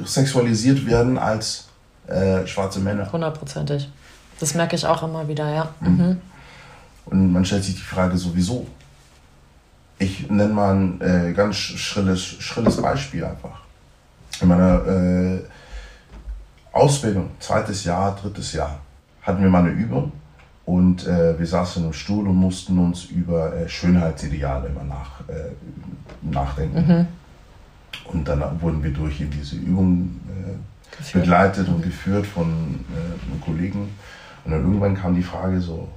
sexualisiert 0.05 0.85
werden 0.85 1.17
als 1.17 1.67
äh, 2.07 2.45
schwarze 2.45 2.81
Männer. 2.81 3.11
Hundertprozentig. 3.11 3.89
Das 4.39 4.53
merke 4.53 4.75
ich 4.75 4.85
auch 4.85 5.01
immer 5.01 5.27
wieder, 5.27 5.51
ja. 5.51 5.69
Mhm. 5.79 5.89
mhm. 5.89 6.21
Und 7.05 7.33
man 7.33 7.43
stellt 7.43 7.63
sich 7.63 7.75
die 7.75 7.81
Frage 7.81 8.17
sowieso. 8.17 8.67
Ich 9.97 10.29
nenne 10.29 10.53
mal 10.53 10.75
ein 10.75 11.01
äh, 11.01 11.33
ganz 11.33 11.55
schrilles, 11.55 12.21
schrilles 12.21 12.81
Beispiel 12.81 13.23
einfach 13.25 13.64
in 14.41 14.47
meiner 14.47 14.85
äh, 14.85 15.39
Ausbildung, 16.71 17.31
zweites 17.39 17.83
Jahr, 17.85 18.15
drittes 18.15 18.53
Jahr, 18.53 18.79
hatten 19.21 19.41
wir 19.41 19.49
mal 19.49 19.63
eine 19.63 19.71
Übung 19.71 20.11
und 20.65 21.07
äh, 21.07 21.37
wir 21.37 21.45
saßen 21.47 21.85
im 21.85 21.93
Stuhl 21.93 22.27
und 22.27 22.35
mussten 22.35 22.77
uns 22.79 23.05
über 23.05 23.55
äh, 23.55 23.69
Schönheitsideale 23.69 24.67
immer 24.67 24.83
nach, 24.83 25.21
äh, 25.29 25.51
nachdenken. 26.21 26.87
Mhm. 26.87 27.07
Und 28.11 28.27
dann 28.27 28.61
wurden 28.61 28.83
wir 28.83 28.91
durch 28.91 29.23
diese 29.31 29.55
Übung 29.55 30.19
äh, 30.27 31.17
begleitet 31.17 31.67
und 31.67 31.81
geführt 31.81 32.25
von 32.25 32.83
äh, 32.93 33.31
einem 33.31 33.41
Kollegen. 33.41 33.89
Und 34.43 34.51
dann 34.51 34.61
irgendwann 34.61 34.95
kam 34.95 35.15
die 35.15 35.23
Frage 35.23 35.59
so, 35.59 35.87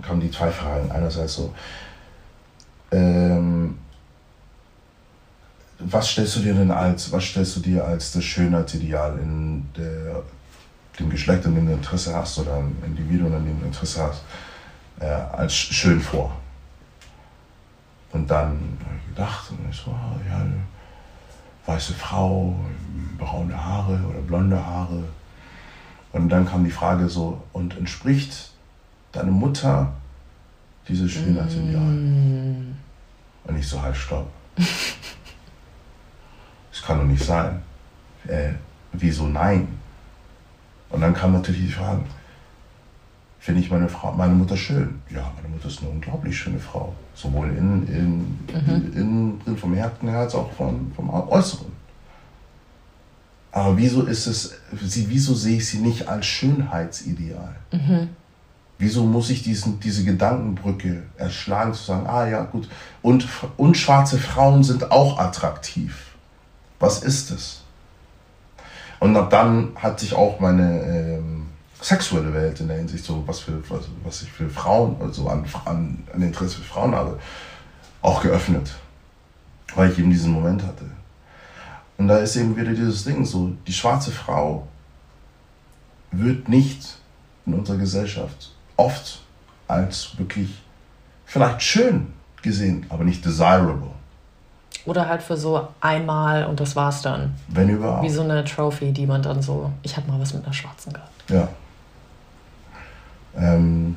kamen 0.00 0.20
die 0.20 0.30
zwei 0.30 0.50
Fragen. 0.50 0.88
Einerseits 0.92 1.34
so, 1.34 1.52
ähm, 2.92 3.76
was 5.78 6.08
stellst 6.10 6.36
du 6.36 6.40
dir 6.40 6.54
denn 6.54 6.70
als, 6.70 7.12
was 7.12 7.24
stellst 7.24 7.56
du 7.56 7.60
dir 7.60 7.84
als 7.84 8.12
das 8.12 8.24
Schönheitsideal 8.24 9.18
in 9.18 9.68
der 9.76 10.22
dem 10.98 11.10
Geschlecht, 11.10 11.44
an 11.46 11.54
dem 11.54 11.66
du 11.66 11.72
Interesse 11.72 12.14
hast 12.14 12.38
oder 12.38 12.56
ein 12.56 12.76
Individuum, 12.84 13.34
an 13.34 13.44
dem 13.44 13.60
du 13.60 13.66
Interesse 13.66 14.02
hast, 14.02 14.22
äh, 15.00 15.06
als 15.06 15.54
schön 15.54 16.00
vor. 16.00 16.34
Und 18.12 18.30
dann 18.30 18.78
habe 18.84 18.96
ich 18.98 19.14
gedacht, 19.14 19.50
und 19.50 19.58
ich 19.70 19.76
so, 19.76 19.90
ah, 19.90 20.16
ja, 20.26 20.46
weiße 21.66 21.92
Frau, 21.92 22.56
braune 23.18 23.62
Haare 23.62 24.00
oder 24.08 24.20
blonde 24.20 24.64
Haare. 24.64 25.04
Und 26.12 26.28
dann 26.30 26.46
kam 26.46 26.64
die 26.64 26.70
Frage 26.70 27.08
so, 27.08 27.42
und 27.52 27.76
entspricht 27.76 28.52
deine 29.12 29.30
Mutter 29.30 29.92
dieses 30.88 31.10
Schönheitsideal? 31.10 31.82
Mm. 31.82 32.76
Und 33.44 33.58
ich 33.58 33.68
so, 33.68 33.82
halt, 33.82 33.96
stopp. 33.96 34.30
Kann 36.86 36.98
doch 36.98 37.04
nicht 37.06 37.24
sein. 37.24 37.62
Äh, 38.28 38.50
wieso 38.92 39.26
nein? 39.26 39.66
Und 40.90 41.00
dann 41.00 41.14
kam 41.14 41.32
natürlich 41.32 41.62
die 41.62 41.72
Frage, 41.72 42.02
finde 43.40 43.60
ich 43.60 43.70
meine, 43.70 43.88
Frau, 43.88 44.12
meine 44.12 44.34
Mutter 44.34 44.56
schön? 44.56 45.00
Ja, 45.10 45.32
meine 45.36 45.48
Mutter 45.48 45.66
ist 45.66 45.80
eine 45.80 45.90
unglaublich 45.90 46.36
schöne 46.36 46.60
Frau. 46.60 46.94
Sowohl 47.14 47.48
innen, 47.48 47.88
in, 47.88 48.18
mhm. 48.54 48.92
in, 48.94 49.40
in, 49.46 49.56
vom 49.56 49.74
Herzen 49.74 50.08
her 50.08 50.20
als 50.20 50.34
auch 50.34 50.52
vom, 50.52 50.92
vom 50.94 51.10
Äußeren. 51.10 51.72
Aber 53.50 53.76
wieso 53.76 54.02
ist 54.02 54.26
es, 54.26 54.54
wieso 54.70 55.34
sehe 55.34 55.56
ich 55.56 55.68
sie 55.68 55.78
nicht 55.78 56.08
als 56.08 56.26
Schönheitsideal? 56.26 57.56
Mhm. 57.72 58.08
Wieso 58.78 59.04
muss 59.04 59.30
ich 59.30 59.42
diesen, 59.42 59.80
diese 59.80 60.04
Gedankenbrücke 60.04 61.04
erschlagen, 61.16 61.72
zu 61.72 61.82
sagen, 61.82 62.06
ah 62.06 62.28
ja, 62.28 62.42
gut, 62.44 62.68
und, 63.00 63.26
und 63.56 63.76
schwarze 63.76 64.18
Frauen 64.18 64.62
sind 64.62 64.92
auch 64.92 65.18
attraktiv. 65.18 66.05
Was 66.78 67.02
ist 67.02 67.30
es? 67.30 67.62
Und 68.98 69.16
ab 69.16 69.30
dann 69.30 69.72
hat 69.76 70.00
sich 70.00 70.14
auch 70.14 70.40
meine 70.40 70.82
ähm, 70.82 71.46
sexuelle 71.80 72.32
Welt 72.32 72.60
in 72.60 72.68
der 72.68 72.78
Hinsicht, 72.78 73.04
so 73.04 73.22
was, 73.26 73.40
für, 73.40 73.62
was, 73.68 73.84
was 74.02 74.22
ich 74.22 74.32
für 74.32 74.48
Frauen, 74.48 74.96
also 75.00 75.28
an, 75.28 75.44
an, 75.64 76.02
an 76.12 76.22
Interesse 76.22 76.56
für 76.56 76.64
Frauen 76.64 76.94
habe, 76.94 77.18
auch 78.02 78.22
geöffnet. 78.22 78.74
Weil 79.74 79.90
ich 79.90 79.98
eben 79.98 80.10
diesen 80.10 80.32
Moment 80.32 80.62
hatte. 80.62 80.84
Und 81.98 82.08
da 82.08 82.18
ist 82.18 82.36
eben 82.36 82.56
wieder 82.56 82.72
dieses 82.72 83.04
Ding 83.04 83.24
so, 83.24 83.52
die 83.66 83.72
schwarze 83.72 84.10
Frau 84.10 84.66
wird 86.10 86.48
nicht 86.48 86.98
in 87.44 87.54
unserer 87.54 87.78
Gesellschaft 87.78 88.52
oft 88.76 89.22
als 89.68 90.18
wirklich 90.18 90.62
vielleicht 91.24 91.62
schön 91.62 92.12
gesehen, 92.42 92.86
aber 92.88 93.04
nicht 93.04 93.24
desirable. 93.24 93.90
Oder 94.86 95.08
halt 95.08 95.22
für 95.22 95.36
so 95.36 95.68
einmal 95.80 96.46
und 96.46 96.60
das 96.60 96.76
war's 96.76 97.02
dann. 97.02 97.34
Wenn 97.48 97.68
überhaupt. 97.68 98.04
Wie 98.04 98.08
so 98.08 98.22
eine 98.22 98.44
Trophy, 98.44 98.92
die 98.92 99.06
man 99.06 99.20
dann 99.20 99.42
so, 99.42 99.70
ich 99.82 99.96
habe 99.96 100.10
mal 100.10 100.20
was 100.20 100.32
mit 100.32 100.44
einer 100.44 100.54
Schwarzen 100.54 100.92
gehabt. 100.92 101.10
Ja. 101.28 101.48
Ähm, 103.36 103.96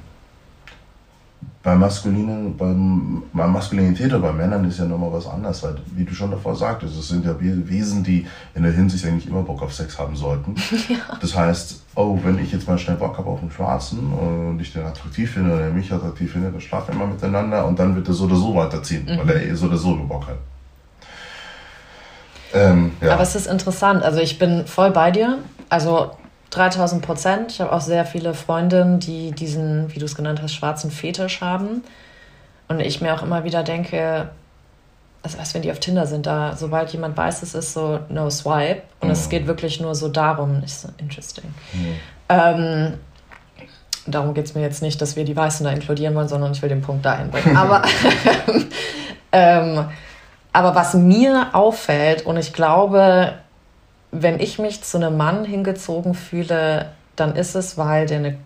bei 1.62 1.76
Maskulinen, 1.76 2.56
beim, 2.56 3.24
bei 3.34 3.46
Maskulinität 3.46 4.08
oder 4.08 4.20
bei 4.20 4.32
Männern 4.32 4.64
ist 4.66 4.80
ja 4.80 4.86
nochmal 4.86 5.12
was 5.12 5.28
anderes, 5.28 5.62
weil, 5.62 5.76
wie 5.94 6.06
du 6.06 6.14
schon 6.14 6.32
davor 6.32 6.56
sagtest, 6.56 6.98
es 6.98 7.10
sind 7.10 7.26
ja 7.26 7.36
Wesen, 7.40 8.04
die 8.04 8.26
in 8.56 8.64
der 8.64 8.72
Hinsicht 8.72 9.06
eigentlich 9.06 9.28
immer 9.28 9.44
Bock 9.44 9.62
auf 9.62 9.74
Sex 9.74 9.98
haben 10.00 10.16
sollten. 10.16 10.56
Ja. 10.90 11.18
Das 11.22 11.36
heißt, 11.36 11.84
oh, 11.96 12.18
wenn 12.24 12.40
ich 12.40 12.52
jetzt 12.52 12.68
mal 12.68 12.78
schnell 12.78 12.96
Bock 12.96 13.18
habe 13.18 13.30
auf 13.30 13.42
einen 13.42 13.52
Schwarzen 13.52 14.12
und 14.12 14.60
ich 14.60 14.74
den 14.74 14.84
attraktiv 14.84 15.32
finde 15.32 15.54
oder 15.54 15.66
er 15.66 15.72
mich 15.72 15.92
attraktiv 15.92 16.32
findet, 16.32 16.54
dann 16.54 16.62
schlafen 16.62 16.94
wir 16.94 17.06
mal 17.06 17.14
miteinander 17.14 17.68
und 17.68 17.78
dann 17.78 17.96
wird 17.96 18.08
er 18.08 18.14
so 18.14 18.24
oder 18.26 18.36
so 18.36 18.56
weiterziehen, 18.56 19.06
mhm. 19.06 19.20
weil 19.20 19.30
er 19.36 19.44
eh 19.44 19.54
so 19.54 19.68
oder 19.68 19.78
so 19.78 19.96
Bock 19.96 20.28
hat. 20.28 20.38
Ähm, 22.54 22.96
ja. 23.02 23.14
Aber 23.14 23.22
es 23.22 23.36
ist 23.36 23.48
interessant, 23.48 24.04
also 24.04 24.20
ich 24.20 24.40
bin 24.40 24.66
voll 24.66 24.92
bei 24.92 25.12
dir. 25.12 25.38
Also 25.70 26.12
3000 26.52 27.02
Prozent. 27.02 27.52
Ich 27.52 27.62
habe 27.62 27.72
auch 27.72 27.82
sehr 27.82 28.06
viele 28.06 28.34
Freundinnen, 28.34 29.00
die 29.00 29.32
diesen, 29.32 29.94
wie 29.94 30.00
du 30.00 30.06
es 30.06 30.16
genannt 30.16 30.42
hast, 30.42 30.54
schwarzen 30.54 30.92
Fetisch 30.92 31.42
haben. 31.42 31.84
Und 32.68 32.80
ich 32.80 33.02
mir 33.02 33.14
auch 33.14 33.24
immer 33.24 33.44
wieder 33.44 33.64
denke, 33.64 34.30
also 35.22 35.38
was, 35.38 35.54
wenn 35.54 35.62
die 35.62 35.72
auf 35.72 35.80
Tinder 35.80 36.06
sind, 36.06 36.26
da, 36.26 36.56
sobald 36.56 36.92
jemand 36.92 37.18
weiß, 37.18 37.44
es 37.44 37.54
ist 37.54 37.74
so 37.74 38.00
no 38.10 38.30
swipe 38.30 38.84
und 39.02 39.10
oh. 39.10 39.12
es 39.12 39.30
geht 39.30 39.48
wirklich 39.48 39.80
nur 39.82 39.96
so 39.96 40.08
darum, 40.08 40.64
ist 40.64 40.82
so 40.82 40.90
interesting. 40.98 41.54
Mhm. 41.74 41.96
Ähm, 42.30 42.94
darum 44.08 44.34
geht 44.34 44.46
es 44.46 44.56
mir 44.56 44.62
jetzt 44.62 44.82
nicht, 44.82 45.02
dass 45.02 45.16
wir 45.16 45.26
die 45.26 45.36
Weißen 45.36 45.66
da 45.66 45.72
inkludieren 45.72 46.16
wollen, 46.16 46.28
sondern 46.28 46.52
ich 46.52 46.62
will 46.62 46.70
den 46.70 46.82
Punkt 46.82 47.06
dahin 47.06 47.30
bringen. 47.32 47.58
Aber, 47.58 47.82
ähm, 49.32 49.86
aber 50.52 50.76
was 50.76 50.94
mir 50.94 51.50
auffällt, 51.54 52.26
und 52.26 52.38
ich 52.38 52.54
glaube, 52.54 53.34
wenn 54.12 54.40
ich 54.40 54.60
mich 54.60 54.84
zu 54.84 54.98
einem 54.98 55.18
Mann 55.18 55.46
hingezogen 55.46 56.14
fühle, 56.14 56.92
dann 57.16 57.36
ist 57.36 57.56
es, 57.56 57.78
weil 57.78 58.06
der 58.06 58.18
eine, 58.18 58.38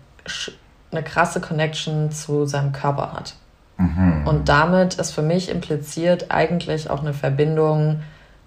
eine 0.90 1.02
krasse 1.02 1.40
Connection 1.40 2.10
zu 2.10 2.46
seinem 2.46 2.72
Körper 2.72 3.12
hat. 3.12 3.34
Mhm. 3.78 4.26
Und 4.26 4.48
damit 4.48 4.94
ist 4.94 5.12
für 5.12 5.22
mich 5.22 5.48
impliziert 5.50 6.30
eigentlich 6.30 6.90
auch 6.90 7.00
eine 7.00 7.14
Verbindung 7.14 8.02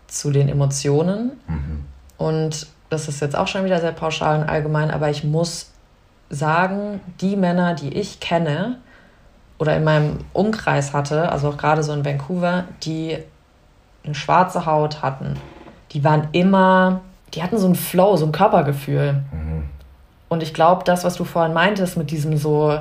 zu 0.08 0.32
den 0.32 0.48
Emotionen. 0.48 1.32
Mhm. 1.48 1.86
Und 2.18 2.68
das 2.90 3.08
ist 3.08 3.22
jetzt 3.22 3.36
auch 3.36 3.48
schon 3.48 3.66
wieder 3.66 3.82
sehr 3.82 3.92
pauschal 3.92 4.40
und 4.40 4.50
allgemein, 4.50 4.92
aber 4.92 5.10
ich 5.10 5.24
muss 5.24 5.72
sagen, 6.30 7.02
die 7.22 7.36
Männer, 7.36 7.74
die 7.74 7.94
ich 7.94 8.20
kenne 8.20 8.78
oder 9.60 9.76
in 9.76 9.84
meinem 9.84 10.20
Umkreis 10.34 10.94
hatte, 10.94 11.32
also 11.32 11.50
auch 11.50 11.58
gerade 11.58 11.84
so 11.84 11.94
in 11.94 12.06
Vancouver, 12.06 12.66
die 12.84 13.18
eine 14.08 14.16
schwarze 14.16 14.66
Haut 14.66 15.02
hatten, 15.02 15.36
die 15.92 16.04
waren 16.04 16.28
immer 16.32 17.02
die 17.34 17.44
hatten 17.44 17.58
so 17.58 17.66
einen 17.66 17.76
Flow, 17.76 18.16
so 18.16 18.26
ein 18.26 18.32
Körpergefühl. 18.32 19.24
Mhm. 19.32 19.64
Und 20.30 20.44
ich 20.44 20.54
glaube, 20.54 20.84
das, 20.84 21.04
was 21.04 21.16
du 21.16 21.24
vorhin 21.24 21.54
meintest 21.54 21.98
mit 21.98 22.12
diesem 22.12 22.38
so 22.38 22.80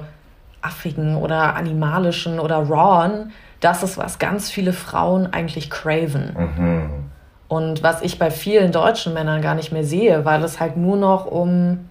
affigen 0.63 1.17
oder 1.17 1.55
animalischen 1.55 2.41
oder 2.41 2.69
rawen, 2.69 3.33
das 3.61 3.83
ist, 3.83 3.99
was 3.99 4.19
ganz 4.19 4.51
viele 4.51 4.73
Frauen 4.73 5.33
eigentlich 5.33 5.71
craven. 5.71 6.37
Mhm. 6.39 6.91
Und 7.49 7.83
was 7.83 8.03
ich 8.03 8.19
bei 8.19 8.31
vielen 8.31 8.73
deutschen 8.73 9.15
Männern 9.15 9.41
gar 9.43 9.55
nicht 9.55 9.73
mehr 9.73 9.85
sehe, 9.85 10.25
weil 10.25 10.43
es 10.43 10.59
halt 10.59 10.77
nur 10.77 10.97
noch 10.97 11.27
um 11.27 11.89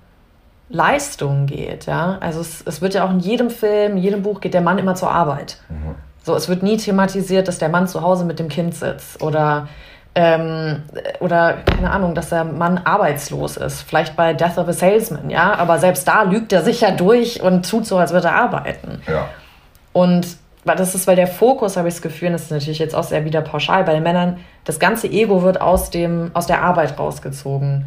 Leistung 0.67 1.45
geht. 1.45 1.85
Ja? 1.85 2.17
Also 2.19 2.41
es, 2.41 2.61
es 2.65 2.81
wird 2.81 2.93
ja 2.93 3.05
auch 3.05 3.11
in 3.11 3.19
jedem 3.19 3.49
Film, 3.49 3.93
in 3.93 3.97
jedem 3.97 4.21
Buch 4.21 4.41
geht 4.41 4.53
der 4.53 4.61
Mann 4.61 4.77
immer 4.77 4.95
zur 4.95 5.11
Arbeit. 5.11 5.59
Mhm. 5.69 5.95
So, 6.25 6.35
es 6.35 6.49
wird 6.49 6.63
nie 6.63 6.77
thematisiert, 6.77 7.47
dass 7.47 7.59
der 7.59 7.69
Mann 7.69 7.87
zu 7.87 8.01
Hause 8.01 8.25
mit 8.25 8.39
dem 8.39 8.49
Kind 8.49 8.73
sitzt 8.73 9.21
oder 9.21 9.67
ähm, 10.15 10.81
oder 11.19 11.57
keine 11.65 11.91
Ahnung, 11.91 12.15
dass 12.15 12.29
der 12.29 12.43
Mann 12.45 12.79
arbeitslos 12.83 13.57
ist. 13.57 13.83
Vielleicht 13.83 14.15
bei 14.15 14.33
Death 14.33 14.57
of 14.57 14.67
a 14.67 14.73
Salesman, 14.73 15.29
ja. 15.29 15.53
Aber 15.53 15.77
selbst 15.77 16.07
da 16.07 16.23
lügt 16.23 16.51
er 16.51 16.63
sich 16.63 16.81
ja 16.81 16.91
durch 16.91 17.43
und 17.43 17.69
tut 17.69 17.85
so, 17.85 17.97
als 17.97 18.11
würde 18.11 18.29
er 18.29 18.35
arbeiten. 18.35 19.03
Ja. 19.07 19.27
Und 19.93 20.37
das 20.63 20.95
ist, 20.95 21.05
weil 21.05 21.15
der 21.15 21.27
Fokus, 21.27 21.77
habe 21.77 21.89
ich 21.89 21.93
das 21.93 22.01
Gefühl, 22.01 22.31
das 22.31 22.43
ist 22.43 22.51
natürlich 22.51 22.79
jetzt 22.79 22.95
auch 22.95 23.03
sehr 23.03 23.23
wieder 23.23 23.41
pauschal 23.41 23.83
bei 23.83 23.93
den 23.93 24.01
Männern, 24.01 24.37
das 24.63 24.79
ganze 24.79 25.07
Ego 25.07 25.43
wird 25.43 25.61
aus, 25.61 25.91
dem, 25.91 26.31
aus 26.33 26.47
der 26.47 26.63
Arbeit 26.63 26.97
rausgezogen. 26.97 27.85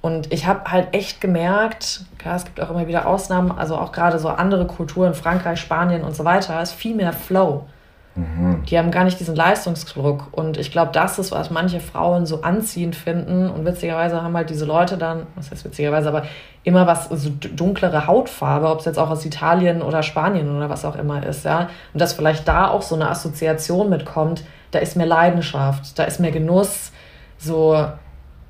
Und 0.00 0.32
ich 0.32 0.46
habe 0.46 0.70
halt 0.70 0.94
echt 0.94 1.20
gemerkt, 1.20 2.02
klar, 2.18 2.36
es 2.36 2.44
gibt 2.44 2.60
auch 2.60 2.70
immer 2.70 2.86
wieder 2.86 3.06
Ausnahmen, 3.06 3.50
also 3.50 3.76
auch 3.76 3.90
gerade 3.90 4.20
so 4.20 4.28
andere 4.28 4.66
Kulturen, 4.66 5.14
Frankreich, 5.14 5.60
Spanien 5.60 6.04
und 6.04 6.14
so 6.14 6.24
weiter, 6.24 6.62
ist 6.62 6.72
viel 6.72 6.94
mehr 6.94 7.12
Flow. 7.12 7.66
Mhm. 8.14 8.64
Die 8.68 8.78
haben 8.78 8.90
gar 8.90 9.04
nicht 9.04 9.20
diesen 9.20 9.36
Leistungsdruck. 9.36 10.28
Und 10.32 10.56
ich 10.58 10.72
glaube, 10.72 10.90
das 10.92 11.18
ist, 11.18 11.32
was 11.32 11.50
manche 11.50 11.80
Frauen 11.80 12.26
so 12.26 12.42
anziehend 12.42 12.96
finden. 12.96 13.48
Und 13.48 13.64
witzigerweise 13.64 14.22
haben 14.22 14.36
halt 14.36 14.50
diese 14.50 14.64
Leute 14.64 14.98
dann, 14.98 15.26
was 15.36 15.50
heißt 15.50 15.64
witzigerweise, 15.64 16.08
aber 16.08 16.24
immer 16.64 16.86
was, 16.86 17.08
so 17.08 17.30
dunklere 17.30 18.06
Hautfarbe, 18.06 18.68
ob 18.68 18.80
es 18.80 18.84
jetzt 18.84 18.98
auch 18.98 19.10
aus 19.10 19.24
Italien 19.24 19.82
oder 19.82 20.02
Spanien 20.02 20.54
oder 20.54 20.68
was 20.68 20.84
auch 20.84 20.96
immer 20.96 21.24
ist, 21.24 21.44
ja. 21.44 21.70
Und 21.92 22.00
dass 22.00 22.12
vielleicht 22.12 22.46
da 22.46 22.68
auch 22.68 22.82
so 22.82 22.94
eine 22.94 23.08
Assoziation 23.08 23.88
mitkommt, 23.88 24.44
da 24.70 24.78
ist 24.78 24.96
mehr 24.96 25.06
Leidenschaft, 25.06 25.98
da 25.98 26.04
ist 26.04 26.20
mehr 26.20 26.30
Genuss, 26.30 26.92
so, 27.38 27.86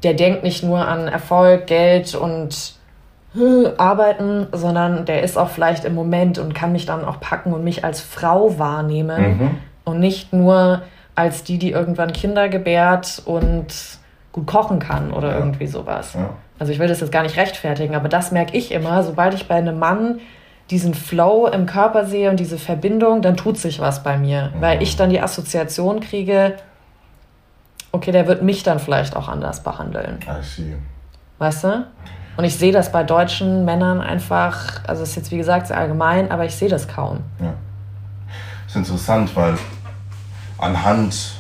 der 0.03 0.15
denkt 0.15 0.43
nicht 0.43 0.65
nur 0.65 0.87
an 0.87 1.07
Erfolg, 1.07 1.67
Geld 1.67 2.15
und 2.15 2.80
arbeiten, 3.79 4.49
sondern 4.53 5.05
der 5.05 5.23
ist 5.23 5.39
auch 5.39 5.51
vielleicht 5.51 5.85
im 5.85 5.95
Moment 5.95 6.39
und 6.39 6.55
kann 6.55 6.73
mich 6.73 6.87
dann 6.87 7.05
auch 7.05 7.21
packen 7.21 7.53
und 7.53 7.63
mich 7.63 7.85
als 7.85 8.01
Frau 8.01 8.59
wahrnehmen 8.59 9.39
mhm. 9.39 9.51
und 9.85 10.01
nicht 10.01 10.33
nur 10.33 10.83
als 11.15 11.45
die, 11.45 11.59
die 11.59 11.71
irgendwann 11.71 12.13
Kinder 12.13 12.49
gebärt 12.49 13.23
und 13.25 13.67
gut 14.33 14.47
kochen 14.47 14.79
kann 14.79 15.13
oder 15.13 15.31
ja. 15.31 15.39
irgendwie 15.39 15.67
sowas. 15.67 16.15
Ja. 16.15 16.31
Also 16.59 16.73
ich 16.73 16.79
will 16.79 16.89
das 16.89 17.01
jetzt 17.01 17.13
gar 17.13 17.23
nicht 17.23 17.37
rechtfertigen, 17.37 17.95
aber 17.95 18.09
das 18.09 18.33
merke 18.33 18.57
ich 18.57 18.73
immer, 18.73 19.03
sobald 19.03 19.35
ich 19.35 19.47
bei 19.47 19.57
einem 19.57 19.79
Mann 19.79 20.21
diesen 20.71 20.95
Flow 20.95 21.47
im 21.47 21.67
Körper 21.67 22.07
sehe 22.07 22.31
und 22.31 22.39
diese 22.39 22.59
Verbindung, 22.59 23.23
dann 23.23 23.37
tut 23.37 23.59
sich 23.59 23.81
was 23.81 24.03
bei 24.03 24.17
mir, 24.17 24.53
mhm. 24.55 24.61
weil 24.61 24.83
ich 24.83 24.97
dann 24.97 25.11
die 25.11 25.21
Assoziation 25.21 26.01
kriege, 26.01 26.55
okay, 27.93 28.13
der 28.13 28.27
wird 28.27 28.43
mich 28.43 28.63
dann 28.63 28.79
vielleicht 28.79 29.17
auch 29.17 29.29
anders 29.29 29.63
behandeln. 29.63 30.19
I 30.23 30.43
see. 30.43 30.77
Weißt 31.39 31.65
du? 31.65 31.87
Und 32.37 32.45
ich 32.45 32.57
sehe 32.57 32.73
das 32.73 32.91
bei 32.93 33.03
deutschen 33.03 33.65
Männern 33.65 34.01
einfach, 34.01 34.83
also 34.87 35.03
es 35.03 35.11
ist 35.11 35.17
jetzt 35.17 35.31
wie 35.31 35.37
gesagt 35.37 35.67
sehr 35.67 35.77
allgemein, 35.77 36.31
aber 36.31 36.45
ich 36.45 36.55
sehe 36.55 36.69
das 36.69 36.89
kaum. 36.89 37.19
Ja. 37.41 37.55
Das 38.67 38.77
ist 38.77 38.77
interessant, 38.77 39.35
weil 39.37 39.55
anhand, 40.59 41.33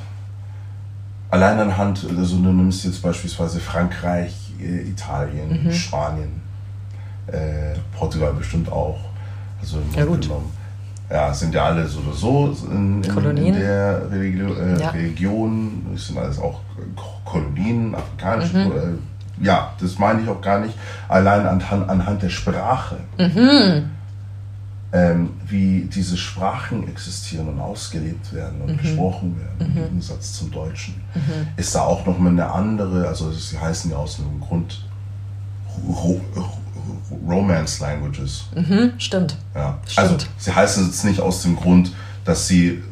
allein 1.31 1.59
anhand, 1.61 2.05
also 2.17 2.37
du 2.37 2.53
nimmst 2.53 2.85
jetzt 2.85 3.01
beispielsweise 3.03 3.61
Frankreich, 3.61 4.53
äh, 4.61 4.89
Italien, 4.91 5.65
mhm. 5.65 5.73
Spanien, 5.73 6.41
Äh, 7.27 7.79
Portugal 7.97 8.33
bestimmt 8.33 8.71
auch. 8.73 8.99
Also 9.61 9.79
im 9.79 9.97
Ja, 9.97 10.05
gut. 10.05 10.23
genommen. 10.23 10.51
Ja, 11.09 11.33
sind 11.33 11.55
ja 11.55 11.65
alle 11.67 11.87
so 11.87 12.01
oder 12.01 12.13
so 12.13 12.57
in, 12.73 13.03
in, 13.05 13.37
in 13.37 13.55
der 13.55 14.11
Religio 14.11 14.53
äh, 14.55 14.81
Ja. 14.81 14.91
Region. 14.91 15.87
Sind 15.97 16.19
alles 16.19 16.39
auch 16.41 16.61
Ko- 16.97 17.21
Kolonien, 17.25 17.95
afrikanische. 17.95 18.57
Mhm. 18.59 18.99
Ja, 19.41 19.73
das 19.81 19.99
meine 19.99 20.21
ich 20.23 20.29
auch 20.29 20.41
gar 20.41 20.61
nicht. 20.61 20.75
Allein 21.09 21.47
anhand, 21.47 21.89
anhand 21.89 22.23
der 22.23 22.29
Sprache. 22.31 22.97
Mhm. 23.19 23.91
Ähm, 24.93 25.31
wie 25.47 25.83
diese 25.93 26.17
Sprachen 26.17 26.89
existieren 26.89 27.49
und 27.49 27.61
ausgelebt 27.61 28.33
werden 28.33 28.59
Mhm. 28.59 28.65
und 28.71 28.83
gesprochen 28.83 29.37
werden, 29.39 29.73
im 29.77 29.83
Gegensatz 29.85 30.33
zum 30.33 30.51
Deutschen, 30.51 30.95
ist 31.57 31.75
da 31.77 31.83
auch 31.83 32.05
nochmal 32.07 32.33
eine 32.33 32.51
andere, 32.51 33.07
also 33.07 33.31
sie 33.31 33.57
heißen 33.57 33.91
ja 33.93 33.97
aus 33.99 34.19
einem 34.19 34.41
Grund 34.41 34.85
Ro 35.87 36.21
Ro 36.37 36.51
Romance 37.29 37.79
Languages. 37.81 38.47
Mhm, 38.55 38.93
stimmt. 38.99 39.37
Ja. 39.55 39.79
Stimmt. 39.87 39.99
Also 40.11 40.17
sie 40.39 40.53
heißen 40.55 40.89
es 40.91 41.05
nicht 41.05 41.21
aus 41.21 41.43
dem 41.43 41.55
Grund, 41.57 41.93
dass 42.25 42.49
sie 42.49 42.83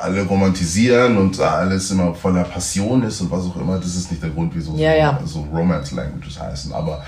alle 0.00 0.22
romantisieren 0.24 1.16
und 1.18 1.38
alles 1.40 1.90
immer 1.90 2.14
voller 2.14 2.44
Passion 2.44 3.02
ist 3.02 3.20
und 3.20 3.30
was 3.30 3.44
auch 3.46 3.56
immer. 3.56 3.78
Das 3.78 3.94
ist 3.96 4.10
nicht 4.10 4.22
der 4.22 4.30
Grund, 4.30 4.52
wieso 4.54 4.76
Ja, 4.76 4.92
so, 4.92 4.98
ja. 4.98 5.20
so 5.24 5.40
Romance 5.52 5.94
Languages 5.94 6.40
heißen. 6.40 6.72
Aber 6.72 7.02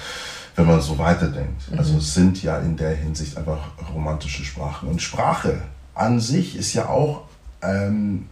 wenn 0.57 0.67
man 0.67 0.81
so 0.81 0.99
weiterdenkt, 0.99 1.71
Mhm. 1.71 1.79
also 1.79 1.97
es 1.99 2.15
sind 2.15 2.43
ja 2.43 2.59
in 2.59 2.77
der 2.77 2.95
Hinsicht 2.95 3.37
einfach 3.37 3.59
romantische 3.95 4.45
Sprachen. 4.45 4.89
Und 4.89 5.01
Sprache 5.01 5.63
an 5.95 6.21
sich 6.21 6.57
ist 6.57 6.75
ja 6.75 6.89
auch, 6.89 7.23
ähm, 7.63 8.29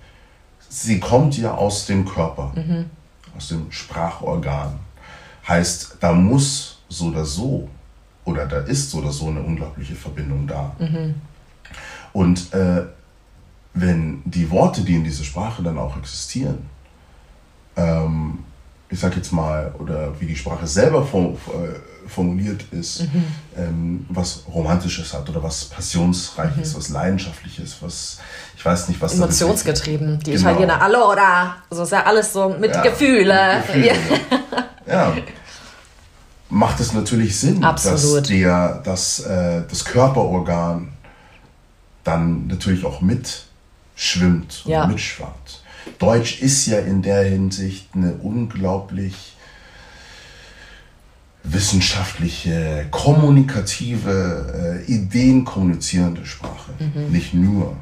sie 0.68 1.00
kommt 1.00 1.36
ja 1.38 1.52
aus 1.54 1.86
dem 1.86 2.04
Körper, 2.06 2.52
Mhm. 2.54 2.86
aus 3.36 3.48
dem 3.48 3.70
Sprachorgan. 3.72 4.74
Heißt, 5.48 5.96
da 6.00 6.12
muss 6.12 6.78
so 6.88 7.06
oder 7.06 7.24
so, 7.24 7.68
oder 8.24 8.46
da 8.46 8.58
ist 8.60 8.90
so 8.90 8.98
oder 8.98 9.10
so 9.12 9.28
eine 9.28 9.40
unglaubliche 9.40 9.94
Verbindung 9.94 10.46
da. 10.46 10.72
Und 12.12 12.52
äh, 12.52 12.82
wenn 13.74 14.22
die 14.24 14.50
Worte, 14.50 14.82
die 14.82 14.96
in 14.96 15.04
dieser 15.04 15.24
Sprache 15.24 15.62
dann 15.62 15.78
auch 15.78 15.96
existieren, 15.96 16.58
ähm, 17.76 18.40
ich 18.88 18.98
sag 18.98 19.14
jetzt 19.16 19.32
mal, 19.32 19.72
oder 19.78 20.20
wie 20.20 20.26
die 20.26 20.34
Sprache 20.34 20.66
selber 20.66 21.02
äh, 21.02 22.08
formuliert 22.08 22.64
ist, 22.72 23.04
ähm, 23.56 24.04
was 24.08 24.42
Romantisches 24.52 25.14
hat 25.14 25.28
oder 25.30 25.40
was 25.42 25.66
Passionsreiches, 25.66 26.74
was 26.76 26.88
Leidenschaftliches, 26.88 27.76
was, 27.80 28.18
ich 28.56 28.64
weiß 28.64 28.88
nicht, 28.88 29.00
was 29.00 29.14
Emotionsgetrieben. 29.14 30.18
Die 30.20 30.32
Genau. 30.32 30.50
Italiener, 30.50 30.82
allora. 30.82 31.54
So 31.70 31.84
ist 31.84 31.92
ja 31.92 32.02
alles 32.04 32.32
so 32.32 32.48
mit 32.48 32.74
Ja, 32.74 32.82
Gefühle. 32.82 33.58
mit 33.58 33.66
Gefühle, 33.68 33.94
Ja. 34.88 35.12
ja. 35.14 35.16
Macht 36.48 36.80
es 36.80 36.92
natürlich 36.92 37.38
Sinn, 37.38 37.60
dass 37.60 37.86
Absolut. 37.86 38.28
der, 38.28 38.80
dass, 38.84 39.20
äh, 39.20 39.62
das 39.70 39.84
Körperorgan 39.84 40.88
dann 42.02 42.48
natürlich 42.48 42.84
auch 42.84 43.00
mitschwimmt 44.00 44.62
und 44.64 44.70
Ja. 44.72 44.86
mitschwappt. 44.86 45.62
Deutsch 45.98 46.40
ist 46.40 46.66
ja 46.66 46.78
in 46.78 47.02
der 47.02 47.24
Hinsicht 47.24 47.88
eine 47.94 48.14
unglaublich 48.14 49.36
wissenschaftliche, 51.42 52.86
kommunikative, 52.90 54.82
äh, 54.86 54.92
ideenkommunizierende 54.92 56.24
Sprache. 56.26 56.72
Mhm. 56.78 57.12
Nicht 57.12 57.34
nur. 57.34 57.76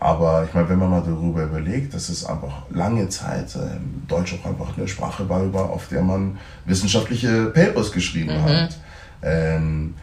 Aber 0.00 0.44
ich 0.46 0.54
meine, 0.54 0.68
wenn 0.68 0.78
man 0.78 0.90
mal 0.90 1.02
darüber 1.02 1.42
überlegt, 1.42 1.92
dass 1.92 2.08
es 2.08 2.24
einfach 2.24 2.62
lange 2.70 3.08
Zeit 3.08 3.56
ähm, 3.56 4.04
Deutsch 4.06 4.34
auch 4.34 4.48
einfach 4.48 4.76
eine 4.78 4.86
Sprache 4.86 5.28
war, 5.28 5.70
auf 5.70 5.88
der 5.88 6.02
man 6.02 6.38
wissenschaftliche 6.66 7.46
Papers 7.46 7.90
geschrieben 7.90 8.34
Mhm. 8.36 8.44
hat. 8.44 8.78
Ähm, 9.22 9.94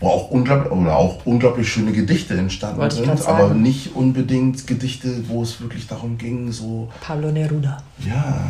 wo 0.00 0.08
auch 0.08 0.30
unglaublich, 0.30 0.72
oder 0.72 0.96
auch 0.96 1.24
unglaublich 1.24 1.68
schöne 1.68 1.92
Gedichte 1.92 2.36
entstanden 2.36 2.78
Wollte 2.78 2.96
sind, 2.96 3.26
aber 3.26 3.54
nicht 3.54 3.94
unbedingt 3.94 4.66
Gedichte, 4.66 5.28
wo 5.28 5.42
es 5.42 5.60
wirklich 5.60 5.86
darum 5.86 6.18
ging, 6.18 6.52
so 6.52 6.90
Pablo 7.00 7.30
Neruda. 7.30 7.78
ja, 8.06 8.40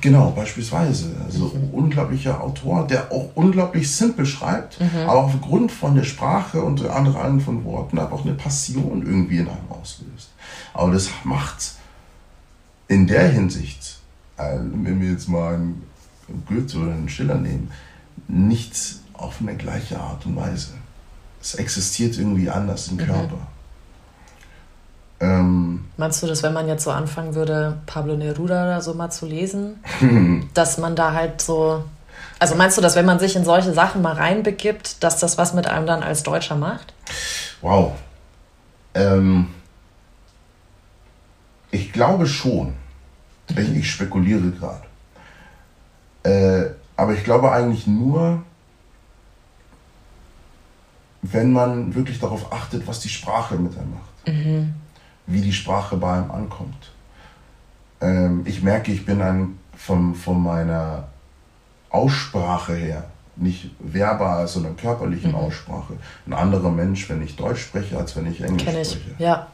genau, 0.00 0.30
beispielsweise. 0.30 1.14
Also 1.24 1.52
unglaublicher 1.72 2.42
Autor, 2.42 2.86
der 2.86 3.12
auch 3.12 3.30
unglaublich 3.34 3.90
simpel 3.94 4.26
schreibt, 4.26 4.78
aber 5.06 5.24
aufgrund 5.24 5.70
von 5.70 5.94
der 5.94 6.04
Sprache 6.04 6.62
und 6.62 6.80
der 6.80 6.96
anderen 6.96 7.40
von 7.40 7.64
Worten 7.64 7.98
einfach 7.98 8.24
eine 8.24 8.34
Passion 8.34 9.02
irgendwie 9.04 9.38
in 9.38 9.48
einem 9.48 9.70
auslöst. 9.70 10.30
Aber 10.72 10.92
das 10.92 11.10
macht 11.24 11.74
in 12.88 13.06
der 13.06 13.28
Hinsicht, 13.28 13.98
äh, 14.36 14.56
wenn 14.58 15.00
wir 15.00 15.10
jetzt 15.10 15.28
mal 15.28 15.54
einen 15.54 15.82
Goethe 16.46 16.78
oder 16.78 16.92
einen 16.92 17.08
Schiller 17.08 17.36
nehmen, 17.36 17.70
nicht 18.26 18.99
auf 19.20 19.36
eine 19.40 19.56
gleiche 19.56 19.98
Art 19.98 20.24
und 20.26 20.36
Weise. 20.36 20.72
Es 21.40 21.54
existiert 21.54 22.18
irgendwie 22.18 22.50
anders 22.50 22.88
im 22.88 22.98
Körper. 22.98 23.38
Ähm, 25.20 25.84
Meinst 25.96 26.22
du, 26.22 26.26
dass 26.26 26.42
wenn 26.42 26.54
man 26.54 26.66
jetzt 26.66 26.84
so 26.84 26.90
anfangen 26.90 27.34
würde, 27.34 27.78
Pablo 27.86 28.16
Neruda 28.16 28.64
oder 28.64 28.80
so 28.80 28.94
mal 28.94 29.10
zu 29.10 29.26
lesen, 29.26 29.82
dass 30.54 30.78
man 30.78 30.96
da 30.96 31.12
halt 31.12 31.40
so. 31.40 31.84
Also 32.38 32.54
meinst 32.54 32.78
du, 32.78 32.82
dass 32.82 32.96
wenn 32.96 33.04
man 33.04 33.18
sich 33.18 33.36
in 33.36 33.44
solche 33.44 33.74
Sachen 33.74 34.00
mal 34.00 34.14
reinbegibt, 34.14 35.02
dass 35.02 35.20
das 35.20 35.36
was 35.36 35.52
mit 35.52 35.66
einem 35.66 35.86
dann 35.86 36.02
als 36.02 36.22
Deutscher 36.22 36.56
macht? 36.56 36.94
Wow. 37.60 37.92
Ähm, 38.94 39.48
ich 41.70 41.92
glaube 41.92 42.26
schon. 42.26 42.74
Ich, 43.48 43.76
ich 43.76 43.90
spekuliere 43.90 44.50
gerade. 44.50 44.82
Äh, 46.22 46.70
aber 46.96 47.12
ich 47.14 47.24
glaube 47.24 47.52
eigentlich 47.52 47.86
nur, 47.86 48.42
wenn 51.22 51.52
man 51.52 51.94
wirklich 51.94 52.18
darauf 52.18 52.52
achtet, 52.52 52.86
was 52.86 53.00
die 53.00 53.08
Sprache 53.08 53.56
mit 53.56 53.76
einem 53.76 53.92
macht. 53.94 54.72
Wie 55.26 55.40
die 55.40 55.52
Sprache 55.52 55.96
bei 55.96 56.14
einem 56.14 56.30
ankommt. 56.30 56.90
Ähm, 58.00 58.42
ich 58.46 58.62
merke, 58.62 58.92
ich 58.92 59.04
bin 59.04 59.20
ein, 59.20 59.58
von, 59.76 60.14
von 60.14 60.42
meiner 60.42 61.08
Aussprache 61.90 62.74
her, 62.74 63.04
nicht 63.36 63.70
verbal, 63.78 64.46
sondern 64.48 64.76
körperlichen 64.76 65.34
Aussprache, 65.34 65.94
ein 66.26 66.32
anderer 66.32 66.70
Mensch, 66.70 67.08
wenn 67.10 67.22
ich 67.22 67.36
Deutsch 67.36 67.62
spreche, 67.62 67.98
als 67.98 68.16
wenn 68.16 68.30
ich 68.30 68.40
Englisch 68.40 68.64
Kenne 68.64 68.80
ich. 68.80 68.88
spreche. 68.90 69.14
Ja. 69.18 69.46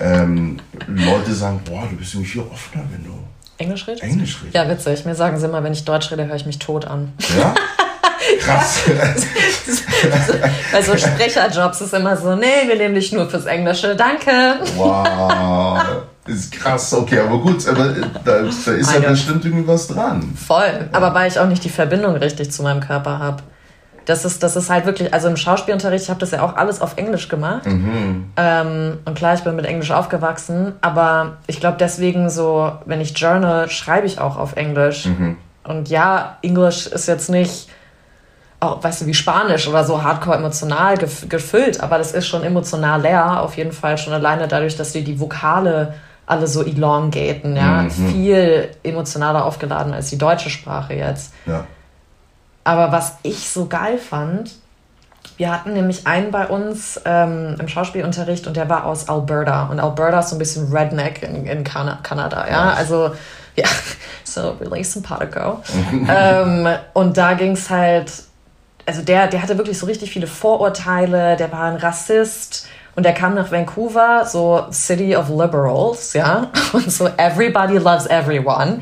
Ähm, 0.00 0.58
Leute 0.86 1.34
sagen, 1.34 1.60
boah, 1.64 1.86
du 1.88 1.96
bist 1.96 2.14
irgendwie 2.14 2.30
viel 2.30 2.42
offener, 2.42 2.84
wenn 2.90 3.04
du 3.04 3.12
Englisch 3.58 3.86
redest? 3.86 4.02
Englisch 4.02 4.40
redest. 4.40 4.54
Ja, 4.54 4.68
witzig. 4.68 5.04
Mir 5.04 5.14
sagen 5.14 5.38
sie 5.38 5.46
immer, 5.46 5.62
wenn 5.62 5.72
ich 5.72 5.84
Deutsch 5.84 6.10
rede, 6.10 6.26
höre 6.26 6.36
ich 6.36 6.46
mich 6.46 6.58
tot 6.58 6.84
an. 6.84 7.12
Ja? 7.36 7.54
Krass. 8.40 8.80
Bei 10.72 10.82
so 10.82 10.96
Sprecherjobs 10.96 11.80
ist 11.80 11.94
immer 11.94 12.16
so, 12.16 12.34
nee, 12.34 12.66
wir 12.66 12.76
nehmen 12.76 12.94
dich 12.94 13.12
nur 13.12 13.28
fürs 13.28 13.46
Englische, 13.46 13.96
danke. 13.96 14.30
wow. 14.76 15.80
Ist 16.26 16.52
krass, 16.52 16.94
okay, 16.94 17.18
aber 17.18 17.38
gut, 17.38 17.66
aber 17.66 17.86
äh, 17.86 18.00
da, 18.24 18.32
da 18.32 18.36
ist 18.46 18.66
ja 18.66 18.74
Mein 18.74 19.00
Gott. 19.02 19.10
bestimmt 19.10 19.44
irgendwie 19.44 19.66
was 19.66 19.88
dran. 19.88 20.36
Voll. 20.46 20.88
Aber 20.92 21.12
weil 21.14 21.28
ich 21.28 21.38
auch 21.38 21.48
nicht 21.48 21.64
die 21.64 21.68
Verbindung 21.68 22.14
richtig 22.14 22.52
zu 22.52 22.62
meinem 22.62 22.80
Körper 22.80 23.18
habe. 23.18 23.42
Das 24.04 24.24
ist, 24.24 24.42
das 24.42 24.56
ist 24.56 24.68
halt 24.70 24.84
wirklich, 24.86 25.12
also 25.14 25.28
im 25.28 25.36
Schauspielunterricht, 25.36 26.04
ich 26.04 26.10
habe 26.10 26.20
das 26.20 26.30
ja 26.32 26.42
auch 26.42 26.56
alles 26.56 26.80
auf 26.80 26.96
Englisch 26.96 27.28
gemacht. 27.28 27.62
Ähm, 27.66 28.98
und 29.04 29.14
klar, 29.16 29.34
ich 29.34 29.42
bin 29.42 29.54
mit 29.54 29.64
Englisch 29.64 29.90
aufgewachsen, 29.92 30.74
aber 30.80 31.36
ich 31.46 31.60
glaube 31.60 31.76
deswegen 31.78 32.28
so, 32.30 32.72
wenn 32.84 33.00
ich 33.00 33.16
journal, 33.16 33.68
schreibe 33.70 34.06
ich 34.06 34.18
auch 34.20 34.36
auf 34.36 34.56
Englisch. 34.56 35.08
Und 35.64 35.88
ja, 35.88 36.36
Englisch 36.42 36.86
ist 36.88 37.06
jetzt 37.06 37.30
nicht, 37.30 37.68
auch, 38.62 38.82
weißt 38.82 39.02
du, 39.02 39.06
wie 39.06 39.14
Spanisch 39.14 39.66
oder 39.66 39.84
so 39.84 40.02
hardcore 40.02 40.36
emotional 40.36 40.96
gef 40.96 41.28
gefüllt, 41.28 41.80
aber 41.80 41.98
das 41.98 42.12
ist 42.12 42.26
schon 42.26 42.44
emotional 42.44 43.02
leer, 43.02 43.42
auf 43.42 43.56
jeden 43.56 43.72
Fall 43.72 43.98
schon 43.98 44.12
alleine 44.12 44.46
dadurch, 44.48 44.76
dass 44.76 44.92
die 44.92 45.02
die 45.02 45.18
Vokale 45.18 45.94
alle 46.24 46.46
so 46.46 46.62
elongaten, 46.64 47.56
ja, 47.56 47.88
viel 47.90 48.70
emotionaler 48.84 49.44
aufgeladen 49.44 49.92
als 49.92 50.08
die 50.08 50.18
deutsche 50.18 50.50
Sprache 50.50 50.94
jetzt. 50.94 51.34
Ja. 51.46 51.64
Aber 52.64 52.92
was 52.92 53.16
ich 53.24 53.50
so 53.50 53.66
geil 53.66 53.98
fand, 53.98 54.52
wir 55.36 55.52
hatten 55.52 55.72
nämlich 55.72 56.06
einen 56.06 56.30
bei 56.30 56.46
uns 56.46 57.00
ähm, 57.04 57.56
im 57.58 57.66
Schauspielunterricht 57.66 58.46
und 58.46 58.56
der 58.56 58.68
war 58.68 58.86
aus 58.86 59.08
Alberta. 59.08 59.66
Und 59.66 59.80
Alberta 59.80 60.20
ist 60.20 60.28
so 60.28 60.36
ein 60.36 60.38
bisschen 60.38 60.72
Redneck 60.72 61.22
in, 61.22 61.46
in 61.46 61.64
Kana 61.64 61.98
Kanada, 62.02 62.48
ja. 62.48 62.66
Nice. 62.66 62.78
Also, 62.78 63.10
ja, 63.56 63.66
so 64.24 64.56
really 64.60 64.84
simpatico. 64.84 65.60
ähm, 66.08 66.68
und 66.92 67.16
da 67.16 67.34
ging 67.34 67.52
es 67.52 67.68
halt, 67.68 68.12
also 68.86 69.02
der, 69.02 69.28
der 69.28 69.42
hatte 69.42 69.58
wirklich 69.58 69.78
so 69.78 69.86
richtig 69.86 70.10
viele 70.10 70.26
Vorurteile, 70.26 71.36
der 71.36 71.52
war 71.52 71.64
ein 71.64 71.76
Rassist. 71.76 72.66
Und 72.94 73.06
er 73.06 73.14
kam 73.14 73.34
nach 73.34 73.50
Vancouver, 73.50 74.26
so 74.26 74.66
City 74.70 75.16
of 75.16 75.30
Liberals, 75.30 76.12
ja, 76.12 76.48
und 76.74 76.92
so 76.92 77.08
everybody 77.16 77.78
loves 77.78 78.06
everyone. 78.06 78.80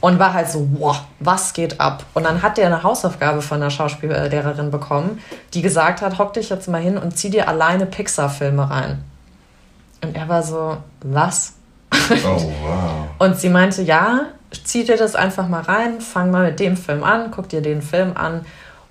Und 0.00 0.18
war 0.18 0.34
halt 0.34 0.50
so, 0.50 0.68
wow, 0.74 1.04
was 1.20 1.54
geht 1.54 1.80
ab? 1.80 2.04
Und 2.12 2.24
dann 2.24 2.42
hat 2.42 2.58
der 2.58 2.66
eine 2.66 2.82
Hausaufgabe 2.82 3.40
von 3.40 3.62
einer 3.62 3.70
Schauspiellehrerin 3.70 4.70
bekommen, 4.70 5.20
die 5.54 5.62
gesagt 5.62 6.02
hat, 6.02 6.18
hock 6.18 6.34
dich 6.34 6.50
jetzt 6.50 6.68
mal 6.68 6.82
hin 6.82 6.98
und 6.98 7.16
zieh 7.16 7.30
dir 7.30 7.48
alleine 7.48 7.86
Pixar-Filme 7.86 8.68
rein. 8.68 9.02
Und 10.02 10.14
er 10.14 10.28
war 10.28 10.42
so, 10.42 10.76
was? 11.00 11.54
Oh, 11.92 11.96
wow. 12.62 13.08
Und 13.18 13.40
sie 13.40 13.48
meinte, 13.48 13.80
ja, 13.80 14.26
zieh 14.64 14.84
dir 14.84 14.98
das 14.98 15.14
einfach 15.14 15.48
mal 15.48 15.62
rein, 15.62 16.02
fang 16.02 16.30
mal 16.30 16.46
mit 16.50 16.60
dem 16.60 16.76
Film 16.76 17.02
an, 17.02 17.30
guck 17.30 17.48
dir 17.48 17.62
den 17.62 17.80
Film 17.80 18.12
an. 18.16 18.44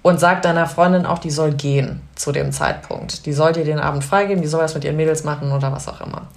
Und 0.06 0.20
sagt 0.20 0.46
deiner 0.46 0.68
Freundin 0.68 1.08
auch, 1.08 1.18
die 1.18 1.32
soll 1.32 1.54
gehen 1.54 2.00
zu 2.14 2.32
dem 2.32 2.52
Zeitpunkt. 2.52 3.26
Die 3.26 3.34
soll 3.34 3.54
dir 3.54 3.64
den 3.64 3.80
Abend 3.80 4.04
freigeben, 4.04 4.40
die 4.44 4.48
soll 4.48 4.62
was 4.62 4.76
mit 4.76 4.84
ihren 4.84 4.98
Mädels 4.98 5.24
machen 5.24 5.52
oder 5.52 5.72
was 5.72 5.88
auch 5.88 6.00
immer. 6.00 6.28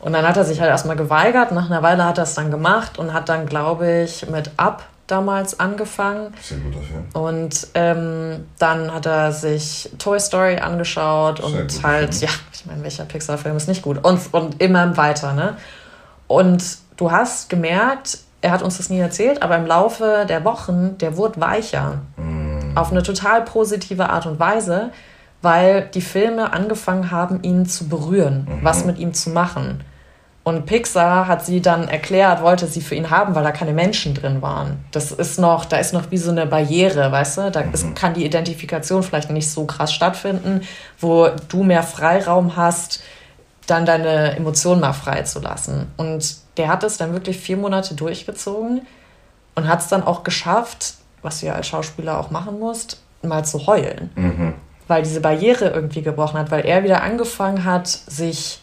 Und 0.00 0.12
dann 0.12 0.28
hat 0.28 0.36
er 0.36 0.44
sich 0.44 0.60
halt 0.60 0.68
erstmal 0.68 0.96
geweigert. 0.96 1.50
Nach 1.50 1.64
einer 1.70 1.82
Weile 1.82 2.04
hat 2.04 2.18
er 2.18 2.24
es 2.24 2.34
dann 2.34 2.50
gemacht 2.50 2.98
und 2.98 3.14
hat 3.14 3.30
dann, 3.30 3.46
glaube 3.46 4.02
ich, 4.02 4.28
mit 4.28 4.50
Up 4.58 4.82
damals 5.06 5.58
angefangen. 5.58 6.34
Sehr 6.42 6.58
guter 6.58 6.82
Film. 6.82 7.04
Und 7.14 7.68
ähm, 7.72 8.48
dann 8.58 8.92
hat 8.92 9.06
er 9.06 9.32
sich 9.32 9.88
Toy 9.98 10.20
Story 10.20 10.58
angeschaut 10.58 11.38
Sehr 11.38 11.46
und 11.46 11.82
halt, 11.82 12.14
Film. 12.14 12.30
ja, 12.30 12.36
ich 12.52 12.66
meine, 12.66 12.82
welcher 12.82 13.06
Pixar-Film 13.06 13.56
ist 13.56 13.66
nicht 13.66 13.80
gut? 13.80 14.04
Und, 14.04 14.20
und 14.32 14.60
immer 14.60 14.94
weiter, 14.98 15.32
ne? 15.32 15.56
Und 16.26 16.62
du 16.98 17.10
hast 17.10 17.48
gemerkt, 17.48 18.18
er 18.42 18.50
hat 18.50 18.62
uns 18.62 18.76
das 18.76 18.90
nie 18.90 18.98
erzählt, 18.98 19.42
aber 19.42 19.56
im 19.56 19.64
Laufe 19.64 20.26
der 20.28 20.44
Wochen, 20.44 20.98
der 20.98 21.16
wurde 21.16 21.40
weicher. 21.40 22.00
Auf 22.76 22.92
eine 22.92 23.02
total 23.02 23.42
positive 23.42 24.10
Art 24.10 24.26
und 24.26 24.38
Weise, 24.38 24.90
weil 25.42 25.88
die 25.94 26.00
Filme 26.00 26.52
angefangen 26.52 27.10
haben, 27.10 27.42
ihn 27.42 27.66
zu 27.66 27.88
berühren, 27.88 28.46
was 28.62 28.84
mit 28.84 28.98
ihm 28.98 29.14
zu 29.14 29.30
machen. 29.30 29.82
Und 30.46 30.64
Pixar 30.64 31.26
hat 31.26 31.44
sie 31.44 31.60
dann 31.60 31.88
erklärt, 31.88 32.40
wollte 32.40 32.68
sie 32.68 32.80
für 32.80 32.94
ihn 32.94 33.10
haben, 33.10 33.34
weil 33.34 33.42
da 33.42 33.50
keine 33.50 33.72
Menschen 33.72 34.14
drin 34.14 34.42
waren. 34.42 34.84
Das 34.92 35.10
ist 35.10 35.40
noch, 35.40 35.64
da 35.64 35.78
ist 35.78 35.92
noch 35.92 36.12
wie 36.12 36.18
so 36.18 36.30
eine 36.30 36.46
Barriere, 36.46 37.10
weißt 37.10 37.38
du? 37.38 37.50
Da 37.50 37.62
ist, 37.62 37.96
kann 37.96 38.14
die 38.14 38.24
Identifikation 38.24 39.02
vielleicht 39.02 39.28
nicht 39.30 39.50
so 39.50 39.64
krass 39.64 39.92
stattfinden, 39.92 40.60
wo 41.00 41.28
du 41.48 41.64
mehr 41.64 41.82
Freiraum 41.82 42.54
hast, 42.54 43.02
dann 43.66 43.86
deine 43.86 44.36
Emotionen 44.36 44.82
mal 44.82 44.92
freizulassen. 44.92 45.88
Und 45.96 46.36
der 46.58 46.68
hat 46.68 46.84
es 46.84 46.96
dann 46.96 47.12
wirklich 47.12 47.38
vier 47.38 47.56
Monate 47.56 47.96
durchgezogen 47.96 48.82
und 49.56 49.66
hat 49.66 49.80
es 49.80 49.88
dann 49.88 50.04
auch 50.04 50.22
geschafft, 50.22 50.94
was 51.22 51.40
du 51.40 51.46
ja 51.46 51.54
als 51.54 51.66
Schauspieler 51.68 52.18
auch 52.20 52.30
machen 52.30 52.58
musst, 52.58 53.00
mal 53.22 53.44
zu 53.44 53.66
heulen. 53.66 54.54
Weil 54.88 55.02
diese 55.02 55.20
Barriere 55.20 55.70
irgendwie 55.70 56.02
gebrochen 56.02 56.38
hat, 56.38 56.50
weil 56.50 56.64
er 56.64 56.84
wieder 56.84 57.02
angefangen 57.02 57.64
hat, 57.64 57.86
sich 57.88 58.60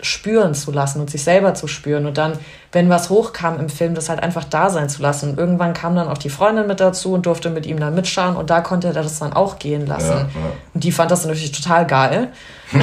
spüren 0.00 0.54
zu 0.54 0.70
lassen 0.70 1.00
und 1.00 1.10
sich 1.10 1.24
selber 1.24 1.54
zu 1.54 1.66
spüren 1.66 2.06
und 2.06 2.16
dann, 2.18 2.34
wenn 2.70 2.88
was 2.88 3.10
hochkam 3.10 3.58
im 3.58 3.68
Film, 3.68 3.96
das 3.96 4.08
halt 4.08 4.22
einfach 4.22 4.44
da 4.44 4.70
sein 4.70 4.88
zu 4.88 5.02
lassen. 5.02 5.30
Und 5.30 5.38
irgendwann 5.40 5.74
kam 5.74 5.96
dann 5.96 6.06
auch 6.06 6.18
die 6.18 6.30
Freundin 6.30 6.68
mit 6.68 6.78
dazu 6.78 7.14
und 7.14 7.26
durfte 7.26 7.50
mit 7.50 7.66
ihm 7.66 7.80
dann 7.80 7.96
mitschauen 7.96 8.36
und 8.36 8.48
da 8.48 8.60
konnte 8.60 8.86
er 8.86 8.92
das 8.92 9.18
dann 9.18 9.32
auch 9.32 9.58
gehen 9.58 9.88
lassen. 9.88 10.10
Ja, 10.12 10.18
ja. 10.18 10.52
Und 10.72 10.84
die 10.84 10.92
fand 10.92 11.10
das 11.10 11.24
natürlich 11.26 11.50
total 11.50 11.84
geil. 11.84 12.28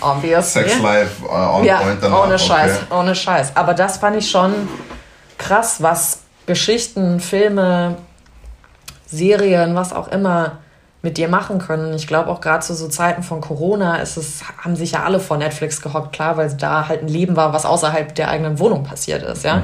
Obviously. 0.00 0.62
Sex 0.62 0.78
Life 0.80 1.24
äh, 1.26 1.28
on 1.30 1.64
Ja, 1.64 1.78
point 1.80 1.98
danach. 2.02 2.24
ohne 2.26 2.38
Scheiß, 2.38 2.76
Okay. 2.90 2.98
ohne 2.98 3.14
Scheiß. 3.14 3.52
Aber 3.56 3.74
das 3.74 3.98
fand 3.98 4.16
ich 4.16 4.30
schon 4.30 4.52
krass, 5.38 5.76
was 5.82 6.20
Geschichten, 6.46 7.20
Filme, 7.20 7.96
Serien, 9.06 9.74
was 9.74 9.92
auch 9.92 10.08
immer 10.08 10.58
mit 11.02 11.16
dir 11.16 11.28
machen 11.28 11.58
können. 11.58 11.94
Ich 11.94 12.06
glaube 12.06 12.30
auch 12.30 12.40
gerade 12.40 12.64
zu 12.64 12.74
so 12.74 12.88
Zeiten 12.88 13.22
von 13.22 13.40
Corona 13.40 13.96
ist 13.96 14.16
es, 14.16 14.42
haben 14.62 14.76
sich 14.76 14.92
ja 14.92 15.04
alle 15.04 15.18
vor 15.18 15.38
Netflix 15.38 15.80
gehockt, 15.80 16.12
klar, 16.12 16.36
weil 16.36 16.52
da 16.54 16.88
halt 16.88 17.02
ein 17.02 17.08
Leben 17.08 17.36
war, 17.36 17.52
was 17.52 17.64
außerhalb 17.64 18.14
der 18.14 18.28
eigenen 18.28 18.58
Wohnung 18.58 18.84
passiert 18.84 19.22
ist, 19.22 19.44
ja. 19.44 19.62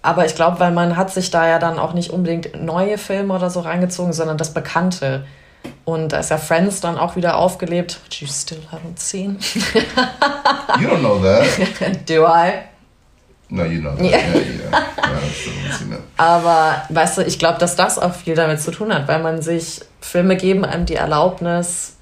Aber 0.00 0.24
ich 0.26 0.34
glaube, 0.36 0.60
weil 0.60 0.70
man 0.70 0.96
hat 0.96 1.12
sich 1.12 1.30
da 1.30 1.48
ja 1.48 1.58
dann 1.58 1.78
auch 1.78 1.92
nicht 1.92 2.10
unbedingt 2.10 2.62
neue 2.62 2.98
Filme 2.98 3.34
oder 3.34 3.50
so 3.50 3.60
reingezogen, 3.60 4.12
sondern 4.12 4.38
das 4.38 4.54
Bekannte. 4.54 5.26
Und 5.84 6.12
da 6.12 6.20
ist 6.20 6.30
ja 6.30 6.38
Friends 6.38 6.80
dann 6.80 6.96
auch 6.96 7.16
wieder 7.16 7.36
aufgelebt, 7.36 7.98
which 8.04 8.22
you 8.22 8.28
still 8.28 8.60
haven't 8.70 8.98
seen. 8.98 9.38
You 10.80 10.88
don't 10.88 11.00
know 11.00 11.18
that. 11.18 12.08
Do 12.08 12.26
I? 12.26 12.52
No, 13.50 13.64
you 13.64 13.80
know 13.80 13.94
that. 13.96 14.04
Ja. 14.04 14.18
Seen 15.78 15.92
it. 15.92 15.98
Aber 16.16 16.82
weißt 16.90 17.18
du, 17.18 17.22
ich 17.22 17.38
glaube, 17.38 17.58
dass 17.58 17.76
das 17.76 17.98
auch 17.98 18.14
viel 18.14 18.34
damit 18.34 18.60
zu 18.60 18.70
tun 18.70 18.92
hat, 18.92 19.08
weil 19.08 19.22
man 19.22 19.40
sich, 19.40 19.80
Filme 20.00 20.36
geben 20.36 20.64
einem 20.64 20.84
die 20.84 20.96
Erlaubnis, 20.96 21.94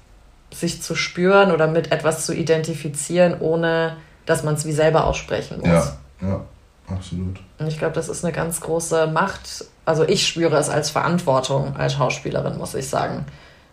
sich 0.53 0.81
zu 0.81 0.95
spüren 0.95 1.51
oder 1.51 1.67
mit 1.67 1.91
etwas 1.91 2.25
zu 2.25 2.33
identifizieren, 2.33 3.39
ohne 3.39 3.97
dass 4.25 4.43
man 4.43 4.55
es 4.55 4.65
wie 4.65 4.71
selber 4.73 5.05
aussprechen 5.05 5.59
muss. 5.59 5.69
Ja, 5.69 5.97
ja, 6.21 6.45
absolut. 6.87 7.39
Und 7.59 7.67
ich 7.67 7.77
glaube, 7.77 7.93
das 7.93 8.09
ist 8.09 8.25
eine 8.25 8.33
ganz 8.33 8.59
große 8.59 9.07
Macht. 9.07 9.65
Also 9.85 10.03
ich 10.07 10.27
spüre 10.27 10.57
es 10.57 10.69
als 10.69 10.89
Verantwortung 10.89 11.77
als 11.77 11.93
Schauspielerin, 11.93 12.57
muss 12.57 12.75
ich 12.75 12.89
sagen. 12.89 13.25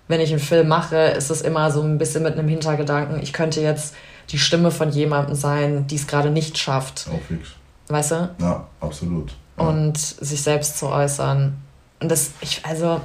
Wenn 0.07 0.21
ich 0.21 0.31
einen 0.31 0.39
Film 0.39 0.69
mache, 0.69 0.97
ist 0.97 1.31
es 1.31 1.43
immer 1.43 1.71
so 1.71 1.83
ein 1.83 1.99
bisschen 1.99 2.23
mit 2.23 2.35
einem 2.35 2.47
Hintergedanken, 2.47 3.21
ich 3.23 3.33
könnte 3.33 3.61
jetzt 3.61 3.95
die 4.31 4.39
Stimme 4.39 4.71
von 4.71 4.91
jemandem 4.91 5.35
sein, 5.35 5.87
die 5.87 5.97
es 5.97 6.07
gerade 6.07 6.31
nicht 6.31 6.59
schafft. 6.59 7.09
Auch 7.13 7.21
fix. 7.27 7.51
Weißt 7.89 8.13
du? 8.13 8.35
Ja, 8.41 8.67
absolut. 8.81 9.33
Ja. 9.59 9.67
und 9.67 9.99
sich 9.99 10.43
selbst 10.43 10.79
zu 10.79 10.89
äußern. 10.89 11.55
Und 12.01 12.11
das, 12.11 12.33
ich, 12.41 12.65
also, 12.67 13.01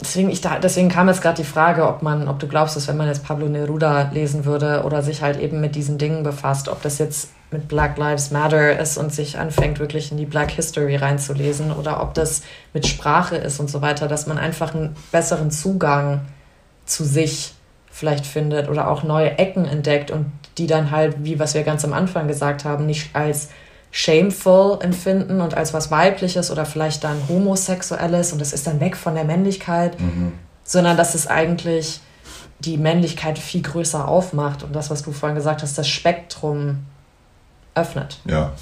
deswegen, 0.00 0.30
ich 0.30 0.40
da, 0.40 0.58
deswegen 0.58 0.88
kam 0.88 1.08
jetzt 1.08 1.22
gerade 1.22 1.36
die 1.36 1.48
Frage, 1.48 1.86
ob 1.86 2.02
man, 2.02 2.28
ob 2.28 2.38
du 2.38 2.48
glaubst, 2.48 2.76
dass 2.76 2.88
wenn 2.88 2.96
man 2.96 3.08
jetzt 3.08 3.24
Pablo 3.24 3.46
Neruda 3.48 4.10
lesen 4.12 4.44
würde 4.44 4.82
oder 4.84 5.02
sich 5.02 5.22
halt 5.22 5.38
eben 5.38 5.60
mit 5.60 5.74
diesen 5.74 5.98
Dingen 5.98 6.22
befasst, 6.22 6.68
ob 6.68 6.82
das 6.82 6.98
jetzt 6.98 7.28
mit 7.50 7.68
Black 7.68 7.98
Lives 7.98 8.30
Matter 8.30 8.78
ist 8.78 8.96
und 8.96 9.12
sich 9.12 9.38
anfängt, 9.38 9.78
wirklich 9.78 10.10
in 10.10 10.16
die 10.16 10.26
Black 10.26 10.50
History 10.50 10.96
reinzulesen 10.96 11.72
oder 11.72 12.02
ob 12.02 12.14
das 12.14 12.42
mit 12.72 12.86
Sprache 12.86 13.36
ist 13.36 13.60
und 13.60 13.70
so 13.70 13.80
weiter, 13.80 14.08
dass 14.08 14.26
man 14.26 14.38
einfach 14.38 14.74
einen 14.74 14.96
besseren 15.12 15.50
Zugang 15.50 16.22
zu 16.84 17.04
sich 17.04 17.54
vielleicht 17.90 18.26
findet 18.26 18.68
oder 18.68 18.88
auch 18.90 19.04
neue 19.04 19.38
Ecken 19.38 19.66
entdeckt 19.66 20.10
und 20.10 20.32
die 20.58 20.66
dann 20.66 20.90
halt, 20.90 21.24
wie 21.24 21.38
was 21.38 21.54
wir 21.54 21.62
ganz 21.62 21.84
am 21.84 21.92
Anfang 21.92 22.28
gesagt 22.28 22.64
haben, 22.64 22.86
nicht 22.86 23.14
als 23.14 23.48
shameful 23.90 24.78
empfinden 24.80 25.40
und 25.40 25.54
als 25.56 25.72
was 25.72 25.90
weibliches 25.90 26.50
oder 26.50 26.66
vielleicht 26.66 27.04
dann 27.04 27.16
homosexuelles 27.28 28.32
und 28.32 28.40
das 28.40 28.52
ist 28.52 28.66
dann 28.66 28.80
weg 28.80 28.96
von 28.96 29.14
der 29.14 29.24
Männlichkeit, 29.24 29.96
sondern 30.64 30.96
dass 30.96 31.14
es 31.14 31.28
eigentlich 31.28 32.00
die 32.58 32.76
Männlichkeit 32.76 33.38
viel 33.38 33.62
größer 33.62 34.08
aufmacht 34.08 34.62
und 34.62 34.74
das, 34.74 34.90
was 34.90 35.02
du 35.02 35.12
vorhin 35.12 35.36
gesagt 35.36 35.62
hast, 35.62 35.78
das 35.78 35.88
Spektrum 35.88 36.78
öffnet. 37.74 38.20
Ja. 38.24 38.52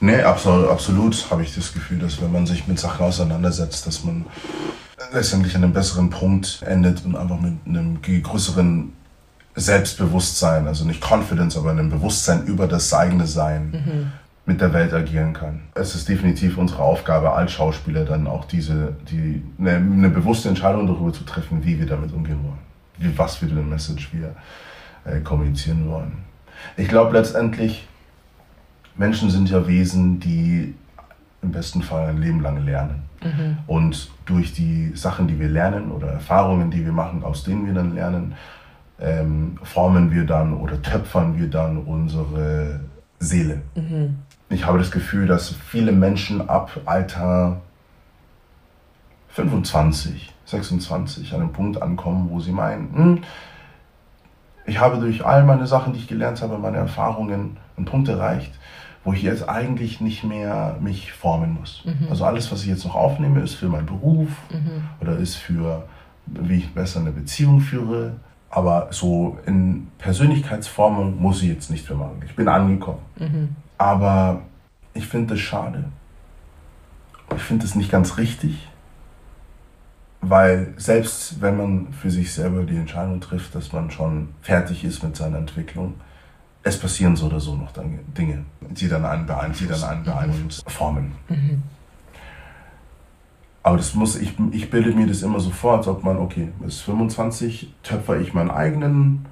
Nee, 0.00 0.22
absolut, 0.22 0.70
absolut 0.70 1.30
habe 1.30 1.42
ich 1.42 1.54
das 1.54 1.72
Gefühl, 1.72 1.98
dass 1.98 2.20
wenn 2.22 2.32
man 2.32 2.46
sich 2.46 2.66
mit 2.66 2.78
Sachen 2.78 3.04
auseinandersetzt, 3.04 3.86
dass 3.86 4.04
man 4.04 4.24
letztendlich 5.12 5.54
an 5.56 5.64
einem 5.64 5.72
besseren 5.72 6.10
Punkt 6.10 6.62
endet 6.64 7.04
und 7.04 7.16
einfach 7.16 7.40
mit 7.40 7.54
einem 7.66 8.00
größeren 8.00 8.92
Selbstbewusstsein, 9.54 10.66
also 10.66 10.84
nicht 10.84 11.02
Confidence, 11.02 11.56
aber 11.56 11.70
einem 11.70 11.90
Bewusstsein 11.90 12.44
über 12.46 12.66
das 12.66 12.92
eigene 12.92 13.26
Sein 13.26 14.12
mit 14.46 14.60
der 14.60 14.72
Welt 14.72 14.92
agieren 14.92 15.32
kann. 15.32 15.62
Es 15.74 15.94
ist 15.94 16.08
definitiv 16.08 16.58
unsere 16.58 16.82
Aufgabe 16.82 17.32
als 17.32 17.52
Schauspieler 17.52 18.04
dann 18.04 18.26
auch 18.26 18.44
diese, 18.44 18.96
die, 19.10 19.42
eine, 19.58 19.76
eine 19.76 20.10
bewusste 20.10 20.48
Entscheidung 20.48 20.86
darüber 20.86 21.12
zu 21.12 21.24
treffen, 21.24 21.64
wie 21.64 21.78
wir 21.78 21.86
damit 21.86 22.12
umgehen 22.12 22.40
wollen. 22.42 22.58
Wie, 22.98 23.16
was 23.16 23.36
für 23.36 23.46
eine 23.46 23.62
Message 23.62 24.10
wir 24.12 24.34
äh, 25.04 25.20
kommunizieren 25.20 25.88
wollen. 25.88 26.18
Ich 26.76 26.88
glaube 26.88 27.16
letztendlich, 27.16 27.88
Menschen 28.96 29.30
sind 29.30 29.50
ja 29.50 29.66
Wesen, 29.66 30.20
die 30.20 30.74
im 31.42 31.52
besten 31.52 31.82
Fall 31.82 32.08
ein 32.08 32.18
Leben 32.18 32.40
lang 32.40 32.64
lernen. 32.64 33.02
Und 33.66 34.10
durch 34.26 34.52
die 34.52 34.92
Sachen, 34.94 35.28
die 35.28 35.38
wir 35.38 35.48
lernen 35.48 35.90
oder 35.90 36.08
Erfahrungen, 36.08 36.70
die 36.70 36.84
wir 36.84 36.92
machen, 36.92 37.24
aus 37.24 37.44
denen 37.44 37.66
wir 37.66 37.74
dann 37.74 37.94
lernen, 37.94 38.34
ähm, 39.00 39.58
formen 39.62 40.10
wir 40.12 40.24
dann 40.24 40.54
oder 40.54 40.80
töpfern 40.82 41.38
wir 41.38 41.48
dann 41.48 41.78
unsere 41.78 42.80
Seele. 43.18 43.62
Ich 44.50 44.66
habe 44.66 44.78
das 44.78 44.90
Gefühl, 44.90 45.26
dass 45.26 45.48
viele 45.50 45.92
Menschen 45.92 46.48
ab 46.48 46.80
Alter 46.84 47.60
25, 49.30 50.32
26 50.44 51.34
an 51.34 51.40
einem 51.40 51.52
Punkt 51.52 51.82
ankommen, 51.82 52.28
wo 52.30 52.38
sie 52.40 52.52
meinen, 52.52 52.94
hm, 52.94 53.22
ich 54.66 54.78
habe 54.78 54.98
durch 54.98 55.24
all 55.26 55.42
meine 55.44 55.66
Sachen, 55.66 55.92
die 55.92 55.98
ich 55.98 56.06
gelernt 56.06 56.40
habe, 56.40 56.56
meine 56.58 56.76
Erfahrungen, 56.78 57.56
einen 57.76 57.86
Punkt 57.86 58.08
erreicht, 58.08 58.52
wo 59.02 59.12
ich 59.12 59.22
jetzt 59.22 59.46
eigentlich 59.48 60.00
nicht 60.00 60.24
mehr 60.24 60.76
mich 60.80 61.12
formen 61.12 61.52
muss. 61.60 61.82
Also 62.08 62.24
alles, 62.24 62.50
was 62.50 62.62
ich 62.62 62.68
jetzt 62.68 62.84
noch 62.86 62.94
aufnehme, 62.94 63.40
ist 63.40 63.54
für 63.54 63.68
meinen 63.68 63.86
Beruf 63.86 64.28
oder 65.00 65.18
ist 65.18 65.34
für, 65.34 65.84
wie 66.26 66.58
ich 66.58 66.72
besser 66.72 67.00
eine 67.00 67.10
Beziehung 67.10 67.60
führe. 67.60 68.12
Aber 68.54 68.86
so 68.92 69.36
in 69.46 69.88
Persönlichkeitsformung 69.98 71.20
muss 71.20 71.42
ich 71.42 71.48
jetzt 71.48 71.72
nicht 71.72 71.90
mehr 71.90 71.98
machen. 71.98 72.22
Ich 72.24 72.36
bin 72.36 72.46
angekommen. 72.46 73.00
Aber 73.78 74.42
ich 74.92 75.08
finde 75.08 75.34
es 75.34 75.40
schade. 75.40 75.86
Ich 77.34 77.42
finde 77.42 77.64
es 77.64 77.74
nicht 77.74 77.90
ganz 77.90 78.16
richtig. 78.16 78.68
Weil 80.20 80.72
selbst 80.76 81.40
wenn 81.40 81.56
man 81.56 81.92
für 81.94 82.12
sich 82.12 82.32
selber 82.32 82.62
die 82.62 82.76
Entscheidung 82.76 83.20
trifft, 83.20 83.56
dass 83.56 83.72
man 83.72 83.90
schon 83.90 84.28
fertig 84.40 84.84
ist 84.84 85.02
mit 85.02 85.16
seiner 85.16 85.38
Entwicklung, 85.38 85.94
es 86.62 86.78
passieren 86.78 87.16
so 87.16 87.26
oder 87.26 87.40
so 87.40 87.56
noch 87.56 87.72
Dinge, 88.16 88.44
die 88.70 88.88
dann 88.88 89.04
einen 89.04 89.26
beeinflussen, 89.26 89.74
die 89.74 89.80
dann 89.80 89.90
einen 89.90 90.04
beeinflussen, 90.04 90.62
formen. 90.68 91.12
Aber 93.64 93.78
das 93.78 93.94
muss, 93.94 94.16
ich, 94.16 94.34
ich 94.52 94.68
bilde 94.68 94.92
mir 94.92 95.06
das 95.06 95.22
immer 95.22 95.40
so 95.40 95.48
vor, 95.48 95.78
als 95.78 95.88
ob 95.88 96.04
man, 96.04 96.18
okay, 96.18 96.50
bis 96.60 96.82
25 96.82 97.72
töpfer 97.82 98.20
ich 98.20 98.34
meinen 98.34 98.50
eigenen 98.50 99.24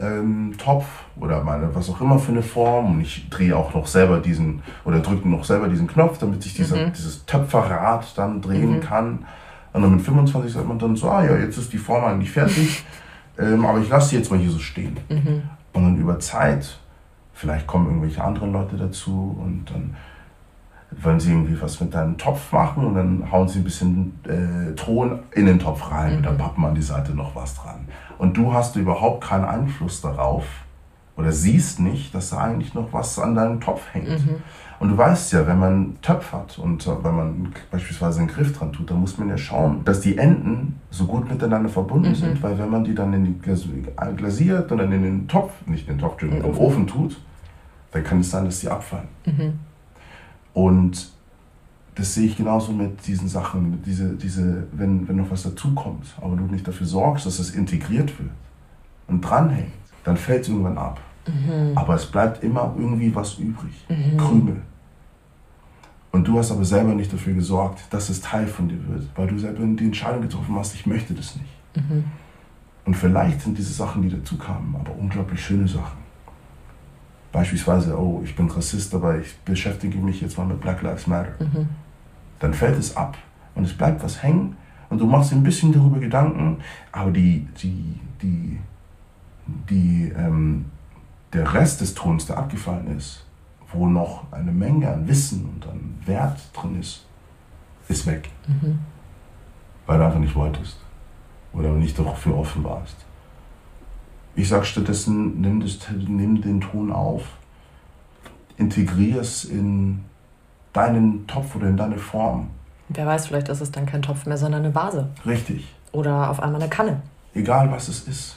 ähm, 0.00 0.54
Topf 0.58 0.84
oder 1.18 1.44
meine 1.44 1.72
was 1.76 1.88
auch 1.88 2.00
immer 2.00 2.18
für 2.18 2.32
eine 2.32 2.42
Form 2.42 2.92
und 2.92 3.00
ich 3.00 3.28
drehe 3.30 3.56
auch 3.56 3.74
noch 3.74 3.86
selber 3.86 4.18
diesen 4.18 4.62
oder 4.84 4.98
drücke 4.98 5.28
noch 5.28 5.44
selber 5.44 5.68
diesen 5.68 5.86
Knopf, 5.86 6.18
damit 6.18 6.44
ich 6.44 6.54
dieser, 6.54 6.88
mhm. 6.88 6.92
dieses 6.92 7.24
Töpferrad 7.24 8.18
dann 8.18 8.42
drehen 8.42 8.76
mhm. 8.76 8.80
kann. 8.80 9.26
Und 9.72 9.82
dann 9.82 9.92
mit 9.92 10.02
25 10.02 10.52
sagt 10.52 10.66
man 10.66 10.80
dann 10.80 10.96
so, 10.96 11.08
ah 11.08 11.24
ja, 11.24 11.36
jetzt 11.36 11.56
ist 11.56 11.72
die 11.72 11.78
Form 11.78 12.04
eigentlich 12.04 12.32
fertig, 12.32 12.84
ähm, 13.38 13.64
aber 13.64 13.78
ich 13.78 13.88
lasse 13.88 14.08
sie 14.08 14.16
jetzt 14.16 14.28
mal 14.28 14.40
hier 14.40 14.50
so 14.50 14.58
stehen. 14.58 14.96
Mhm. 15.08 15.42
Und 15.72 15.82
dann 15.84 15.96
über 15.98 16.18
Zeit, 16.18 16.78
vielleicht 17.32 17.68
kommen 17.68 17.86
irgendwelche 17.86 18.24
anderen 18.24 18.52
Leute 18.52 18.76
dazu 18.76 19.38
und 19.40 19.70
dann 19.70 19.94
wollen 20.90 21.20
sie 21.20 21.30
irgendwie 21.30 21.60
was 21.60 21.80
mit 21.80 21.94
deinem 21.94 22.16
Topf 22.16 22.52
machen 22.52 22.86
und 22.86 22.94
dann 22.94 23.30
hauen 23.30 23.48
sie 23.48 23.58
ein 23.58 23.64
bisschen 23.64 24.18
äh, 24.24 24.74
Ton 24.74 25.20
in 25.32 25.46
den 25.46 25.58
Topf 25.58 25.90
rein 25.90 26.12
mhm. 26.12 26.16
und 26.18 26.26
dann 26.26 26.34
mhm. 26.34 26.38
pappen 26.38 26.64
an 26.64 26.74
die 26.74 26.82
Seite 26.82 27.14
noch 27.14 27.34
was 27.34 27.54
dran. 27.54 27.86
Und 28.16 28.36
du 28.36 28.52
hast 28.52 28.76
überhaupt 28.76 29.24
keinen 29.24 29.44
Einfluss 29.44 30.00
darauf 30.00 30.44
oder 31.16 31.32
siehst 31.32 31.80
nicht, 31.80 32.14
dass 32.14 32.30
da 32.30 32.38
eigentlich 32.38 32.74
noch 32.74 32.92
was 32.92 33.18
an 33.18 33.34
deinem 33.34 33.60
Topf 33.60 33.82
hängt. 33.92 34.08
Mhm. 34.08 34.36
Und 34.80 34.90
du 34.90 34.96
weißt 34.96 35.32
ja, 35.32 35.46
wenn 35.46 35.58
man 35.58 35.96
töpfert 36.00 36.58
und 36.58 36.86
äh, 36.86 36.90
wenn 37.02 37.16
man 37.16 37.52
beispielsweise 37.70 38.20
einen 38.20 38.28
Griff 38.28 38.56
dran 38.56 38.72
tut, 38.72 38.90
dann 38.90 39.00
muss 39.00 39.18
man 39.18 39.28
ja 39.28 39.36
schauen, 39.36 39.84
dass 39.84 40.00
die 40.00 40.16
Enden 40.16 40.80
so 40.90 41.04
gut 41.04 41.28
miteinander 41.28 41.68
verbunden 41.68 42.10
mhm. 42.10 42.14
sind, 42.14 42.42
weil 42.42 42.56
wenn 42.58 42.70
man 42.70 42.84
die 42.84 42.94
dann 42.94 43.12
in 43.12 43.24
die 43.24 44.14
glasiert 44.16 44.70
und 44.70 44.78
dann 44.78 44.92
in 44.92 45.02
den 45.02 45.28
Topf, 45.28 45.52
nicht 45.66 45.88
in 45.88 45.96
den 45.96 46.00
Topf, 46.00 46.22
in 46.22 46.30
den 46.30 46.44
Ofen 46.44 46.86
tut, 46.86 47.20
dann 47.90 48.04
kann 48.04 48.20
es 48.20 48.30
sein, 48.30 48.44
dass 48.44 48.60
die 48.60 48.68
abfallen. 48.68 49.08
Mhm. 49.26 49.58
Und 50.58 51.12
das 51.94 52.14
sehe 52.14 52.26
ich 52.26 52.36
genauso 52.36 52.72
mit 52.72 53.06
diesen 53.06 53.28
Sachen, 53.28 53.80
diese, 53.86 54.16
diese, 54.16 54.66
wenn, 54.72 55.06
wenn 55.06 55.14
noch 55.14 55.30
was 55.30 55.44
dazukommt, 55.44 56.06
aber 56.20 56.34
du 56.34 56.42
nicht 56.46 56.66
dafür 56.66 56.84
sorgst, 56.84 57.26
dass 57.26 57.38
es 57.38 57.50
integriert 57.50 58.18
wird 58.18 58.30
und 59.06 59.20
dranhängt, 59.20 59.70
dann 60.02 60.16
fällt 60.16 60.42
es 60.42 60.48
irgendwann 60.48 60.76
ab. 60.76 61.00
Mhm. 61.28 61.78
Aber 61.78 61.94
es 61.94 62.06
bleibt 62.06 62.42
immer 62.42 62.74
irgendwie 62.76 63.14
was 63.14 63.38
übrig. 63.38 63.72
Mhm. 63.88 64.16
Krümel. 64.16 64.56
Und 66.10 66.26
du 66.26 66.36
hast 66.36 66.50
aber 66.50 66.64
selber 66.64 66.92
nicht 66.92 67.12
dafür 67.12 67.34
gesorgt, 67.34 67.82
dass 67.90 68.08
es 68.08 68.20
Teil 68.20 68.48
von 68.48 68.68
dir 68.68 68.84
wird, 68.88 69.08
weil 69.14 69.28
du 69.28 69.38
selber 69.38 69.64
die 69.64 69.84
Entscheidung 69.84 70.22
getroffen 70.22 70.56
hast, 70.56 70.74
ich 70.74 70.86
möchte 70.86 71.14
das 71.14 71.36
nicht. 71.36 71.52
Mhm. 71.76 72.02
Und 72.84 72.96
vielleicht 72.96 73.42
sind 73.42 73.56
diese 73.56 73.72
Sachen, 73.72 74.02
die 74.02 74.10
dazu 74.10 74.36
kamen, 74.36 74.74
aber 74.74 74.92
unglaublich 74.98 75.40
schöne 75.40 75.68
Sachen. 75.68 76.07
Beispielsweise, 77.32 77.98
oh, 77.98 78.22
ich 78.24 78.34
bin 78.34 78.48
Rassist, 78.50 78.94
aber 78.94 79.18
ich 79.18 79.36
beschäftige 79.40 79.98
mich 79.98 80.20
jetzt 80.20 80.38
mal 80.38 80.46
mit 80.46 80.60
Black 80.60 80.82
Lives 80.82 81.06
Matter. 81.06 81.32
Mhm. 81.38 81.68
Dann 82.38 82.54
fällt 82.54 82.78
es 82.78 82.96
ab 82.96 83.18
und 83.54 83.64
es 83.64 83.74
bleibt 83.76 84.02
was 84.02 84.22
hängen 84.22 84.56
und 84.88 84.98
du 84.98 85.06
machst 85.06 85.32
dir 85.32 85.36
ein 85.36 85.42
bisschen 85.42 85.72
darüber 85.72 85.98
Gedanken, 85.98 86.58
aber 86.92 87.10
die, 87.10 87.46
die, 87.62 88.00
die, 88.22 88.58
die, 89.68 90.12
ähm, 90.16 90.66
der 91.32 91.52
Rest 91.52 91.80
des 91.80 91.94
Tons, 91.94 92.26
der 92.26 92.38
abgefallen 92.38 92.96
ist, 92.96 93.26
wo 93.72 93.86
noch 93.86 94.32
eine 94.32 94.52
Menge 94.52 94.90
an 94.90 95.06
Wissen 95.06 95.44
und 95.44 95.66
an 95.68 95.98
Wert 96.06 96.40
drin 96.54 96.80
ist, 96.80 97.04
ist 97.88 98.06
weg. 98.06 98.30
Mhm. 98.46 98.78
Weil 99.86 99.98
du 99.98 100.06
einfach 100.06 100.18
nicht 100.18 100.34
wolltest 100.34 100.78
oder 101.52 101.72
nicht 101.72 101.98
dafür 101.98 102.36
offen 102.36 102.64
warst. 102.64 102.96
Ich 104.34 104.48
sage 104.48 104.64
stattdessen, 104.64 105.40
nimm, 105.40 105.60
das, 105.60 105.78
nimm 105.90 106.40
den 106.40 106.60
Ton 106.60 106.92
auf, 106.92 107.22
integrier 108.56 109.20
es 109.20 109.44
in 109.44 110.04
deinen 110.72 111.26
Topf 111.26 111.56
oder 111.56 111.68
in 111.68 111.76
deine 111.76 111.98
Form. 111.98 112.50
Wer 112.88 113.06
weiß, 113.06 113.26
vielleicht 113.26 113.48
ist 113.48 113.60
es 113.60 113.70
dann 113.70 113.86
kein 113.86 114.02
Topf 114.02 114.26
mehr, 114.26 114.38
sondern 114.38 114.64
eine 114.64 114.74
Vase. 114.74 115.10
Richtig. 115.26 115.74
Oder 115.92 116.30
auf 116.30 116.40
einmal 116.40 116.60
eine 116.60 116.70
Kanne. 116.70 117.02
Egal 117.34 117.70
was 117.70 117.88
es 117.88 118.06
ist. 118.08 118.36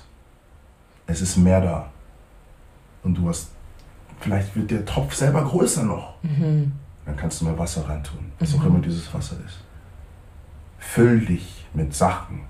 Es 1.07 1.21
ist 1.21 1.37
mehr 1.37 1.61
da. 1.61 1.89
Und 3.03 3.17
du 3.17 3.29
hast, 3.29 3.49
vielleicht 4.19 4.55
wird 4.55 4.71
der 4.71 4.85
Topf 4.85 5.13
selber 5.13 5.43
größer 5.43 5.83
noch. 5.83 6.15
Mhm. 6.23 6.73
Dann 7.05 7.17
kannst 7.17 7.41
du 7.41 7.45
mehr 7.45 7.57
Wasser 7.57 7.87
reintun, 7.87 8.31
was 8.39 8.53
mhm. 8.53 8.59
auch 8.59 8.65
immer 8.65 8.79
dieses 8.79 9.11
Wasser 9.13 9.37
ist. 9.45 9.59
Füll 10.77 11.25
dich 11.25 11.65
mit 11.73 11.93
Sachen, 11.93 12.41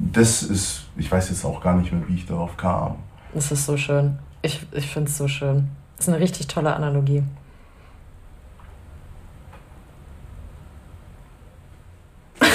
das 0.00 0.42
ist, 0.42 0.84
ich 0.96 1.12
weiß 1.12 1.28
jetzt 1.28 1.44
auch 1.44 1.60
gar 1.62 1.76
nicht 1.76 1.92
mehr, 1.92 2.02
wie 2.08 2.14
ich 2.14 2.26
darauf 2.26 2.56
kam. 2.56 2.96
Es 3.34 3.52
ist 3.52 3.66
so 3.66 3.76
schön. 3.76 4.18
Ich, 4.42 4.66
ich 4.72 4.86
finde 4.90 5.10
es 5.10 5.18
so 5.18 5.28
schön. 5.28 5.68
Das 5.96 6.08
ist 6.08 6.14
eine 6.14 6.22
richtig 6.22 6.46
tolle 6.46 6.74
Analogie. 6.74 7.22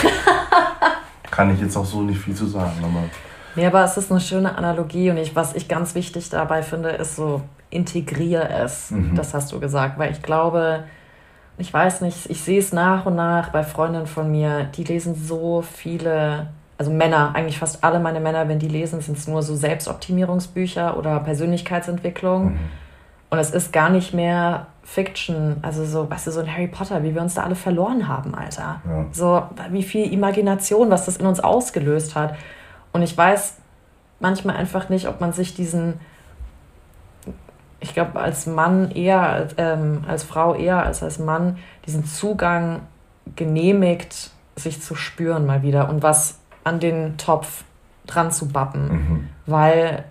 Kann 1.31 1.53
ich 1.53 1.61
jetzt 1.61 1.77
auch 1.77 1.85
so 1.85 2.01
nicht 2.01 2.19
viel 2.19 2.34
zu 2.34 2.47
sagen, 2.47 2.84
aber. 2.84 3.03
Nee, 3.55 3.67
aber 3.67 3.84
es 3.84 3.95
ist 3.95 4.11
eine 4.11 4.19
schöne 4.19 4.57
Analogie 4.57 5.11
und 5.11 5.17
ich, 5.17 5.35
was 5.35 5.53
ich 5.53 5.67
ganz 5.67 5.93
wichtig 5.95 6.30
dabei 6.30 6.63
finde, 6.63 6.89
ist 6.89 7.15
so, 7.15 7.41
integriere 7.69 8.49
es. 8.49 8.89
Mhm. 8.91 9.15
Das 9.15 9.34
hast 9.34 9.51
du 9.51 9.59
gesagt, 9.59 9.99
weil 9.99 10.11
ich 10.11 10.22
glaube, 10.22 10.85
ich 11.57 11.72
weiß 11.72 12.01
nicht, 12.01 12.30
ich 12.30 12.41
sehe 12.41 12.59
es 12.59 12.73
nach 12.73 13.05
und 13.05 13.15
nach 13.15 13.49
bei 13.49 13.63
Freundinnen 13.63 14.07
von 14.07 14.30
mir, 14.31 14.65
die 14.76 14.84
lesen 14.84 15.15
so 15.15 15.61
viele 15.61 16.47
also 16.77 16.91
Männer, 16.91 17.31
eigentlich 17.34 17.57
fast 17.57 17.84
alle 17.84 17.99
meine 17.99 18.19
Männer, 18.19 18.47
wenn 18.47 18.60
die 18.60 18.68
lesen, 18.68 19.02
sind 19.02 19.18
es 19.18 19.27
nur 19.27 19.41
so 19.43 19.56
Selbstoptimierungsbücher 19.56 20.97
oder 20.97 21.19
Persönlichkeitsentwicklung. 21.22 22.53
Mhm. 22.53 22.60
Und 23.30 23.39
es 23.39 23.52
ist 23.52 23.73
gar 23.73 23.89
nicht 23.89 24.14
mehr 24.14 24.68
Fiction, 24.84 25.57
also 25.61 25.84
so, 25.84 26.10
weißt 26.10 26.27
du, 26.27 26.31
so 26.31 26.41
ein 26.41 26.52
Harry 26.52 26.68
Potter, 26.68 27.03
wie 27.03 27.15
wir 27.15 27.22
uns 27.22 27.34
da 27.34 27.43
alle 27.43 27.56
verloren 27.56 28.07
haben, 28.07 28.35
Alter. 28.35 28.81
Ja. 28.88 29.06
So, 29.11 29.43
wie 29.72 29.84
viel 29.84 30.11
Imagination, 30.14 30.91
was 30.91 31.06
das 31.06 31.18
in 31.18 31.26
uns 31.26 31.39
ausgelöst 31.39 32.15
hat. 32.15 32.35
Und 32.93 33.02
ich 33.02 33.18
weiß 33.18 33.56
manchmal 34.19 34.56
einfach 34.56 34.89
nicht, 34.89 35.07
ob 35.07 35.22
man 35.22 35.34
sich 35.34 35.56
diesen, 35.56 35.99
ich 37.80 37.93
glaube, 37.93 38.19
als 38.19 38.45
Mann 38.45 38.91
eher, 38.91 39.47
ähm, 39.57 40.03
als 40.07 40.23
Frau 40.23 40.53
eher 40.53 40.85
als 40.85 41.02
als 41.02 41.19
Mann, 41.19 41.57
diesen 41.88 42.06
Zugang 42.06 42.81
genehmigt, 43.35 44.31
sich 44.56 44.81
zu 44.81 44.95
spüren 44.95 45.45
mal 45.45 45.64
wieder 45.64 45.89
und 45.89 46.03
was 46.03 46.39
an 46.66 46.82
den 46.82 47.18
Topf 47.18 47.64
dran 48.06 48.32
zu 48.32 48.50
bappen. 48.50 48.90
Mhm. 48.90 49.30
Weil 49.46 50.04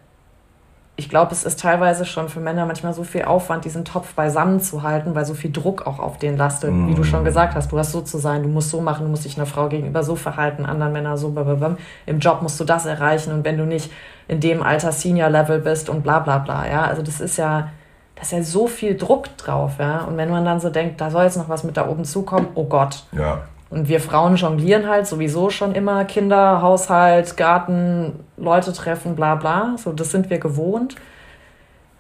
ich 0.97 1.09
glaube, 1.09 1.33
es 1.33 1.43
ist 1.43 1.59
teilweise 1.59 2.05
schon 2.05 2.29
für 2.29 2.39
Männer 2.39 2.67
manchmal 2.67 2.95
so 2.95 3.03
viel 3.03 3.25
Aufwand, 3.25 3.65
diesen 3.65 3.85
Topf 3.85 4.15
beisammen 4.15 4.61
zu 4.61 4.85
halten, 4.85 5.17
weil 5.17 5.25
so 5.25 5.35
viel 5.35 5.51
Druck 5.51 5.89
auch 5.89 5.99
auf 5.99 6.19
den 6.19 6.37
lastet. 6.37 6.71
Mhm. 6.71 6.89
Wie 6.89 6.95
du 6.95 7.03
schon 7.03 7.21
mhm. 7.21 7.25
gesagt 7.25 7.57
hast, 7.57 7.73
du 7.73 7.79
hast 7.79 7.91
so 7.91 8.01
zu 8.01 8.19
sein, 8.19 8.45
du 8.45 8.49
musst 8.49 8.71
so 8.71 8.81
machen, 8.81 9.05
du 9.05 9.11
musst 9.11 9.25
dich 9.25 9.37
einer 9.37 9.47
Frau 9.47 9.69
gegenüber 9.69 10.05
so 10.05 10.15
verhalten, 10.15 10.65
anderen 10.65 10.93
Männern 10.93 11.17
so, 11.17 11.31
blablabla. 11.31 11.77
im 12.07 12.21
Job 12.21 12.43
musst 12.43 12.61
du 12.61 12.65
das 12.65 12.87
erreichen 12.87 13.33
und 13.33 13.45
wenn 13.45 13.59
du 13.59 13.67
nicht 13.67 13.91
in 14.29 14.39
dem 14.39 14.63
Alter 14.63 14.93
Senior-Level 14.93 15.61
bist 15.61 15.89
und 15.89 16.03
bla 16.03 16.21
bla 16.21 16.39
bla, 16.39 16.69
ja, 16.71 16.85
also 16.85 17.03
das 17.03 17.21
ist 17.21 17.39
ja, 17.39 17.71
da 18.15 18.23
ist 18.23 18.31
ja 18.31 18.43
so 18.45 18.69
viel 18.69 18.97
Druck 18.97 19.37
drauf, 19.37 19.73
ja, 19.81 20.03
und 20.03 20.17
wenn 20.17 20.31
man 20.31 20.45
dann 20.45 20.61
so 20.61 20.71
denkt, 20.71 21.01
da 21.01 21.11
soll 21.11 21.25
jetzt 21.25 21.37
noch 21.37 21.49
was 21.49 21.65
mit 21.65 21.77
da 21.77 21.89
oben 21.89 22.05
zukommen, 22.05 22.47
oh 22.55 22.65
Gott. 22.65 23.03
Ja. 23.11 23.43
Und 23.71 23.89
wir 23.89 24.01
Frauen 24.01 24.37
jonglieren 24.37 24.89
halt 24.89 25.07
sowieso 25.07 25.51
schon 25.51 25.75
immer 25.75 26.05
Kinder, 26.05 26.63
Haushalt, 26.63 27.37
Garten, 27.37 28.13
Leute 28.37 28.73
treffen, 28.73 29.17
bla 29.17 29.35
bla. 29.35 29.77
So, 29.79 29.93
das 29.93 30.11
sind 30.11 30.31
wir 30.31 30.39
gewohnt. 30.39 30.97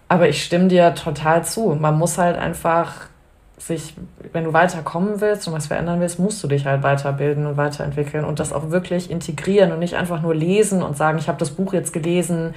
Aber 0.09 0.29
ich 0.29 0.45
stimme 0.45 0.69
dir 0.69 0.95
total 0.95 1.45
zu. 1.45 1.75
Man 1.75 1.99
muss 1.99 2.19
halt 2.19 2.37
einfach 2.39 3.09
sich, 3.57 3.95
wenn 4.33 4.45
du 4.45 4.53
weiterkommen 4.53 5.21
willst 5.21 5.49
und 5.49 5.55
was 5.55 5.69
verändern 5.69 6.01
willst, 6.01 6.19
musst 6.19 6.43
du 6.43 6.49
dich 6.49 6.67
halt 6.67 6.83
weiterbilden 6.83 7.47
und 7.47 7.57
weiterentwickeln 7.57 8.25
und 8.25 8.41
das 8.41 8.53
auch 8.53 8.71
wirklich 8.71 9.11
integrieren 9.11 9.73
und 9.73 9.79
nicht 9.79 9.95
einfach 9.95 10.21
nur 10.21 10.35
lesen 10.35 10.83
und 10.83 10.97
sagen, 10.97 11.19
ich 11.19 11.29
habe 11.29 11.39
das 11.39 11.51
Buch 11.51 11.73
jetzt 11.73 11.93
gelesen, 11.93 12.55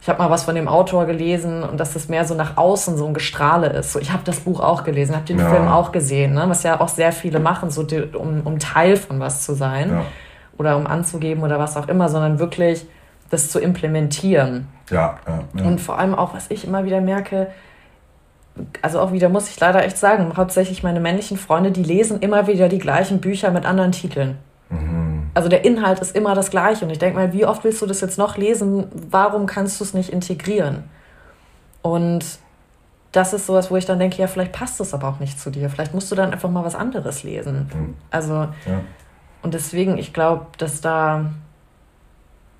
ich 0.00 0.08
habe 0.08 0.18
mal 0.18 0.30
was 0.30 0.44
von 0.44 0.54
dem 0.54 0.66
Autor 0.66 1.04
gelesen 1.04 1.62
und 1.62 1.78
dass 1.78 1.92
das 1.92 2.08
mehr 2.08 2.24
so 2.24 2.34
nach 2.34 2.56
außen 2.56 2.96
so 2.96 3.06
ein 3.06 3.12
Gestrahle 3.12 3.68
ist. 3.68 3.92
So, 3.92 3.98
ich 3.98 4.12
habe 4.12 4.22
das 4.24 4.40
Buch 4.40 4.60
auch 4.60 4.82
gelesen, 4.82 5.14
habe 5.14 5.26
den 5.26 5.38
ja. 5.38 5.50
Film 5.50 5.68
auch 5.68 5.92
gesehen, 5.92 6.32
ne? 6.32 6.44
was 6.48 6.62
ja 6.62 6.80
auch 6.80 6.88
sehr 6.88 7.12
viele 7.12 7.38
machen, 7.38 7.70
so 7.70 7.82
die, 7.82 8.00
um, 8.00 8.40
um 8.44 8.58
Teil 8.58 8.96
von 8.96 9.20
was 9.20 9.42
zu 9.42 9.54
sein 9.54 9.90
ja. 9.90 10.04
oder 10.56 10.78
um 10.78 10.86
anzugeben 10.86 11.42
oder 11.42 11.58
was 11.58 11.76
auch 11.76 11.86
immer, 11.88 12.08
sondern 12.08 12.38
wirklich 12.38 12.86
das 13.28 13.50
zu 13.50 13.60
implementieren. 13.60 14.68
Ja, 14.90 15.18
ja, 15.26 15.64
Und 15.64 15.80
vor 15.80 15.98
allem 15.98 16.14
auch, 16.14 16.34
was 16.34 16.50
ich 16.50 16.66
immer 16.66 16.84
wieder 16.84 17.00
merke, 17.02 17.48
also 18.82 19.00
auch 19.00 19.12
wieder 19.12 19.28
muss 19.28 19.50
ich 19.50 19.60
leider 19.60 19.84
echt 19.84 19.98
sagen, 19.98 20.32
hauptsächlich 20.36 20.82
meine 20.82 21.00
männlichen 21.00 21.36
Freunde, 21.36 21.70
die 21.70 21.84
lesen 21.84 22.20
immer 22.20 22.46
wieder 22.46 22.68
die 22.68 22.78
gleichen 22.78 23.20
Bücher 23.20 23.50
mit 23.50 23.66
anderen 23.66 23.92
Titeln. 23.92 24.38
Mhm. 24.70 25.09
Also 25.34 25.48
der 25.48 25.64
Inhalt 25.64 26.00
ist 26.00 26.16
immer 26.16 26.34
das 26.34 26.50
gleiche. 26.50 26.84
Und 26.84 26.90
ich 26.90 26.98
denke 26.98 27.18
mal, 27.18 27.32
wie 27.32 27.44
oft 27.44 27.64
willst 27.64 27.80
du 27.82 27.86
das 27.86 28.00
jetzt 28.00 28.18
noch 28.18 28.36
lesen? 28.36 28.86
Warum 28.92 29.46
kannst 29.46 29.80
du 29.80 29.84
es 29.84 29.94
nicht 29.94 30.10
integrieren? 30.10 30.84
Und 31.82 32.24
das 33.12 33.32
ist 33.32 33.46
sowas, 33.46 33.70
wo 33.70 33.76
ich 33.76 33.86
dann 33.86 33.98
denke, 33.98 34.18
ja, 34.18 34.26
vielleicht 34.26 34.52
passt 34.52 34.80
es 34.80 34.94
aber 34.94 35.08
auch 35.08 35.20
nicht 35.20 35.38
zu 35.40 35.50
dir. 35.50 35.70
Vielleicht 35.70 35.94
musst 35.94 36.10
du 36.10 36.16
dann 36.16 36.32
einfach 36.32 36.50
mal 36.50 36.64
was 36.64 36.74
anderes 36.74 37.22
lesen. 37.22 37.70
Mhm. 37.72 37.94
Also, 38.10 38.34
ja. 38.34 38.80
und 39.42 39.54
deswegen, 39.54 39.98
ich 39.98 40.12
glaube, 40.12 40.46
dass 40.58 40.80
da 40.80 41.30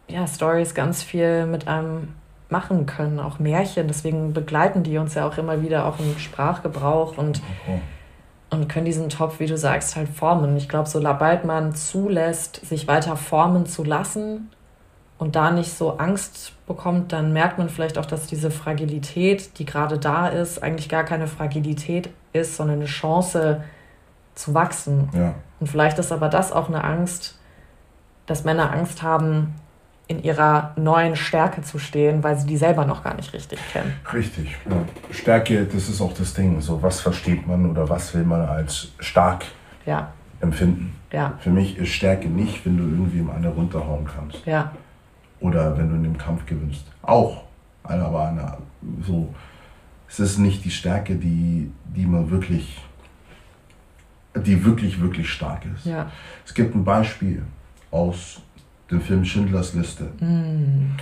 ja, 0.08 0.26
Stories 0.26 0.74
ganz 0.74 1.02
viel 1.02 1.46
mit 1.46 1.68
einem 1.68 2.14
machen 2.48 2.86
können, 2.86 3.20
auch 3.20 3.38
Märchen. 3.38 3.86
Deswegen 3.86 4.32
begleiten 4.32 4.82
die 4.82 4.98
uns 4.98 5.14
ja 5.14 5.26
auch 5.26 5.38
immer 5.38 5.62
wieder 5.62 5.86
auch 5.86 6.00
im 6.00 6.18
Sprachgebrauch 6.18 7.16
und 7.16 7.40
okay 7.64 7.80
und 8.50 8.68
können 8.68 8.84
diesen 8.84 9.08
Topf, 9.08 9.40
wie 9.40 9.46
du 9.46 9.56
sagst, 9.56 9.96
halt 9.96 10.08
formen. 10.08 10.56
Ich 10.56 10.68
glaube, 10.68 10.88
sobald 10.88 11.44
man 11.44 11.74
zulässt, 11.74 12.66
sich 12.66 12.88
weiter 12.88 13.16
formen 13.16 13.66
zu 13.66 13.84
lassen, 13.84 14.50
und 15.20 15.36
da 15.36 15.50
nicht 15.50 15.74
so 15.74 15.98
Angst 15.98 16.54
bekommt, 16.66 17.12
dann 17.12 17.34
merkt 17.34 17.58
man 17.58 17.68
vielleicht 17.68 17.98
auch, 17.98 18.06
dass 18.06 18.26
diese 18.26 18.50
Fragilität, 18.50 19.58
die 19.58 19.66
gerade 19.66 19.98
da 19.98 20.28
ist, 20.28 20.62
eigentlich 20.62 20.88
gar 20.88 21.04
keine 21.04 21.26
Fragilität 21.26 22.08
ist, 22.32 22.56
sondern 22.56 22.76
eine 22.76 22.86
Chance 22.86 23.62
zu 24.34 24.54
wachsen. 24.54 25.10
Ja. 25.12 25.34
Und 25.60 25.66
vielleicht 25.66 25.98
ist 25.98 26.10
aber 26.10 26.30
das 26.30 26.52
auch 26.52 26.68
eine 26.68 26.82
Angst, 26.82 27.38
dass 28.24 28.44
Männer 28.44 28.72
Angst 28.72 29.02
haben, 29.02 29.56
in 30.10 30.24
ihrer 30.24 30.72
neuen 30.74 31.14
Stärke 31.14 31.62
zu 31.62 31.78
stehen, 31.78 32.24
weil 32.24 32.36
sie 32.36 32.44
die 32.44 32.56
selber 32.56 32.84
noch 32.84 33.04
gar 33.04 33.14
nicht 33.14 33.32
richtig 33.32 33.60
kennen. 33.72 33.94
Richtig. 34.12 34.56
Ja. 34.68 34.82
Stärke, 35.12 35.64
das 35.66 35.88
ist 35.88 36.00
auch 36.00 36.12
das 36.12 36.34
Ding. 36.34 36.60
So, 36.60 36.82
was 36.82 37.00
versteht 37.00 37.46
man 37.46 37.70
oder 37.70 37.88
was 37.88 38.12
will 38.12 38.24
man 38.24 38.40
als 38.40 38.88
stark 38.98 39.44
ja. 39.86 40.12
empfinden? 40.40 40.96
Ja. 41.12 41.34
Für 41.38 41.50
mich 41.50 41.78
ist 41.78 41.90
Stärke 41.90 42.26
nicht, 42.28 42.66
wenn 42.66 42.76
du 42.76 42.82
irgendwie 42.82 43.20
im 43.20 43.30
anderen 43.30 43.54
runterhauen 43.54 44.04
kannst. 44.04 44.44
Ja. 44.46 44.72
Oder 45.38 45.78
wenn 45.78 45.88
du 45.90 45.94
in 45.94 46.02
dem 46.02 46.18
Kampf 46.18 46.44
gewinnst. 46.44 46.86
Auch. 47.02 47.44
Aber 47.84 48.26
eine, 48.26 48.58
so, 49.06 49.32
es 50.08 50.18
ist 50.18 50.38
nicht 50.38 50.64
die 50.64 50.72
Stärke, 50.72 51.14
die, 51.14 51.70
die 51.84 52.04
man 52.04 52.32
wirklich, 52.32 52.80
die 54.34 54.64
wirklich, 54.64 55.00
wirklich 55.00 55.30
stark 55.30 55.62
ist. 55.72 55.86
Ja. 55.86 56.10
Es 56.44 56.52
gibt 56.52 56.74
ein 56.74 56.84
Beispiel 56.84 57.44
aus 57.92 58.42
dem 58.90 59.00
Film 59.00 59.24
Schindlers 59.24 59.74
Liste. 59.74 60.04
Mm. 60.20 60.96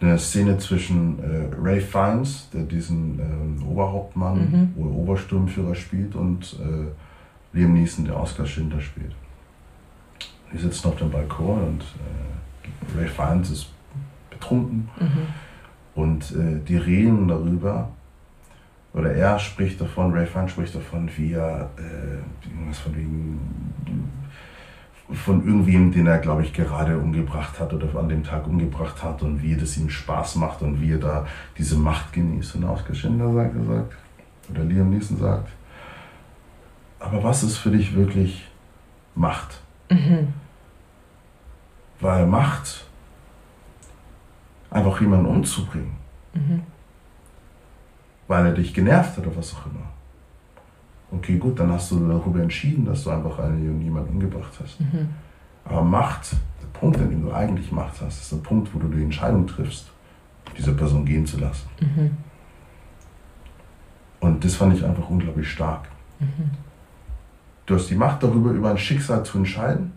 Eine 0.00 0.18
Szene 0.18 0.58
zwischen 0.58 1.18
äh, 1.20 1.48
Ray 1.62 1.80
Fiennes, 1.80 2.48
der 2.52 2.62
diesen 2.62 3.20
äh, 3.20 3.64
Oberhauptmann 3.64 4.72
mhm. 4.74 4.82
oder 4.82 4.90
Obersturmführer 4.90 5.76
spielt, 5.76 6.16
und 6.16 6.56
äh, 6.60 7.56
Liam 7.56 7.74
Neeson, 7.74 8.04
der 8.06 8.18
Oscar 8.18 8.44
Schindler 8.44 8.80
spielt. 8.80 9.14
Die 10.52 10.58
sitzen 10.58 10.88
auf 10.88 10.96
dem 10.96 11.10
Balkon 11.10 11.62
und 11.62 11.82
äh, 11.82 12.98
Ray 12.98 13.06
Fiennes 13.06 13.50
ist 13.50 13.70
betrunken 14.28 14.88
mhm. 14.98 16.02
und 16.02 16.32
äh, 16.32 16.58
die 16.66 16.76
reden 16.76 17.28
darüber, 17.28 17.90
oder 18.92 19.14
er 19.14 19.38
spricht 19.38 19.80
davon, 19.80 20.12
Ray 20.12 20.26
Fiennes 20.26 20.50
spricht 20.50 20.74
davon, 20.74 21.08
wie 21.16 21.32
er 21.32 21.70
äh, 21.78 22.48
irgendwas 22.48 22.78
von 22.78 22.96
wegen 22.96 23.38
von 25.14 25.44
irgendwem, 25.46 25.92
den 25.92 26.06
er, 26.06 26.18
glaube 26.18 26.42
ich, 26.42 26.52
gerade 26.52 26.98
umgebracht 26.98 27.58
hat 27.60 27.72
oder 27.72 27.98
an 27.98 28.08
dem 28.08 28.24
Tag 28.24 28.46
umgebracht 28.46 29.02
hat 29.02 29.22
und 29.22 29.42
wie 29.42 29.56
das 29.56 29.76
ihm 29.76 29.90
Spaß 29.90 30.36
macht 30.36 30.62
und 30.62 30.80
wie 30.80 30.92
er 30.92 30.98
da 30.98 31.26
diese 31.58 31.76
Macht 31.76 32.12
genießt. 32.12 32.56
Und 32.56 32.64
Oscar 32.64 32.94
Schindler 32.94 33.32
sagt, 33.32 33.56
er 33.56 33.64
sagt, 33.64 33.96
oder 34.50 34.64
Liam 34.64 34.90
Neeson 34.90 35.18
sagt, 35.18 35.48
aber 37.00 37.22
was 37.22 37.42
ist 37.42 37.58
für 37.58 37.70
dich 37.70 37.94
wirklich 37.94 38.48
Macht? 39.14 39.60
Mhm. 39.90 40.28
Weil 42.00 42.26
Macht, 42.26 42.86
einfach 44.70 45.00
jemanden 45.00 45.26
umzubringen, 45.26 45.92
mhm. 46.34 46.62
weil 48.26 48.46
er 48.46 48.52
dich 48.52 48.72
genervt 48.72 49.16
hat 49.16 49.26
oder 49.26 49.36
was 49.36 49.54
auch 49.54 49.66
immer 49.66 49.91
okay, 51.12 51.36
gut, 51.38 51.58
dann 51.58 51.70
hast 51.70 51.90
du 51.90 52.08
darüber 52.08 52.40
entschieden, 52.40 52.84
dass 52.84 53.04
du 53.04 53.10
einfach 53.10 53.38
einen 53.38 53.80
jemanden 53.80 54.14
umgebracht 54.14 54.52
hast. 54.62 54.80
Mhm. 54.80 55.08
Aber 55.64 55.82
Macht, 55.82 56.32
der 56.32 56.78
Punkt, 56.78 56.98
an 56.98 57.10
dem 57.10 57.22
du 57.22 57.32
eigentlich 57.32 57.70
Macht 57.70 58.00
hast, 58.00 58.20
ist 58.20 58.32
der 58.32 58.38
Punkt, 58.38 58.74
wo 58.74 58.78
du 58.78 58.88
die 58.88 59.02
Entscheidung 59.02 59.46
triffst, 59.46 59.90
diese 60.56 60.74
Person 60.74 61.04
gehen 61.04 61.26
zu 61.26 61.38
lassen. 61.38 61.68
Mhm. 61.80 62.10
Und 64.20 64.44
das 64.44 64.54
fand 64.54 64.74
ich 64.74 64.84
einfach 64.84 65.08
unglaublich 65.08 65.50
stark. 65.50 65.88
Mhm. 66.18 66.50
Du 67.66 67.74
hast 67.74 67.88
die 67.90 67.94
Macht 67.94 68.22
darüber, 68.22 68.50
über 68.50 68.70
ein 68.70 68.78
Schicksal 68.78 69.24
zu 69.24 69.38
entscheiden. 69.38 69.92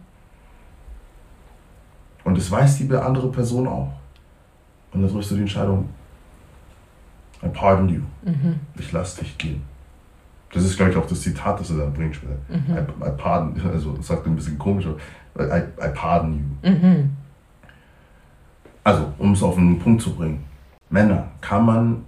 Und 2.24 2.38
das 2.38 2.50
weiß 2.50 2.78
die 2.78 2.92
andere 2.94 3.32
Person 3.32 3.68
auch. 3.68 3.94
Und 4.92 5.02
dann 5.02 5.12
triffst 5.12 5.32
du 5.32 5.36
die 5.36 5.42
Entscheidung, 5.42 5.90
I 7.44 7.48
pardon 7.50 7.90
you. 7.90 8.02
Mhm. 8.24 8.60
Ich 8.78 8.92
lasse 8.92 9.22
dich 9.22 9.38
gehen. 9.38 9.62
Das 10.56 10.64
ist, 10.64 10.78
glaube 10.78 10.92
ich, 10.92 10.98
auch 10.98 11.06
das 11.06 11.20
Zitat, 11.20 11.60
das 11.60 11.70
er 11.70 11.78
dann 11.80 11.94
bringt 11.94 12.16
später. 12.16 12.38
Mhm. 12.48 12.78
I, 12.78 13.08
I, 13.08 13.12
pardon, 13.18 13.62
also 13.74 13.92
das 13.92 14.08
sagt 14.08 14.26
ein 14.26 14.38
bisschen 14.38 14.58
komisch, 14.58 14.88
aber 15.36 15.58
I, 15.58 15.64
I 15.82 15.90
pardon 15.94 16.58
you. 16.64 16.70
Mhm. 16.70 17.10
Also, 18.84 19.14
um 19.18 19.34
es 19.34 19.44
auf 19.44 19.56
den 19.56 19.78
Punkt 19.80 20.02
zu 20.02 20.16
bringen. 20.16 20.46
Männer, 20.90 21.28
kann 21.42 21.66
man, 21.66 22.06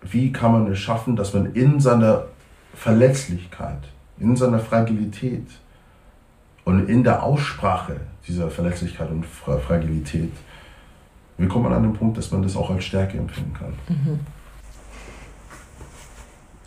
wie 0.00 0.32
kann 0.32 0.52
man 0.52 0.72
es 0.72 0.78
schaffen, 0.78 1.16
dass 1.16 1.34
man 1.34 1.52
in 1.52 1.80
seiner 1.80 2.24
Verletzlichkeit, 2.72 3.88
in 4.18 4.36
seiner 4.36 4.60
Fragilität 4.60 5.46
und 6.64 6.88
in 6.88 7.04
der 7.04 7.22
Aussprache 7.22 8.00
dieser 8.26 8.50
Verletzlichkeit 8.50 9.10
und 9.10 9.26
Fragilität, 9.26 10.32
wie 11.36 11.48
kommt 11.48 11.64
man 11.64 11.74
an 11.74 11.82
den 11.82 11.92
Punkt, 11.92 12.16
dass 12.16 12.30
man 12.30 12.42
das 12.42 12.56
auch 12.56 12.70
als 12.70 12.84
Stärke 12.84 13.18
empfinden 13.18 13.52
kann? 13.52 13.72
Mhm. 13.88 14.20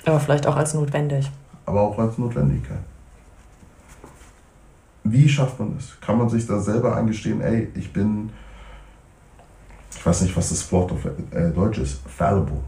Aber 0.05 0.19
vielleicht 0.19 0.47
auch 0.47 0.55
als 0.55 0.73
notwendig. 0.73 1.31
Aber 1.65 1.81
auch 1.81 1.97
als 1.97 2.17
Notwendigkeit. 2.17 2.79
Wie 5.03 5.27
schafft 5.27 5.59
man 5.59 5.75
das? 5.75 5.99
Kann 6.01 6.17
man 6.17 6.29
sich 6.29 6.45
da 6.45 6.59
selber 6.59 6.95
eingestehen, 6.95 7.41
ey, 7.41 7.69
ich 7.75 7.91
bin, 7.91 8.29
ich 9.91 10.05
weiß 10.05 10.21
nicht, 10.21 10.35
was 10.35 10.49
das 10.49 10.71
Wort 10.71 10.91
auf 10.91 11.05
äh, 11.05 11.51
Deutsch 11.51 11.77
ist, 11.77 12.01
fallible. 12.07 12.59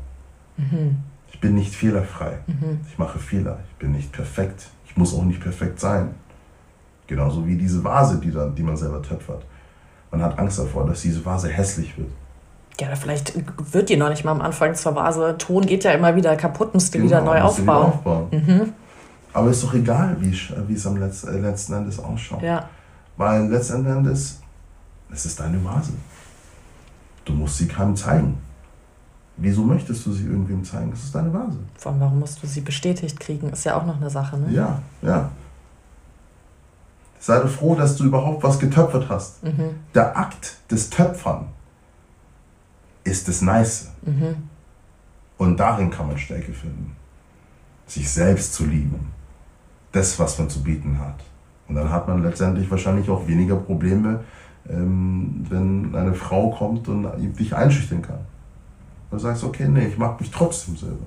Mhm. 0.57 0.98
Ich 1.32 1.40
bin 1.40 1.56
nicht 1.56 1.74
fehlerfrei. 1.74 2.40
Mhm. 2.48 2.80
Ich 2.90 2.98
mache 2.98 3.20
Fehler. 3.20 3.60
Ich 3.70 3.76
bin 3.76 3.91
nicht 3.91 4.12
perfekt. 4.12 4.70
Ich 4.86 4.95
muss 4.95 5.14
auch 5.14 5.24
nicht 5.24 5.41
perfekt 5.41 5.80
sein. 5.80 6.16
Genauso 7.07 7.45
wie 7.45 7.56
diese 7.56 7.84
Vase, 7.84 8.20
die, 8.20 8.32
dann, 8.32 8.56
die 8.56 8.64
man 8.64 8.78
selber 8.78 9.02
töpfert. 9.02 9.45
Man 10.12 10.22
hat 10.22 10.40
Angst 10.40 10.60
davor, 10.60 10.86
dass 10.86 11.02
diese 11.02 11.24
Vase 11.24 11.49
hässlich 11.49 11.98
wird. 11.98 12.10
Ja, 12.80 12.93
vielleicht 12.95 13.34
wird 13.73 13.89
die 13.89 13.97
noch 13.97 14.10
nicht 14.10 14.26
mal 14.26 14.31
am 14.31 14.41
Anfang 14.41 14.76
zur 14.76 14.95
Vase. 14.95 15.35
Ton 15.38 15.65
geht 15.65 15.84
ja 15.84 15.91
immer 15.91 16.15
wieder 16.15 16.35
kaputt, 16.35 16.73
musst 16.73 16.93
du 16.93 16.99
genau, 16.99 17.10
wieder 17.10 17.22
neu 17.22 17.41
aufbauen. 17.41 17.85
Aufbauen. 17.93 18.27
Mhm. 18.31 18.73
Aber 19.34 19.49
ist 19.49 19.64
doch 19.64 19.73
egal, 19.73 20.15
wie, 20.19 20.31
wie 20.68 20.73
es 20.73 20.88
am 20.88 20.97
Letz, 20.97 21.23
äh, 21.23 21.38
letzten 21.38 21.73
Endes 21.73 21.99
ausschaut. 21.99 22.41
Ja. 22.41 22.69
Weil 23.18 23.47
letzten 23.47 23.85
Endes, 23.85 24.39
es 25.11 25.26
ist 25.26 25.39
deine 25.39 25.64
Vase. 25.64 25.93
Du 27.23 27.34
musst 27.34 27.57
sie 27.57 27.68
keinem 27.68 27.95
zeigen. 27.95 28.38
Wieso 29.38 29.64
möchtest 29.64 30.06
du 30.06 30.14
sie 30.14 30.26
irgendwem 30.26 30.64
zeigen? 30.64 30.91
Das 30.91 31.03
ist 31.03 31.14
deine 31.14 31.34
Vase. 31.34 31.57
Vor 31.77 31.91
allem, 31.91 32.02
warum 32.02 32.19
musst 32.19 32.41
du 32.41 32.47
sie 32.47 32.61
bestätigt 32.61 33.19
kriegen? 33.19 33.49
Ist 33.49 33.65
ja 33.65 33.77
auch 33.77 33.85
noch 33.85 33.97
eine 33.97 34.10
Sache, 34.10 34.38
ne? 34.38 34.52
Ja, 34.52 34.81
ja. 35.02 35.30
Sei 37.19 37.39
doch 37.39 37.49
froh, 37.49 37.76
dass 37.76 37.95
du 37.97 38.06
überhaupt 38.06 38.43
was 38.43 38.60
getöpfert 38.60 39.10
hast. 39.10 39.43
Mhm. 39.43 39.72
Der 39.93 40.18
Akt 40.18 40.57
des 40.72 40.89
Töpfern 40.89 41.47
ist 43.06 43.30
das 43.30 43.41
Nice. 43.41 43.91
Mhm. 44.02 44.36
Und 45.38 45.57
darin 45.57 45.90
kann 45.90 46.07
man 46.07 46.18
Stärke 46.18 46.52
finden. 46.52 46.95
Sich 47.88 48.10
selbst 48.10 48.53
zu 48.53 48.65
lieben. 48.65 49.14
Das, 49.94 50.19
was 50.19 50.38
man 50.38 50.49
zu 50.49 50.61
bieten 50.61 50.99
hat. 50.99 51.23
Und 51.68 51.76
dann 51.76 51.90
hat 51.90 52.07
man 52.07 52.22
letztendlich 52.22 52.69
wahrscheinlich 52.69 53.10
auch 53.10 53.26
weniger 53.27 53.56
Probleme, 53.56 54.23
ähm, 54.69 55.45
wenn 55.49 55.95
eine 55.95 56.14
Frau 56.14 56.49
kommt 56.49 56.88
und 56.90 57.07
dich 57.40 57.56
einschüchtern 57.56 58.02
kann. 58.02 58.19
Du 59.11 59.18
sagst, 59.18 59.44
okay, 59.44 59.68
nee, 59.68 59.88
ich 59.88 59.98
mag 59.98 60.19
mich 60.19 60.32
trotzdem 60.32 60.76
selber. 60.76 61.06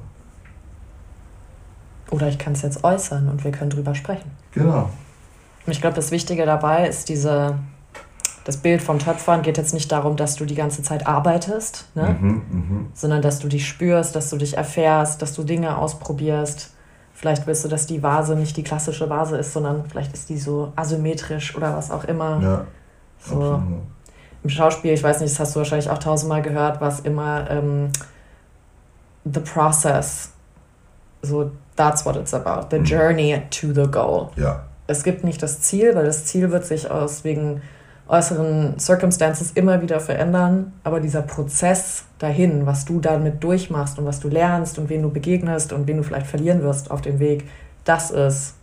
Oder 2.11 2.29
ich 2.29 2.39
kann 2.39 2.55
es 2.55 2.63
jetzt 2.63 2.83
äußern 2.85 3.29
und 3.29 3.45
wir 3.45 3.51
können 3.51 3.71
drüber 3.71 3.95
sprechen. 3.95 4.31
Genau. 4.53 4.89
Ich 5.67 5.81
glaube, 5.81 5.97
das 5.97 6.11
Wichtige 6.11 6.47
dabei 6.47 6.89
ist 6.89 7.11
diese 7.11 7.59
das 8.45 8.57
Bild 8.59 8.83
von 8.83 8.99
Töpfern 8.99 9.43
geht 9.43 9.59
jetzt 9.59 9.75
nicht 9.75 9.91
darum, 9.93 10.17
dass 10.17 10.37
du 10.37 10.45
die 10.45 10.55
ganze 10.55 10.83
Zeit 10.83 11.07
arbeitest, 11.07 11.87
ne? 11.95 12.17
Mhm, 12.21 12.31
mh. 12.31 12.87
sondern 12.95 13.23
dass 13.23 13.39
du 13.39 13.49
dich 13.49 13.67
spürst, 13.67 14.17
dass 14.17 14.31
du 14.31 14.37
dich 14.37 14.57
erfährst, 14.57 15.23
dass 15.23 15.35
du 15.35 15.45
Dinge 15.45 15.77
ausprobierst. 15.77 16.75
Vielleicht 17.13 17.47
willst 17.47 17.65
du, 17.65 17.69
dass 17.69 17.87
die 17.87 18.03
Vase 18.03 18.37
nicht 18.37 18.57
die 18.57 18.63
klassische 18.63 19.11
Vase 19.11 19.37
ist, 19.37 19.53
sondern 19.53 19.85
vielleicht 19.89 20.15
ist 20.15 20.29
die 20.29 20.39
so 20.39 20.73
asymmetrisch 20.77 21.57
oder 21.57 21.77
was 21.77 21.91
auch 21.91 22.05
immer. 22.05 22.41
Ja, 22.41 22.65
so. 23.19 23.35
Absolut. 23.35 23.63
Im 24.45 24.51
Schauspiel, 24.51 24.93
ich 24.93 25.03
weiß 25.03 25.21
nicht, 25.21 25.33
das 25.33 25.41
hast 25.41 25.57
du 25.57 25.59
wahrscheinlich 25.59 25.91
auch 25.91 25.99
tausendmal 25.99 26.43
gehört, 26.43 26.81
was 26.81 27.01
immer 27.01 27.51
ähm, 27.51 27.91
the 29.25 29.41
process. 29.41 30.31
So, 31.23 31.51
that's 31.75 32.05
what 32.07 32.17
it's 32.17 32.33
about. 32.33 32.69
The 32.71 32.79
mhm. 32.79 32.85
journey 32.85 33.43
to 33.51 33.73
the 33.73 33.91
goal. 33.91 34.31
Ja. 34.37 34.65
Es 34.87 35.03
gibt 35.03 35.25
nicht 35.25 35.43
das 35.43 35.61
Ziel, 35.61 35.95
weil 35.95 36.07
das 36.07 36.25
Ziel 36.25 36.51
wird 36.51 36.65
sich 36.65 36.91
aus 36.91 37.25
wegen 37.25 37.63
äußeren 38.09 38.79
Circumstances 38.79 39.53
immer 39.53 39.83
wieder 39.83 40.01
verändern, 40.01 40.73
aber 40.83 41.01
dieser 41.01 41.23
Prozess 41.23 42.05
dahin, 42.19 42.65
was 42.65 42.87
du 42.87 43.01
damit 43.01 43.45
durchmachst 43.45 43.99
und 43.99 44.07
was 44.07 44.19
du 44.19 44.29
lernst 44.29 44.79
und 44.79 44.89
wen 44.89 45.03
du 45.03 45.11
begegnest 45.11 45.73
und 45.73 45.87
wen 45.87 45.99
du 45.99 46.03
vielleicht 46.03 46.27
verlieren 46.27 46.63
wirst 46.63 46.91
auf 46.91 47.03
dem 47.03 47.19
Weg, 47.19 47.49
das 47.85 48.11
ist, 48.11 48.55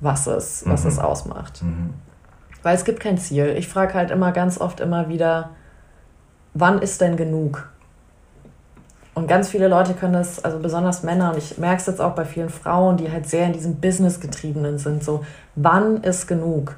was 0.00 0.26
es, 0.26 0.64
was 0.66 0.82
mhm. 0.82 0.90
es 0.90 0.98
ausmacht. 0.98 1.62
Mhm. 1.62 1.94
Weil 2.62 2.74
es 2.74 2.84
gibt 2.84 2.98
kein 2.98 3.18
Ziel. 3.18 3.54
Ich 3.56 3.68
frage 3.68 3.94
halt 3.94 4.10
immer 4.10 4.32
ganz 4.32 4.60
oft 4.60 4.80
immer 4.80 5.08
wieder, 5.08 5.50
wann 6.54 6.80
ist 6.82 7.00
denn 7.00 7.16
genug? 7.16 7.70
Und 9.14 9.28
ganz 9.28 9.48
viele 9.48 9.68
Leute 9.68 9.94
können 9.94 10.12
das, 10.12 10.44
also 10.44 10.58
besonders 10.58 11.02
Männer, 11.02 11.30
und 11.30 11.38
ich 11.38 11.56
merke 11.56 11.80
es 11.80 11.86
jetzt 11.86 12.00
auch 12.00 12.14
bei 12.14 12.24
vielen 12.24 12.50
Frauen, 12.50 12.96
die 12.96 13.10
halt 13.10 13.26
sehr 13.28 13.46
in 13.46 13.52
diesem 13.52 13.76
Business-getriebenen 13.76 14.78
sind, 14.78 15.04
so, 15.04 15.24
wann 15.54 16.02
ist 16.02 16.26
genug? 16.26 16.76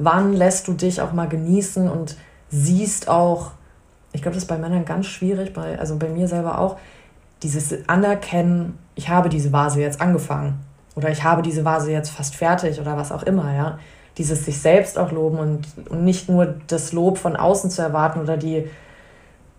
Wann 0.00 0.32
lässt 0.32 0.66
du 0.66 0.72
dich 0.72 1.00
auch 1.00 1.12
mal 1.12 1.28
genießen 1.28 1.88
und 1.88 2.16
siehst 2.48 3.08
auch, 3.08 3.52
ich 4.12 4.22
glaube, 4.22 4.34
das 4.34 4.44
ist 4.44 4.48
bei 4.48 4.58
Männern 4.58 4.84
ganz 4.84 5.06
schwierig, 5.06 5.52
bei, 5.52 5.78
also 5.78 5.96
bei 5.96 6.08
mir 6.08 6.26
selber 6.26 6.58
auch, 6.58 6.76
dieses 7.42 7.88
Anerkennen, 7.88 8.78
ich 8.94 9.08
habe 9.08 9.28
diese 9.28 9.52
Vase 9.52 9.80
jetzt 9.80 10.00
angefangen 10.00 10.58
oder 10.94 11.10
ich 11.10 11.22
habe 11.22 11.42
diese 11.42 11.64
Vase 11.64 11.92
jetzt 11.92 12.10
fast 12.10 12.34
fertig 12.34 12.80
oder 12.80 12.96
was 12.96 13.12
auch 13.12 13.22
immer, 13.22 13.54
ja. 13.54 13.78
Dieses 14.18 14.44
sich 14.44 14.60
selbst 14.60 14.98
auch 14.98 15.12
loben 15.12 15.38
und, 15.38 15.68
und 15.88 16.04
nicht 16.04 16.28
nur 16.28 16.54
das 16.66 16.92
Lob 16.92 17.16
von 17.16 17.36
außen 17.36 17.70
zu 17.70 17.80
erwarten 17.80 18.20
oder 18.20 18.36
die, 18.36 18.68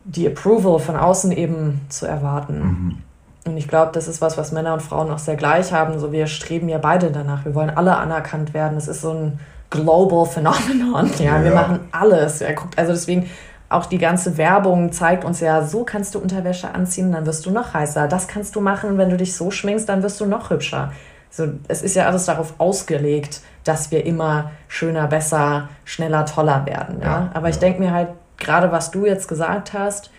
die 0.03 0.27
Approval 0.27 0.77
von 0.79 0.97
außen 0.97 1.31
eben 1.31 1.81
zu 1.89 2.05
erwarten. 2.05 2.59
Mhm. 2.59 2.97
Und 3.45 3.57
ich 3.57 3.67
glaube, 3.67 3.91
das 3.93 4.07
ist 4.07 4.21
was, 4.21 4.37
was 4.37 4.51
Männer 4.51 4.73
und 4.73 4.81
Frauen 4.81 5.09
auch 5.09 5.17
sehr 5.17 5.37
gleich 5.37 5.71
haben. 5.71 5.97
So, 5.99 6.11
wir 6.11 6.27
streben 6.27 6.69
ja 6.69 6.77
beide 6.77 7.11
danach. 7.11 7.45
Wir 7.45 7.55
wollen 7.55 7.71
alle 7.71 7.95
anerkannt 7.95 8.53
werden. 8.53 8.77
Es 8.77 8.87
ist 8.87 9.01
so 9.01 9.11
ein 9.11 9.39
global 9.71 10.25
Phenomenon. 10.27 11.09
Ja, 11.17 11.25
ja. 11.37 11.43
wir 11.43 11.51
machen 11.51 11.79
alles. 11.91 12.41
Ja, 12.41 12.51
guckt, 12.51 12.77
also 12.77 12.91
deswegen 12.91 13.27
auch 13.69 13.87
die 13.87 13.97
ganze 13.97 14.37
Werbung 14.37 14.91
zeigt 14.91 15.23
uns 15.23 15.39
ja, 15.39 15.63
so 15.63 15.83
kannst 15.83 16.13
du 16.13 16.19
Unterwäsche 16.19 16.75
anziehen, 16.75 17.11
dann 17.11 17.25
wirst 17.25 17.45
du 17.45 17.51
noch 17.51 17.73
heißer. 17.73 18.07
Das 18.07 18.27
kannst 18.27 18.55
du 18.55 18.61
machen, 18.61 18.97
wenn 18.97 19.09
du 19.09 19.17
dich 19.17 19.35
so 19.35 19.49
schminkst, 19.49 19.89
dann 19.89 20.03
wirst 20.03 20.19
du 20.19 20.25
noch 20.25 20.49
hübscher. 20.49 20.91
So, 21.29 21.47
es 21.69 21.81
ist 21.81 21.95
ja 21.95 22.05
alles 22.05 22.25
darauf 22.25 22.55
ausgelegt, 22.59 23.39
dass 23.63 23.89
wir 23.89 24.05
immer 24.05 24.51
schöner, 24.67 25.07
besser, 25.07 25.69
schneller, 25.85 26.25
toller 26.25 26.65
werden. 26.65 26.99
Ja? 27.01 27.07
ja 27.07 27.29
Aber 27.33 27.47
ich 27.47 27.57
denke 27.57 27.79
mir 27.79 27.93
halt, 27.93 28.09
gerade 28.37 28.71
was 28.73 28.91
du 28.91 29.05
jetzt 29.05 29.29
gesagt 29.29 29.71
hast 29.71 30.11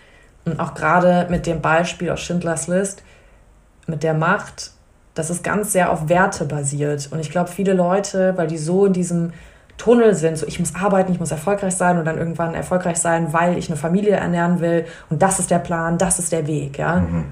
und 0.45 0.59
auch 0.59 0.73
gerade 0.73 1.27
mit 1.29 1.45
dem 1.45 1.61
Beispiel 1.61 2.09
aus 2.09 2.21
Schindlers 2.21 2.67
List, 2.67 3.03
mit 3.85 4.01
der 4.01 4.15
Macht, 4.15 4.71
das 5.13 5.29
ist 5.29 5.43
ganz 5.43 5.71
sehr 5.71 5.91
auf 5.91 6.09
Werte 6.09 6.45
basiert. 6.45 7.09
Und 7.11 7.19
ich 7.19 7.29
glaube, 7.29 7.49
viele 7.49 7.73
Leute, 7.73 8.33
weil 8.35 8.47
die 8.47 8.57
so 8.57 8.85
in 8.85 8.93
diesem 8.93 9.33
Tunnel 9.77 10.15
sind, 10.15 10.37
so 10.37 10.45
ich 10.47 10.59
muss 10.59 10.75
arbeiten, 10.75 11.11
ich 11.11 11.19
muss 11.19 11.31
erfolgreich 11.31 11.75
sein 11.75 11.97
und 11.97 12.05
dann 12.05 12.17
irgendwann 12.17 12.53
erfolgreich 12.53 12.97
sein, 12.97 13.33
weil 13.33 13.57
ich 13.57 13.69
eine 13.69 13.77
Familie 13.77 14.15
ernähren 14.15 14.59
will 14.59 14.85
und 15.09 15.21
das 15.21 15.39
ist 15.39 15.51
der 15.51 15.59
Plan, 15.59 15.97
das 15.97 16.19
ist 16.19 16.31
der 16.31 16.47
Weg, 16.47 16.77
ja. 16.77 16.97
Mhm. 16.97 17.25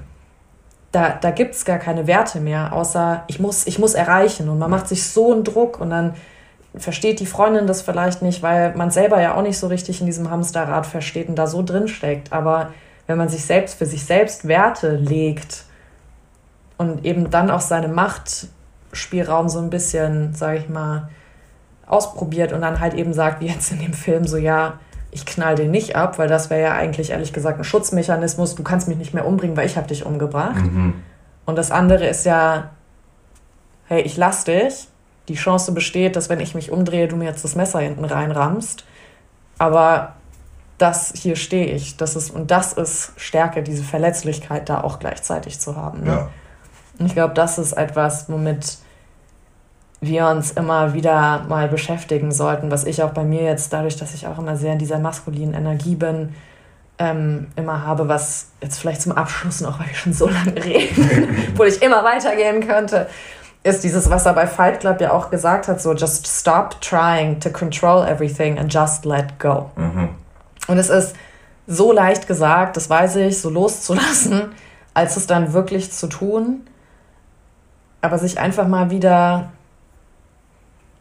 Da, 0.90 1.16
da 1.18 1.30
gibt 1.30 1.54
es 1.54 1.64
gar 1.64 1.78
keine 1.78 2.06
Werte 2.06 2.40
mehr, 2.40 2.72
außer 2.72 3.24
ich 3.28 3.40
muss, 3.40 3.66
ich 3.66 3.78
muss 3.78 3.94
erreichen 3.94 4.48
und 4.48 4.58
man 4.58 4.70
macht 4.70 4.88
sich 4.88 5.08
so 5.08 5.32
einen 5.32 5.44
Druck 5.44 5.80
und 5.80 5.90
dann 5.90 6.14
versteht 6.74 7.20
die 7.20 7.26
Freundin 7.26 7.66
das 7.66 7.82
vielleicht 7.82 8.22
nicht, 8.22 8.42
weil 8.42 8.74
man 8.74 8.90
selber 8.90 9.20
ja 9.20 9.34
auch 9.34 9.42
nicht 9.42 9.58
so 9.58 9.68
richtig 9.68 10.00
in 10.00 10.06
diesem 10.06 10.30
Hamsterrad 10.30 10.86
versteht 10.86 11.28
und 11.28 11.36
da 11.36 11.46
so 11.46 11.62
drin 11.62 11.88
steckt. 11.88 12.32
Aber 12.32 12.70
wenn 13.06 13.18
man 13.18 13.28
sich 13.28 13.44
selbst 13.44 13.76
für 13.76 13.86
sich 13.86 14.04
selbst 14.04 14.48
Werte 14.48 14.96
legt 14.96 15.64
und 16.90 17.04
eben 17.04 17.30
dann 17.30 17.50
auch 17.50 17.60
seine 17.60 17.88
Machtspielraum 17.88 19.48
so 19.48 19.58
ein 19.58 19.70
bisschen, 19.70 20.34
sage 20.34 20.58
ich 20.58 20.68
mal, 20.68 21.08
ausprobiert 21.86 22.52
und 22.52 22.62
dann 22.62 22.80
halt 22.80 22.94
eben 22.94 23.12
sagt, 23.12 23.40
wie 23.40 23.46
jetzt 23.46 23.72
in 23.72 23.80
dem 23.80 23.92
Film, 23.92 24.26
so 24.26 24.36
ja, 24.36 24.78
ich 25.10 25.26
knall 25.26 25.54
den 25.56 25.70
nicht 25.70 25.94
ab, 25.94 26.18
weil 26.18 26.28
das 26.28 26.48
wäre 26.48 26.62
ja 26.62 26.72
eigentlich 26.72 27.10
ehrlich 27.10 27.32
gesagt 27.32 27.58
ein 27.58 27.64
Schutzmechanismus, 27.64 28.54
du 28.54 28.62
kannst 28.62 28.88
mich 28.88 28.96
nicht 28.96 29.12
mehr 29.12 29.26
umbringen, 29.26 29.56
weil 29.56 29.66
ich 29.66 29.76
habe 29.76 29.86
dich 29.86 30.06
umgebracht. 30.06 30.62
Mhm. 30.62 30.94
Und 31.44 31.56
das 31.56 31.70
andere 31.70 32.06
ist 32.06 32.24
ja, 32.24 32.70
hey, 33.86 34.00
ich 34.02 34.16
lass 34.16 34.44
dich. 34.44 34.88
Die 35.28 35.34
Chance 35.34 35.72
besteht, 35.72 36.16
dass 36.16 36.28
wenn 36.28 36.40
ich 36.40 36.54
mich 36.54 36.72
umdrehe, 36.72 37.08
du 37.08 37.16
mir 37.16 37.26
jetzt 37.26 37.44
das 37.44 37.54
Messer 37.54 37.80
hinten 37.80 38.04
reinrammst. 38.04 38.84
Aber 39.58 40.14
das 40.78 41.12
hier 41.14 41.36
stehe 41.36 41.66
ich. 41.66 41.96
Das 41.96 42.16
ist, 42.16 42.30
und 42.30 42.50
das 42.50 42.72
ist 42.72 43.12
Stärke, 43.16 43.62
diese 43.62 43.84
Verletzlichkeit 43.84 44.68
da 44.68 44.80
auch 44.80 44.98
gleichzeitig 44.98 45.60
zu 45.60 45.76
haben. 45.76 46.00
Ne? 46.00 46.10
Ja. 46.10 46.30
Und 46.98 47.06
ich 47.06 47.14
glaube, 47.14 47.34
das 47.34 47.58
ist 47.58 47.72
etwas, 47.72 48.30
womit 48.30 48.78
wir 50.00 50.26
uns 50.26 50.50
immer 50.50 50.94
wieder 50.94 51.44
mal 51.48 51.68
beschäftigen 51.68 52.32
sollten, 52.32 52.70
was 52.70 52.84
ich 52.84 53.02
auch 53.02 53.10
bei 53.10 53.22
mir 53.22 53.42
jetzt, 53.42 53.72
dadurch, 53.72 53.96
dass 53.96 54.14
ich 54.14 54.26
auch 54.26 54.38
immer 54.38 54.56
sehr 54.56 54.72
in 54.72 54.78
dieser 54.78 54.98
maskulinen 54.98 55.54
Energie 55.54 55.94
bin, 55.94 56.34
ähm, 56.98 57.46
immer 57.56 57.86
habe, 57.86 58.08
was 58.08 58.48
jetzt 58.60 58.78
vielleicht 58.78 59.02
zum 59.02 59.12
Abschluss 59.12 59.60
noch, 59.60 59.78
weil 59.78 59.86
wir 59.86 59.94
schon 59.94 60.12
so 60.12 60.28
lange 60.28 60.62
reden, 60.62 61.36
wo 61.56 61.64
ich 61.64 61.80
immer 61.82 62.04
weitergehen 62.04 62.66
könnte, 62.66 63.06
ist 63.62 63.84
dieses, 63.84 64.10
was 64.10 64.26
er 64.26 64.34
bei 64.34 64.46
Fight 64.46 64.80
Club 64.80 65.00
ja 65.00 65.12
auch 65.12 65.30
gesagt 65.30 65.68
hat, 65.68 65.80
so 65.80 65.94
just 65.94 66.26
stop 66.26 66.80
trying 66.80 67.38
to 67.38 67.48
control 67.50 68.04
everything 68.04 68.58
and 68.58 68.72
just 68.72 69.04
let 69.04 69.38
go. 69.38 69.70
Mhm. 69.76 70.08
Und 70.66 70.78
es 70.78 70.90
ist 70.90 71.14
so 71.68 71.92
leicht 71.92 72.26
gesagt, 72.26 72.76
das 72.76 72.90
weiß 72.90 73.16
ich, 73.16 73.40
so 73.40 73.50
loszulassen, 73.50 74.52
als 74.94 75.16
es 75.16 75.28
dann 75.28 75.52
wirklich 75.52 75.92
zu 75.92 76.08
tun, 76.08 76.62
aber 78.02 78.18
sich 78.18 78.38
einfach 78.38 78.68
mal 78.68 78.90
wieder 78.90 79.50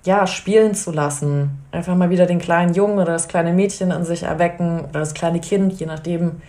ja, 0.04 0.26
spielen 0.26 0.74
zu 0.74 0.92
lassen. 0.92 1.64
Einfach 1.72 1.96
mal 1.96 2.10
wieder 2.10 2.26
den 2.26 2.40
kleinen 2.40 2.74
Jungen 2.74 2.96
oder 2.96 3.14
das 3.14 3.28
kleine 3.28 3.54
Mädchen 3.54 3.92
in 3.92 4.04
sich 4.04 4.24
erwecken 4.24 4.82
oder 4.82 5.00
das 5.00 5.14
kleine 5.14 5.40
Kind, 5.40 5.74
je 5.74 5.86
nachdem, 5.86 6.42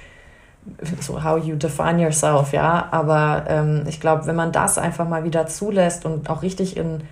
so 1.01 1.23
how 1.23 1.43
you 1.43 1.57
define 1.57 2.01
yourself, 2.01 2.53
ja. 2.53 2.89
Aber 2.91 3.45
ähm, 3.49 3.85
ich 3.89 4.01
glaube, 4.01 4.27
wenn 4.27 4.37
man 4.37 4.53
das 4.53 4.79
einfach 4.79 5.09
mal 5.09 5.25
wieder 5.25 5.47
zulässt 5.47 6.07
und 6.07 6.31
auch 6.31 6.43
richtig 6.43 6.77
in, 6.77 7.03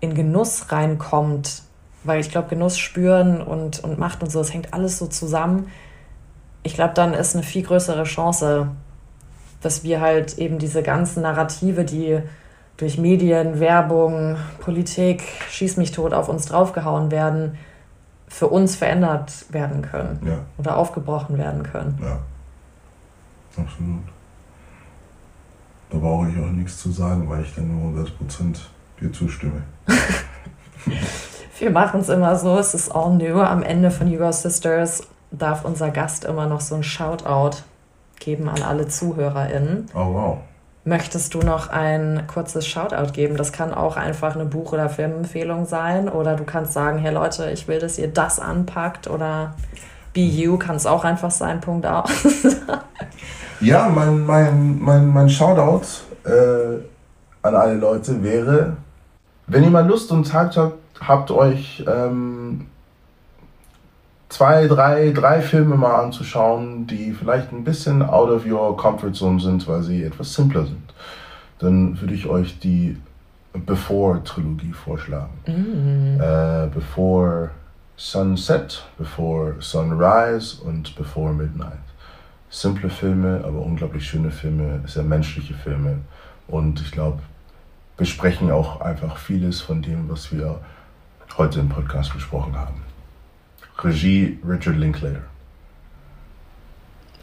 in 0.00 0.14
Genuss 0.14 0.70
reinkommt, 0.70 1.62
weil 2.04 2.20
ich 2.20 2.30
glaube, 2.30 2.48
Genuss 2.48 2.78
spüren 2.78 3.40
und, 3.40 3.82
und 3.84 3.98
Macht 3.98 4.22
und 4.22 4.30
so, 4.30 4.38
das 4.40 4.52
hängt 4.52 4.74
alles 4.74 4.98
so 4.98 5.06
zusammen. 5.06 5.70
Ich 6.62 6.74
glaube, 6.74 6.94
dann 6.94 7.14
ist 7.14 7.34
eine 7.34 7.42
viel 7.42 7.62
größere 7.62 8.04
Chance, 8.04 8.68
dass 9.62 9.82
wir 9.82 10.00
halt 10.00 10.38
eben 10.38 10.58
diese 10.58 10.82
ganzen 10.82 11.22
Narrative, 11.22 11.84
die 11.84 12.20
durch 12.80 12.96
Medien, 12.96 13.60
Werbung, 13.60 14.36
Politik, 14.60 15.22
schieß 15.50 15.76
mich 15.76 15.92
tot 15.92 16.14
auf 16.14 16.30
uns 16.30 16.46
draufgehauen 16.46 17.10
werden, 17.10 17.58
für 18.26 18.48
uns 18.48 18.74
verändert 18.74 19.44
werden 19.50 19.82
können 19.82 20.20
ja. 20.24 20.38
oder 20.56 20.78
aufgebrochen 20.78 21.36
werden 21.36 21.62
können. 21.62 21.98
Ja, 22.00 22.20
absolut. 23.62 24.02
Da 25.90 25.98
brauche 25.98 26.28
ich 26.30 26.38
auch 26.38 26.50
nichts 26.50 26.78
zu 26.78 26.90
sagen, 26.90 27.28
weil 27.28 27.42
ich 27.42 27.54
dann 27.54 27.68
nur 27.68 28.02
100% 28.02 28.56
dir 29.00 29.12
zustimme. 29.12 29.62
Wir 31.58 31.70
machen 31.70 32.00
es 32.00 32.08
immer 32.08 32.36
so, 32.36 32.56
es 32.58 32.72
ist 32.72 32.90
all 32.90 33.16
new. 33.16 33.40
Am 33.40 33.62
Ende 33.62 33.90
von 33.90 34.10
You 34.10 34.32
Sisters 34.32 35.06
darf 35.30 35.66
unser 35.66 35.90
Gast 35.90 36.24
immer 36.24 36.46
noch 36.46 36.60
so 36.60 36.76
ein 36.76 36.82
Shoutout 36.82 37.58
geben 38.18 38.48
an 38.48 38.62
alle 38.62 38.88
ZuhörerInnen. 38.88 39.90
Oh 39.94 40.14
wow. 40.14 40.38
Möchtest 40.90 41.34
du 41.34 41.38
noch 41.38 41.70
ein 41.70 42.24
kurzes 42.26 42.66
Shoutout 42.66 43.12
geben? 43.12 43.36
Das 43.36 43.52
kann 43.52 43.72
auch 43.72 43.96
einfach 43.96 44.34
eine 44.34 44.44
Buch- 44.44 44.72
oder 44.72 44.88
Filmempfehlung 44.88 45.64
sein. 45.64 46.08
Oder 46.08 46.34
du 46.34 46.42
kannst 46.42 46.72
sagen, 46.72 46.98
hey 46.98 47.14
Leute, 47.14 47.48
ich 47.52 47.68
will, 47.68 47.78
dass 47.78 47.96
ihr 47.96 48.08
das 48.08 48.40
anpackt. 48.40 49.08
Oder 49.08 49.54
Be 50.12 50.22
You 50.22 50.58
kann 50.58 50.74
es 50.74 50.86
auch 50.86 51.04
einfach 51.04 51.30
sein, 51.30 51.60
Punkt 51.60 51.86
aus. 51.86 52.10
ja, 53.60 53.88
mein, 53.88 54.26
mein, 54.26 54.80
mein, 54.80 55.06
mein 55.06 55.28
Shoutout 55.28 55.86
äh, 56.24 56.80
an 57.42 57.54
alle 57.54 57.74
Leute 57.74 58.24
wäre, 58.24 58.76
wenn 59.46 59.62
ihr 59.62 59.70
mal 59.70 59.86
Lust 59.86 60.10
und 60.10 60.24
Zeit 60.24 60.56
habt, 60.56 60.74
habt 61.00 61.30
euch 61.30 61.84
ähm, 61.86 62.66
zwei, 64.30 64.66
drei, 64.68 65.10
drei 65.10 65.42
Filme 65.42 65.76
mal 65.76 65.96
anzuschauen, 65.96 66.86
die 66.86 67.12
vielleicht 67.12 67.52
ein 67.52 67.64
bisschen 67.64 68.02
out 68.02 68.30
of 68.30 68.46
your 68.46 68.74
comfort 68.76 69.12
zone 69.12 69.40
sind, 69.40 69.68
weil 69.68 69.82
sie 69.82 70.04
etwas 70.04 70.32
simpler 70.32 70.64
sind, 70.64 70.94
dann 71.58 72.00
würde 72.00 72.14
ich 72.14 72.26
euch 72.26 72.58
die 72.58 72.96
Before-Trilogie 73.52 74.72
vorschlagen. 74.72 75.32
Mm. 75.46 76.20
Äh, 76.20 76.68
Before 76.72 77.50
Sunset, 77.96 78.84
Before 78.96 79.56
Sunrise 79.58 80.62
und 80.62 80.94
Before 80.96 81.34
Midnight. 81.34 81.78
Simple 82.48 82.88
Filme, 82.88 83.42
aber 83.44 83.60
unglaublich 83.60 84.08
schöne 84.08 84.30
Filme, 84.30 84.80
sehr 84.86 85.02
menschliche 85.02 85.54
Filme. 85.54 85.98
Und 86.48 86.80
ich 86.80 86.92
glaube, 86.92 87.18
besprechen 87.96 88.50
auch 88.50 88.80
einfach 88.80 89.18
vieles 89.18 89.60
von 89.60 89.82
dem, 89.82 90.08
was 90.08 90.32
wir 90.32 90.60
heute 91.36 91.60
im 91.60 91.68
Podcast 91.68 92.12
besprochen 92.12 92.56
haben. 92.56 92.89
Regie 93.82 94.38
Richard 94.44 94.76
Linklater. 94.76 95.24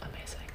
Amazing. 0.02 0.50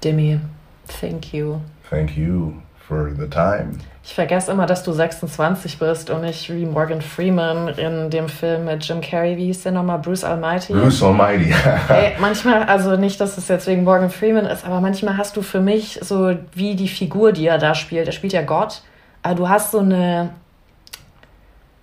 Demi, 0.00 0.40
thank 0.86 1.32
you. 1.32 1.60
Thank 1.88 2.16
you 2.16 2.62
for 2.90 3.12
the 3.12 3.28
time. 3.28 3.78
Ich 4.02 4.14
vergesse 4.14 4.50
immer, 4.50 4.66
dass 4.66 4.82
du 4.82 4.92
26 4.92 5.78
bist 5.78 6.10
und 6.10 6.22
nicht 6.22 6.50
wie 6.52 6.66
Morgan 6.66 7.00
Freeman 7.00 7.68
in 7.68 8.10
dem 8.10 8.28
Film 8.28 8.64
mit 8.64 8.82
Jim 8.82 9.00
Carrey, 9.00 9.36
wie 9.36 9.46
hieß 9.46 9.62
der 9.62 9.72
nochmal? 9.72 9.98
Bruce 9.98 10.24
Almighty? 10.24 10.72
Bruce 10.72 11.02
Almighty. 11.02 11.52
hey, 11.88 12.14
manchmal, 12.18 12.64
also 12.64 12.96
nicht, 12.96 13.20
dass 13.20 13.38
es 13.38 13.46
jetzt 13.46 13.68
wegen 13.68 13.84
Morgan 13.84 14.10
Freeman 14.10 14.46
ist, 14.46 14.64
aber 14.64 14.80
manchmal 14.80 15.16
hast 15.16 15.36
du 15.36 15.42
für 15.42 15.60
mich 15.60 16.00
so 16.02 16.34
wie 16.52 16.74
die 16.74 16.88
Figur, 16.88 17.32
die 17.32 17.46
er 17.46 17.58
da 17.58 17.76
spielt. 17.76 18.08
Er 18.08 18.12
spielt 18.12 18.32
ja 18.32 18.42
Gott, 18.42 18.82
aber 19.22 19.34
du 19.34 19.48
hast 19.48 19.70
so 19.70 19.78
eine 19.78 20.30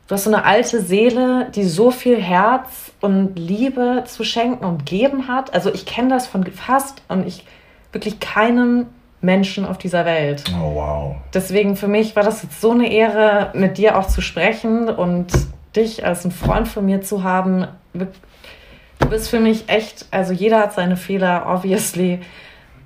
Du 0.07 0.13
hast 0.13 0.23
so 0.23 0.33
eine 0.33 0.45
alte 0.45 0.81
Seele, 0.81 1.49
die 1.53 1.65
so 1.65 1.91
viel 1.91 2.17
Herz 2.21 2.93
und 3.01 3.37
Liebe 3.37 4.05
zu 4.05 4.23
schenken 4.23 4.63
und 4.63 4.85
geben 4.85 5.27
hat. 5.27 5.53
Also 5.53 5.73
ich 5.73 5.85
kenne 5.85 6.09
das 6.09 6.27
von 6.27 6.45
fast 6.45 7.01
und 7.09 7.27
ich 7.27 7.45
wirklich 7.91 8.21
keinem 8.21 8.85
Menschen 9.19 9.65
auf 9.65 9.77
dieser 9.77 10.05
Welt. 10.05 10.45
Oh 10.57 10.75
wow. 10.75 11.15
Deswegen 11.33 11.75
für 11.75 11.89
mich 11.89 12.15
war 12.15 12.23
das 12.23 12.41
jetzt 12.43 12.61
so 12.61 12.71
eine 12.71 12.89
Ehre, 12.89 13.51
mit 13.53 13.77
dir 13.77 13.97
auch 13.97 14.07
zu 14.07 14.21
sprechen 14.21 14.87
und 14.87 15.27
dich 15.75 16.05
als 16.05 16.23
ein 16.23 16.31
Freund 16.31 16.69
von 16.69 16.85
mir 16.85 17.01
zu 17.01 17.23
haben. 17.23 17.67
du 17.93 19.09
bist 19.09 19.29
für 19.29 19.41
mich 19.41 19.67
echt, 19.67 20.05
also 20.11 20.31
jeder 20.31 20.59
hat 20.59 20.73
seine 20.73 20.95
Fehler, 20.95 21.47
obviously. 21.47 22.21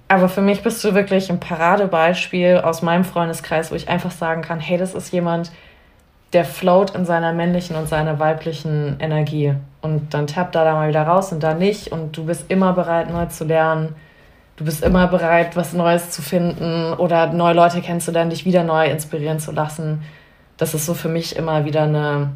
Aber 0.08 0.28
für 0.28 0.42
mich 0.42 0.64
bist 0.64 0.84
du 0.84 0.96
wirklich 0.96 1.30
ein 1.30 1.40
Paradebeispiel 1.40 2.62
aus 2.64 2.82
meinem 2.82 3.04
Freundeskreis, 3.04 3.72
wo 3.72 3.76
ich 3.76 3.90
einfach 3.90 4.12
sagen 4.12 4.42
kann, 4.42 4.60
hey, 4.60 4.78
das 4.78 4.96
ist 4.96 5.14
jemand, 5.14 5.52
der 6.34 6.46
float 6.46 6.96
in 6.96 7.06
seiner 7.06 7.34
männlichen 7.34 7.76
und 7.76 7.90
seiner 7.90 8.20
weiblichen 8.20 8.98
Energie. 9.00 9.54
Und 9.82 10.14
dann 10.14 10.28
tappt 10.28 10.56
er 10.56 10.64
da 10.64 10.74
mal 10.74 10.88
wieder 10.88 11.04
raus 11.04 11.32
und 11.32 11.44
da 11.44 11.54
nicht. 11.54 11.92
Und 11.92 12.16
du 12.16 12.26
bist 12.26 12.46
immer 12.50 12.74
bereit, 12.74 13.12
neu 13.12 13.26
zu 13.26 13.44
lernen. 13.44 13.96
Du 14.56 14.66
bist 14.66 14.84
immer 14.84 15.08
bereit, 15.08 15.56
was 15.56 15.74
Neues 15.74 16.12
zu 16.12 16.22
finden 16.22 16.94
oder 16.94 17.34
neue 17.34 17.54
Leute 17.54 17.82
kennenzulernen, 17.82 18.30
dich 18.30 18.46
wieder 18.46 18.64
neu 18.64 18.90
inspirieren 18.90 19.40
zu 19.40 19.52
lassen. 19.52 20.04
Das 20.58 20.74
ist 20.74 20.86
so 20.86 20.94
für 20.94 21.10
mich 21.10 21.36
immer 21.36 21.66
wieder 21.66 21.84
eine, 21.84 22.32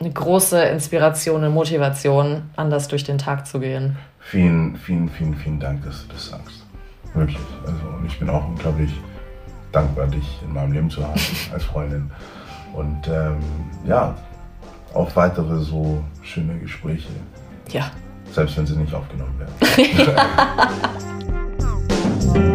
eine 0.00 0.10
große 0.10 0.62
Inspiration 0.62 1.44
und 1.44 1.52
Motivation, 1.52 2.50
anders 2.56 2.88
durch 2.88 3.04
den 3.04 3.18
Tag 3.18 3.46
zu 3.46 3.58
gehen. 3.58 3.96
Vielen, 4.20 4.76
vielen, 4.76 5.08
vielen, 5.08 5.34
vielen 5.34 5.60
Dank, 5.60 5.84
dass 5.84 6.06
du 6.06 6.12
das 6.12 6.28
sagst. 6.28 6.64
Wirklich. 7.12 7.38
Also, 7.66 7.96
und 7.98 8.06
ich 8.06 8.18
bin 8.18 8.30
auch 8.30 8.46
unglaublich 8.46 8.92
dankbar, 9.72 10.06
dich 10.06 10.40
in 10.44 10.52
meinem 10.52 10.72
Leben 10.72 10.90
zu 10.90 11.02
haben 11.02 11.20
als 11.52 11.64
Freundin. 11.64 12.10
Und 12.74 13.08
ähm, 13.08 13.38
ja, 13.86 14.14
auf 14.92 15.14
weitere 15.16 15.58
so 15.60 16.02
schöne 16.22 16.58
Gespräche. 16.58 17.08
Ja. 17.70 17.90
Selbst 18.32 18.56
wenn 18.56 18.66
sie 18.66 18.76
nicht 18.76 18.94
aufgenommen 18.94 19.38
werden. 19.38 19.54